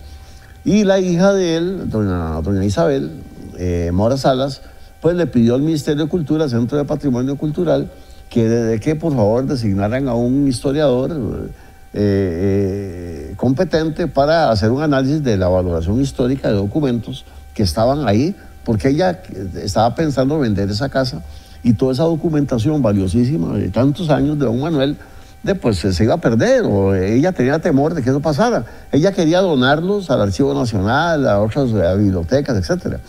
Y 0.65 0.83
la 0.83 0.99
hija 0.99 1.33
de 1.33 1.57
él, 1.57 1.89
doña, 1.89 2.41
doña 2.41 2.63
Isabel 2.63 3.11
eh, 3.57 3.91
Mora 3.93 4.17
Salas, 4.17 4.61
pues 5.01 5.15
le 5.15 5.25
pidió 5.27 5.55
al 5.55 5.61
Ministerio 5.61 6.03
de 6.03 6.09
Cultura, 6.09 6.49
Centro 6.49 6.77
de 6.77 6.85
Patrimonio 6.85 7.37
Cultural, 7.37 7.89
que, 8.29 8.47
de, 8.47 8.79
que 8.79 8.95
por 8.95 9.15
favor 9.15 9.45
designaran 9.45 10.07
a 10.07 10.13
un 10.13 10.47
historiador 10.47 11.49
eh, 11.91 13.31
eh, 13.31 13.33
competente 13.35 14.07
para 14.07 14.51
hacer 14.51 14.69
un 14.69 14.83
análisis 14.83 15.23
de 15.23 15.37
la 15.37 15.47
valoración 15.47 15.99
histórica 15.99 16.49
de 16.49 16.53
documentos 16.53 17.25
que 17.55 17.63
estaban 17.63 18.07
ahí, 18.07 18.35
porque 18.63 18.89
ella 18.89 19.23
eh, 19.33 19.61
estaba 19.63 19.95
pensando 19.95 20.37
vender 20.37 20.69
esa 20.69 20.89
casa 20.89 21.23
y 21.63 21.73
toda 21.73 21.93
esa 21.93 22.03
documentación 22.03 22.83
valiosísima 22.83 23.57
de 23.57 23.69
tantos 23.69 24.11
años 24.11 24.37
de 24.37 24.45
don 24.45 24.59
Manuel, 24.59 24.97
de, 25.41 25.55
pues 25.55 25.79
se 25.79 26.03
iba 26.03 26.13
a 26.13 26.21
perder 26.21 26.65
ella 27.01 27.31
tenía 27.31 27.57
temor 27.59 27.95
de 27.95 28.03
que 28.03 28.09
eso 28.11 28.19
pasara. 28.19 28.65
Ella 28.91 29.11
quería 29.11 29.39
donarlos 29.39 30.11
al 30.11 30.21
Archivo 30.21 30.53
Nacional, 30.53 31.27
a 31.27 31.39
otras 31.39 31.71
bibliotecas, 31.73 32.55
etcétera. 32.55 32.99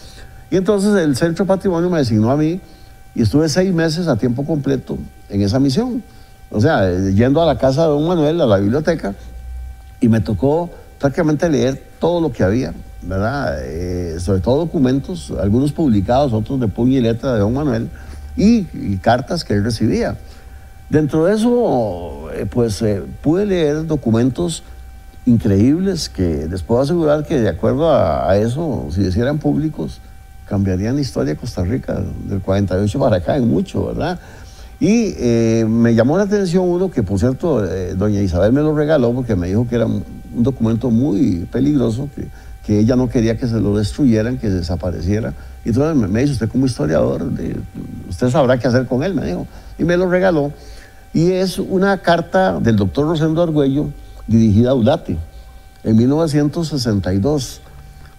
Y 0.50 0.56
entonces 0.56 0.94
el 0.94 1.16
Centro 1.16 1.44
Patrimonio 1.44 1.90
me 1.90 1.98
designó 1.98 2.30
a 2.30 2.36
mí 2.36 2.60
y 3.14 3.22
estuve 3.22 3.48
seis 3.48 3.74
meses 3.74 4.08
a 4.08 4.16
tiempo 4.16 4.44
completo 4.44 4.96
en 5.28 5.42
esa 5.42 5.58
misión. 5.60 6.02
O 6.50 6.60
sea, 6.60 6.90
yendo 7.10 7.42
a 7.42 7.46
la 7.46 7.58
casa 7.58 7.82
de 7.82 7.88
don 7.88 8.06
Manuel, 8.06 8.40
a 8.40 8.46
la 8.46 8.58
biblioteca, 8.58 9.14
y 10.00 10.08
me 10.08 10.20
tocó 10.20 10.70
prácticamente 10.98 11.48
leer 11.48 11.80
todo 12.00 12.20
lo 12.20 12.32
que 12.32 12.42
había, 12.42 12.74
¿verdad? 13.02 13.58
Eh, 13.64 14.16
sobre 14.18 14.40
todo 14.40 14.58
documentos, 14.58 15.32
algunos 15.40 15.72
publicados, 15.72 16.32
otros 16.32 16.58
de 16.58 16.68
puño 16.68 16.98
y 16.98 17.00
letra 17.00 17.34
de 17.34 17.40
don 17.40 17.54
Manuel, 17.54 17.88
y, 18.36 18.66
y 18.72 18.98
cartas 19.00 19.44
que 19.44 19.54
él 19.54 19.64
recibía. 19.64 20.16
Dentro 20.88 21.26
de 21.26 21.34
eso, 21.34 22.30
eh, 22.32 22.46
pues 22.46 22.82
eh, 22.82 23.02
pude 23.22 23.46
leer 23.46 23.86
documentos 23.86 24.64
increíbles 25.26 26.08
que 26.08 26.48
les 26.50 26.62
puedo 26.62 26.80
asegurar 26.80 27.24
que 27.24 27.38
de 27.38 27.48
acuerdo 27.48 27.90
a, 27.90 28.28
a 28.28 28.36
eso, 28.36 28.88
si 28.90 29.02
hicieran 29.02 29.38
públicos, 29.38 30.00
cambiarían 30.46 30.96
la 30.96 31.02
historia 31.02 31.34
de 31.34 31.38
Costa 31.38 31.62
Rica 31.62 32.02
del 32.24 32.40
48 32.40 32.98
para 32.98 33.16
acá 33.18 33.36
en 33.36 33.48
mucho, 33.48 33.86
¿verdad? 33.86 34.18
Y 34.80 35.14
eh, 35.18 35.66
me 35.68 35.94
llamó 35.94 36.16
la 36.16 36.24
atención 36.24 36.66
uno 36.66 36.90
que, 36.90 37.02
por 37.02 37.18
cierto, 37.18 37.64
eh, 37.64 37.94
doña 37.94 38.22
Isabel 38.22 38.52
me 38.52 38.62
lo 38.62 38.74
regaló 38.74 39.12
porque 39.12 39.36
me 39.36 39.48
dijo 39.48 39.68
que 39.68 39.76
era 39.76 39.84
un 39.84 40.02
documento 40.34 40.90
muy 40.90 41.46
peligroso, 41.52 42.08
que, 42.16 42.28
que 42.64 42.78
ella 42.78 42.96
no 42.96 43.10
quería 43.10 43.36
que 43.36 43.46
se 43.46 43.60
lo 43.60 43.76
destruyeran, 43.76 44.38
que 44.38 44.48
desapareciera. 44.48 45.34
Y 45.66 45.68
entonces 45.68 45.96
me, 45.96 46.08
me 46.08 46.20
dice, 46.20 46.32
usted 46.32 46.48
como 46.48 46.64
historiador, 46.64 47.30
usted 48.08 48.30
sabrá 48.30 48.58
qué 48.58 48.68
hacer 48.68 48.86
con 48.86 49.02
él, 49.02 49.14
me 49.14 49.26
dijo. 49.26 49.46
Y 49.78 49.84
me 49.84 49.98
lo 49.98 50.08
regaló. 50.08 50.50
Y 51.12 51.32
es 51.32 51.58
una 51.58 51.98
carta 51.98 52.58
del 52.58 52.76
doctor 52.76 53.06
Rosendo 53.06 53.42
Argüello 53.42 53.90
dirigida 54.26 54.70
a 54.70 54.74
Ulate 54.74 55.18
en 55.84 55.96
1962. 55.96 57.60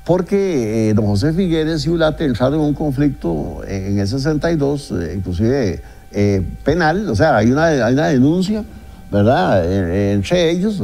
Porque 0.04 0.90
eh, 0.90 0.94
don 0.94 1.06
José 1.06 1.32
Figueres 1.32 1.86
y 1.86 1.90
Ulate 1.90 2.26
entraron 2.26 2.60
en 2.60 2.66
un 2.66 2.74
conflicto 2.74 3.62
en, 3.68 4.00
el 4.00 4.08
62, 4.08 4.92
eh, 4.92 5.14
inclusive 5.16 5.82
eh, 6.14 6.42
penal, 6.64 7.08
o 7.10 7.16
sea, 7.16 7.38
hay 7.38 7.52
una, 7.52 7.66
hay 7.68 7.94
una 7.94 8.08
denuncia, 8.08 8.64
¿verdad?, 9.12 9.64
entre 9.72 10.50
ellos, 10.52 10.82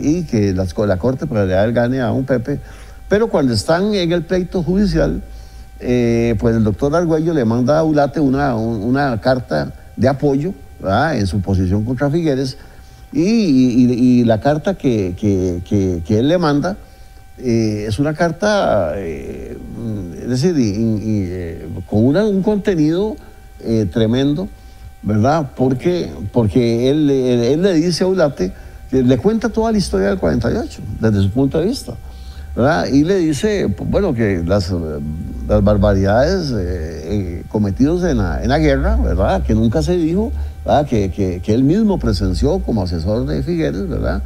y 0.00 0.24
que 0.24 0.52
la 0.86 0.96
Corte 0.98 1.26
el 1.26 1.72
gane 1.72 2.00
a 2.00 2.12
un 2.12 2.24
Pepe. 2.24 2.60
Pero 3.08 3.28
cuando 3.28 3.52
están 3.52 3.92
en 3.94 4.12
el 4.12 4.22
pleito 4.22 4.62
judicial, 4.62 5.22
eh, 5.80 6.36
pues 6.38 6.54
el 6.56 6.62
doctor 6.64 6.94
Argüello 6.94 7.32
le 7.34 7.44
manda 7.44 7.78
a 7.78 7.84
Ulate 7.84 8.20
una, 8.20 8.54
un- 8.54 8.82
una 8.82 9.20
carta 9.20 9.72
de 9.96 10.08
apoyo 10.08 10.52
¿verdad? 10.80 11.16
en 11.18 11.26
su 11.26 11.40
posición 11.40 11.84
contra 11.84 12.10
Figueres 12.10 12.56
y, 13.12 14.22
la 14.24 14.40
carta 14.40 14.74
que, 14.74 15.14
que- 15.18 15.62
que- 15.66 16.02
él 16.18 16.28
le 16.28 16.38
manda 16.38 16.76
eh, 17.38 17.86
es 17.88 17.98
una 17.98 18.12
carta, 18.14 18.92
es 19.00 20.28
decir, 20.28 20.54
con 21.88 22.04
un 22.16 22.42
contenido 22.42 23.16
tremendo, 23.90 24.48
¿verdad? 25.02 25.50
Porque, 25.56 26.10
porque 26.32 26.90
él, 26.90 27.08
él- 27.10 27.42
él 27.44 27.62
le 27.62 27.74
dice 27.74 28.04
a 28.04 28.06
Ulate, 28.06 28.52
le 28.90 29.18
cuenta 29.18 29.48
toda 29.48 29.72
la 29.72 29.78
historia 29.78 30.08
del 30.08 30.18
48, 30.18 30.82
desde 31.00 31.22
su 31.22 31.30
punto 31.30 31.58
de 31.58 31.66
vista. 31.66 31.94
¿verdad? 32.56 32.86
Y 32.86 33.04
le 33.04 33.16
dice, 33.18 33.68
pues, 33.68 33.88
bueno, 33.88 34.12
que 34.12 34.42
las, 34.44 34.72
las 35.48 35.62
barbaridades 35.62 36.50
eh, 36.50 36.56
eh, 36.58 37.44
cometidas 37.48 38.02
en 38.10 38.18
la, 38.18 38.42
en 38.42 38.48
la 38.48 38.58
guerra, 38.58 38.96
¿verdad? 38.96 39.42
Que 39.44 39.54
nunca 39.54 39.82
se 39.82 39.96
dijo, 39.96 40.32
¿verdad? 40.64 40.84
Que, 40.86 41.10
que- 41.12 41.40
que 41.40 41.54
él 41.54 41.62
mismo 41.62 41.98
presenció 41.98 42.58
como 42.58 42.82
asesor 42.82 43.24
de 43.26 43.42
Figueres, 43.44 43.88
¿verdad? 43.88 44.22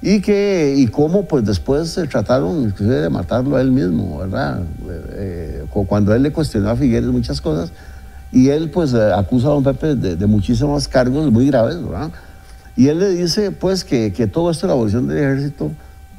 Y 0.00 0.20
que, 0.22 0.74
y 0.76 0.86
cómo 0.88 1.26
pues 1.26 1.44
después 1.44 1.90
se 1.90 2.06
trataron 2.08 2.62
inclusive 2.62 2.96
de 3.00 3.10
matarlo 3.10 3.56
a 3.56 3.60
él 3.60 3.70
mismo, 3.70 4.18
¿verdad? 4.18 4.60
Eh, 4.62 5.02
eh, 5.12 5.64
cu- 5.70 5.86
cuando 5.86 6.14
él 6.14 6.22
le 6.22 6.32
cuestionó 6.32 6.70
a 6.70 6.76
Figueres 6.76 7.10
muchas 7.10 7.40
cosas, 7.42 7.70
y 8.32 8.48
él 8.48 8.70
pues 8.70 8.94
eh, 8.94 9.12
acusa 9.14 9.48
a 9.48 9.50
don 9.50 9.62
Pepe 9.62 9.94
de, 9.94 10.26
muchísimos 10.26 10.88
cargos 10.88 11.30
muy 11.30 11.46
graves, 11.46 11.82
¿verdad? 11.82 12.10
Y 12.74 12.88
él 12.88 12.98
le 12.98 13.10
dice 13.10 13.50
pues 13.50 13.84
que, 13.84 14.12
que 14.12 14.26
todo 14.26 14.50
esto 14.50 14.66
de 14.66 14.68
la 14.68 14.74
abolición 14.74 15.06
del 15.06 15.18
ejército 15.18 15.70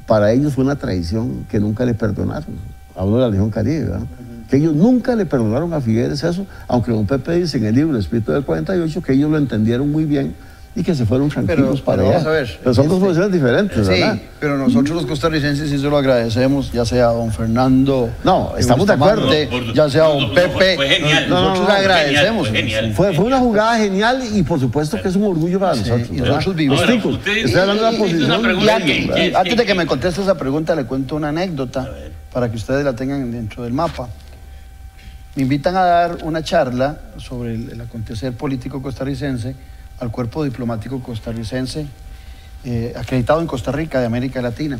para 0.06 0.32
ellos 0.32 0.54
fue 0.54 0.64
una 0.64 0.76
traición 0.76 1.46
que 1.50 1.60
nunca 1.60 1.86
le 1.86 1.96
perdonaron. 1.96 2.56
Hablo 2.96 3.16
de 3.16 3.22
la 3.22 3.30
Legión 3.30 3.50
Caribe, 3.50 3.86
¿verdad? 3.86 4.06
Que 4.48 4.58
ellos 4.58 4.76
nunca 4.76 5.16
le 5.16 5.26
perdonaron 5.26 5.74
a 5.74 5.82
Figueres 5.82 6.24
eso, 6.24 6.46
aunque 6.68 6.92
don 6.92 7.08
Pepe 7.08 7.34
dice 7.40 7.58
en 7.58 7.66
el 7.66 7.74
libro 7.74 7.98
Espíritu 7.98 8.32
del 8.32 8.46
48 8.46 9.02
que 9.02 9.14
ellos 9.14 9.32
lo 9.32 9.38
entendieron 9.38 9.92
muy 9.92 10.06
bien 10.06 10.36
y 10.76 10.82
que 10.82 10.96
se 10.96 11.06
fueron 11.06 11.30
tranquilos 11.30 11.82
Pero- 11.82 11.86
para 11.86 11.98
pero 11.98 12.08
allá. 12.10 12.18
vamos 12.18 12.28
a 12.28 12.32
ver, 12.32 12.60
Pero 12.64 12.74
son 12.74 12.88
dos 12.90 13.00
posiciones 13.00 13.32
diferentes, 13.32 13.88
¿verdad? 13.88 14.16
Sí, 14.16 14.22
pero 14.40 14.58
nosotros 14.58 14.90
los 14.90 15.06
costarricenses 15.06 15.70
sí 15.70 15.78
se 15.78 15.84
lo 15.88 15.96
agradecemos, 15.98 16.72
ya 16.72 16.84
sea 16.84 17.10
a 17.10 17.12
don 17.12 17.32
Fernando. 17.32 18.10
No, 18.24 18.54
estamos 18.58 18.88
de 18.88 18.94
acuerdo. 18.94 19.28
Por- 19.52 19.74
ya 19.74 19.88
sea 19.88 20.06
a 20.06 20.08
don 20.08 20.34
Pepe. 20.34 20.76
fue 20.76 20.88
genial. 20.90 21.30
Nosotros 21.30 21.68
No, 21.68 21.74
agradecemos. 21.76 22.48
genial, 22.48 22.48
fue 22.48 22.58
genial. 22.58 22.94
Fue, 22.96 23.14
fue 23.14 23.26
una 23.26 23.38
jugada 23.40 23.78
genial 23.78 24.24
y 24.34 24.42
por 24.42 24.60
supuesto 24.60 25.00
que 25.00 25.08
es 25.10 25.16
un 25.16 25.24
orgullo 25.26 25.60
para 25.60 25.76
nosotros. 25.76 26.08
y 26.12 26.14
nosotros 26.16 26.56
vivimos- 26.56 26.80
Ahora, 26.82 26.96
usted- 26.96 27.38
Estoy 27.38 27.62
hablando 27.62 27.84
de 27.86 27.92
la 27.92 27.98
posición. 27.98 28.30
Y 28.64 28.70
antes, 28.70 29.08
que- 29.08 29.50
de 29.52 29.56
que 29.56 29.66
que- 29.66 29.74
me 29.76 29.86
conteste 29.86 30.22
esa 30.24 30.36
pregunta, 30.36 30.76
le 30.76 30.86
cuento 30.86 31.16
una 31.16 31.30
anécdota 31.30 31.88
para 32.34 32.50
que 32.50 32.56
ustedes 32.58 32.84
la 32.84 32.94
tengan 32.96 33.32
dentro 33.32 33.62
del 33.64 33.74
mapa. 33.74 34.10
Me 35.36 35.44
invitan 35.44 35.76
a 35.76 35.82
dar 35.84 36.18
una 36.24 36.44
charla 36.44 36.98
sobre 37.18 37.54
el, 37.56 37.70
el 37.72 37.82
acontecer 37.82 38.34
político 38.34 38.82
costarricense 38.82 39.56
al 40.04 40.12
cuerpo 40.12 40.44
diplomático 40.44 41.02
costarricense 41.02 41.88
eh, 42.66 42.94
acreditado 42.96 43.42
en 43.42 43.48
Costa 43.48 43.72
Rica, 43.72 44.00
de 44.00 44.06
América 44.06 44.42
Latina. 44.42 44.80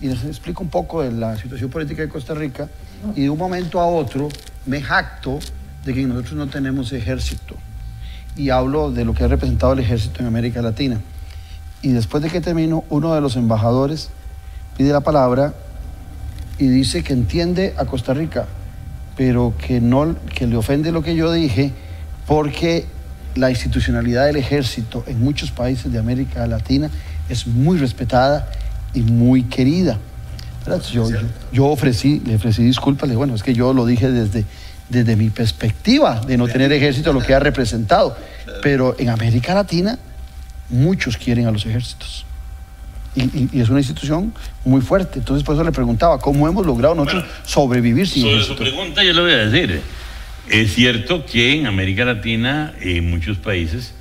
Y 0.00 0.08
les 0.08 0.24
explico 0.24 0.62
un 0.62 0.68
poco 0.68 1.02
de 1.02 1.12
la 1.12 1.36
situación 1.36 1.70
política 1.70 2.02
de 2.02 2.08
Costa 2.08 2.34
Rica 2.34 2.68
y 3.16 3.22
de 3.22 3.30
un 3.30 3.38
momento 3.38 3.80
a 3.80 3.86
otro 3.86 4.28
me 4.66 4.82
jacto 4.82 5.38
de 5.84 5.94
que 5.94 6.02
nosotros 6.02 6.34
no 6.34 6.48
tenemos 6.48 6.92
ejército. 6.92 7.56
Y 8.36 8.50
hablo 8.50 8.90
de 8.90 9.04
lo 9.04 9.14
que 9.14 9.24
ha 9.24 9.28
representado 9.28 9.72
el 9.72 9.78
ejército 9.78 10.20
en 10.20 10.26
América 10.26 10.60
Latina. 10.60 11.00
Y 11.82 11.92
después 11.92 12.22
de 12.22 12.30
que 12.30 12.40
termino, 12.40 12.84
uno 12.88 13.14
de 13.14 13.20
los 13.20 13.36
embajadores 13.36 14.10
pide 14.76 14.92
la 14.92 15.00
palabra 15.00 15.54
y 16.58 16.66
dice 16.66 17.02
que 17.02 17.12
entiende 17.12 17.74
a 17.76 17.84
Costa 17.84 18.14
Rica, 18.14 18.46
pero 19.16 19.54
que 19.58 19.80
no 19.80 20.16
que 20.34 20.46
le 20.46 20.56
ofende 20.56 20.92
lo 20.92 21.02
que 21.02 21.14
yo 21.14 21.30
dije 21.30 21.72
porque 22.26 22.86
la 23.34 23.50
institucionalidad 23.50 24.26
del 24.26 24.36
ejército 24.36 25.04
en 25.06 25.20
muchos 25.22 25.50
países 25.50 25.90
de 25.92 25.98
América 25.98 26.46
Latina 26.46 26.88
es 27.28 27.46
muy 27.46 27.78
respetada 27.78 28.48
y 28.94 29.00
muy 29.00 29.42
querida. 29.44 29.98
Yo, 30.92 31.10
yo, 31.10 31.18
yo 31.52 31.66
ofrecí, 31.66 32.22
le 32.24 32.36
ofrecí 32.36 32.62
disculpas, 32.62 33.02
le 33.08 33.12
dije, 33.12 33.18
bueno, 33.18 33.34
es 33.34 33.42
que 33.42 33.52
yo 33.52 33.74
lo 33.74 33.84
dije 33.84 34.10
desde, 34.10 34.44
desde 34.88 35.14
mi 35.16 35.28
perspectiva 35.30 36.20
de 36.26 36.38
no 36.38 36.48
tener 36.48 36.72
ejército, 36.72 37.12
lo 37.12 37.20
que 37.20 37.34
ha 37.34 37.38
representado. 37.40 38.16
Pero 38.62 38.96
en 38.98 39.10
América 39.10 39.52
Latina 39.54 39.98
muchos 40.70 41.16
quieren 41.18 41.46
a 41.46 41.50
los 41.50 41.66
ejércitos. 41.66 42.24
Y, 43.14 43.22
y- 43.24 43.48
y 43.52 43.60
es 43.60 43.68
una 43.68 43.78
institución 43.80 44.32
muy 44.64 44.80
fuerte. 44.80 45.18
Entonces, 45.18 45.44
por 45.44 45.54
eso 45.54 45.62
le 45.64 45.70
preguntaba, 45.72 46.18
¿cómo 46.18 46.48
hemos 46.48 46.64
logrado 46.66 46.94
nosotros 46.94 47.24
sobrevivir 47.44 48.08
sin 48.08 48.22
Sobre 48.22 48.36
su 48.42 48.52
ejército? 48.54 48.62
pregunta 48.76 49.04
yo 49.04 49.12
le 49.12 49.20
voy 49.20 49.32
a 49.32 49.36
decir. 49.46 49.80
Es 50.48 50.74
cierto 50.74 51.24
que 51.24 51.58
en 51.58 51.66
América 51.66 52.04
Latina, 52.04 52.72
en 52.80 53.08
muchos 53.10 53.38
países, 53.38 53.94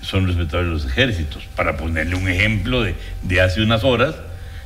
son 0.00 0.26
respetables 0.26 0.68
los 0.70 0.86
ejércitos. 0.86 1.44
Para 1.56 1.76
ponerle 1.76 2.16
un 2.16 2.28
ejemplo 2.28 2.82
de, 2.82 2.94
de 3.22 3.40
hace 3.40 3.62
unas 3.62 3.84
horas, 3.84 4.14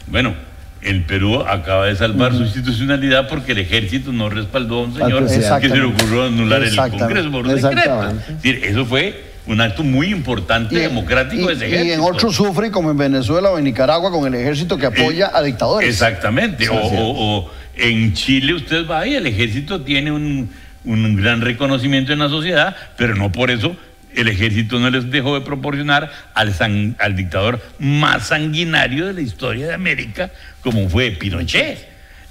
bueno, 0.06 0.34
el 0.82 1.04
Perú 1.04 1.40
acaba 1.42 1.86
de 1.86 1.96
salvar 1.96 2.32
su 2.32 2.42
institucionalidad 2.42 3.28
porque 3.28 3.52
el 3.52 3.58
ejército 3.58 4.12
no 4.12 4.30
respaldó 4.30 4.80
a 4.80 4.82
un 4.84 4.94
señor 4.94 5.26
que 5.26 5.68
se 5.68 5.76
le 5.76 5.84
ocurrió 5.84 6.24
anular 6.24 6.62
el. 6.62 6.74
Congreso 6.76 7.30
por 7.30 7.46
un 7.46 7.54
decreto. 7.54 8.08
Es 8.10 8.26
decir, 8.42 8.60
eso 8.64 8.86
fue 8.86 9.24
un 9.46 9.60
acto 9.60 9.82
muy 9.82 10.08
importante 10.08 10.74
Y- 10.76 10.78
democrático 10.78 11.42
y- 11.44 11.46
de 11.46 11.52
ese 11.54 11.68
y 11.68 11.72
ejército. 11.72 11.94
en 11.94 12.00
otros 12.14 12.34
sufren, 12.36 12.70
como 12.70 12.90
en 12.90 12.96
Venezuela 12.96 13.50
o 13.50 13.58
en 13.58 13.64
Nicaragua, 13.64 14.10
con 14.10 14.26
el 14.26 14.34
ejército 14.40 14.76
que 14.78 14.86
apoya 14.86 15.26
Eh, 15.26 15.30
a 15.34 15.42
dictadores. 15.42 15.88
Exactamente. 15.88 16.68
O, 16.68 16.74
o- 16.74 17.38
o 17.44 17.50
en 17.76 18.12
Chile 18.14 18.54
usted 18.54 18.86
va 18.88 19.06
y 19.06 19.14
el 19.14 19.26
ejército 19.26 19.80
tiene 19.82 20.10
un, 20.12 20.50
un 20.84 21.16
gran 21.16 21.40
reconocimiento 21.40 22.12
en 22.12 22.20
la 22.20 22.28
sociedad, 22.28 22.76
pero 22.96 23.14
no 23.14 23.30
por 23.32 23.50
eso 23.50 23.76
el 24.14 24.28
ejército 24.28 24.80
no 24.80 24.88
les 24.90 25.10
dejó 25.10 25.38
de 25.38 25.44
proporcionar 25.44 26.10
al, 26.34 26.54
san- 26.54 26.96
al 26.98 27.14
dictador 27.14 27.62
más 27.78 28.28
sanguinario 28.28 29.06
de 29.06 29.12
la 29.12 29.20
historia 29.20 29.66
de 29.66 29.74
América, 29.74 30.30
como 30.62 30.88
fue 30.88 31.10
Pinochet. 31.12 31.86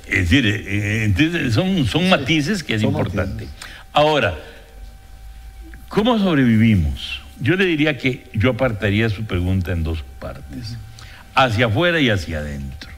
Es 0.07 0.30
decir, 0.30 0.45
eh, 0.48 0.64
eh, 0.65 1.03
entonces 1.06 1.53
son, 1.53 1.86
son 1.86 2.10
matices 2.10 2.64
que 2.64 2.76
es 2.76 2.82
son 2.82 2.91
importante. 2.91 3.48
Ahora, 3.94 4.36
¿cómo 5.90 6.18
sobrevivimos? 6.18 7.22
Yo 7.40 7.56
le 7.56 7.65
diría 7.65 7.98
que 7.98 8.26
yo 8.34 8.52
apartaría 8.52 9.10
su 9.10 9.26
pregunta 9.26 9.72
en 9.72 9.84
dos 9.84 10.03
partes, 10.19 10.78
hacia 11.36 11.68
afuera 11.68 11.99
y 11.99 12.10
hacia 12.10 12.40
adentro. 12.40 12.90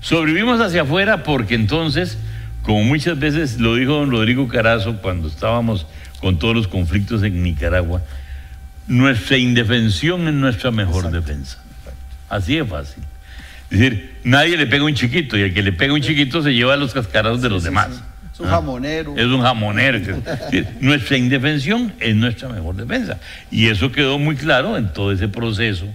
Sobrevivimos 0.00 0.60
hacia 0.60 0.82
afuera 0.82 1.22
porque 1.22 1.54
entonces, 1.54 2.18
como 2.62 2.82
muchas 2.84 3.18
veces 3.18 3.58
lo 3.58 3.74
dijo 3.74 3.92
don 3.94 4.10
Rodrigo 4.10 4.48
Carazo 4.48 4.96
cuando 5.00 5.28
estábamos 5.28 5.86
con 6.20 6.38
todos 6.38 6.54
los 6.54 6.68
conflictos 6.68 7.22
en 7.22 7.42
Nicaragua, 7.42 8.02
nuestra 8.86 9.36
indefensión 9.38 10.26
es 10.28 10.34
nuestra 10.34 10.70
mejor 10.70 11.10
defensa. 11.10 11.58
Así 12.28 12.56
de 12.56 12.64
fácil. 12.64 13.02
Es 13.70 13.78
decir, 13.78 14.16
nadie 14.24 14.56
le 14.56 14.66
pega 14.66 14.82
a 14.82 14.86
un 14.86 14.94
chiquito 14.94 15.36
y 15.38 15.42
el 15.42 15.54
que 15.54 15.62
le 15.62 15.72
pega 15.72 15.92
a 15.92 15.94
un 15.94 16.00
chiquito 16.02 16.42
se 16.42 16.52
lleva 16.52 16.76
los 16.76 16.92
cascarados 16.92 17.40
de 17.40 17.48
los 17.48 17.62
demás. 17.62 17.88
Es 18.32 18.40
un 18.40 18.46
Ah, 18.48 18.50
jamonero. 18.52 19.14
Es 19.16 19.26
un 19.26 19.42
jamonero. 19.42 19.98
Es 19.98 20.06
decir, 20.06 20.68
nuestra 20.80 21.16
indefensión 21.16 21.92
es 22.00 22.14
nuestra 22.16 22.48
mejor 22.48 22.74
defensa. 22.76 23.18
Y 23.50 23.68
eso 23.68 23.92
quedó 23.92 24.18
muy 24.18 24.34
claro 24.36 24.76
en 24.76 24.92
todo 24.92 25.12
ese 25.12 25.28
proceso 25.28 25.86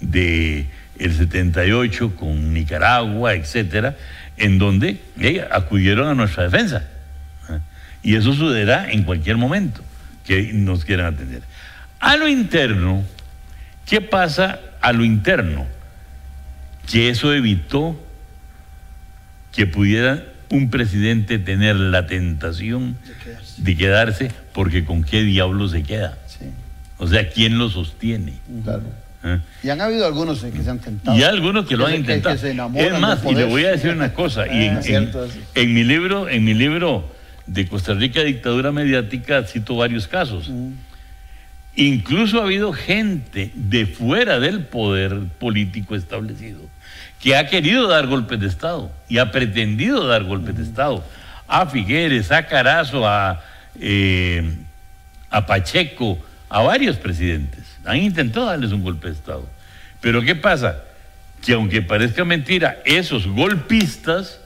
de 0.00 0.66
el 0.98 1.12
78 1.14 2.14
con 2.16 2.52
Nicaragua, 2.52 3.34
etcétera, 3.34 3.96
en 4.36 4.58
donde 4.58 5.00
eh, 5.20 5.46
acudieron 5.50 6.08
a 6.08 6.14
nuestra 6.14 6.44
defensa. 6.44 6.84
Y 8.02 8.16
eso 8.16 8.34
sucederá 8.34 8.92
en 8.92 9.04
cualquier 9.04 9.38
momento 9.38 9.80
que 10.24 10.52
nos 10.52 10.84
quieran 10.84 11.14
atender. 11.14 11.42
A 12.00 12.16
lo 12.16 12.28
interno, 12.28 13.02
¿qué 13.86 14.02
pasa 14.02 14.60
a 14.82 14.92
lo 14.92 15.04
interno? 15.04 15.66
Que 16.86 17.08
eso 17.08 17.32
evitó 17.32 17.98
que 19.52 19.66
pudiera 19.66 20.22
un 20.50 20.68
presidente 20.68 21.38
tener 21.38 21.76
la 21.76 22.06
tentación 22.06 22.96
de 23.56 23.76
quedarse, 23.76 24.30
porque 24.52 24.84
con 24.84 25.02
qué 25.02 25.22
diablo 25.22 25.68
se 25.68 25.82
queda. 25.82 26.18
Sí. 26.26 26.46
O 26.98 27.06
sea, 27.06 27.30
¿quién 27.30 27.58
lo 27.58 27.70
sostiene? 27.70 28.34
Claro. 28.62 28.84
¿Ah? 29.26 29.38
Y 29.62 29.70
han 29.70 29.80
habido 29.80 30.06
algunos 30.06 30.44
eh, 30.44 30.50
que 30.54 30.62
se 30.62 30.70
han 30.70 30.78
tentado. 30.78 31.16
Y 31.16 31.22
algunos 31.22 31.66
que 31.66 31.76
lo 31.76 31.86
han 31.86 31.94
intentado. 31.94 32.36
que 32.40 32.86
es 32.94 33.00
más, 33.00 33.24
y 33.24 33.34
le 33.34 33.44
voy 33.44 33.64
a 33.64 33.70
decir 33.70 33.90
una 33.90 34.12
cosa, 34.12 34.46
y 34.46 34.66
en, 34.66 34.76
Ah, 34.76 34.80
en- 35.54 35.74
mi 35.74 35.82
libro, 35.82 36.28
en 36.28 36.44
mi 36.44 36.52
libro 36.54 37.10
de 37.46 37.66
Costa 37.66 37.94
Rica 37.94 38.20
Dictadura 38.22 38.70
Mediática 38.70 39.42
cito 39.44 39.76
varios 39.76 40.06
casos. 40.08 40.50
Incluso 41.76 42.40
ha 42.40 42.44
habido 42.44 42.72
gente 42.72 43.50
de 43.54 43.86
fuera 43.86 44.38
del 44.38 44.60
poder 44.66 45.18
político 45.40 45.96
establecido 45.96 46.60
que 47.20 47.34
ha 47.36 47.48
querido 47.48 47.88
dar 47.88 48.06
golpes 48.06 48.38
de 48.38 48.46
Estado 48.46 48.92
y 49.08 49.18
ha 49.18 49.32
pretendido 49.32 50.06
dar 50.06 50.24
golpes 50.24 50.56
de 50.56 50.62
Estado. 50.62 51.02
A 51.48 51.66
Figueres, 51.66 52.30
a 52.30 52.46
Carazo, 52.46 53.08
a, 53.08 53.42
eh, 53.80 54.54
a 55.30 55.46
Pacheco, 55.46 56.18
a 56.50 56.60
varios 56.62 56.96
presidentes. 56.96 57.64
Han 57.84 57.98
intentado 57.98 58.46
darles 58.46 58.72
un 58.72 58.82
golpe 58.82 59.08
de 59.08 59.14
Estado. 59.14 59.48
Pero 60.00 60.22
¿qué 60.22 60.34
pasa? 60.34 60.82
Que 61.44 61.52
aunque 61.52 61.82
parezca 61.82 62.24
mentira, 62.24 62.78
esos 62.84 63.26
golpistas 63.26 64.40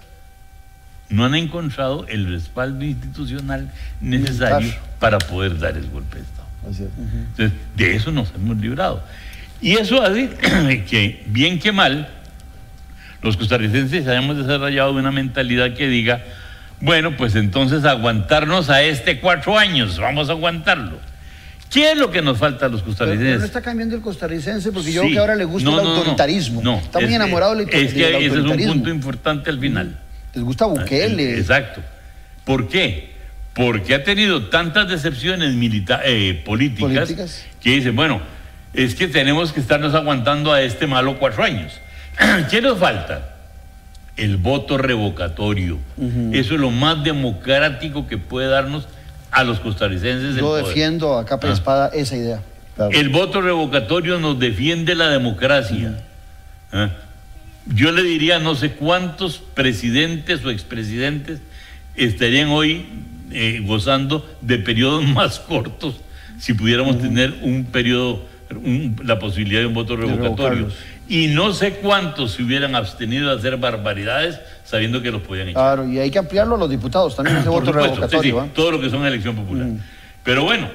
no 1.09 1.24
han 1.24 1.35
encontrado 1.35 2.06
el 2.09 2.28
respaldo 2.31 2.85
institucional 2.85 3.70
necesario 4.01 4.73
para 4.98 5.19
poder 5.19 5.59
dar 5.59 5.77
el 5.77 5.89
golpe 5.89 6.16
de 6.16 6.23
Estado. 6.23 6.48
Entonces, 6.66 7.52
de 7.77 7.94
eso 7.94 8.12
nos 8.12 8.32
hemos 8.35 8.56
librado. 8.59 9.02
Y 9.60 9.73
eso 9.73 10.02
hace 10.02 10.31
que, 10.89 11.23
bien 11.27 11.59
que 11.59 11.73
mal, 11.73 12.09
los 13.23 13.36
costarricenses 13.36 14.06
hayamos 14.06 14.36
desarrollado 14.36 14.93
una 14.93 15.10
mentalidad 15.10 15.74
que 15.74 15.89
diga, 15.89 16.23
bueno, 16.81 17.16
pues 17.16 17.35
entonces 17.35 17.85
aguantarnos 17.85 18.70
a 18.70 18.82
este 18.82 19.19
cuatro 19.19 19.59
años, 19.59 19.98
vamos 19.98 20.28
a 20.28 20.32
aguantarlo. 20.32 21.01
¿Qué 21.70 21.93
es 21.93 21.99
lo 21.99 22.11
que 22.11 22.23
nos 22.23 22.39
falta 22.39 22.66
a 22.66 22.69
los 22.69 22.81
Pero, 22.82 22.95
pero 22.97 23.07
costarricenses? 23.11 23.40
no 23.40 23.45
está 23.47 23.61
cambiando 23.61 23.95
el 23.95 24.01
costarricense 24.01 24.73
porque 24.73 24.90
yo 24.93 25.03
creo 25.03 25.12
que 25.12 25.19
ahora 25.19 25.35
le 25.36 25.45
gusta 25.45 25.69
No, 25.70 25.78
el 25.78 25.85
no, 25.85 25.95
autoritarismo. 25.97 26.62
No, 26.62 26.78
está 26.78 26.99
es 27.01 27.05
muy 27.07 27.15
enamorado 27.15 27.55
del, 27.55 27.69
Es 27.69 27.93
que 27.93 28.07
ese 28.09 28.27
es 28.27 28.32
un 28.32 28.39
autoritarismo. 28.39 28.73
punto 28.74 28.90
importante 28.90 29.51
al 29.51 29.61
final. 29.61 29.99
Les 30.35 30.43
gusta 30.45 30.65
Bukele. 30.66 31.35
Ah, 31.35 31.39
Exacto. 31.39 31.82
¿Por 32.45 32.69
qué? 32.69 33.12
Porque 33.55 33.95
ha 33.95 34.03
tenido 34.05 34.45
tantas 34.49 34.89
decepciones 34.89 35.53
milita- 35.55 36.01
eh, 36.05 36.40
políticas, 36.45 36.90
Políticas. 36.90 37.45
que 37.61 37.70
dice, 37.73 37.90
bueno, 37.90 38.20
es 38.73 38.95
que 38.95 39.09
tenemos 39.09 39.53
que 39.53 39.61
estarnos 39.61 39.95
aguantando 39.95 40.53
a 40.53 40.62
este 40.62 40.86
malo 40.86 41.19
cuatro 41.19 41.43
años. 41.45 41.73
¿Qué 42.51 42.62
nos 42.62 42.78
falta? 42.78 43.35
El 44.16 44.36
voto 44.36 44.78
revocatorio. 44.78 45.78
Eso 46.32 46.55
es 46.55 46.61
lo 46.61 46.70
más 46.70 47.05
democrático 47.05 48.07
que 48.09 48.16
puede 48.19 48.49
darnos 48.49 48.89
a 49.31 49.45
los 49.45 49.61
costarricenses. 49.61 50.31
el 50.31 50.37
Yo 50.37 50.43
poder. 50.47 50.65
defiendo 50.67 51.19
a 51.19 51.25
capa 51.27 51.47
y 51.49 51.51
Ah. 51.51 51.55
espada 51.55 51.89
esa 51.95 52.17
idea. 52.17 52.43
Claro. 52.77 52.93
El 52.93 53.09
voto 53.09 53.41
revocatorio 53.41 54.19
nos 54.21 54.39
defiende 54.39 54.95
la 54.95 55.09
democracia. 55.09 56.01
¿Ah? 56.73 56.91
Yo 57.67 57.93
le 57.93 58.03
diría 58.03 58.39
no 58.39 58.55
sé 58.55 58.73
cuántos 58.73 59.39
presidentes 59.39 60.45
o 60.45 60.51
expresidentes 60.51 61.41
estarían 61.97 62.49
hoy 62.51 62.87
eh, 63.31 63.63
gozando 63.67 64.27
de 64.41 64.59
periodos 64.59 65.05
más 65.09 65.39
cortos 65.41 65.97
si 66.39 66.55
pudiéramos 66.55 66.99
tener 67.01 67.35
un 67.43 67.65
periodo, 67.65 68.25
un- 68.53 68.97
la 69.05 69.19
posibilidad 69.19 69.61
de 69.61 69.67
un 69.67 69.75
voto 69.75 69.97
revocatorio. 69.97 70.69
Y 71.09 71.29
no 71.29 71.55
sé 71.55 71.73
cuántos 71.75 72.33
se 72.33 72.43
hubieran 72.43 72.75
abstenido 72.75 73.31
de 73.31 73.39
hacer 73.39 73.57
barbaridades 73.57 74.39
sabiendo 74.65 75.01
que 75.01 75.11
los 75.11 75.23
podían 75.23 75.49
echar. 75.49 75.77
Claro, 75.77 75.89
y 75.91 75.99
hay 75.99 76.11
que 76.11 76.19
ampliarlo 76.19 76.57
a 76.57 76.59
los 76.59 76.69
diputados 76.69 77.17
también, 77.17 77.39
ese 77.39 77.47
Por 77.47 77.61
voto 77.61 77.73
supuesto, 77.73 77.95
revocatorio. 77.95 78.41
sí, 78.43 78.47
sí, 78.47 78.53
todo 78.55 78.73
lo 78.73 78.81
que 78.81 78.91
son 78.91 79.07
elección 79.07 79.35
popular. 79.35 79.69
Pero 80.23 80.45
bueno, 80.45 80.69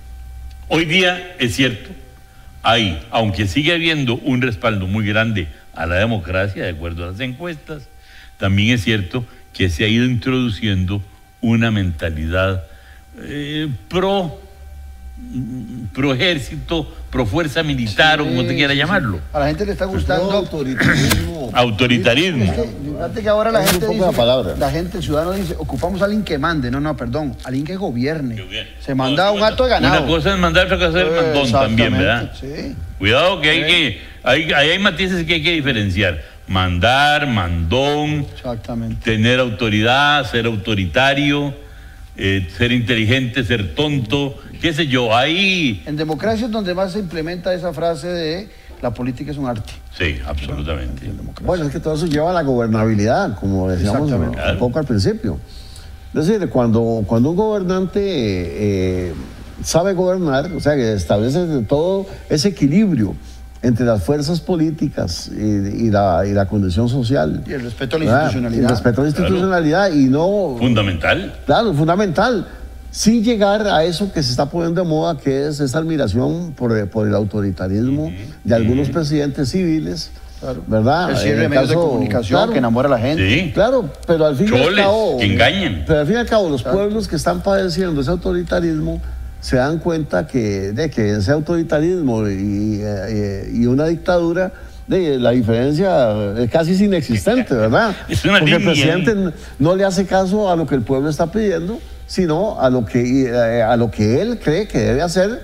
hoy 0.68 0.84
día 0.84 1.36
es 1.38 1.54
cierto, 1.54 1.90
hay, 2.62 3.00
aunque 3.10 3.46
sigue 3.46 3.72
habiendo 3.72 4.16
un 4.16 4.42
respaldo 4.42 4.88
muy 4.88 5.06
grande 5.06 5.46
a 5.74 5.86
la 5.86 5.94
democracia, 5.94 6.64
de 6.64 6.70
acuerdo 6.70 7.04
a 7.04 7.12
las 7.12 7.20
encuestas, 7.20 7.88
también 8.38 8.74
es 8.74 8.82
cierto 8.82 9.24
que 9.52 9.70
se 9.70 9.84
ha 9.84 9.88
ido 9.88 10.04
introduciendo 10.04 11.02
una 11.40 11.70
mentalidad 11.70 12.64
eh, 13.20 13.68
pro, 13.88 14.24
mm, 14.24 14.47
pro 15.92 16.14
ejército, 16.14 16.90
pro 17.10 17.26
fuerza 17.26 17.62
militar, 17.62 18.20
o 18.20 18.24
como 18.24 18.44
te 18.44 18.54
quiera 18.54 18.72
sí, 18.72 18.78
sí. 18.78 18.84
llamarlo. 18.86 19.20
A 19.32 19.40
la 19.40 19.46
gente 19.48 19.66
le 19.66 19.72
está 19.72 19.84
No, 19.86 19.92
gustando. 19.92 20.30
autoritarismo. 20.32 21.50
Autoritarismo. 21.52 22.44
Es 22.44 22.50
que, 22.52 22.68
fíjate 22.94 23.22
que 23.22 23.28
ahora 23.28 23.50
la 23.50 23.62
Es 23.64 23.70
gente 23.72 23.88
dice, 23.88 24.00
la 24.00 24.12
palabra. 24.12 24.54
la 24.58 24.70
gente, 24.70 24.96
el 24.98 25.02
ciudadano 25.02 25.32
dice, 25.32 25.54
ocupamos 25.58 26.00
a 26.00 26.04
alguien 26.06 26.22
que 26.24 26.38
mande. 26.38 26.70
No, 26.70 26.80
no, 26.80 26.96
perdón, 26.96 27.36
alguien 27.44 27.64
que 27.66 27.76
gobierne. 27.76 28.36
Que. 28.36 28.66
Se 28.80 28.94
manda 28.94 29.26
No, 29.26 29.34
un 29.34 29.42
acto 29.42 29.64
de 29.64 29.70
ganado. 29.70 29.98
Una 30.02 30.06
cosa 30.06 30.32
es 30.34 30.38
mandar, 30.38 30.66
otra 30.66 30.78
cosa 30.78 31.00
es 31.00 31.06
el 31.06 31.12
mandón 31.14 31.52
también, 31.52 31.92
¿verdad? 31.92 32.32
Sí. 32.38 32.74
Cuidado 32.98 33.40
que 33.40 33.50
hay 33.50 33.60
que, 33.64 34.00
hay, 34.24 34.52
ahí 34.52 34.70
hay 34.70 34.78
matices 34.78 35.24
que 35.26 35.34
hay 35.34 35.42
que 35.42 35.52
diferenciar. 35.52 36.20
Mandar, 36.48 37.26
mandón, 37.26 38.26
Exactamente. 38.34 39.04
tener 39.04 39.38
autoridad, 39.38 40.24
ser 40.30 40.46
autoritario, 40.46 41.54
eh, 42.18 42.48
ser 42.56 42.72
inteligente, 42.72 43.44
ser 43.44 43.74
tonto, 43.76 44.36
qué 44.60 44.72
sé 44.72 44.88
yo, 44.88 45.14
ahí, 45.14 45.82
En 45.86 45.96
democracia 45.96 46.46
es 46.46 46.52
donde 46.52 46.74
más 46.74 46.92
se 46.92 46.98
implementa 46.98 47.54
esa 47.54 47.72
frase 47.72 48.08
de 48.08 48.48
la 48.82 48.92
política 48.92 49.30
es 49.30 49.38
un 49.38 49.46
arte. 49.46 49.72
sí, 49.96 50.18
absolutamente. 50.26 51.10
Bueno, 51.44 51.64
es 51.66 51.72
que 51.72 51.80
todo 51.80 51.94
eso 51.94 52.06
lleva 52.06 52.30
a 52.30 52.32
la 52.32 52.42
gobernabilidad, 52.42 53.38
como 53.38 53.68
decíamos 53.68 54.10
un 54.10 54.58
poco 54.58 54.78
al 54.78 54.84
principio. 54.84 55.38
Es 56.14 56.26
decir, 56.26 56.48
cuando, 56.48 57.04
cuando 57.06 57.30
un 57.30 57.36
gobernante 57.36 58.00
eh, 58.02 59.12
sabe 59.62 59.92
gobernar, 59.92 60.52
o 60.52 60.60
sea, 60.60 60.74
que 60.74 60.94
establece 60.94 61.64
todo 61.68 62.06
ese 62.28 62.48
equilibrio 62.48 63.14
entre 63.62 63.84
las 63.84 64.02
fuerzas 64.02 64.40
políticas 64.40 65.30
y, 65.36 65.40
y 65.86 65.90
la, 65.90 66.24
y 66.26 66.32
la 66.32 66.46
condición 66.46 66.88
social. 66.88 67.42
Y 67.46 67.52
el 67.52 67.62
respeto 67.62 67.96
a 67.96 67.98
la 67.98 68.04
¿verdad? 68.04 68.20
institucionalidad. 68.24 68.60
Y 68.60 68.64
el 68.64 68.70
respeto 68.70 69.00
a 69.00 69.04
la 69.04 69.08
institucionalidad 69.10 69.92
y 69.92 70.04
no... 70.04 70.56
Fundamental. 70.58 71.34
Claro, 71.46 71.74
fundamental. 71.74 72.46
Sin 72.90 73.22
llegar 73.22 73.66
a 73.66 73.84
eso 73.84 74.12
que 74.12 74.22
se 74.22 74.30
está 74.30 74.46
poniendo 74.46 74.82
de 74.82 74.88
moda, 74.88 75.18
que 75.18 75.46
es 75.48 75.60
esa 75.60 75.78
admiración 75.78 76.54
por, 76.56 76.88
por 76.88 77.06
el 77.06 77.14
autoritarismo 77.14 78.12
de 78.44 78.54
algunos 78.54 78.88
presidentes 78.90 79.50
civiles, 79.50 80.10
Claro. 80.40 80.62
¿verdad? 80.68 81.10
El 81.10 81.16
cierre 81.16 81.32
En 81.32 81.38
de 81.38 81.44
el 81.46 81.50
medios 81.50 81.68
de 81.68 81.74
caso- 81.74 81.88
comunicación 81.88 82.38
claro, 82.38 82.52
que 82.52 82.58
enamora 82.58 82.86
a 82.86 82.90
la 82.92 82.98
gente. 82.98 83.28
Sí. 83.28 83.50
Claro, 83.52 83.90
pero 84.06 84.24
al 84.24 84.36
fin 84.36 84.46
y 84.54 84.56
al 84.56 84.74
cabo. 84.76 85.16
que 85.18 85.24
engañan. 85.32 85.82
Pero 85.84 85.98
al 85.98 86.06
fin 86.06 86.14
y 86.14 86.18
al 86.18 86.26
cabo, 86.26 86.48
los 86.48 86.62
pueblos 86.62 87.08
que 87.08 87.16
están 87.16 87.42
padeciendo 87.42 88.00
ese 88.00 88.10
autoritarismo 88.12 89.00
se 89.40 89.56
dan 89.56 89.78
cuenta 89.78 90.26
que, 90.26 90.72
de 90.72 90.90
que 90.90 91.12
ese 91.16 91.30
autoritarismo 91.32 92.28
y, 92.28 92.80
eh, 92.82 93.50
y 93.54 93.66
una 93.66 93.86
dictadura, 93.86 94.52
de, 94.86 95.18
la 95.18 95.30
diferencia 95.32 96.34
es 96.38 96.50
casi 96.50 96.82
inexistente, 96.82 97.54
¿verdad? 97.54 97.94
Porque 98.40 98.54
el 98.56 98.62
presidente 98.64 99.36
no 99.58 99.76
le 99.76 99.84
hace 99.84 100.06
caso 100.06 100.50
a 100.50 100.56
lo 100.56 100.66
que 100.66 100.74
el 100.74 100.82
pueblo 100.82 101.08
está 101.10 101.30
pidiendo, 101.30 101.78
sino 102.06 102.58
a 102.60 102.70
lo 102.70 102.86
que, 102.86 103.24
eh, 103.26 103.62
a 103.62 103.76
lo 103.76 103.90
que 103.90 104.20
él 104.22 104.38
cree 104.42 104.66
que 104.66 104.78
debe 104.78 105.02
hacer 105.02 105.42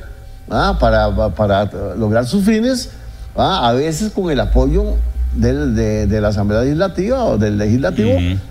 para, 0.49 1.15
para 1.35 1.71
lograr 1.97 2.27
sus 2.27 2.45
fines, 2.45 2.91
a 3.37 3.73
veces 3.75 4.13
con 4.13 4.31
el 4.31 4.41
apoyo 4.41 4.95
del- 5.35 5.75
de, 5.75 6.07
de 6.07 6.21
la 6.21 6.29
Asamblea 6.29 6.63
Legislativa 6.63 7.25
o 7.25 7.37
del 7.39 7.59
Legislativo, 7.59 8.11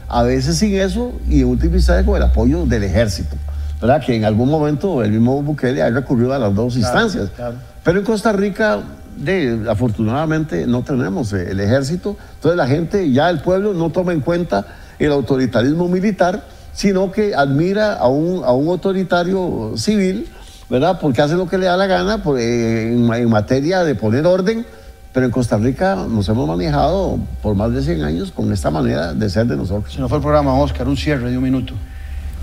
a 0.09 0.23
veces 0.23 0.57
sin 0.57 0.75
eso 0.75 1.13
y 1.29 1.41
en 1.41 1.47
última 1.47 1.75
instancia 1.75 2.05
con 2.05 2.17
el 2.17 2.23
apoyo 2.23 2.65
del 2.65 2.83
Ejército. 2.83 3.35
¿Verdad? 3.83 4.01
Que 4.05 4.15
en 4.15 4.23
algún 4.23 4.49
momento 4.49 5.03
el 5.03 5.11
mismo 5.11 5.41
Bukele 5.43 5.81
ha 5.83 5.89
recurrido 5.89 6.33
a 6.33 6.39
las 6.39 6.55
dos 6.55 6.77
instancias. 6.77 7.29
claro. 7.35 7.55
Pero 7.83 7.99
en 7.99 8.05
Costa 8.05 8.31
Rica, 8.31 8.79
de, 9.17 9.65
afortunadamente, 9.69 10.65
no 10.67 10.83
tenemos 10.83 11.33
eh, 11.33 11.51
el 11.51 11.59
ejército. 11.59 12.15
Entonces 12.35 12.55
la 12.57 12.65
gente, 12.65 13.11
ya 13.11 13.29
el 13.29 13.39
pueblo, 13.41 13.73
no 13.73 13.89
toma 13.89 14.13
en 14.13 14.21
cuenta 14.21 14.65
el 14.99 15.11
autoritarismo 15.11 15.89
militar, 15.89 16.45
sino 16.71 17.11
que 17.11 17.35
admira 17.35 17.95
a 17.95 18.07
un, 18.07 18.43
a 18.45 18.53
un 18.53 18.69
autoritario 18.69 19.73
civil, 19.75 20.27
¿verdad? 20.69 20.97
Porque 21.01 21.21
hace 21.21 21.35
lo 21.35 21.47
que 21.49 21.57
le 21.57 21.65
da 21.65 21.75
la 21.75 21.87
gana 21.87 22.23
por- 22.23 22.39
eh, 22.39 22.93
en 22.93 23.29
materia 23.29 23.83
de 23.83 23.95
poner 23.95 24.25
orden. 24.25 24.65
Pero 25.11 25.25
en 25.27 25.31
Costa 25.31 25.57
Rica 25.57 25.95
nos 26.09 26.27
hemos 26.29 26.47
manejado 26.47 27.19
por 27.43 27.53
más 27.53 27.71
de 27.73 27.83
100 27.83 28.03
años 28.03 28.31
con 28.31 28.51
esta 28.51 28.71
manera 28.71 29.13
de 29.13 29.29
ser 29.29 29.45
de 29.45 29.55
nosotros. 29.57 29.93
Se 29.93 29.99
nos 29.99 30.09
fue 30.09 30.17
el 30.17 30.23
programa, 30.23 30.55
Oscar, 30.57 30.87
un 30.87 30.97
cierre 30.97 31.29
de 31.29 31.37
un 31.37 31.43
minuto. 31.43 31.73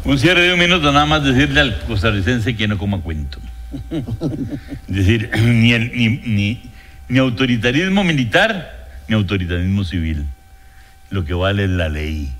Un 0.04 0.18
cierre 0.18 0.42
de 0.42 0.52
un 0.54 0.58
minuto, 0.58 0.92
nada 0.92 1.06
más 1.06 1.24
decirle 1.24 1.60
al 1.60 1.78
costarricense 1.84 2.56
que 2.56 2.66
no 2.66 2.78
coma 2.78 3.00
cuento. 3.00 3.38
Es 3.90 4.94
decir, 4.96 5.30
ni, 5.42 5.72
el- 5.72 5.92
ni, 5.94 6.08
ni- 6.26 6.62
ni 7.08 7.18
autoritarismo 7.18 8.02
militar, 8.04 8.88
ni 9.08 9.14
autoritarismo 9.14 9.84
civil. 9.84 10.24
Lo 11.10 11.24
que 11.24 11.34
vale 11.34 11.64
es 11.64 11.70
la 11.70 11.88
ley, 11.88 12.32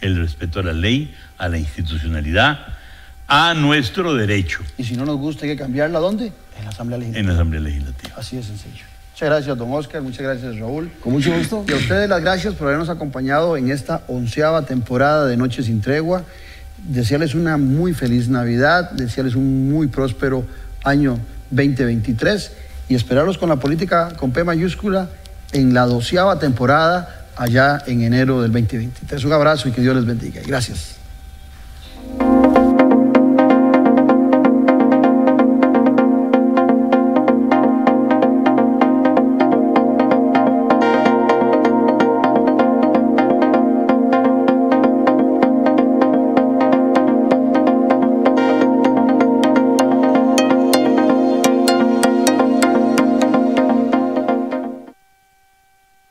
el 0.00 0.16
respeto 0.18 0.60
a 0.60 0.62
la 0.64 0.72
ley, 0.72 1.14
a 1.38 1.48
la 1.48 1.58
institucionalidad, 1.58 2.58
a 3.28 3.54
nuestro 3.54 4.14
derecho 4.14 4.60
Y 4.78 4.84
si 4.84 4.94
no 4.96 5.04
nos 5.04 5.16
gusta, 5.16 5.46
hay 5.46 5.52
que 5.52 5.56
cambiarla. 5.58 5.98
¿Dónde? 5.98 6.32
En 6.58 6.64
la 6.64 6.70
Asamblea 6.70 6.98
Legislativa. 6.98 7.20
en 7.20 7.26
la 7.26 7.32
Asamblea 7.34 7.60
Legislativa. 7.60 8.14
Así 8.16 8.36
de 8.36 8.42
sencillo. 8.42 8.84
Muchas 9.12 9.28
gracias, 9.30 9.56
don 9.58 9.72
Oscar. 9.72 10.02
Muchas 10.02 10.20
gracias, 10.22 10.58
Raúl. 10.58 10.90
Con 11.00 11.12
mucho 11.14 11.32
gusto. 11.36 11.64
Y 11.68 11.72
a 11.72 11.76
ustedes 11.76 12.08
las 12.08 12.20
gracias 12.20 12.54
por 12.54 12.66
habernos 12.68 12.88
acompañado 12.90 13.56
en 13.56 13.70
esta 13.70 14.02
onceava 14.08 14.62
temporada 14.66 15.26
de 15.26 15.36
Noches 15.36 15.66
sin 15.66 15.80
Tregua. 15.80 16.24
Desearles 16.78 17.34
una 17.34 17.56
muy 17.56 17.94
feliz 17.94 18.28
Navidad, 18.28 18.90
desearles 18.92 19.34
un 19.34 19.70
muy 19.70 19.88
próspero 19.88 20.44
año 20.84 21.18
2023 21.50 22.52
y 22.88 22.94
esperarlos 22.94 23.38
con 23.38 23.48
la 23.48 23.56
política 23.56 24.12
con 24.16 24.32
P 24.32 24.44
mayúscula 24.44 25.08
en 25.52 25.74
la 25.74 25.86
doceava 25.86 26.38
temporada 26.38 27.26
allá 27.36 27.82
en 27.86 28.02
enero 28.02 28.42
del 28.42 28.52
2023. 28.52 29.24
Un 29.24 29.32
abrazo 29.32 29.68
y 29.68 29.72
que 29.72 29.80
Dios 29.80 29.94
les 29.96 30.04
bendiga. 30.04 30.42
Gracias. 30.46 30.95